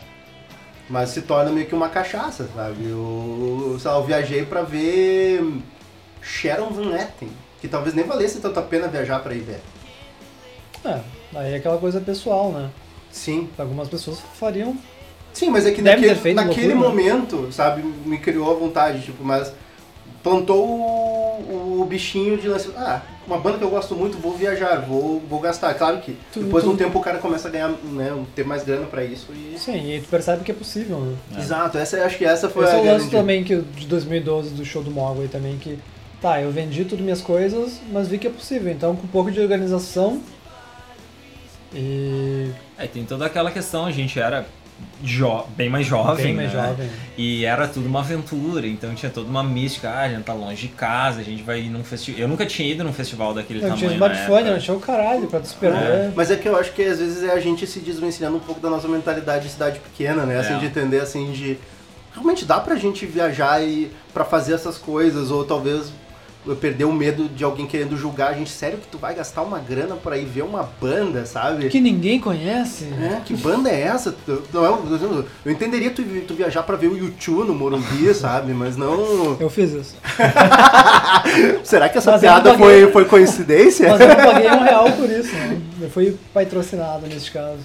Mas 0.89 1.11
se 1.11 1.23
torna 1.23 1.51
meio 1.51 1.67
que 1.67 1.75
uma 1.75 1.89
cachaça, 1.89 2.49
sabe? 2.55 2.85
Eu, 2.85 3.77
sei 3.79 3.91
lá, 3.91 3.97
eu 3.97 4.05
viajei 4.05 4.45
pra 4.45 4.63
ver 4.63 5.43
Sharon 6.23 6.71
Van 6.71 6.95
Etten, 6.95 7.31
que 7.61 7.69
talvez 7.69 7.95
nem 7.95 8.05
valesse 8.07 8.39
tanto 8.41 8.59
a 8.59 8.63
pena 8.63 8.89
viajar 8.89 9.21
pra 9.21 9.35
ir 9.35 9.41
ver. 9.41 9.61
É, 10.85 11.01
aí 11.35 11.53
é 11.55 11.57
aquela 11.57 11.79
coisa 11.79 12.01
pessoal, 12.01 12.53
né? 12.53 12.71
Sim. 13.11 13.49
Algumas 13.57 13.89
pessoas 13.89 14.19
fariam. 14.35 14.77
Sim, 15.35 15.51
mas 15.51 15.67
é 15.67 15.73
que 15.73 15.83
Deve 15.83 16.01
naquele, 16.03 16.21
feito 16.21 16.37
naquele 16.37 16.75
loucura, 16.75 16.89
né? 16.95 17.03
momento, 17.05 17.53
sabe, 17.53 17.83
me 17.83 18.17
criou 18.19 18.51
a 18.51 18.55
vontade, 18.55 19.03
tipo, 19.03 19.23
mas 19.23 19.53
plantou 20.23 20.65
o, 20.67 21.81
o 21.83 21.85
bichinho 21.85 22.39
de 22.39 22.49
lance, 22.49 22.71
ah, 22.77 23.03
uma 23.27 23.37
banda 23.39 23.59
que 23.59 23.65
eu 23.65 23.69
gosto 23.69 23.95
muito, 23.95 24.17
vou 24.17 24.33
viajar, 24.35 24.77
vou, 24.81 25.21
vou 25.29 25.41
gastar. 25.41 25.75
Claro 25.75 25.99
que 25.99 26.17
Tu- 26.33 26.41
depois 26.41 26.65
de 26.65 26.71
um 26.71 26.77
tempo 26.77 26.99
o 26.99 27.03
cara 27.03 27.19
começa 27.19 27.49
a 27.49 27.51
ganhar, 27.51 27.69
né, 27.69 28.25
ter 28.35 28.45
mais 28.47 28.63
grana 28.65 28.87
pra 28.87 29.05
isso 29.05 29.27
e... 29.33 29.59
Sim, 29.59 29.93
e 29.95 30.01
tu 30.01 30.09
percebe 30.09 30.43
que 30.45 30.51
é 30.51 30.55
possível, 30.55 30.99
né? 31.01 31.17
Exato, 31.39 31.77
essa, 31.79 32.03
acho 32.05 32.17
que 32.17 32.25
essa 32.25 32.49
foi 32.49 32.65
Esse 32.65 32.75
é 32.75 32.79
a 32.79 32.81
o 32.81 32.85
lance 32.87 33.11
também 33.11 33.43
que, 33.45 33.57
de 33.57 33.87
2012 33.87 34.51
do 34.55 34.65
show 34.65 34.83
do 34.83 34.91
Mogwai 34.91 35.29
também, 35.29 35.59
que 35.59 35.79
tá, 36.23 36.41
eu 36.41 36.51
vendi 36.51 36.85
tudo 36.85 37.03
minhas 37.03 37.21
coisas, 37.21 37.81
mas 37.93 38.09
vi 38.09 38.17
que 38.19 38.27
é 38.27 38.31
possível. 38.31 38.73
Então 38.73 38.95
com 38.97 39.05
um 39.05 39.11
pouco 39.11 39.31
de 39.31 39.41
organização 39.41 40.23
e 41.75 42.51
É, 42.79 42.87
tem 42.87 43.05
toda 43.05 43.27
aquela 43.27 43.51
questão, 43.51 43.85
a 43.87 43.91
gente 43.91 44.19
era 44.19 44.47
jo 45.03 45.45
bem 45.57 45.69
mais 45.69 45.87
jovem, 45.87 46.25
bem 46.27 46.35
mais 46.35 46.53
né? 46.53 46.69
jovem. 46.69 46.91
E 47.17 47.45
era 47.45 47.69
tudo 47.69 47.87
uma 47.87 48.01
aventura, 48.01 48.67
então 48.67 48.95
tinha 48.95 49.11
toda 49.11 49.29
uma 49.29 49.43
mística, 49.43 49.91
ah, 49.91 50.03
a 50.03 50.09
gente 50.09 50.23
tá 50.25 50.33
longe 50.33 50.63
de 50.63 50.69
casa, 50.69 51.21
a 51.21 51.25
gente 51.25 51.43
vai 51.43 51.61
ir 51.61 51.69
num 51.69 51.85
festival. 51.85 52.21
Eu 52.21 52.29
nunca 52.29 52.47
tinha 52.47 52.71
ido 52.71 52.83
num 52.83 52.93
festival 52.93 53.35
daquele 53.35 53.61
Não 53.61 53.69
tamanho. 53.71 53.79
tinha 53.87 53.93
smartphone, 53.93 54.51
não 54.51 54.59
tinha 54.59 54.77
o 54.77 54.81
caralho 54.81 55.27
pra 55.27 55.41
te 55.41 55.45
esperar. 55.47 55.83
É. 55.83 56.13
Mas 56.17 56.31
é 56.31 56.37
que 56.37 56.49
eu 56.49 56.57
acho 56.57 56.73
que 56.73 56.83
às 56.83 56.99
vezes 56.99 57.23
é 57.23 57.33
a 57.33 57.41
gente 57.41 57.67
se 57.67 57.81
desvencilhando 57.81 58.37
um 58.37 58.41
pouco 58.41 58.61
da 58.61 58.71
nossa 58.71 58.89
mentalidade 58.89 59.45
de 59.47 59.53
cidade 59.53 59.79
pequena, 59.81 60.25
né? 60.25 60.39
Assim, 60.39 60.55
É. 60.55 60.59
de 60.59 60.67
entender, 60.67 61.01
assim, 61.01 61.33
de... 61.33 61.59
Realmente 62.13 62.45
dá 62.45 62.61
pra 62.61 62.77
gente 62.77 63.05
viajar 63.07 63.61
e 63.63 63.91
pra 64.13 64.25
fazer 64.25 64.55
essas 64.55 64.79
coisas, 64.79 65.31
ou 65.33 65.45
talvez 65.45 65.93
perder 66.61 66.85
o 66.85 66.93
medo 66.93 67.29
de 67.29 67.43
alguém 67.45 67.67
querendo 67.67 67.97
julgar 67.97 68.31
a 68.31 68.35
gente. 68.35 68.51
Sério 68.51 68.79
que 68.79 68.87
tu 68.89 68.99
vai 68.99 69.15
gastar 69.15 69.43
uma 69.43 69.59
grana 69.59 69.97
pra 69.97 70.19
ir 70.19 70.25
ver 70.27 70.43
uma 70.43 70.63
banda, 70.81 71.25
sabe? 71.25 71.69
Que 71.69 71.81
ninguém 71.81 72.21
conhece. 72.21 72.85
É, 73.01 73.21
que 73.25 73.35
banda 73.35 73.71
é 73.71 73.81
essa? 73.83 74.15
Não 74.53 74.67
é, 74.67 75.25
eu 75.45 75.53
entenderia 75.53 75.91
tu, 75.91 76.03
tu 76.27 76.35
viajar 76.35 76.63
pra 76.63 76.77
ver 76.77 76.89
o 76.89 76.97
YouTube 76.97 77.47
no 77.47 77.55
Morumbi, 77.55 78.13
sabe? 78.15 78.53
Mas 78.53 78.77
não... 78.77 79.37
Eu 79.41 79.49
fiz 79.49 79.73
isso. 79.73 79.97
Será 81.65 81.89
que 81.89 81.99
essa 81.99 82.13
Mas 82.13 82.21
piada 82.21 82.51
paguei. 82.51 82.83
foi, 82.83 82.93
foi 82.93 83.05
coincidência? 83.05 83.89
Mas 83.91 84.01
eu 84.01 84.09
não 84.09 84.17
paguei 84.17 84.51
um 84.51 84.63
real 84.63 84.85
por 84.93 85.09
isso, 85.11 85.33
né? 85.35 85.61
Eu 85.81 85.91
fui 85.91 86.17
patrocinado 86.33 87.07
neste 87.07 87.31
caso. 87.31 87.61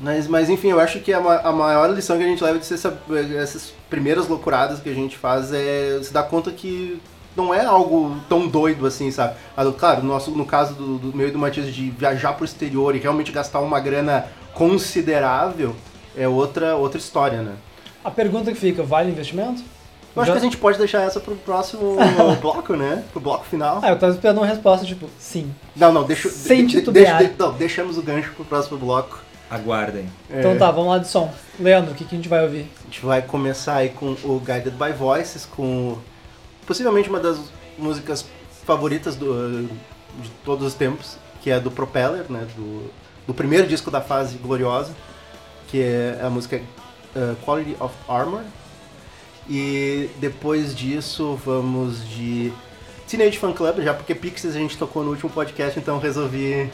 Mas, 0.00 0.26
mas 0.26 0.50
enfim, 0.50 0.68
eu 0.68 0.80
acho 0.80 0.98
que 1.00 1.12
a, 1.12 1.18
a 1.18 1.52
maior 1.52 1.86
lição 1.94 2.16
que 2.18 2.24
a 2.24 2.26
gente 2.26 2.42
leva 2.42 2.58
de 2.58 2.66
ser 2.66 2.74
essa- 2.74 2.98
essas 3.40 3.72
primeiras 3.88 4.26
loucuradas 4.26 4.80
que 4.80 4.88
a 4.88 4.94
gente 4.94 5.16
faz 5.16 5.52
é 5.52 6.00
se 6.02 6.12
dar 6.12 6.24
conta 6.24 6.50
que 6.50 7.00
não 7.36 7.52
é 7.54 7.64
algo 7.64 8.16
tão 8.28 8.46
doido 8.48 8.86
assim, 8.86 9.10
sabe? 9.10 9.34
Claro, 9.78 10.02
no, 10.02 10.08
nosso, 10.08 10.30
no 10.32 10.44
caso 10.46 10.74
do, 10.74 10.98
do 10.98 11.16
meu 11.16 11.28
e 11.28 11.30
do 11.30 11.38
Matias 11.38 11.72
de 11.74 11.90
viajar 11.90 12.32
pro 12.34 12.44
exterior 12.44 12.94
e 12.94 12.98
realmente 12.98 13.32
gastar 13.32 13.60
uma 13.60 13.80
grana 13.80 14.26
considerável 14.54 15.74
é 16.16 16.28
outra, 16.28 16.76
outra 16.76 16.98
história, 16.98 17.40
né? 17.42 17.52
A 18.04 18.10
pergunta 18.10 18.50
que 18.52 18.58
fica, 18.58 18.82
vale 18.82 19.10
investimento? 19.10 19.62
Eu 20.14 20.20
acho 20.20 20.26
Já- 20.28 20.32
que 20.34 20.38
a 20.38 20.42
gente 20.42 20.56
pode 20.58 20.76
deixar 20.76 21.00
essa 21.02 21.18
pro 21.20 21.34
próximo 21.36 21.96
bloco, 22.42 22.74
né? 22.76 23.02
Pro 23.12 23.20
bloco 23.20 23.46
final. 23.46 23.78
Ah, 23.82 23.88
eu 23.90 23.98
tava 23.98 24.12
esperando 24.12 24.38
uma 24.38 24.46
resposta 24.46 24.84
tipo, 24.84 25.08
sim. 25.18 25.50
Não, 25.74 25.90
não, 25.90 26.04
deixa, 26.04 26.28
Sem 26.28 26.66
de- 26.66 26.80
deixa- 26.82 27.16
de- 27.18 27.32
não, 27.38 27.52
deixamos 27.54 27.96
o 27.96 28.02
gancho 28.02 28.32
pro 28.32 28.44
próximo 28.44 28.76
bloco. 28.76 29.20
Aguardem. 29.50 30.06
É, 30.30 30.40
Então 30.40 30.56
tá, 30.56 30.70
vamos 30.70 30.88
lá 30.90 30.98
de 30.98 31.08
som. 31.08 31.30
Leandro, 31.60 31.92
o 31.92 31.94
que, 31.94 32.04
que 32.06 32.14
a 32.14 32.16
gente 32.18 32.28
vai 32.28 32.42
ouvir? 32.42 32.66
A 32.80 32.84
gente 32.84 33.04
vai 33.04 33.20
começar 33.22 33.76
aí 33.76 33.90
com 33.90 34.16
o 34.24 34.38
Guided 34.44 34.70
by 34.70 34.92
Voices, 34.92 35.44
com 35.46 35.96
possivelmente 36.66 37.08
uma 37.08 37.20
das 37.20 37.38
músicas 37.78 38.24
favoritas 38.64 39.16
do, 39.16 39.68
de 40.20 40.30
todos 40.44 40.66
os 40.66 40.74
tempos, 40.74 41.16
que 41.40 41.50
é 41.50 41.58
do 41.58 41.70
Propeller, 41.70 42.30
né? 42.30 42.46
Do, 42.56 42.90
do 43.26 43.34
primeiro 43.34 43.66
disco 43.66 43.90
da 43.90 44.00
fase 44.00 44.36
gloriosa, 44.38 44.94
que 45.68 45.80
é 45.80 46.20
a 46.22 46.30
música 46.30 46.60
uh, 47.16 47.36
Quality 47.44 47.76
of 47.80 47.94
Armor. 48.08 48.42
E 49.48 50.08
depois 50.18 50.74
disso 50.74 51.38
vamos 51.44 52.08
de 52.08 52.52
Teenage 53.08 53.38
Fan 53.38 53.52
Club, 53.52 53.80
já 53.80 53.92
porque 53.92 54.14
Pixies 54.14 54.54
a 54.54 54.58
gente 54.58 54.78
tocou 54.78 55.02
no 55.02 55.10
último 55.10 55.30
podcast, 55.30 55.78
então 55.78 55.98
resolvi 55.98 56.70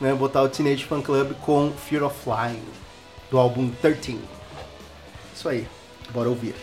né, 0.00 0.14
botar 0.14 0.42
o 0.42 0.48
Teenage 0.48 0.84
Fan 0.84 1.02
Club 1.02 1.32
com 1.40 1.72
Fear 1.72 2.04
of 2.04 2.16
Flying, 2.22 2.62
do 3.30 3.38
álbum 3.38 3.68
13. 3.82 4.18
Isso 5.34 5.48
aí, 5.48 5.66
bora 6.12 6.28
ouvir. 6.28 6.54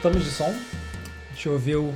Voltamos 0.00 0.24
de 0.24 0.30
som. 0.30 0.54
A 1.30 1.34
gente 1.34 1.48
ouviu 1.48 1.92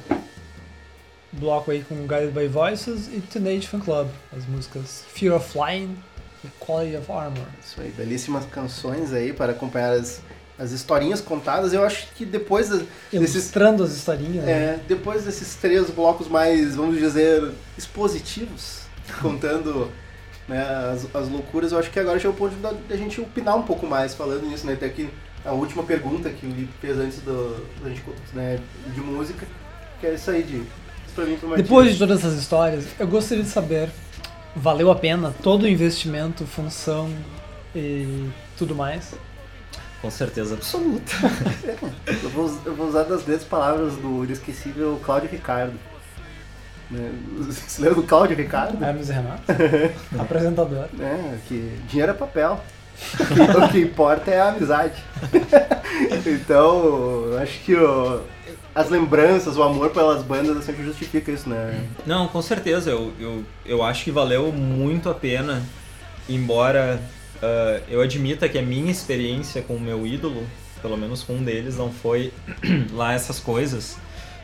o 1.33 1.37
bloco 1.37 1.71
aí 1.71 1.85
com 1.89 1.95
Guided 2.07 2.33
by 2.33 2.49
Voices 2.49 3.07
e 3.09 3.21
Teenage 3.21 3.69
Fan 3.69 3.79
Club, 3.79 4.09
as 4.37 4.45
músicas 4.47 5.05
Fear 5.15 5.37
of 5.37 5.49
Flying 5.49 5.97
e 6.45 6.49
Quality 6.59 6.97
of 6.97 7.13
Armor. 7.13 7.45
Isso 7.65 7.81
aí, 7.81 7.91
belíssimas 7.91 8.45
canções 8.47 9.13
aí 9.13 9.33
para 9.33 9.53
acompanhar 9.53 9.93
as, 9.93 10.21
as 10.59 10.73
historinhas 10.73 11.21
contadas. 11.21 11.73
Eu 11.73 11.85
acho 11.85 12.09
que 12.17 12.25
depois 12.25 12.69
da- 12.69 12.79
desses, 13.13 13.35
Ilustrando 13.35 13.85
as 13.85 13.93
historinhas. 13.93 14.45
né? 14.45 14.53
é, 14.53 14.81
depois 14.89 15.25
desses 15.25 15.55
três 15.55 15.89
blocos 15.91 16.27
mais, 16.27 16.75
vamos 16.75 16.99
dizer, 16.99 17.53
expositivos, 17.79 18.81
contando 19.23 19.91
né, 20.49 20.61
as, 20.93 21.07
as 21.15 21.29
loucuras, 21.29 21.71
eu 21.71 21.79
acho 21.79 21.89
que 21.91 22.01
agora 22.01 22.19
chegou 22.19 22.35
o 22.35 22.37
ponto 22.37 22.57
da, 22.57 22.73
da 22.73 22.97
gente 22.97 23.21
opinar 23.21 23.57
um 23.57 23.63
pouco 23.63 23.87
mais 23.87 24.13
falando 24.13 24.43
nisso, 24.49 24.67
né? 24.67 24.73
Até 24.73 24.89
que 24.89 25.09
a 25.45 25.53
última 25.53 25.83
pergunta 25.83 26.31
que 26.31 26.47
o 26.47 26.51
Lipe 26.51 26.73
fez 26.81 26.99
antes 26.99 27.21
do, 27.21 27.67
da 27.83 27.89
gente, 27.89 28.03
né, 28.33 28.59
de 28.95 29.01
música, 29.01 29.47
que 30.01 30.07
é 30.07 30.15
isso 30.15 30.31
aí 30.31 30.43
de. 30.43 30.57
Isso 30.57 31.15
pra 31.15 31.25
mim 31.25 31.37
foi 31.37 31.49
uma 31.49 31.57
Depois 31.57 31.93
de 31.93 31.99
todas 31.99 32.19
essas 32.21 32.39
histórias, 32.39 32.87
eu 32.99 33.07
gostaria 33.07 33.43
de 33.43 33.51
saber, 33.51 33.91
valeu 34.55 34.91
a 34.91 34.95
pena 34.95 35.35
todo 35.43 35.65
o 35.65 35.69
investimento, 35.69 36.47
função 36.47 37.11
e 37.75 38.29
tudo 38.57 38.75
mais? 38.75 39.15
Com 40.01 40.11
certeza 40.11 40.55
absoluta. 40.55 41.13
Eu 42.23 42.31
vou, 42.31 42.61
eu 42.67 42.75
vou 42.75 42.89
usar 42.89 43.05
das 43.05 43.23
grandes 43.23 43.45
palavras 43.45 43.95
do 43.97 44.25
inesquecível 44.25 45.01
Cláudio 45.05 45.31
Ricardo. 45.31 45.79
Né? 46.91 47.11
Você 47.39 47.81
lembra 47.81 48.01
do 48.01 48.07
Cláudio 48.07 48.37
Ricardo? 48.37 48.83
Hermes 48.85 49.09
e 49.09 49.13
Renato, 49.13 49.45
apresentador. 50.19 50.89
É, 51.01 51.39
que 51.47 51.79
dinheiro 51.89 52.13
é 52.13 52.15
papel. 52.15 52.61
o 53.65 53.69
que 53.71 53.79
importa 53.81 54.31
é 54.31 54.41
a 54.41 54.49
amizade. 54.49 55.03
então, 56.27 57.37
acho 57.41 57.59
que 57.61 57.75
o- 57.75 58.21
as 58.75 58.89
lembranças, 58.89 59.57
o 59.57 59.63
amor 59.63 59.91
pelas 59.91 60.23
bandas 60.23 60.65
sempre 60.65 60.85
justifica 60.85 61.31
isso, 61.31 61.49
né? 61.49 61.85
Não, 62.07 62.27
com 62.29 62.41
certeza. 62.41 62.91
Eu, 62.91 63.13
eu, 63.21 63.45
eu 63.67 63.83
acho 63.83 64.05
que 64.05 64.11
valeu 64.11 64.51
muito 64.51 65.11
a 65.11 65.15
pena, 65.15 65.63
embora 66.29 67.01
ah, 67.43 67.81
eu 67.89 68.01
admita 68.01 68.49
que 68.49 68.57
a 68.57 68.63
minha 68.63 68.91
experiência 68.91 69.61
com 69.63 69.75
o 69.75 69.81
meu 69.81 70.07
ídolo, 70.07 70.47
pelo 70.81 70.97
menos 70.97 71.23
com 71.23 71.35
um 71.35 71.45
deles, 71.45 71.77
não 71.77 71.93
foi 71.93 72.33
lá 72.93 73.13
essas 73.13 73.41
coisas. 73.41 73.97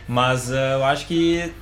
Mas 0.06 0.50
ah, 0.52 0.74
eu 0.78 0.84
acho 0.84 1.06
que 1.06 1.52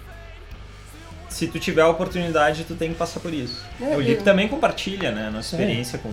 se 1.29 1.47
tu 1.47 1.59
tiver 1.59 1.83
a 1.83 1.89
oportunidade, 1.89 2.65
tu 2.65 2.75
tem 2.75 2.91
que 2.91 2.97
passar 2.97 3.21
por 3.21 3.35
isso. 3.35 3.63
É, 3.81 3.97
o 3.97 4.01
é. 4.01 4.15
também 4.17 4.49
compartilha, 4.49 5.13
né, 5.13 5.27
a 5.27 5.31
nossa 5.31 5.55
experiência 5.55 5.99
com, 5.99 6.11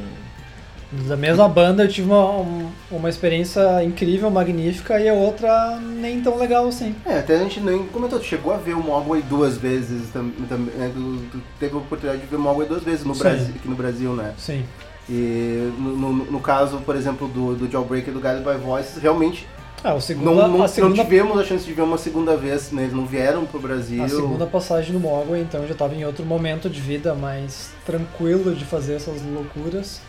Da 1.07 1.17
mesma 1.17 1.49
banda 1.49 1.83
eu 1.83 1.87
tive 1.87 2.07
uma, 2.07 2.29
um- 2.39 2.69
uma 2.91 3.09
experiência 3.09 3.83
incrível, 3.83 4.29
magnífica, 4.29 4.99
e 4.99 5.09
a 5.09 5.13
outra 5.13 5.79
nem 5.79 6.21
tão 6.21 6.37
legal 6.37 6.67
assim. 6.67 6.95
É, 7.05 7.17
até 7.19 7.35
a 7.35 7.39
gente 7.39 7.59
nem 7.59 7.85
comentou, 7.87 8.19
tu 8.19 8.25
chegou 8.25 8.53
a 8.53 8.57
ver 8.57 8.73
o 8.75 8.83
Mogwai 8.83 9.21
duas 9.23 9.57
vezes 9.57 10.09
também, 10.11 10.33
né, 10.77 10.91
tu- 10.93 11.19
tu 11.31 11.41
teve 11.59 11.73
a 11.73 11.77
oportunidade 11.79 12.21
de 12.21 12.27
ver 12.27 12.35
o 12.35 12.39
Mogwai 12.39 12.67
duas 12.67 12.83
vezes 12.83 13.03
no 13.05 13.15
Sim. 13.15 13.21
Brasil, 13.23 13.53
aqui 13.55 13.67
no 13.67 13.75
Brasil, 13.75 14.13
né? 14.13 14.33
Sim. 14.37 14.63
E 15.09 15.71
no, 15.79 15.95
no- 16.13 16.25
no 16.31 16.39
caso, 16.39 16.77
por 16.85 16.95
exemplo, 16.95 17.27
do, 17.27 17.55
do 17.55 17.69
Jawbreaker 17.71 18.11
e 18.11 18.13
do 18.13 18.21
Guided 18.21 18.43
by 18.43 18.57
Voices, 18.63 19.01
realmente 19.01 19.47
Ah, 19.83 19.99
segunda, 19.99 20.29
não, 20.31 20.47
não, 20.59 20.63
a 20.63 20.67
segunda, 20.67 20.95
não 20.95 21.03
tivemos 21.03 21.39
a 21.39 21.43
chance 21.43 21.65
de 21.65 21.73
ver 21.73 21.81
uma 21.81 21.97
segunda 21.97 22.37
vez, 22.37 22.71
né? 22.71 22.83
Eles 22.83 22.93
não 22.93 23.05
vieram 23.05 23.45
pro 23.45 23.59
Brasil. 23.59 24.03
a 24.03 24.07
segunda 24.07 24.45
passagem 24.45 24.93
no 24.93 24.99
Mogwai, 24.99 25.41
então 25.41 25.61
eu 25.61 25.67
já 25.67 25.73
estava 25.73 25.93
em 25.95 26.05
outro 26.05 26.23
momento 26.23 26.69
de 26.69 26.79
vida 26.79 27.15
mais 27.15 27.71
tranquilo 27.85 28.53
de 28.53 28.63
fazer 28.63 28.93
essas 28.93 29.21
loucuras. 29.23 29.99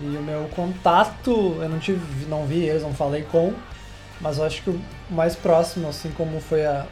E 0.00 0.04
o 0.16 0.22
meu 0.22 0.48
contato, 0.54 1.56
eu 1.60 1.68
não 1.68 1.78
tive, 1.78 2.26
não 2.26 2.44
vi 2.44 2.64
eles, 2.64 2.82
não 2.82 2.92
falei 2.92 3.22
com, 3.22 3.52
mas 4.20 4.38
eu 4.38 4.44
acho 4.44 4.62
que 4.62 4.70
o 4.70 4.80
mais 5.10 5.34
próximo, 5.34 5.88
assim 5.88 6.10
como 6.10 6.40
foi 6.40 6.66
a, 6.66 6.84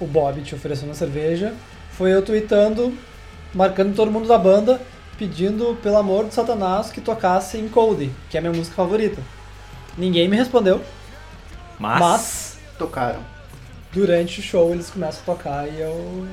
o 0.00 0.06
Bob 0.06 0.40
te 0.42 0.54
oferecendo 0.54 0.90
a 0.90 0.94
cerveja, 0.94 1.54
foi 1.92 2.12
eu 2.12 2.22
tweetando, 2.22 2.92
marcando 3.54 3.94
todo 3.94 4.10
mundo 4.10 4.26
da 4.26 4.38
banda, 4.38 4.80
pedindo, 5.16 5.76
pelo 5.82 5.98
amor 5.98 6.26
de 6.26 6.34
Satanás, 6.34 6.90
que 6.90 7.00
tocasse 7.00 7.58
Encode, 7.58 8.10
que 8.30 8.36
é 8.36 8.38
a 8.38 8.40
minha 8.40 8.52
música 8.52 8.76
favorita. 8.76 9.20
Ninguém 9.96 10.28
me 10.28 10.36
respondeu, 10.36 10.80
Mas, 11.78 12.00
mas 12.00 12.58
Tocaram. 12.78 13.20
durante 13.92 14.38
o 14.38 14.42
show 14.42 14.72
eles 14.72 14.90
começam 14.90 15.22
a 15.22 15.24
tocar 15.36 15.68
e 15.68 15.80
eu. 15.80 16.26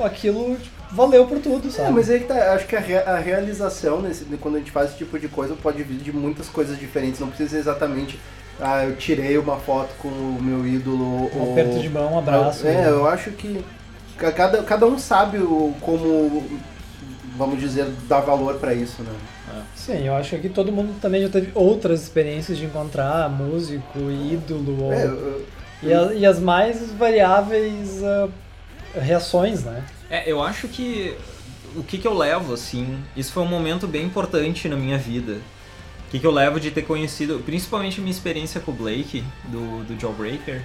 Aquilo 0.00 0.56
tipo, 0.56 0.73
valeu 0.94 1.26
por 1.26 1.38
tudo, 1.40 1.68
É, 1.68 1.70
sabe? 1.70 1.92
mas 1.92 2.08
aí 2.08 2.20
que 2.20 2.26
tá, 2.26 2.54
acho 2.54 2.66
que 2.66 2.76
a, 2.76 2.80
rea- 2.80 3.04
a 3.06 3.18
realização, 3.18 4.00
nesse, 4.00 4.24
quando 4.40 4.56
a 4.56 4.58
gente 4.58 4.70
faz 4.70 4.90
esse 4.90 4.98
tipo 4.98 5.18
de 5.18 5.28
coisa, 5.28 5.54
pode 5.54 5.82
vir 5.82 5.98
de 5.98 6.12
muitas 6.12 6.48
coisas 6.48 6.78
diferentes. 6.78 7.20
Não 7.20 7.28
precisa 7.28 7.50
ser 7.50 7.58
exatamente, 7.58 8.18
ah, 8.60 8.84
eu 8.84 8.96
tirei 8.96 9.36
uma 9.36 9.56
foto 9.56 9.90
com 9.98 10.08
o 10.08 10.38
meu 10.40 10.66
ídolo. 10.66 11.04
Um 11.34 11.40
ou... 11.42 11.52
aperto 11.52 11.78
de 11.80 11.88
mão, 11.88 12.14
um 12.14 12.18
abraço. 12.18 12.66
É, 12.66 12.88
eu 12.88 13.06
acho 13.08 13.30
que 13.32 13.64
ca- 14.16 14.32
cada, 14.32 14.62
cada 14.62 14.86
um 14.86 14.98
sabe 14.98 15.38
o, 15.38 15.74
como, 15.80 16.44
vamos 17.36 17.58
dizer, 17.60 17.86
dar 18.08 18.20
valor 18.20 18.54
pra 18.56 18.72
isso, 18.72 19.02
né? 19.02 19.12
Sim, 19.76 20.06
eu 20.06 20.14
acho 20.14 20.36
que 20.38 20.48
todo 20.48 20.72
mundo 20.72 20.94
também 21.00 21.20
já 21.22 21.28
teve 21.28 21.50
outras 21.54 22.02
experiências 22.02 22.56
de 22.56 22.64
encontrar 22.64 23.28
músico, 23.28 23.98
ídolo, 24.10 24.84
ou- 24.84 24.92
É, 24.92 25.04
eu- 25.04 25.46
e, 25.82 25.92
a- 25.92 26.14
e 26.14 26.24
as 26.26 26.38
mais 26.40 26.90
variáveis 26.92 28.02
ah, 28.02 28.28
reações, 28.94 29.62
né? 29.64 29.84
É, 30.10 30.30
eu 30.30 30.42
acho 30.42 30.68
que 30.68 31.16
o 31.76 31.82
que, 31.82 31.98
que 31.98 32.06
eu 32.06 32.14
levo, 32.14 32.54
assim, 32.54 33.02
isso 33.16 33.32
foi 33.32 33.42
um 33.42 33.48
momento 33.48 33.86
bem 33.86 34.04
importante 34.04 34.68
na 34.68 34.76
minha 34.76 34.98
vida. 34.98 35.40
O 36.06 36.10
que, 36.10 36.18
que 36.20 36.26
eu 36.26 36.30
levo 36.30 36.60
de 36.60 36.70
ter 36.70 36.82
conhecido, 36.82 37.42
principalmente 37.44 37.98
a 37.98 38.02
minha 38.02 38.12
experiência 38.12 38.60
com 38.60 38.70
o 38.70 38.74
Blake, 38.74 39.24
do, 39.46 39.84
do 39.84 40.00
Jawbreaker. 40.00 40.62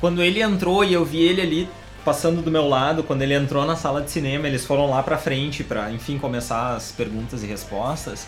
Quando 0.00 0.22
ele 0.22 0.40
entrou 0.40 0.84
e 0.84 0.92
eu 0.92 1.04
vi 1.04 1.22
ele 1.22 1.40
ali 1.40 1.68
passando 2.04 2.42
do 2.42 2.50
meu 2.50 2.68
lado, 2.68 3.02
quando 3.02 3.22
ele 3.22 3.34
entrou 3.34 3.64
na 3.64 3.74
sala 3.74 4.02
de 4.02 4.10
cinema, 4.10 4.46
eles 4.46 4.64
foram 4.64 4.88
lá 4.88 5.02
pra 5.02 5.16
frente 5.16 5.64
pra, 5.64 5.90
enfim, 5.90 6.18
começar 6.18 6.76
as 6.76 6.92
perguntas 6.92 7.42
e 7.42 7.46
respostas. 7.46 8.26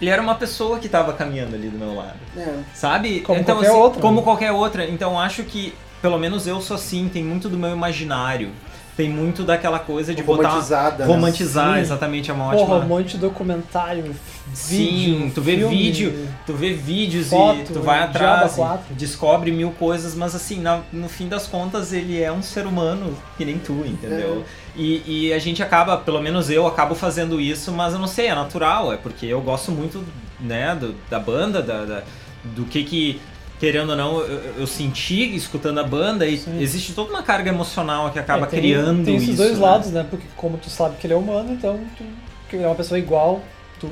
Ele 0.00 0.10
era 0.10 0.20
uma 0.20 0.34
pessoa 0.34 0.80
que 0.80 0.88
tava 0.88 1.12
caminhando 1.12 1.54
ali 1.54 1.68
do 1.68 1.78
meu 1.78 1.94
lado. 1.94 2.18
é. 2.36 2.58
Sabe? 2.74 3.20
Como 3.20 3.38
então, 3.38 3.56
qualquer 3.56 3.70
assim, 3.70 3.78
outra, 3.78 4.00
Como 4.00 4.16
né? 4.16 4.22
qualquer 4.22 4.52
outra. 4.52 4.88
Então 4.88 5.20
acho 5.20 5.44
que, 5.44 5.72
pelo 6.02 6.18
menos 6.18 6.46
eu 6.46 6.60
sou 6.60 6.74
assim, 6.74 7.08
tem 7.08 7.24
muito 7.24 7.48
do 7.48 7.56
meu 7.56 7.70
imaginário. 7.70 8.50
Tem 8.94 9.08
muito 9.08 9.42
daquela 9.42 9.78
coisa 9.78 10.14
de 10.14 10.20
Romantizada, 10.20 10.90
botar. 10.90 11.06
né? 11.08 11.14
Romantizar, 11.14 11.74
Sim. 11.76 11.80
exatamente, 11.80 12.30
é 12.30 12.34
uma 12.34 12.50
Porra, 12.50 12.74
ótima. 12.74 12.78
um 12.84 12.88
monte 12.88 13.12
de 13.12 13.18
documentário, 13.18 14.14
Sim, 14.52 14.76
vídeo, 14.76 15.32
tu 15.34 15.40
vê 15.40 15.56
filme, 15.56 15.74
vídeo, 15.76 16.28
tu 16.44 16.52
vê 16.52 16.74
vídeos 16.74 17.28
foto, 17.30 17.58
e 17.60 17.64
tu 17.72 17.80
vai 17.80 18.00
atrás, 18.00 18.52
e 18.52 18.56
4. 18.56 18.94
descobre 18.94 19.50
mil 19.50 19.70
coisas, 19.70 20.14
mas 20.14 20.34
assim, 20.34 20.60
na- 20.60 20.80
no 20.92 21.08
fim 21.08 21.26
das 21.26 21.46
contas 21.46 21.90
ele 21.94 22.20
é 22.20 22.30
um 22.30 22.42
ser 22.42 22.66
humano 22.66 23.16
que 23.38 23.46
nem 23.46 23.58
tu, 23.58 23.82
entendeu? 23.86 24.44
E, 24.76 25.02
e 25.28 25.32
a 25.32 25.38
gente 25.38 25.62
acaba, 25.62 25.96
pelo 25.96 26.20
menos 26.20 26.50
eu 26.50 26.66
acabo 26.66 26.94
fazendo 26.94 27.40
isso, 27.40 27.72
mas 27.72 27.94
eu 27.94 27.98
não 27.98 28.06
sei, 28.06 28.26
é 28.26 28.34
natural, 28.34 28.92
é 28.92 28.98
porque 28.98 29.24
eu 29.24 29.40
gosto 29.40 29.72
muito, 29.72 30.04
né, 30.38 30.74
do- 30.74 30.94
da 31.08 31.18
banda, 31.18 31.62
da, 31.62 31.86
da- 31.86 32.02
do 32.44 32.64
que 32.66 32.84
que, 32.84 33.20
querendo 33.62 33.90
ou 33.90 33.96
não, 33.96 34.18
eu, 34.18 34.54
eu 34.58 34.66
senti 34.66 35.36
escutando 35.36 35.78
a 35.78 35.84
banda 35.84 36.26
e 36.26 36.36
Sim. 36.36 36.60
existe 36.60 36.94
toda 36.94 37.10
uma 37.10 37.22
carga 37.22 37.48
emocional 37.48 38.10
que 38.10 38.18
acaba 38.18 38.44
É, 38.46 38.48
tem, 38.48 38.58
criando 38.58 39.04
Tem 39.04 39.14
esses 39.14 39.28
isso. 39.28 39.36
dois 39.36 39.56
né? 39.56 39.64
lados, 39.64 39.90
né? 39.92 40.04
Porque 40.10 40.26
como 40.36 40.58
tu 40.58 40.68
sabe 40.68 40.96
que 40.96 41.06
ele 41.06 41.14
é 41.14 41.16
humano, 41.16 41.52
então 41.52 41.78
tu, 41.96 42.02
que 42.50 42.56
ele 42.56 42.64
é 42.64 42.66
uma 42.66 42.74
pessoa 42.74 42.98
igual 42.98 43.40
tu. 43.78 43.88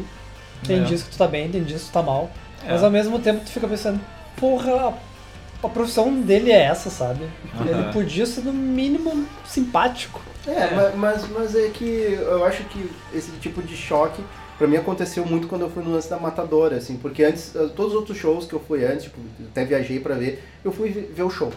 Tem 0.67 0.81
É. 0.81 0.83
dias 0.83 1.05
que 1.05 1.11
tu 1.11 1.17
tá 1.17 1.29
bem, 1.29 1.49
tem 1.49 1.63
dias 1.63 1.83
que 1.83 1.87
tu 1.89 1.93
tá 1.93 2.03
mal. 2.03 2.29
É. 2.67 2.73
Mas 2.73 2.83
ao 2.83 2.91
mesmo 2.91 3.21
tempo 3.21 3.45
tu 3.45 3.51
fica 3.53 3.69
pensando, 3.69 4.01
porra, 4.37 4.93
a 5.63 5.69
profissão 5.69 6.13
dele 6.21 6.51
é 6.51 6.63
essa, 6.65 6.91
sabe? 6.91 7.23
Ele 7.65 7.93
podia 7.93 8.27
ser 8.27 8.41
no 8.41 8.53
mínimo 8.53 9.25
simpático. 9.47 10.21
É, 10.49 10.75
ma- 10.75 10.91
Mas, 10.97 11.29
mas 11.31 11.55
é 11.55 11.69
que 11.69 11.85
eu 12.21 12.45
acho 12.45 12.65
que 12.65 12.91
esse 13.15 13.31
tipo 13.41 13.63
de 13.63 13.77
choque, 13.77 14.21
pra 14.61 14.69
mim 14.69 14.77
aconteceu 14.77 15.25
muito 15.25 15.49
quando 15.49 15.63
eu 15.63 15.71
fui 15.71 15.83
no 15.83 15.91
lance 15.91 16.11
da 16.11 16.19
Matadora, 16.19 16.77
assim, 16.77 16.99
porque 16.99 17.25
antes, 17.25 17.57
eh, 17.57 17.71
todos 17.75 17.93
os 17.95 17.99
outros 17.99 18.19
shows 18.19 18.45
que 18.45 18.53
eu 18.53 18.61
fui 18.61 18.85
antes, 18.85 19.05
tipo, 19.05 19.19
até 19.51 19.65
viajei 19.65 19.99
pra 19.99 20.15
ver, 20.17 20.45
eu 20.63 20.71
fui 20.71 20.91
ver 20.91 21.23
o 21.23 21.31
show, 21.31 21.51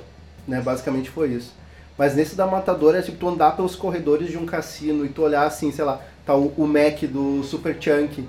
né, 0.47 0.61
basicamente 0.61 1.09
foi 1.09 1.31
isso. 1.31 1.53
Mas 1.97 2.15
nesse 2.15 2.33
da 2.33 2.47
Matadora, 2.47 2.99
é 2.99 3.01
tipo, 3.01 3.17
tu 3.17 3.27
andar 3.27 3.57
pelos 3.57 3.75
corredores 3.75 4.29
de 4.29 4.37
um 4.37 4.45
cassino 4.45 5.05
e 5.05 5.09
tu 5.09 5.21
olhar 5.21 5.45
assim, 5.45 5.69
sei 5.69 5.83
lá, 5.83 5.99
tá 6.25 6.33
o, 6.33 6.53
o 6.57 6.65
Mac 6.65 7.01
do 7.03 7.43
Super 7.43 7.75
Chunk 7.77 8.25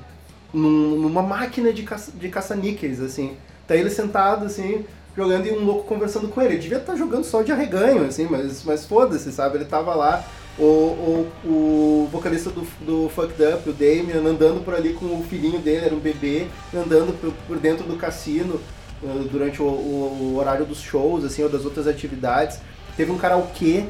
num- 0.52 0.96
numa 0.96 1.22
máquina 1.22 1.72
de, 1.72 1.84
caça, 1.84 2.10
de 2.12 2.28
caça-níqueis, 2.28 3.00
assim. 3.00 3.36
Tá 3.68 3.76
ele 3.76 3.90
sentado, 3.90 4.44
assim, 4.44 4.84
jogando 5.16 5.46
e 5.46 5.52
um 5.52 5.64
louco 5.64 5.84
conversando 5.84 6.26
com 6.28 6.42
ele. 6.42 6.54
Ele 6.54 6.62
devia 6.62 6.78
estar 6.78 6.96
jogando 6.96 7.22
só 7.24 7.42
de 7.42 7.52
arreganho, 7.52 8.04
assim, 8.04 8.26
mas, 8.28 8.64
mas 8.64 8.84
foda-se, 8.86 9.30
sabe? 9.30 9.56
Ele 9.58 9.64
tava 9.64 9.94
lá, 9.94 10.24
o, 10.58 10.62
o, 10.62 11.32
o 11.44 12.08
vocalista 12.12 12.50
do, 12.50 12.62
do 12.80 13.08
Fucked 13.08 13.42
Up, 13.42 13.68
o 13.68 13.72
Damien, 13.72 14.16
andando 14.26 14.64
por 14.64 14.74
ali 14.74 14.92
com 14.92 15.06
o 15.06 15.24
filhinho 15.28 15.58
dele, 15.58 15.86
era 15.86 15.94
um 15.94 15.98
bebê, 16.00 16.46
andando 16.74 17.12
por, 17.20 17.32
por 17.46 17.58
dentro 17.58 17.84
do 17.84 17.96
cassino 17.96 18.60
eh, 19.02 19.24
durante 19.30 19.60
o, 19.60 19.64
o- 19.66 20.32
o 20.34 20.38
horário 20.38 20.64
dos 20.64 20.80
shows, 20.80 21.24
assim, 21.24 21.42
ou 21.42 21.48
das 21.48 21.64
outras 21.64 21.86
atividades. 21.88 22.58
Teve 22.96 23.10
um 23.10 23.18
karaokê 23.18 23.84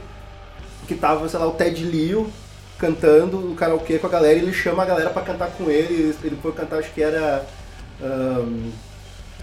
que 0.88 0.94
tava, 0.94 1.28
sei 1.28 1.38
lá, 1.38 1.46
o 1.46 1.52
Ted 1.52 1.84
Leo 1.84 2.28
cantando 2.78 3.52
o 3.52 3.54
karaokê 3.54 3.98
com 3.98 4.06
a 4.06 4.10
galera 4.10 4.38
e 4.38 4.42
ele 4.42 4.52
chama 4.52 4.82
a 4.82 4.86
galera 4.86 5.10
pra 5.10 5.22
cantar 5.22 5.50
com 5.50 5.70
ele. 5.70 6.14
Ele 6.24 6.36
foi 6.42 6.52
cantar, 6.52 6.78
acho 6.78 6.92
que 6.92 7.02
era 7.02 7.44
ahn, 8.02 8.70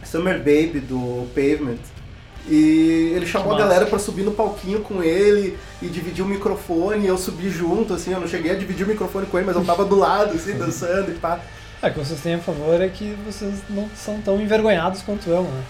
Summer 0.04 0.38
Baby 0.40 0.80
do 0.82 1.28
Pavement. 1.36 1.78
E 2.48 3.14
ele 3.16 3.26
chamou 3.26 3.54
a 3.54 3.58
galera 3.58 3.86
pra 3.86 4.00
subir 4.00 4.24
no 4.24 4.32
palquinho 4.32 4.82
com 4.82 5.04
ele 5.04 5.58
e 5.82 5.88
dividir 5.88 6.24
o 6.24 6.28
microfone. 6.28 7.06
E 7.06 7.08
eu 7.08 7.18
subi 7.18 7.50
junto, 7.50 7.94
assim, 7.94 8.14
eu 8.14 8.20
não 8.20 8.28
cheguei 8.28 8.52
a 8.52 8.56
dividir 8.56 8.86
o 8.86 8.90
microfone 8.90 9.26
com 9.28 9.38
ele, 9.38 9.48
mas 9.48 9.56
eu 9.56 9.64
tava 9.64 9.86
do 9.86 9.96
lado, 9.96 10.34
assim, 10.34 10.58
dançando 10.58 11.12
e 11.12 11.16
pá. 11.16 11.40
É, 11.82 11.88
o 11.88 11.94
que 11.94 12.00
vocês 12.00 12.22
têm 12.22 12.36
a 12.36 12.40
favor 12.40 12.80
é 12.80 12.88
que 12.88 13.16
vocês 13.26 13.62
não 13.70 13.90
são 13.96 14.22
tão 14.22 14.40
envergonhados 14.40 15.02
quanto 15.02 15.30
eu, 15.30 15.44
né? 15.44 15.64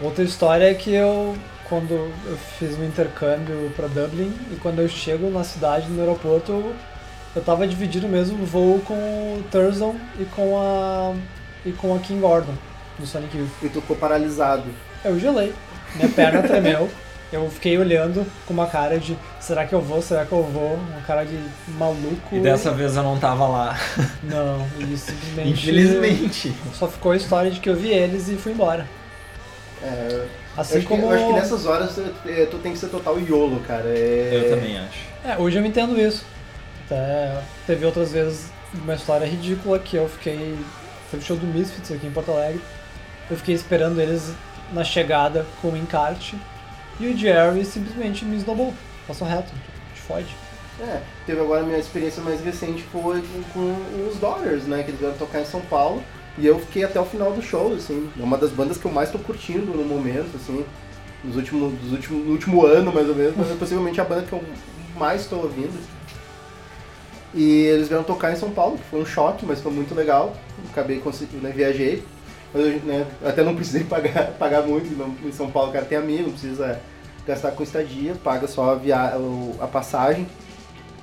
Outra 0.00 0.24
história 0.24 0.70
é 0.70 0.72
que 0.72 0.94
eu, 0.94 1.36
quando 1.68 1.90
eu 1.90 2.36
fiz 2.58 2.78
um 2.78 2.84
intercâmbio 2.84 3.70
pra 3.76 3.86
Dublin, 3.86 4.32
e 4.50 4.56
quando 4.56 4.78
eu 4.78 4.88
chego 4.88 5.28
na 5.30 5.44
cidade, 5.44 5.90
no 5.90 6.00
aeroporto, 6.00 6.52
eu, 6.52 6.72
eu 7.36 7.42
tava 7.42 7.66
dividindo 7.66 8.06
o 8.06 8.10
mesmo 8.10 8.44
voo 8.46 8.80
com 8.80 8.94
o 8.94 9.44
Thurston 9.50 9.96
e 10.18 10.24
com 10.24 10.58
a, 10.58 11.14
e 11.66 11.72
com 11.72 11.94
a 11.94 11.98
King 11.98 12.20
Gordon, 12.20 12.54
do 12.98 13.06
Sonic 13.06 13.36
Youth. 13.36 13.50
E 13.62 13.68
tu 13.68 13.82
ficou 13.82 13.96
paralisado. 13.96 14.64
Eu 15.04 15.20
gelei, 15.20 15.52
minha 15.94 16.08
perna 16.08 16.42
tremeu, 16.42 16.88
eu 17.32 17.48
fiquei 17.50 17.78
olhando 17.78 18.26
com 18.46 18.52
uma 18.52 18.66
cara 18.66 18.98
de 18.98 19.16
será 19.38 19.64
que 19.64 19.72
eu 19.72 19.80
vou, 19.80 20.02
será 20.02 20.24
que 20.24 20.32
eu 20.32 20.42
vou? 20.42 20.74
Uma 20.74 21.00
cara 21.02 21.24
de 21.24 21.38
maluco. 21.68 22.34
E 22.34 22.40
dessa 22.40 22.72
vez 22.72 22.96
eu 22.96 23.02
não 23.02 23.18
tava 23.18 23.46
lá. 23.46 23.78
Não, 24.22 24.66
e 24.78 24.96
simplesmente... 24.96 25.50
Infelizmente. 25.50 26.54
Só 26.74 26.88
ficou 26.88 27.12
a 27.12 27.16
história 27.16 27.50
de 27.50 27.60
que 27.60 27.68
eu 27.70 27.76
vi 27.76 27.88
eles 27.90 28.28
e 28.28 28.34
fui 28.36 28.52
embora. 28.52 28.86
É, 29.82 30.08
eu, 30.10 30.26
Assim 30.56 30.78
acho 30.78 30.86
como. 30.88 31.02
que, 31.02 31.08
eu 31.08 31.16
acho 31.16 31.26
que 31.26 31.32
nessas 31.32 31.66
horas 31.66 31.94
tu, 31.94 32.02
tu 32.50 32.58
tem 32.58 32.72
que 32.72 32.78
ser 32.78 32.88
total 32.88 33.18
YOLO, 33.18 33.60
cara. 33.60 33.84
É- 33.86 34.30
Eu 34.32 34.56
também 34.56 34.78
acho. 34.78 34.98
É, 35.24 35.38
hoje 35.38 35.58
eu 35.58 35.64
entendo 35.64 35.98
isso. 35.98 36.24
Até 36.86 37.40
teve 37.66 37.86
outras 37.86 38.12
vezes 38.12 38.46
uma 38.74 38.94
história 38.94 39.24
ridícula 39.26 39.78
que 39.78 39.96
eu 39.96 40.08
fiquei. 40.08 40.56
Teve 41.10 41.24
show 41.24 41.36
do 41.36 41.46
Misfits 41.46 41.90
aqui 41.92 42.06
em 42.06 42.10
Porto 42.10 42.32
Alegre. 42.32 42.60
Eu 43.30 43.36
fiquei 43.36 43.54
esperando 43.54 44.00
eles 44.00 44.32
na 44.72 44.84
chegada 44.84 45.46
com 45.60 45.68
o 45.68 45.76
encarte. 45.76 46.36
E 46.98 47.06
o 47.06 47.16
Jerry 47.16 47.64
simplesmente 47.64 48.24
me 48.24 48.36
esnobou. 48.36 48.74
Passou 49.06 49.26
reto. 49.26 49.52
Te 49.94 50.00
fode. 50.00 50.36
É, 50.80 51.00
teve 51.26 51.40
agora 51.40 51.60
a 51.60 51.64
minha 51.64 51.78
experiência 51.78 52.22
mais 52.22 52.40
recente 52.40 52.82
foi 52.84 53.22
com, 53.52 53.76
os 54.08 54.18
Daughters, 54.18 54.64
né? 54.64 54.82
Que 54.82 54.90
eles 54.90 55.00
vieram 55.00 55.16
tocar 55.16 55.40
em 55.40 55.44
São 55.44 55.60
Paulo. 55.62 56.02
E 56.38 56.46
eu 56.46 56.58
fiquei 56.58 56.84
até 56.84 56.98
o 57.00 57.04
final 57.04 57.32
do 57.32 57.42
show, 57.42 57.74
assim. 57.74 58.10
É 58.18 58.22
uma 58.22 58.38
das 58.38 58.50
bandas 58.50 58.78
que 58.78 58.86
eu 58.86 58.92
mais 58.92 59.10
tô 59.10 59.18
curtindo 59.18 59.72
no 59.72 59.84
momento, 59.84 60.36
assim. 60.36 60.64
Nos 61.22 61.36
últimos, 61.36 61.92
últimos, 61.92 62.24
no 62.24 62.32
último 62.32 62.64
ano, 62.64 62.92
mais 62.92 63.08
ou 63.08 63.14
menos. 63.14 63.34
Mas 63.36 63.50
é 63.50 63.54
possivelmente 63.54 64.00
a 64.00 64.04
banda 64.04 64.22
que 64.22 64.32
eu 64.32 64.42
mais 64.96 65.26
tô 65.26 65.36
ouvindo. 65.36 65.78
E 67.34 67.64
eles 67.64 67.88
vieram 67.88 68.02
tocar 68.02 68.32
em 68.32 68.36
São 68.36 68.50
Paulo, 68.50 68.76
que 68.78 68.84
foi 68.84 69.00
um 69.00 69.06
choque, 69.06 69.44
mas 69.46 69.60
foi 69.60 69.70
muito 69.70 69.94
legal. 69.94 70.34
Acabei 70.70 70.98
conseguindo, 70.98 71.42
né, 71.42 71.52
viajei. 71.54 72.02
Mas 72.52 72.64
eu, 72.64 72.80
né, 72.80 73.06
até 73.24 73.42
não 73.42 73.54
precisei 73.54 73.84
pagar, 73.88 74.32
pagar 74.32 74.62
muito 74.62 74.96
não- 74.96 75.14
em 75.28 75.32
São 75.32 75.50
Paulo, 75.50 75.70
o 75.70 75.72
cara 75.72 75.84
tem 75.84 75.98
amigo, 75.98 76.24
não 76.24 76.32
precisa 76.32 76.80
gastar 77.26 77.52
com 77.52 77.62
estadia, 77.62 78.14
paga 78.22 78.48
só 78.48 78.72
a, 78.72 78.74
via, 78.74 79.12
a 79.60 79.66
passagem. 79.66 80.26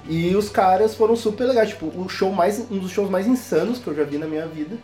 E 0.10 0.36
os 0.36 0.49
caras 0.49 0.95
foram 0.95 1.15
super 1.15 1.45
legais, 1.45 1.69
tipo, 1.69 1.86
o 1.88 2.07
show 2.07 2.32
mais, 2.32 2.60
um 2.72 2.78
dos 2.80 2.91
shows 2.91 3.10
mais 3.10 3.28
insanos 3.28 3.80
que 3.80 3.88
eu 3.88 3.95
já 3.95 4.03
vi 4.03 4.18
na 4.18 4.26
minha 4.26 4.48
vida. 4.48 4.78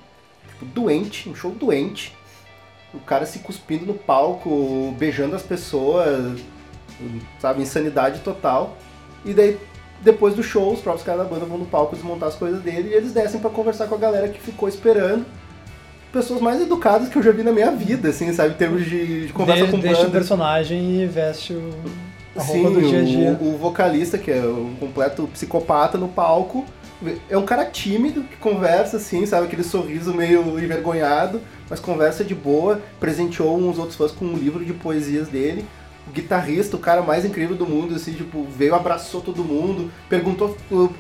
Tipo, 0.50 0.66
doente, 0.66 1.30
um 1.30 1.36
show 1.36 1.52
doente. 1.52 2.14
O 2.94 3.00
cara 3.00 3.26
se 3.26 3.40
cuspindo 3.40 3.86
no 3.86 3.94
palco, 3.94 4.94
beijando 5.00 5.36
as 5.36 5.42
pessoas, 5.42 6.40
sabe, 7.40 7.62
insanidade 7.62 8.20
total. 8.20 8.78
E 9.26 9.34
daí, 9.34 9.58
depois 10.02 10.36
do 10.36 10.44
show, 10.44 10.74
os 10.74 10.82
próprios 10.82 11.06
caras 11.06 11.24
da 11.24 11.28
banda 11.30 11.46
vão 11.46 11.58
no 11.58 11.66
palco 11.66 11.96
desmontar 11.96 12.30
as 12.30 12.36
coisas 12.36 12.62
dele 12.62 12.90
e 12.90 12.94
eles 12.94 13.14
descem 13.14 13.40
pra 13.40 13.50
conversar 13.50 13.88
com 13.88 13.96
a 13.96 13.98
galera 13.98 14.28
que 14.28 14.40
ficou 14.40 14.68
esperando. 14.68 15.26
Pessoas 16.14 16.40
mais 16.40 16.62
educadas 16.62 17.10
que 17.10 17.16
eu 17.18 17.24
já 17.24 17.32
vi 17.32 17.42
na 17.42 17.52
minha 17.52 17.72
vida, 17.72 18.10
assim, 18.10 18.32
sabe, 18.32 18.54
em 18.54 18.58
termos 18.58 18.86
de, 18.86 19.26
de 19.28 19.34
conversa 19.34 19.66
De- 19.66 19.72
com 19.72 19.80
deixa 19.80 20.08
o 20.08 20.12
personagem 20.12 21.02
e 21.02 21.08
veste 21.08 21.54
o, 21.54 21.74
a 22.36 22.40
Sim, 22.42 22.72
do 22.72 22.82
dia 22.82 23.00
a 23.02 23.04
dia. 23.04 23.38
O, 23.42 23.56
o 23.56 23.58
vocalista, 23.58 24.16
que 24.18 24.30
é 24.32 24.42
um 24.46 24.76
completo 24.80 25.28
psicopata 25.34 25.98
no 25.98 26.08
palco, 26.08 26.64
é 27.30 27.38
um 27.38 27.44
cara 27.44 27.66
tímido 27.66 28.22
que 28.24 28.38
conversa 28.38 28.98
assim, 28.98 29.26
sabe? 29.26 29.48
Aquele 29.48 29.64
sorriso 29.64 30.14
meio 30.14 30.58
envergonhado, 30.60 31.42
mas 31.70 31.80
conversa 31.80 32.24
de 32.24 32.36
boa. 32.36 32.80
Presenteou 33.00 33.58
uns 33.58 33.78
outros 33.80 33.98
fãs 33.98 34.12
com 34.12 34.24
um 34.24 34.38
livro 34.38 34.64
de 34.64 34.72
poesias 34.72 35.28
dele. 35.28 35.66
O 36.08 36.12
guitarrista, 36.12 36.76
o 36.76 36.80
cara 36.80 37.02
mais 37.02 37.24
incrível 37.24 37.56
do 37.56 37.66
mundo, 37.66 37.96
assim, 37.96 38.12
tipo, 38.14 38.44
veio, 38.44 38.76
abraçou 38.76 39.22
todo 39.22 39.44
mundo, 39.44 39.90
perguntou, 40.10 40.56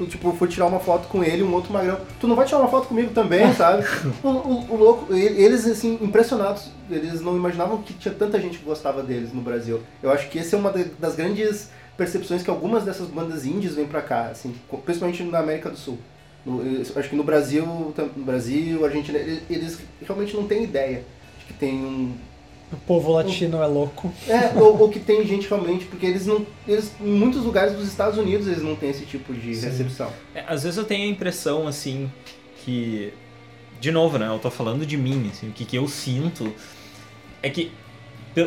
tipo, 0.09 0.31
foi 0.33 0.47
tirar 0.47 0.65
uma 0.67 0.79
foto 0.79 1.07
com 1.09 1.21
ele, 1.23 1.43
um 1.43 1.53
outro 1.53 1.73
magrão. 1.73 1.99
Tu 2.21 2.27
não 2.27 2.35
vai 2.37 2.45
tirar 2.45 2.59
uma 2.59 2.69
foto 2.69 2.87
comigo 2.87 3.11
também, 3.13 3.51
sabe? 3.53 3.85
O, 4.23 4.27
o- 4.29 4.73
o 4.73 4.77
louco, 4.77 5.13
eles, 5.13 5.65
assim, 5.67 5.99
impressionados, 6.01 6.69
eles 6.89 7.19
não 7.19 7.35
imaginavam 7.35 7.81
que 7.81 7.93
tinha 7.93 8.13
tanta 8.13 8.39
gente 8.39 8.57
que 8.59 8.63
gostava 8.65 9.03
deles 9.03 9.33
no 9.33 9.41
Brasil. 9.41 9.81
Eu 10.01 10.09
acho 10.09 10.29
que 10.29 10.39
essa 10.39 10.55
é 10.55 10.59
uma 10.59 10.71
da- 10.71 10.85
das 10.97 11.15
grandes 11.15 11.69
percepções 11.97 12.41
que 12.41 12.49
algumas 12.49 12.83
dessas 12.85 13.07
bandas 13.07 13.45
indies 13.45 13.75
vêm 13.75 13.85
pra 13.85 14.01
cá, 14.01 14.27
assim, 14.27 14.55
principalmente 14.85 15.21
na 15.23 15.39
América 15.39 15.69
do 15.69 15.77
Sul. 15.77 15.97
No- 16.45 16.61
acho 16.95 17.09
que 17.09 17.15
no 17.15 17.23
Brasil, 17.25 17.65
no 17.65 18.23
Brasil, 18.23 18.85
Argentina, 18.85 19.17
eles, 19.19 19.41
eles 19.49 19.77
realmente 20.01 20.33
não 20.35 20.47
têm 20.47 20.63
ideia 20.63 21.03
de 21.39 21.45
que 21.45 21.53
tem 21.53 21.73
um 21.75 22.13
O 22.73 22.77
povo 22.87 23.11
latino 23.11 23.61
é 23.61 23.67
louco. 23.67 24.11
é, 24.27 24.51
ou, 24.59 24.81
ou 24.81 24.89
que 24.89 24.99
tem 24.99 25.25
gente 25.25 25.47
realmente, 25.47 25.85
porque 25.85 26.05
eles 26.05 26.25
não. 26.25 26.45
Eles, 26.67 26.91
em 26.99 27.11
muitos 27.11 27.43
lugares 27.43 27.73
dos 27.73 27.87
Estados 27.87 28.17
Unidos 28.17 28.47
eles 28.47 28.63
não 28.63 28.75
têm 28.75 28.89
esse 28.89 29.05
tipo 29.05 29.33
de 29.33 29.53
recepção. 29.53 30.11
É, 30.33 30.43
às 30.47 30.63
vezes 30.63 30.77
eu 30.77 30.83
tenho 30.83 31.05
a 31.05 31.07
impressão, 31.07 31.67
assim, 31.67 32.11
que. 32.63 33.13
De 33.79 33.91
novo, 33.91 34.17
né? 34.17 34.27
Eu 34.27 34.39
tô 34.39 34.49
falando 34.49 34.85
de 34.85 34.97
mim, 34.97 35.29
assim, 35.31 35.49
o 35.49 35.51
que, 35.51 35.65
que 35.65 35.77
eu 35.77 35.87
sinto 35.87 36.53
é 37.41 37.49
que. 37.49 37.71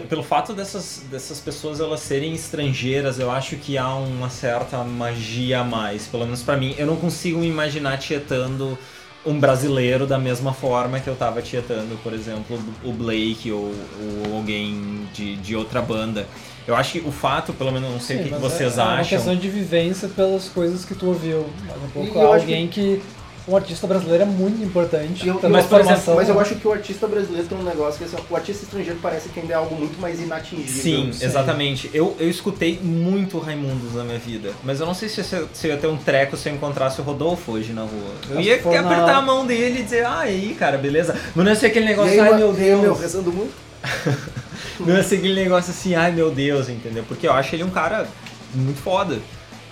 Pelo, 0.09 0.25
fato 0.25 0.53
dessas, 0.53 1.05
dessas 1.09 1.39
pessoas 1.39 1.79
elas 1.79 2.01
serem 2.01 2.35
estrangeiras, 2.35 3.21
eu 3.21 3.31
acho 3.31 3.55
que 3.55 3.79
há 3.79 3.95
uma 3.95 4.29
certa 4.29 4.83
magia 4.83 5.61
a 5.61 5.65
mais. 5.65 6.09
Pelo 6.09 6.25
menos 6.25 6.43
pra 6.43 6.57
mim. 6.57 6.75
Eu 6.77 6.89
não 6.89 6.97
consigo 6.97 7.39
me 7.39 7.47
imaginar 7.47 7.97
tietando 7.99 8.77
um 9.27 9.39
brasileiro 9.39 10.07
da 10.07 10.19
mesma 10.19 10.53
forma 10.53 11.01
que 11.01 11.09
eu 11.09 11.17
tava 11.17 11.43
tietando, 11.43 11.99
por 12.03 12.13
exemplo, 12.13 12.59
o 12.85 12.93
Blake 12.93 13.51
ou, 13.51 13.75
ou 14.27 14.37
alguém 14.37 15.01
de, 15.13 15.37
de 15.37 15.57
outra 15.57 15.83
banda. 15.83 16.27
Eu 16.67 16.75
acho 16.75 16.93
que 16.93 16.99
o 17.01 17.13
fato, 17.13 17.53
pelo 17.53 17.71
menos 17.73 17.91
não 17.91 18.01
sei 18.01 18.17
o 18.21 18.23
que, 18.25 18.29
que 18.31 18.35
vocês 18.41 18.79
é, 18.79 18.81
É 18.81 18.85
uma 18.85 18.93
acham. 18.95 19.19
questão 19.19 19.37
de 19.37 19.49
vivência 19.49 20.09
pelas 20.09 20.49
coisas 20.49 20.85
que 20.85 20.95
tu 20.95 21.07
ouviu. 21.07 21.47
Mas 21.67 21.77
um 21.77 21.89
pouco 21.89 22.19
E 22.19 22.23
alguém 22.23 22.69
que... 22.69 23.03
Um 23.49 23.55
artista 23.55 23.87
brasileiro 23.87 24.25
é 24.25 24.27
muito 24.27 24.61
importante. 24.65 25.25
E 25.25 25.29
eu- 25.29 25.39
mas, 25.49 25.67
por 25.67 25.81
exemplo, 25.81 26.17
mas 26.17 26.29
eu 26.29 26.41
acho 26.41 26.57
que 26.57 26.67
o 26.67 26.73
artista 26.73 27.07
brasileiro 27.07 27.47
tem 27.47 27.57
um 27.57 27.63
negócio 27.63 27.99
que 27.99 28.05
assim, 28.05 28.17
o 28.29 28.35
artista 28.35 28.65
estrangeiro 28.65 28.99
parece 29.01 29.29
que 29.29 29.39
ainda 29.39 29.53
é 29.53 29.57
algo 29.57 29.75
muito 29.77 30.01
mais 30.01 30.21
inatingível. 30.21 30.83
Sim, 30.83 31.11
exatamente. 31.21 31.89
Eu, 31.95 32.17
eu 32.19 32.29
escutei 32.29 32.81
muito 32.83 33.39
Raimundos 33.39 33.95
na 33.95 34.03
minha 34.03 34.19
vida, 34.19 34.51
mas 34.65 34.81
eu 34.81 34.87
não 34.87 34.95
sei 34.95 35.09
se, 35.09 35.21
eu- 35.21 35.49
se 35.53 35.69
eu 35.69 35.73
ia 35.75 35.79
ter 35.79 35.87
um 35.87 35.97
treco 35.97 36.37
se 36.37 36.49
eu 36.49 36.55
encontrasse 36.55 37.01
o 37.01 37.05
Rodolfo 37.05 37.53
hoje 37.53 37.73
na 37.73 37.83
rua. 37.83 38.15
Eu 38.31 38.41
ia 38.41 38.59
for 38.61 38.73
na- 38.75 38.81
apertar 38.81 39.17
a 39.19 39.23
mão 39.23 39.47
dele 39.47 39.79
e 39.79 39.83
dizer, 39.85 40.05
ah, 40.05 40.21
aí, 40.21 40.57
cara, 40.59 40.77
beleza? 40.77 41.15
Mas 41.35 41.45
não 41.45 41.53
ia 41.53 41.57
ser 41.59 41.67
aquele 41.67 41.87
negócio, 41.87 42.13
aí, 42.13 42.19
ai 42.19 42.35
meu 42.37 42.51
aí, 42.51 42.57
meu, 42.57 42.81
Deus. 42.81 43.01
rezando 43.01 43.33
muito. 43.33 43.53
Não 44.81 44.95
ia 44.95 45.03
ser 45.03 45.17
aquele 45.17 45.35
negócio 45.35 45.71
assim, 45.71 45.95
ai 45.95 46.11
meu 46.11 46.31
Deus, 46.31 46.69
entendeu? 46.69 47.05
Porque 47.07 47.27
eu 47.27 47.33
acho 47.33 47.55
ele 47.55 47.63
um 47.65 47.71
cara 47.71 48.07
muito 48.55 48.81
foda. 48.83 49.19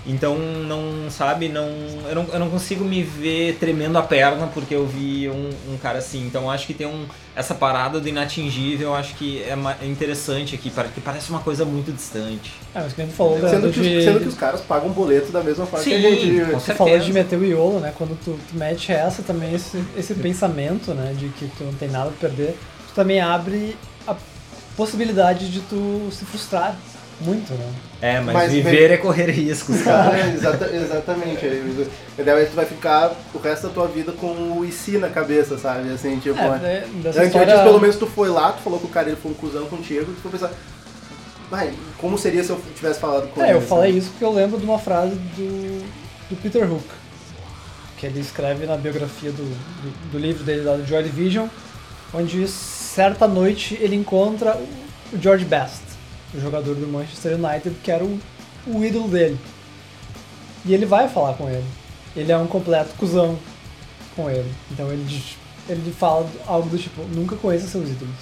Então, 0.07 0.37
não, 0.37 1.11
sabe, 1.11 1.49
não 1.49 1.67
eu, 2.09 2.15
não. 2.15 2.27
eu 2.31 2.39
não 2.39 2.51
consigo 2.51 2.85
me 2.85 3.03
ver 3.03 3.57
tremendo 3.59 3.97
a 3.97 4.03
perna 4.03 4.47
porque 4.49 4.75
eu 4.75 4.87
vi 4.87 5.31
um, 5.31 5.51
um 5.73 5.79
cara 5.79 5.99
assim. 5.99 6.27
Então, 6.27 6.51
acho 6.51 6.67
que 6.67 6.75
tem 6.75 6.87
um. 6.87 7.07
Essa 7.35 7.55
parada 7.55 7.99
do 7.99 8.09
inatingível, 8.09 8.95
acho 8.95 9.15
que 9.15 9.43
é 9.43 9.57
é 9.83 9.87
interessante 9.87 10.55
aqui, 10.55 10.71
porque 10.71 11.01
parece 11.01 11.31
uma 11.31 11.41
coisa 11.41 11.65
muito 11.65 11.91
distante. 11.91 12.53
É, 12.75 12.81
mas 12.81 12.93
que 12.93 13.01
nem 13.01 13.11
tu 13.11 13.15
falou 13.17 13.41
da- 13.41 13.49
Sendo 13.49 13.67
do 13.69 13.73
que, 13.73 13.81
os, 13.81 13.87
de... 13.87 14.05
sendo 14.05 14.21
que 14.21 14.29
os 14.29 14.35
caras 14.35 14.61
pagam 14.61 14.91
boleto 14.91 15.33
da 15.33 15.43
mesma 15.43 15.65
forma 15.65 15.83
que 15.83 15.95
a 15.95 15.97
Sim, 15.97 16.03
gente. 16.03 16.51
com 16.51 16.61
Você 16.61 16.75
falou 16.75 16.99
de 16.99 17.13
meter 17.13 17.39
o 17.39 17.45
iolo, 17.45 17.81
né? 17.81 17.93
Quando 17.97 18.17
tu, 18.23 18.39
tu 18.49 18.57
mete 18.57 18.93
essa 18.93 19.23
também, 19.23 19.55
esse, 19.55 19.83
esse 19.97 20.15
pensamento, 20.15 20.93
né? 20.93 21.15
De 21.19 21.29
que 21.31 21.47
tu 21.57 21.65
não 21.65 21.73
tem 21.75 21.89
nada 21.89 22.11
a 22.11 22.13
perder, 22.13 22.57
tu 22.89 22.95
também 22.95 23.21
abre 23.21 23.75
a 24.07 24.15
possibilidade 24.77 25.51
de 25.51 25.61
tu 25.61 26.09
se 26.13 26.25
frustrar 26.25 26.77
muito, 27.21 27.53
né? 27.55 27.73
É, 28.01 28.21
mas, 28.21 28.35
Mas 28.35 28.53
viver 28.53 28.89
vem- 28.89 28.93
é 28.93 28.97
correr 28.97 29.31
riscos, 29.31 29.81
cara. 29.83 30.19
É, 30.19 30.35
exata- 30.35 30.71
exatamente. 30.71 31.45
Aí, 31.45 31.89
Daí 32.25 32.47
tu 32.47 32.55
vai 32.55 32.67
ficar 32.67 33.13
o 33.33 33.39
resto 33.39 33.69
da 33.69 33.73
tua 33.73 33.87
vida 33.89 34.13
com 34.13 34.27
o 34.59 34.65
IC 34.65 34.99
na 34.99 35.09
cabeça, 35.09 35.57
sabe? 35.59 35.91
Assim, 35.91 36.19
tipo. 36.19 36.39
É, 36.39 36.59
né? 36.59 36.85
Antes, 37.07 37.17
história... 37.17 37.55
antes, 37.55 37.65
pelo 37.65 37.81
menos 37.81 37.97
tu 37.97 38.07
foi 38.07 38.29
lá, 38.29 38.53
tu 38.53 38.63
falou 38.63 38.79
que 38.79 38.87
o 38.87 38.91
cara 38.91 39.09
ele 39.09 39.17
foi 39.17 39.33
um 39.33 39.35
cuzão 39.35 39.67
contigo, 39.67 40.07
tu 40.07 40.21
foi 40.23 40.31
pensar. 40.33 40.53
Vai, 41.51 41.73
como 41.99 42.19
seria 42.19 42.43
se 42.43 42.51
eu 42.51 42.61
tivesse 42.75 42.99
falado 42.99 43.29
com 43.29 43.41
ele? 43.41 43.51
É, 43.51 43.55
eu 43.55 43.61
falei 43.61 43.91
sabe? 43.91 43.99
isso 43.99 44.11
porque 44.11 44.25
eu 44.25 44.33
lembro 44.33 44.59
de 44.59 44.65
uma 44.65 44.79
frase 44.79 45.15
do, 45.15 45.85
do 46.31 46.37
Peter 46.43 46.71
Hook, 46.71 46.85
que 47.99 48.07
ele 48.07 48.21
escreve 48.21 48.67
na 48.67 48.77
biografia 48.77 49.31
do, 49.31 49.43
do, 49.43 50.13
do 50.13 50.19
livro 50.19 50.43
dele 50.43 50.63
lá 50.63 50.77
do 50.77 50.87
Joy 50.87 51.03
Division, 51.03 51.47
onde 52.13 52.47
certa 52.49 53.29
noite 53.29 53.79
ele 53.81 53.95
encontra 53.95 54.57
o 55.13 55.21
George 55.21 55.45
Best, 55.45 55.84
o 56.35 56.41
jogador 56.41 56.75
do 56.75 56.87
Manchester 56.87 57.35
United, 57.35 57.75
que 57.83 57.91
era 57.91 58.05
o, 58.05 58.19
o 58.67 58.85
ídolo 58.85 59.09
dele. 59.09 59.39
E 60.65 60.73
ele 60.75 60.87
vai 60.87 61.09
falar 61.09 61.35
com 61.35 61.49
ele. 61.49 61.65
Ele 62.17 62.33
é 62.33 62.37
um 62.39 62.47
completo 62.47 62.91
cuzão 62.99 63.39
com 64.17 64.31
ele. 64.31 64.51
Então 64.71 64.91
ele, 64.91 65.23
ele 65.69 65.93
fala 65.93 66.27
algo 66.47 66.69
do 66.69 66.79
tipo, 66.79 67.03
nunca 67.15 67.37
conheça 67.37 67.67
seus 67.67 67.89
ídolos. 67.91 68.15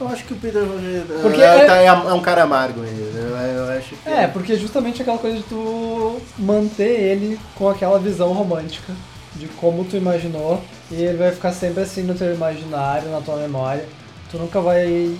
Eu 0.00 0.08
acho 0.08 0.24
que 0.24 0.32
o 0.32 0.36
Peter 0.36 0.60
Roger 0.66 1.04
Porque 1.22 1.40
é, 1.40 1.44
é- 1.58 1.66
tá- 1.66 1.76
é 1.76 1.92
um 1.92 2.20
cara 2.20 2.42
amargo 2.42 2.82
ainda. 2.82 3.02
né? 3.02 3.54
Eu 3.56 3.78
acho 3.78 3.94
que. 3.94 4.08
É, 4.08 4.26
porque 4.26 4.56
justamente 4.56 5.00
aquela 5.02 5.18
coisa 5.18 5.36
de 5.36 5.44
tu 5.44 6.20
manter 6.36 7.00
ele 7.00 7.38
com 7.54 7.68
aquela 7.68 7.98
visão 7.98 8.32
romântica 8.32 8.92
de 9.36 9.46
como 9.46 9.84
tu 9.84 9.96
imaginou 9.96 10.60
e 10.90 10.96
ele 10.96 11.16
vai 11.18 11.30
ficar 11.30 11.52
sempre 11.52 11.82
assim 11.84 12.02
no 12.02 12.14
teu 12.14 12.34
imaginário, 12.34 13.08
na 13.08 13.20
tua 13.20 13.36
memória. 13.36 13.86
Tu 14.30 14.36
nunca 14.36 14.60
vai 14.60 15.16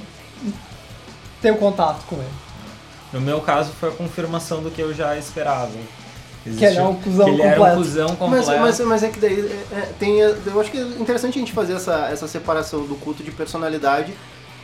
ter 1.44 1.52
o 1.52 1.56
contato 1.56 2.06
com 2.06 2.16
ele. 2.16 2.32
No 3.12 3.20
meu 3.20 3.40
caso, 3.42 3.70
foi 3.78 3.90
a 3.90 3.92
confirmação 3.92 4.62
do 4.62 4.70
que 4.70 4.80
eu 4.80 4.94
já 4.94 5.16
esperava. 5.16 5.70
Que 6.42 6.64
ele 6.64 6.78
é 6.78 6.82
um 6.82 6.94
cuzão 6.94 7.26
que 7.26 7.30
ele 7.32 7.42
era 7.42 7.52
um 7.52 7.64
completo. 7.64 7.76
cuzão 7.76 8.08
Mas, 8.08 8.18
completo. 8.18 8.60
mas, 8.60 8.80
mas 8.80 9.02
é 9.02 9.08
que 9.08 9.20
daí 9.20 9.40
é, 9.40 9.76
é, 9.76 9.80
tem. 9.98 10.18
Eu 10.18 10.60
acho 10.60 10.70
que 10.70 10.78
é 10.78 10.82
interessante 10.82 11.36
a 11.36 11.40
gente 11.40 11.52
fazer 11.52 11.74
essa, 11.74 12.08
essa 12.10 12.26
separação 12.26 12.84
do 12.84 12.94
culto 12.96 13.22
de 13.22 13.30
personalidade 13.30 14.12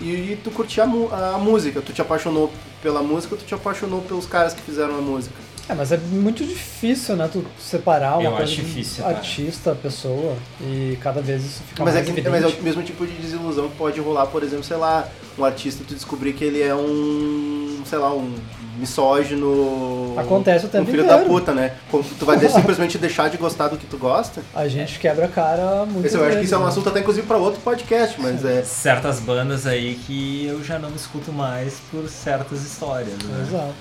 e, 0.01 0.33
e 0.33 0.41
tu 0.43 0.51
curtir 0.51 0.81
a, 0.81 0.85
a 0.85 1.39
música. 1.39 1.81
Tu 1.83 1.93
te 1.93 2.01
apaixonou 2.03 2.51
pela 2.83 3.03
música, 3.03 3.37
tu 3.37 3.45
te 3.45 3.55
apaixonou 3.55 4.01
pelos 4.03 4.27
caras 4.27 4.55
que 4.55 4.63
fizeram 4.63 4.97
a 4.99 5.01
música. 5.01 5.35
É, 5.71 5.75
mas 5.75 5.93
é 5.93 5.97
muito 5.99 6.45
difícil, 6.45 7.15
né? 7.17 7.29
Tu 7.33 7.45
separar 7.59 8.15
uma 8.19 8.25
Eu 8.25 8.31
coisa 8.33 8.45
acho 8.45 8.57
de 8.57 8.63
difícil, 8.65 9.05
cara. 9.05 9.17
artista, 9.17 9.75
pessoa, 9.81 10.37
e 10.61 10.99
cada 11.01 11.21
vez 11.21 11.45
isso 11.45 11.63
fica 11.69 11.85
Mas 11.85 11.95
é, 11.95 11.99
mais 11.99 12.07
que, 12.07 12.13
evidente. 12.13 12.31
mas 12.31 12.43
é 12.45 12.57
o 12.59 12.63
mesmo 12.63 12.83
tipo 12.83 13.07
de 13.07 13.13
desilusão 13.13 13.69
que 13.69 13.77
pode 13.77 14.01
rolar, 14.01 14.27
por 14.27 14.43
exemplo, 14.43 14.65
sei 14.65 14.77
lá, 14.77 15.07
um 15.39 15.45
artista 15.45 15.85
tu 15.87 15.95
descobrir 15.95 16.33
que 16.33 16.45
ele 16.45 16.61
é 16.61 16.75
um, 16.75 17.83
sei 17.87 17.99
lá, 17.99 18.13
um 18.13 18.35
misógino. 18.79 20.15
Acontece 20.19 20.67
o 20.67 20.69
tempo 20.69 20.85
um 20.85 20.87
filho 20.87 21.05
inteiro. 21.05 21.23
da 21.23 21.29
puta, 21.29 21.53
né? 21.53 21.75
Tu 22.19 22.25
vai 22.27 22.39
de- 22.39 22.49
simplesmente 22.51 22.99
deixar 22.99 23.29
de 23.31 23.37
gostar 23.37 23.69
do 23.69 23.77
que 23.77 23.87
tu 23.87 23.97
gosta. 23.99 24.43
A 24.55 24.67
gente 24.69 24.99
quebra 24.99 25.27
a 25.27 25.29
cara 25.29 25.85
muito 25.87 26.07
Esse 26.07 26.17
eu 26.17 26.25
acho 26.25 26.39
que 26.39 26.45
isso 26.45 26.55
é 26.55 26.59
um 26.59 26.63
né? 26.63 26.69
assunto 26.69 26.89
até 26.89 27.01
inclusive 27.01 27.27
pra 27.27 27.37
outro 27.37 27.61
podcast, 27.61 28.21
mas 28.21 28.45
é. 28.45 28.63
Certas 28.63 29.21
bandas 29.21 29.67
aí 29.67 29.95
que 30.07 30.47
eu 30.47 30.63
já 30.65 30.79
não 30.79 30.91
escuto 30.95 31.33
mais 31.33 31.75
por 31.91 32.09
certas 32.09 32.63
histórias, 32.65 33.17
né? 33.25 33.45
Exato. 33.47 33.75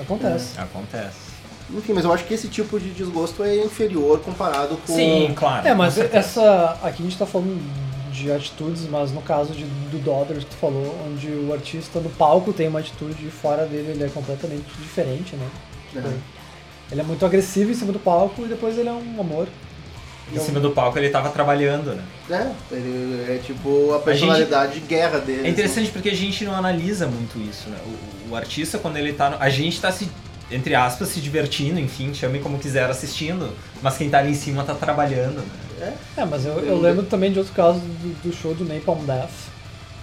Acontece. 0.00 0.58
Acontece. 0.58 1.29
Enfim, 1.74 1.92
mas 1.92 2.04
eu 2.04 2.12
acho 2.12 2.24
que 2.24 2.34
esse 2.34 2.48
tipo 2.48 2.78
de 2.80 2.90
desgosto 2.90 3.42
é 3.44 3.56
inferior 3.64 4.20
comparado 4.20 4.76
com. 4.86 4.94
Sim, 4.94 5.32
claro. 5.36 5.66
É, 5.66 5.74
mas 5.74 5.96
essa. 5.98 6.78
Aqui 6.82 7.02
a 7.02 7.06
gente 7.06 7.16
tá 7.18 7.26
falando 7.26 7.60
de 8.12 8.30
atitudes, 8.32 8.86
mas 8.90 9.12
no 9.12 9.22
caso 9.22 9.52
de, 9.52 9.64
do 9.64 9.98
Dodder 9.98 10.38
que 10.38 10.46
tu 10.46 10.56
falou, 10.56 10.94
onde 11.06 11.28
o 11.28 11.52
artista 11.52 12.00
no 12.00 12.10
palco 12.10 12.52
tem 12.52 12.68
uma 12.68 12.80
atitude 12.80 13.24
e 13.26 13.30
fora 13.30 13.64
dele 13.66 13.92
ele 13.92 14.04
é 14.04 14.08
completamente 14.08 14.64
diferente, 14.80 15.36
né? 15.36 15.46
É. 15.96 16.12
Ele 16.92 17.00
é 17.00 17.04
muito 17.04 17.24
agressivo 17.24 17.70
em 17.70 17.74
cima 17.74 17.92
do 17.92 18.00
palco 18.00 18.42
e 18.44 18.48
depois 18.48 18.76
ele 18.76 18.88
é 18.88 18.92
um 18.92 19.20
amor. 19.20 19.46
Em 20.32 20.38
cima 20.38 20.60
do 20.60 20.70
palco 20.70 20.96
ele 20.98 21.08
tava 21.08 21.28
trabalhando, 21.30 21.94
né? 21.94 22.04
É, 22.30 22.74
ele 22.74 23.26
é 23.32 23.38
tipo 23.44 23.92
a 23.94 23.98
personalidade 24.00 24.74
de 24.74 24.80
guerra 24.80 25.18
dele. 25.18 25.46
É 25.46 25.50
interessante 25.50 25.90
porque 25.90 26.08
a 26.08 26.14
gente 26.14 26.44
não 26.44 26.54
analisa 26.54 27.06
muito 27.06 27.38
isso, 27.48 27.68
né? 27.68 27.76
O, 27.86 28.32
o 28.32 28.36
artista, 28.36 28.78
quando 28.78 28.96
ele 28.96 29.12
tá. 29.12 29.30
no- 29.30 29.36
A 29.40 29.48
gente 29.48 29.80
tá 29.80 29.90
se, 29.90 30.08
entre 30.50 30.74
aspas, 30.74 31.08
se 31.08 31.20
divertindo, 31.20 31.78
enfim, 31.78 32.12
chame 32.12 32.40
como 32.40 32.58
quiser 32.58 32.88
assistindo, 32.90 33.52
mas 33.82 33.96
quem 33.96 34.10
tá 34.10 34.18
ali 34.18 34.30
em 34.30 34.34
cima 34.34 34.64
tá 34.64 34.74
trabalhando, 34.74 35.42
né? 35.78 35.96
É, 36.16 36.24
mas 36.24 36.44
eu, 36.44 36.58
eu 36.60 36.80
lembro 36.80 37.04
também 37.04 37.32
de 37.32 37.38
outro 37.38 37.54
caso 37.54 37.78
do, 37.78 38.22
do 38.22 38.32
show 38.32 38.54
do 38.54 38.64
Napalm 38.64 39.04
Death, 39.04 39.30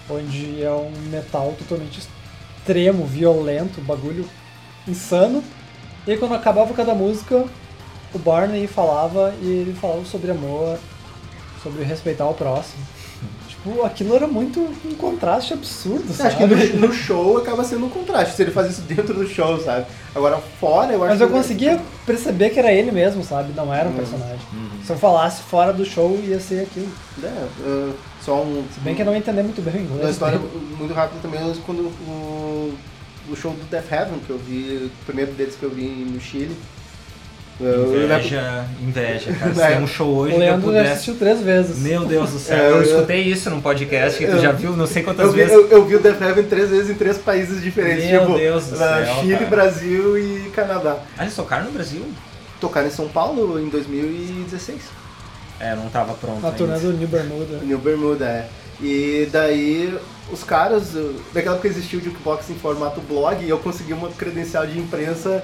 onde 0.09 0.63
é 0.63 0.71
um 0.71 0.91
metal 1.09 1.53
totalmente 1.57 1.99
extremo, 1.99 3.05
violento, 3.05 3.81
bagulho 3.81 4.27
insano. 4.87 5.43
E 6.05 6.11
aí 6.11 6.17
quando 6.17 6.33
acabava 6.33 6.73
cada 6.73 6.95
música, 6.95 7.45
o 8.13 8.19
Barney 8.19 8.67
falava 8.67 9.33
e 9.41 9.45
ele 9.45 9.73
falava 9.73 10.05
sobre 10.05 10.31
amor, 10.31 10.79
sobre 11.61 11.83
respeitar 11.83 12.27
o 12.27 12.33
próximo. 12.33 12.83
Tipo, 13.63 13.83
aquilo 13.83 14.15
era 14.15 14.27
muito 14.27 14.61
um 14.85 14.93
contraste 14.95 15.53
absurdo, 15.53 16.13
sabe? 16.13 16.29
Acho 16.29 16.37
que 16.37 16.75
no, 16.75 16.87
no 16.87 16.93
show 16.93 17.37
acaba 17.37 17.63
sendo 17.63 17.85
um 17.85 17.89
contraste, 17.89 18.35
se 18.35 18.41
ele 18.41 18.51
faz 18.51 18.71
isso 18.71 18.81
dentro 18.81 19.13
do 19.13 19.27
show, 19.27 19.59
sabe? 19.59 19.85
Agora 20.15 20.37
fora 20.59 20.93
eu 20.93 21.03
acho 21.03 21.13
Mas 21.13 21.21
eu 21.21 21.29
conseguia 21.29 21.79
perceber 22.05 22.49
que 22.51 22.59
era 22.59 22.71
ele 22.71 22.91
mesmo, 22.91 23.23
sabe? 23.23 23.53
Não 23.53 23.73
era 23.73 23.89
um 23.89 23.93
personagem. 23.93 24.39
Se 24.83 24.91
eu 24.91 24.97
falasse 24.97 25.41
fora 25.43 25.73
do 25.73 25.83
show, 25.83 26.17
ia 26.23 26.39
ser 26.39 26.61
aquilo. 26.61 26.87
É, 27.21 27.27
uh, 27.27 27.93
só 28.21 28.41
um. 28.41 28.63
Se 28.73 28.79
bem 28.79 28.95
que 28.95 29.01
eu 29.01 29.05
não 29.05 29.13
ia 29.13 29.19
entender 29.19 29.43
muito 29.43 29.61
bem 29.61 29.75
o 29.75 29.83
inglês. 29.83 30.01
Uma 30.01 30.11
história 30.11 30.39
muito 30.77 30.93
rápida 30.93 31.19
também, 31.21 31.39
quando 31.65 31.81
o, 31.81 32.73
o 33.29 33.35
show 33.35 33.51
do 33.51 33.69
Death 33.69 33.91
Heaven, 33.91 34.19
que 34.19 34.29
eu 34.29 34.37
vi, 34.37 34.85
o 34.85 35.05
primeiro 35.05 35.33
deles 35.33 35.55
que 35.55 35.63
eu 35.63 35.69
vi 35.69 35.87
no 35.87 36.19
Chile. 36.21 36.55
Eu- 37.59 37.95
eu 37.95 38.03
Inveja, 38.03 38.65
inveja, 38.81 39.33
cara. 39.33 39.53
Se 39.53 39.61
É. 39.61 39.67
tem 39.69 39.81
um 39.83 39.87
show 39.87 40.15
hoje 40.15 40.33
O 40.33 40.35
eu 40.35 40.39
Leandro 40.39 40.61
já 40.61 40.67
pudesse. 40.67 40.91
assistiu 40.93 41.15
três 41.15 41.41
vezes. 41.41 41.79
Meu 41.79 42.05
Deus 42.05 42.29
do 42.31 42.37
céu, 42.39 42.55
É, 42.57 42.69
eu, 42.69 42.75
eu- 42.75 42.81
escutei 42.83 43.21
isso 43.23 43.49
num 43.49 43.59
podcast 43.61 44.17
que 44.19 44.25
tu 44.27 44.33
eu- 44.35 44.41
já 44.41 44.51
viu 44.51 44.77
não 44.77 44.85
sei 44.85 45.01
quantas 45.01 45.25
Eu 45.25 45.31
vi, 45.31 45.37
vezes. 45.39 45.53
eu, 45.53 45.67
eu 45.69 45.85
vi 45.85 45.95
o 45.95 45.99
Death 45.99 46.21
Heaven 46.21 46.43
três 46.43 46.69
vezes 46.69 46.89
em 46.91 46.93
três 46.93 47.17
países 47.17 47.61
diferentes, 47.63 48.05
Meu 48.05 48.21
tipo 48.27 48.37
Deus 48.37 48.65
do 48.67 48.77
na 48.77 49.05
céu, 49.05 49.15
Chile, 49.21 49.33
cara. 49.37 49.45
Brasil 49.47 50.17
e 50.19 50.51
Canadá. 50.55 50.97
Ah, 51.17 51.23
eles 51.23 51.35
tocaram 51.35 51.65
no 51.65 51.71
Brasil? 51.71 52.05
Tocaram 52.61 52.87
em 52.87 52.91
São 52.91 53.07
Paulo 53.07 53.59
em 53.59 53.69
2016. 53.69 54.81
É, 55.59 55.75
não 55.75 55.89
tava 55.89 56.13
pronto. 56.13 56.41
Na 56.41 56.51
turnê 56.51 56.77
do 56.77 56.93
New 56.93 57.07
Bermuda. 57.07 57.57
New 57.63 57.79
Bermuda, 57.79 58.25
é. 58.25 58.47
E 58.79 59.27
daí 59.31 59.97
os 60.31 60.43
caras, 60.43 60.89
naquela 61.33 61.55
época 61.55 61.67
existia 61.67 61.97
o 61.97 62.03
Jukebox 62.03 62.49
em 62.51 62.55
formato 62.55 63.01
blog 63.01 63.43
e 63.43 63.49
eu 63.49 63.57
consegui 63.57 63.93
uma 63.93 64.09
credencial 64.09 64.67
de 64.67 64.77
imprensa 64.77 65.43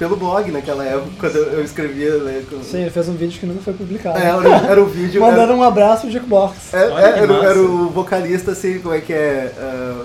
pelo 0.00 0.16
blog 0.16 0.50
naquela 0.50 0.82
época, 0.82 1.10
quando 1.20 1.36
eu 1.36 1.62
escrevia, 1.62 2.16
né? 2.16 2.42
com- 2.48 2.62
Sim, 2.62 2.80
ele 2.80 2.90
fez 2.90 3.06
um 3.06 3.14
vídeo 3.14 3.38
que 3.38 3.44
nunca 3.44 3.60
foi 3.60 3.74
publicado. 3.74 4.18
É, 4.18 4.22
era, 4.28 4.66
era 4.70 4.82
o 4.82 4.86
vídeo. 4.88 5.20
Mandando 5.20 5.52
era, 5.52 5.54
um 5.54 5.62
abraço 5.62 6.02
pro 6.04 6.10
Jukebox. 6.10 6.72
é, 6.72 6.78
é, 6.78 7.18
era, 7.18 7.32
era 7.34 7.60
o 7.60 7.90
vocalista, 7.90 8.52
assim, 8.52 8.78
como 8.78 8.94
é 8.94 9.02
que 9.02 9.12
é? 9.12 9.52
ah, 9.58 10.04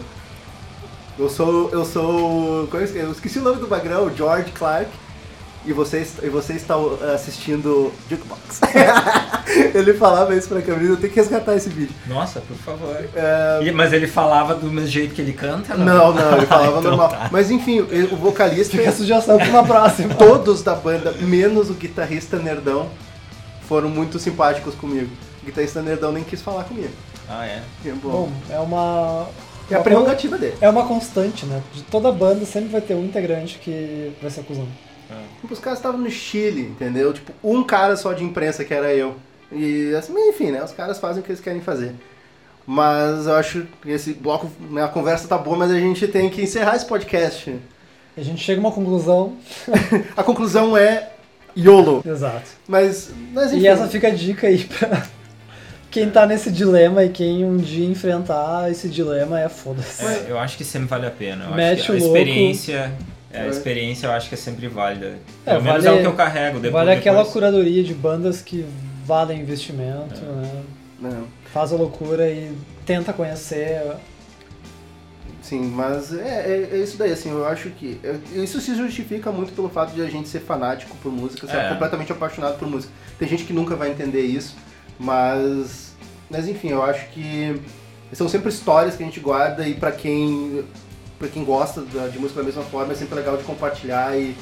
eu 1.18 1.30
sou. 1.30 1.70
Eu 1.72 1.86
sou. 1.86 2.68
é 2.74 3.00
é? 3.00 3.04
Eu 3.04 3.12
esqueci 3.14 3.40
o 3.40 3.42
nome 3.42 3.62
do 3.62 3.70
Magrão, 3.70 4.12
George 4.14 4.52
Clark. 4.52 4.90
E 5.68 5.74
você, 5.74 6.06
e 6.22 6.30
você 6.30 6.54
está 6.54 6.76
assistindo 7.14 7.92
Jukebox. 8.10 8.62
ele 9.74 9.94
falava 9.96 10.36
isso 10.36 10.48
pra 10.48 10.62
câmera, 10.62 10.86
eu 10.86 10.98
tenho 10.98 11.12
que 11.12 11.20
resgatar 11.20 11.56
esse 11.56 11.70
vídeo. 11.70 11.96
Nossa, 12.08 12.40
por 12.42 12.56
favor. 12.58 12.96
É, 13.16 13.60
E- 13.64 13.72
mas 13.72 13.92
ele 13.92 14.06
falava 14.08 14.54
do 14.54 14.68
mesmo 14.68 14.88
jeito 14.90 15.16
que 15.16 15.22
ele 15.22 15.34
canta? 15.34 15.76
Não, 15.76 16.14
não, 16.14 16.38
ele 16.38 16.46
falava 16.46 16.70
Então 16.80 16.92
normal. 16.92 17.10
tá. 17.10 17.30
Mas 17.32 17.50
enfim, 17.50 17.80
o 17.82 18.16
vocalista, 18.16 18.78
Fica 18.78 18.90
a 18.90 18.94
sugestão 18.94 19.38
pra 19.38 19.48
uma 19.48 19.64
próxima. 19.66 20.14
todos 20.14 20.62
da 20.62 20.76
banda, 20.76 21.12
menos 21.20 21.70
o 21.70 21.74
guitarrista 21.74 22.38
nerdão, 22.38 22.88
foram 23.68 23.90
muito 23.90 24.20
simpáticos 24.20 24.76
comigo. 24.76 25.10
O 25.42 25.46
guitarrista 25.48 25.82
nerdão 25.82 26.12
nem 26.12 26.24
quis 26.24 26.42
falar 26.42 26.64
comigo. 26.66 26.94
Ah, 27.28 27.46
é. 27.48 27.64
É 27.86 27.92
bom. 27.92 28.10
Bom, 28.10 28.32
é 28.52 28.60
uma. 28.60 29.26
é 29.72 29.76
a 29.76 29.80
prerrogativa 29.80 30.38
dele. 30.38 30.54
É 30.62 30.70
uma 30.70 30.86
constante, 30.86 31.44
né? 31.48 31.60
De 31.74 31.82
toda 31.82 32.12
banda 32.12 32.46
sempre 32.46 32.70
vai 32.70 32.82
ter 32.82 32.94
um 32.94 33.04
integrante 33.06 33.58
que 33.58 34.12
vai 34.22 34.30
ser 34.30 34.42
acusado. 34.42 34.68
Tipo, 35.42 35.54
os 35.54 35.60
caras 35.60 35.80
estavam 35.80 36.00
no 36.00 36.10
Chile, 36.10 36.62
entendeu? 36.62 37.14
Tipo, 37.14 37.34
um 37.44 37.64
cara 37.64 37.96
só 37.96 38.14
de 38.14 38.24
imprensa 38.24 38.64
que 38.64 38.74
era 38.74 38.94
eu. 38.94 39.16
E 39.52 39.94
assim, 39.96 40.14
enfim, 40.30 40.52
né? 40.52 40.64
Os 40.64 40.72
caras 40.72 40.98
fazem 40.98 41.22
o 41.22 41.26
que 41.26 41.32
eles 41.32 41.42
querem 41.42 41.62
fazer. 41.62 41.94
Mas 42.66 43.28
eu 43.28 43.36
acho 43.36 43.68
que 43.82 43.92
esse 43.92 44.14
bloco, 44.14 44.50
né, 44.72 44.84
a 44.84 44.88
conversa 44.88 45.28
tá 45.28 45.38
boa, 45.38 45.56
mas 45.56 45.72
a 45.72 45.80
gente 45.80 46.08
tem 46.08 46.30
que 46.30 46.42
encerrar 46.42 46.76
esse 46.76 46.86
podcast. 46.86 47.56
A 48.18 48.22
gente 48.22 48.42
chega 48.44 48.60
a 48.60 48.64
uma 48.64 48.72
conclusão. 48.72 49.38
A 50.16 50.24
conclusão 50.24 50.76
é 50.76 51.12
YOLO. 51.56 52.02
Exato. 52.06 52.50
Mas, 52.68 53.12
mas 53.34 53.52
enfim. 53.52 53.64
E 53.64 53.68
essa 53.68 53.88
fica 53.88 54.08
a 54.08 54.12
dica 54.12 54.48
aí 54.48 54.64
pra 54.64 55.06
quem 55.92 56.10
tá 56.10 56.26
nesse 56.26 56.52
dilema 56.52 57.06
e 57.06 57.10
quem 57.10 57.46
um 57.46 57.56
dia 57.56 57.86
enfrentar 57.86 58.70
esse 58.70 58.90
dilema 58.90 59.40
é 59.40 59.48
foda-se. 59.48 60.06
É, 60.06 60.26
eu 60.28 60.38
acho 60.38 60.58
que 60.58 60.64
sempre 60.66 60.90
vale 60.90 61.06
a 61.06 61.12
pena. 61.12 61.46
Eu 61.46 61.56
Mete 61.56 61.80
acho 61.80 61.92
que 61.94 62.04
a 62.04 62.06
o 62.06 62.08
louco. 62.08 62.14
Experiência. 63.36 63.40
é, 63.40 63.42
a 63.42 63.46
É. 63.46 63.50
experiência 63.50 64.08
eu 64.08 64.12
acho 64.12 64.30
que 64.30 64.36
é 64.36 64.38
sempre 64.38 64.68
válida. 64.68 65.18
É, 65.46 65.52
Pelo 65.52 65.64
menos 65.64 65.84
vale- 65.84 65.96
é 65.98 66.00
o 66.00 66.02
que 66.02 66.08
eu 66.08 66.14
carrego. 66.16 66.56
Depois, 66.60 66.74
Vale 66.86 66.92
aquela 66.98 67.18
depois- 67.18 67.34
curadoria 67.34 67.84
de 67.84 67.94
bandas 67.94 68.42
que 68.42 68.66
valem 69.06 69.42
investimento, 69.42 70.22
É. 70.22 70.42
né? 70.42 70.64
Não. 71.00 71.28
Faz 71.54 71.72
a 71.72 71.76
loucura 71.76 72.30
e 72.30 72.52
tenta 72.86 73.12
conhecer. 73.14 73.82
Sim, 75.42 75.62
mas 75.76 76.12
é, 76.12 76.70
é- 76.72 76.76
é 76.76 76.78
isso 76.78 76.98
daí, 76.98 77.12
assim, 77.12 77.30
eu 77.30 77.46
acho 77.48 77.70
que. 77.70 78.00
é- 78.04 78.18
Isso 78.42 78.60
se 78.60 78.74
justifica 78.76 79.32
muito 79.32 79.54
pelo 79.54 79.70
fato 79.70 79.94
de 79.94 80.02
a 80.02 80.10
gente 80.10 80.28
ser 80.28 80.40
fanático 80.40 80.96
por 81.04 81.12
música, 81.12 81.46
ser 81.46 81.58
É. 81.58 81.70
completamente 81.70 82.12
apaixonado 82.12 82.58
por 82.58 82.68
música. 82.68 82.92
Tem 83.20 83.28
gente 83.28 83.44
que 83.44 83.54
nunca 83.54 83.76
vai 83.76 83.92
entender 83.92 84.22
isso, 84.22 84.56
mas. 85.00 85.94
Mas 86.30 86.48
enfim, 86.48 86.70
eu 86.70 86.82
acho 86.84 87.08
que 87.10 87.62
são 88.12 88.28
sempre 88.28 88.50
histórias 88.50 88.96
que 88.96 89.04
a 89.04 89.06
gente 89.06 89.20
guarda 89.20 89.68
e 89.68 89.76
pra 89.76 89.92
quem. 89.92 90.64
Para 91.18 91.28
quem 91.28 91.44
gosta 91.44 91.82
de 91.82 92.20
música 92.20 92.40
da 92.42 92.46
mesma 92.46 92.64
forma 92.64 92.94
é 92.94 92.96
sempre 92.96 93.16
legal 93.16 93.38
de 93.38 93.44
compartilhar 93.44 94.18
e. 94.18 94.36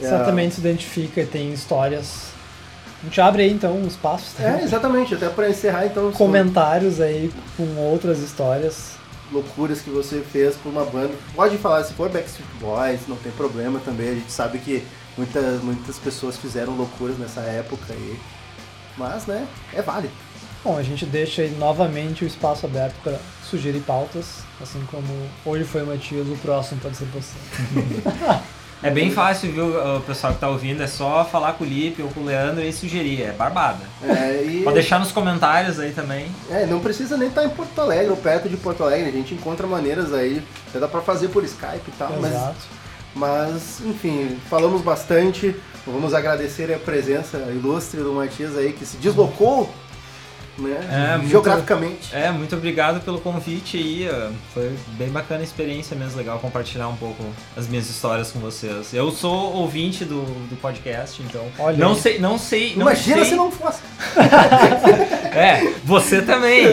é, 0.00 0.08
Certamente 0.08 0.54
se 0.56 0.60
identifica 0.60 1.20
e 1.22 1.26
tem 1.26 1.52
histórias. 1.52 2.30
A 3.02 3.04
gente 3.06 3.20
abre 3.20 3.42
aí 3.44 3.50
então 3.50 3.72
um 3.76 3.86
espaço, 3.86 4.34
É, 4.38 4.42
né? 4.42 4.60
exatamente, 4.62 5.14
até 5.14 5.28
pra 5.30 5.48
encerrar 5.48 5.86
então. 5.86 6.04
são 6.04 6.12
comentários 6.12 7.00
aí 7.00 7.32
com 7.56 7.64
outras 7.76 8.18
histórias. 8.18 8.96
loucuras 9.32 9.80
que 9.80 9.88
você 9.88 10.20
fez 10.20 10.56
por 10.56 10.68
uma 10.70 10.84
banda. 10.84 11.14
Pode 11.34 11.56
falar, 11.56 11.82
se 11.84 11.94
for 11.94 12.10
Backstreet 12.10 12.48
Boys, 12.60 13.00
não 13.08 13.16
tem 13.16 13.32
problema 13.32 13.80
também. 13.84 14.10
A 14.10 14.14
gente 14.14 14.30
sabe 14.32 14.58
que 14.58 14.84
muitas, 15.16 15.62
muitas 15.62 15.98
pessoas 15.98 16.36
fizeram 16.36 16.74
loucuras 16.76 17.16
nessa 17.16 17.40
época 17.40 17.92
aí. 17.94 18.18
Mas, 18.98 19.24
né, 19.26 19.46
é 19.72 19.80
válido. 19.80 20.12
Bom, 20.62 20.76
a 20.76 20.82
gente 20.82 21.06
deixa 21.06 21.42
aí 21.42 21.50
novamente 21.58 22.24
o 22.24 22.26
espaço 22.26 22.66
aberto 22.66 22.94
para 23.02 23.18
sugerir 23.42 23.80
pautas, 23.80 24.40
assim 24.60 24.80
como 24.90 25.08
hoje 25.44 25.64
foi 25.64 25.82
o 25.82 25.86
Matias, 25.86 26.28
o 26.28 26.36
próximo 26.36 26.80
pode 26.80 26.96
ser 26.96 27.06
você. 27.06 27.34
É 28.82 28.90
bem 28.90 29.10
fácil, 29.10 29.52
viu, 29.52 29.66
o 29.96 30.00
pessoal 30.00 30.32
que 30.32 30.40
tá 30.40 30.48
ouvindo, 30.48 30.82
é 30.82 30.86
só 30.86 31.22
falar 31.22 31.52
com 31.52 31.64
o 31.64 31.66
Lipe 31.66 32.00
ou 32.00 32.08
com 32.08 32.20
o 32.20 32.24
Leandro 32.24 32.64
e 32.64 32.72
sugerir, 32.72 33.24
é 33.24 33.32
barbada. 33.32 33.84
É, 34.02 34.42
e, 34.42 34.62
Pode 34.64 34.72
deixar 34.72 34.98
nos 34.98 35.12
comentários 35.12 35.78
aí 35.78 35.92
também. 35.92 36.26
é, 36.50 36.64
não 36.64 36.80
precisa 36.80 37.14
nem 37.18 37.28
estar 37.28 37.44
em 37.44 37.50
Porto 37.50 37.78
Alegre 37.78 38.08
ou 38.08 38.16
perto 38.16 38.48
de 38.48 38.56
Porto 38.56 38.82
Alegre. 38.82 39.10
A 39.10 39.12
gente 39.12 39.34
encontra 39.34 39.66
maneiras 39.66 40.14
aí. 40.14 40.42
Até 40.68 40.78
dá 40.78 40.88
pra 40.88 41.02
fazer 41.02 41.28
por 41.28 41.44
Skype 41.44 41.88
e 41.88 41.92
tal. 41.98 42.10
Mas, 42.18 42.32
Exato. 42.32 42.56
mas, 43.14 43.80
enfim, 43.84 44.38
falamos 44.48 44.80
bastante. 44.80 45.54
Vamos 45.86 46.14
agradecer 46.14 46.72
a 46.72 46.78
presença 46.78 47.36
ilustre 47.50 48.00
do 48.00 48.14
Matias 48.14 48.56
aí, 48.56 48.72
que 48.72 48.86
se 48.86 48.96
deslocou, 48.96 49.70
né, 50.60 51.12
É, 51.14 51.16
muito- 51.16 51.30
geograficamente. 51.30 52.14
É, 52.14 52.30
muito 52.30 52.54
obrigado 52.56 53.00
pelo 53.00 53.20
convite 53.20 53.76
aí. 53.76 54.08
Foi 54.54 54.72
bem 54.98 55.08
bacana 55.08 55.40
a 55.40 55.44
experiência 55.44 55.96
mesmo, 55.96 56.16
legal 56.18 56.38
compartilhar 56.38 56.88
um 56.88 56.96
pouco 56.96 57.24
as 57.56 57.66
minhas 57.68 57.88
histórias 57.88 58.30
com 58.30 58.38
vocês. 58.40 58.92
Eu 58.94 59.10
sou 59.10 59.54
ouvinte 59.54 60.04
do, 60.04 60.22
do 60.48 60.56
podcast, 60.60 61.22
então. 61.22 61.46
Olha 61.58 61.76
não 61.78 61.92
aí. 61.92 62.00
sei, 62.00 62.18
não 62.18 62.38
sei. 62.38 62.74
Não 62.74 62.82
Imagina 62.82 63.16
sei. 63.18 63.24
se 63.26 63.34
não 63.34 63.50
fosse. 63.50 63.80
É, 65.32 65.74
você 65.84 66.22
também. 66.22 66.64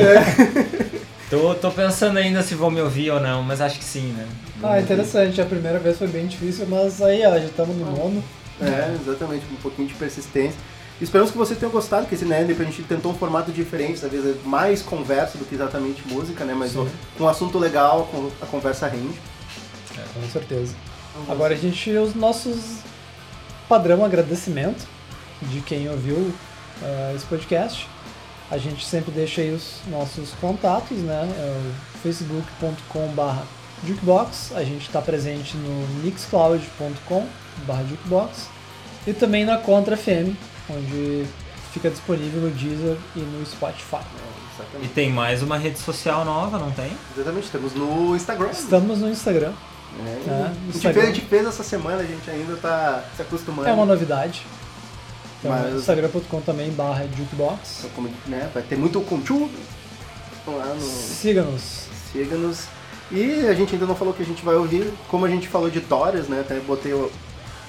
Tô, 1.29 1.53
tô 1.55 1.69
pensando 1.71 2.17
ainda 2.17 2.41
se 2.41 2.55
vão 2.55 2.71
me 2.71 2.81
ouvir 2.81 3.11
ou 3.11 3.19
não, 3.19 3.43
mas 3.43 3.61
acho 3.61 3.77
que 3.77 3.83
sim, 3.85 4.13
né? 4.17 4.25
Ah, 4.63 4.79
interessante. 4.79 5.39
A 5.41 5.45
primeira 5.45 5.77
vez 5.77 5.97
foi 5.97 6.07
bem 6.07 6.25
difícil, 6.25 6.65
mas 6.67 7.01
aí, 7.01 7.23
ó, 7.25 7.31
já 7.37 7.45
estamos 7.45 7.75
no 7.75 7.85
nono. 7.85 8.23
É, 8.61 8.95
exatamente, 8.99 9.45
com 9.45 9.53
um 9.53 9.57
pouquinho 9.57 9.87
de 9.87 9.93
persistência. 9.93 10.57
Esperamos 10.99 11.31
que 11.31 11.37
você 11.37 11.53
tenha 11.53 11.71
gostado, 11.71 12.07
que 12.07 12.15
esse 12.15 12.25
né, 12.25 12.41
a 12.41 12.63
gente 12.63 12.83
tentou 12.83 13.11
um 13.11 13.15
formato 13.15 13.51
diferente, 13.51 14.01
talvez 14.01 14.25
é 14.25 14.33
mais 14.45 14.81
conversa 14.81 15.37
do 15.37 15.45
que 15.45 15.53
exatamente 15.53 16.01
música, 16.07 16.43
né? 16.43 16.55
Mas 16.55 16.71
Sim. 16.71 16.89
com 17.17 17.25
um 17.25 17.27
assunto 17.27 17.59
legal, 17.59 18.07
com 18.11 18.31
a 18.41 18.45
conversa 18.47 18.87
rende. 18.87 19.19
Com 20.13 20.29
certeza. 20.29 20.75
Agora 21.27 21.53
a 21.53 21.57
gente 21.57 21.91
os 21.91 22.15
nossos 22.15 22.79
padrão 23.67 24.03
agradecimento 24.03 24.87
de 25.41 25.61
quem 25.61 25.89
ouviu 25.89 26.33
eh, 26.81 27.13
esse 27.15 27.25
podcast. 27.25 27.87
A 28.49 28.57
gente 28.57 28.85
sempre 28.85 29.11
deixa 29.11 29.41
aí 29.41 29.51
os 29.51 29.81
nossos 29.87 30.31
contatos, 30.39 30.97
né? 30.99 31.27
É 31.37 31.57
o 31.59 31.99
facebook.com.br 31.99 33.43
jukebox. 33.85 34.53
A 34.55 34.63
gente 34.63 34.87
está 34.87 35.01
presente 35.01 35.57
no 35.57 35.87
mixcloud.com.br 36.03 37.89
jukebox. 37.89 38.47
E 39.05 39.13
também 39.13 39.45
na 39.45 39.57
Contra 39.57 39.97
FM, 39.97 40.35
onde 40.69 41.25
fica 41.73 41.89
disponível 41.89 42.41
no 42.41 42.49
Deezer 42.51 42.97
e 43.15 43.19
no 43.19 43.45
Spotify. 43.45 43.97
E 43.97 44.61
Exatamente. 44.61 44.93
tem 44.93 45.11
mais 45.11 45.41
uma 45.43 45.57
rede 45.57 45.77
social 45.79 46.25
nova, 46.25 46.57
não 46.57 46.71
tem? 46.71 46.91
Exatamente, 47.15 47.45
estamos 47.45 47.73
no 47.73 48.15
Instagram. 48.15 48.49
Estamos 48.49 48.99
no 48.99 49.09
Instagram, 49.09 49.53
É, 49.99 50.09
É, 50.29 50.43
a, 50.45 50.47
gente 50.53 50.75
Instagram. 50.75 51.01
fez, 51.01 51.11
a 51.11 51.13
gente 51.15 51.25
fez 51.27 51.45
essa 51.47 51.63
semana, 51.63 52.01
a 52.01 52.05
gente 52.05 52.29
ainda 52.29 52.55
tá 52.57 53.03
se 53.15 53.21
acostumando. 53.21 53.67
é 53.69 53.71
uma 53.73 53.85
novidade. 53.85 54.45
Então, 55.39 55.51
Mas- 55.51 55.75
instagram.com 55.75 56.41
também 56.41 56.71
barra 56.71 57.05
jukebox. 57.15 57.79
Então, 57.79 57.89
como, 57.91 58.09
né, 58.25 58.49
vai 58.53 58.63
ter 58.63 58.75
muito 58.75 58.99
conteúdo 59.01 59.51
lá 60.47 60.73
no 60.73 60.81
Siga-nos. 60.81 61.87
Siga-nos. 62.11 62.65
E 63.11 63.47
a 63.47 63.53
gente 63.53 63.73
ainda 63.73 63.85
não 63.85 63.95
falou 63.95 64.13
que 64.13 64.23
a 64.23 64.25
gente 64.25 64.43
vai 64.43 64.55
ouvir. 64.55 64.91
Como 65.07 65.25
a 65.25 65.29
gente 65.29 65.47
falou 65.47 65.69
de 65.69 65.79
Dórias, 65.79 66.27
né? 66.27 66.41
Até 66.41 66.59
botei 66.59 66.91
o 66.93 67.11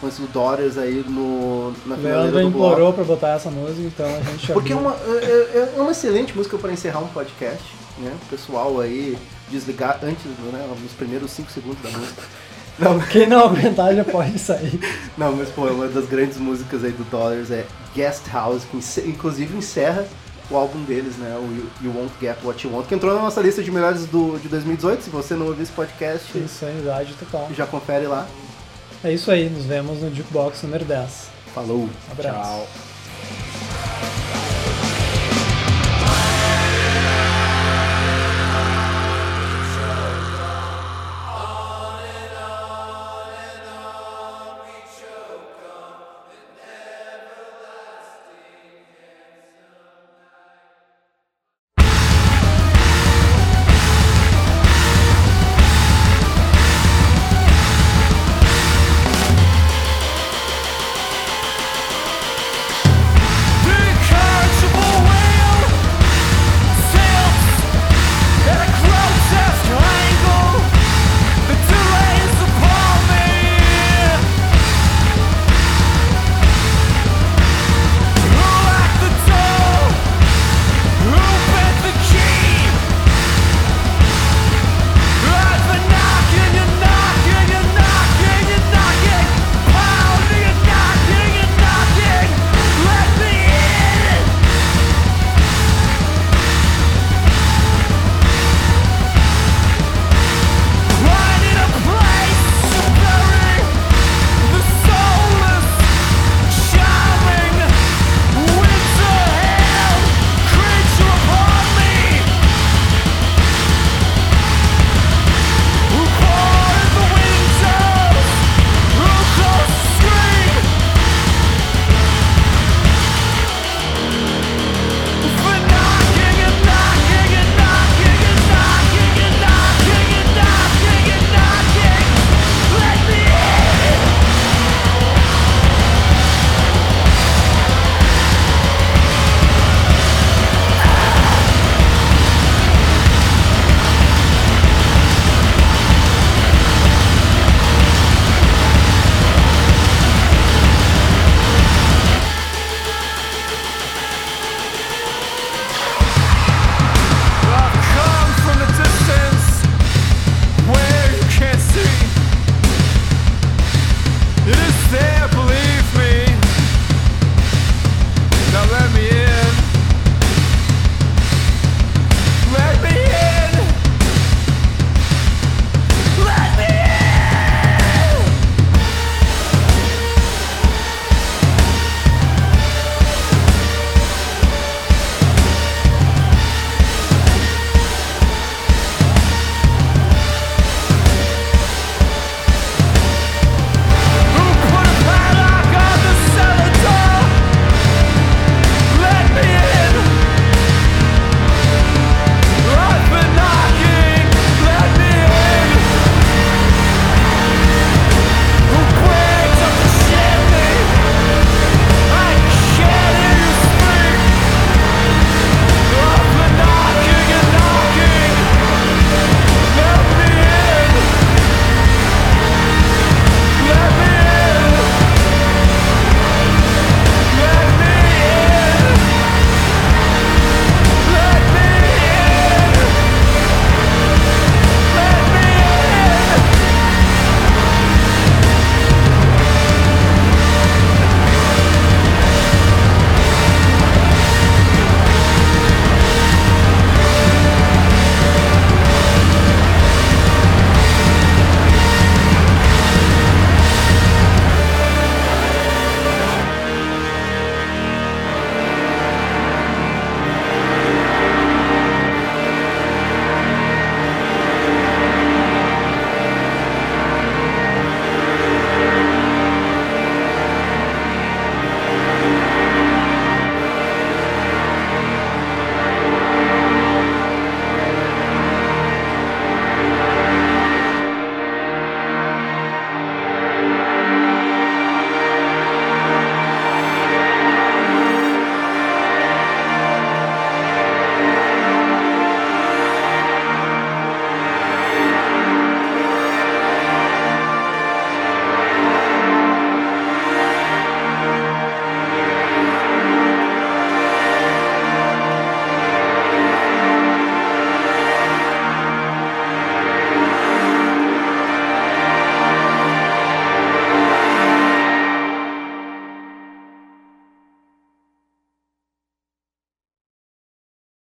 lance 0.02 0.20
do 0.20 0.28
Dórias 0.28 0.78
aí 0.78 1.04
no, 1.08 1.72
na 1.86 1.96
Leandro 1.96 2.26
do 2.26 2.32
bloco. 2.32 2.48
implorou 2.48 2.92
pra 2.92 3.04
botar 3.04 3.30
essa 3.30 3.50
música, 3.50 3.82
então 3.82 4.06
a 4.06 4.20
gente 4.22 4.52
Porque 4.52 4.72
é 4.72 4.76
uma, 4.76 4.94
é, 4.94 5.72
é 5.76 5.80
uma 5.80 5.90
excelente 5.90 6.36
música 6.36 6.56
para 6.58 6.72
encerrar 6.72 7.00
um 7.00 7.08
podcast, 7.08 7.64
né? 7.98 8.12
O 8.22 8.26
pessoal 8.30 8.80
aí 8.80 9.18
desligar 9.50 9.98
antes, 10.02 10.24
né? 10.52 10.68
Nos 10.82 10.92
primeiros 10.92 11.30
5 11.32 11.50
segundos 11.50 11.82
da 11.82 11.90
música. 11.90 12.22
Não, 12.78 12.96
Quem 13.00 13.26
não 13.26 13.46
aguentar 13.46 13.92
já 13.92 14.04
pode 14.04 14.38
sair. 14.38 14.78
não, 15.18 15.34
mas 15.34 15.48
pô, 15.48 15.66
uma 15.66 15.88
das 15.88 16.06
grandes 16.06 16.38
músicas 16.38 16.84
aí 16.84 16.92
do 16.92 17.02
Dollars 17.10 17.50
é 17.50 17.66
Guest 17.92 18.28
House, 18.32 18.62
que 18.70 18.76
inclusive 19.00 19.56
encerra 19.56 20.06
o 20.48 20.56
álbum 20.56 20.84
deles, 20.84 21.16
né? 21.16 21.36
O 21.40 21.42
You, 21.42 21.66
You 21.82 21.92
Won't 21.98 22.12
Get 22.20 22.36
What 22.44 22.64
You 22.64 22.72
Want, 22.72 22.86
que 22.86 22.94
entrou 22.94 23.12
na 23.16 23.20
nossa 23.20 23.40
lista 23.40 23.64
de 23.64 23.70
melhores 23.72 24.06
do, 24.06 24.38
de 24.38 24.46
2018. 24.48 25.02
Se 25.02 25.10
você 25.10 25.34
não 25.34 25.46
ouviu 25.48 25.64
esse 25.64 25.72
podcast, 25.72 26.38
Insanidade 26.38 27.14
total. 27.14 27.48
já 27.52 27.66
confere 27.66 28.06
lá. 28.06 28.28
É 29.04 29.12
isso 29.12 29.30
aí, 29.30 29.48
nos 29.48 29.64
vemos 29.64 30.00
no 30.00 30.12
Jukebox 30.12 30.62
número 30.64 30.84
10. 30.84 31.28
Falou! 31.54 31.88
Abraço. 32.10 32.40
Tchau. 32.40 32.68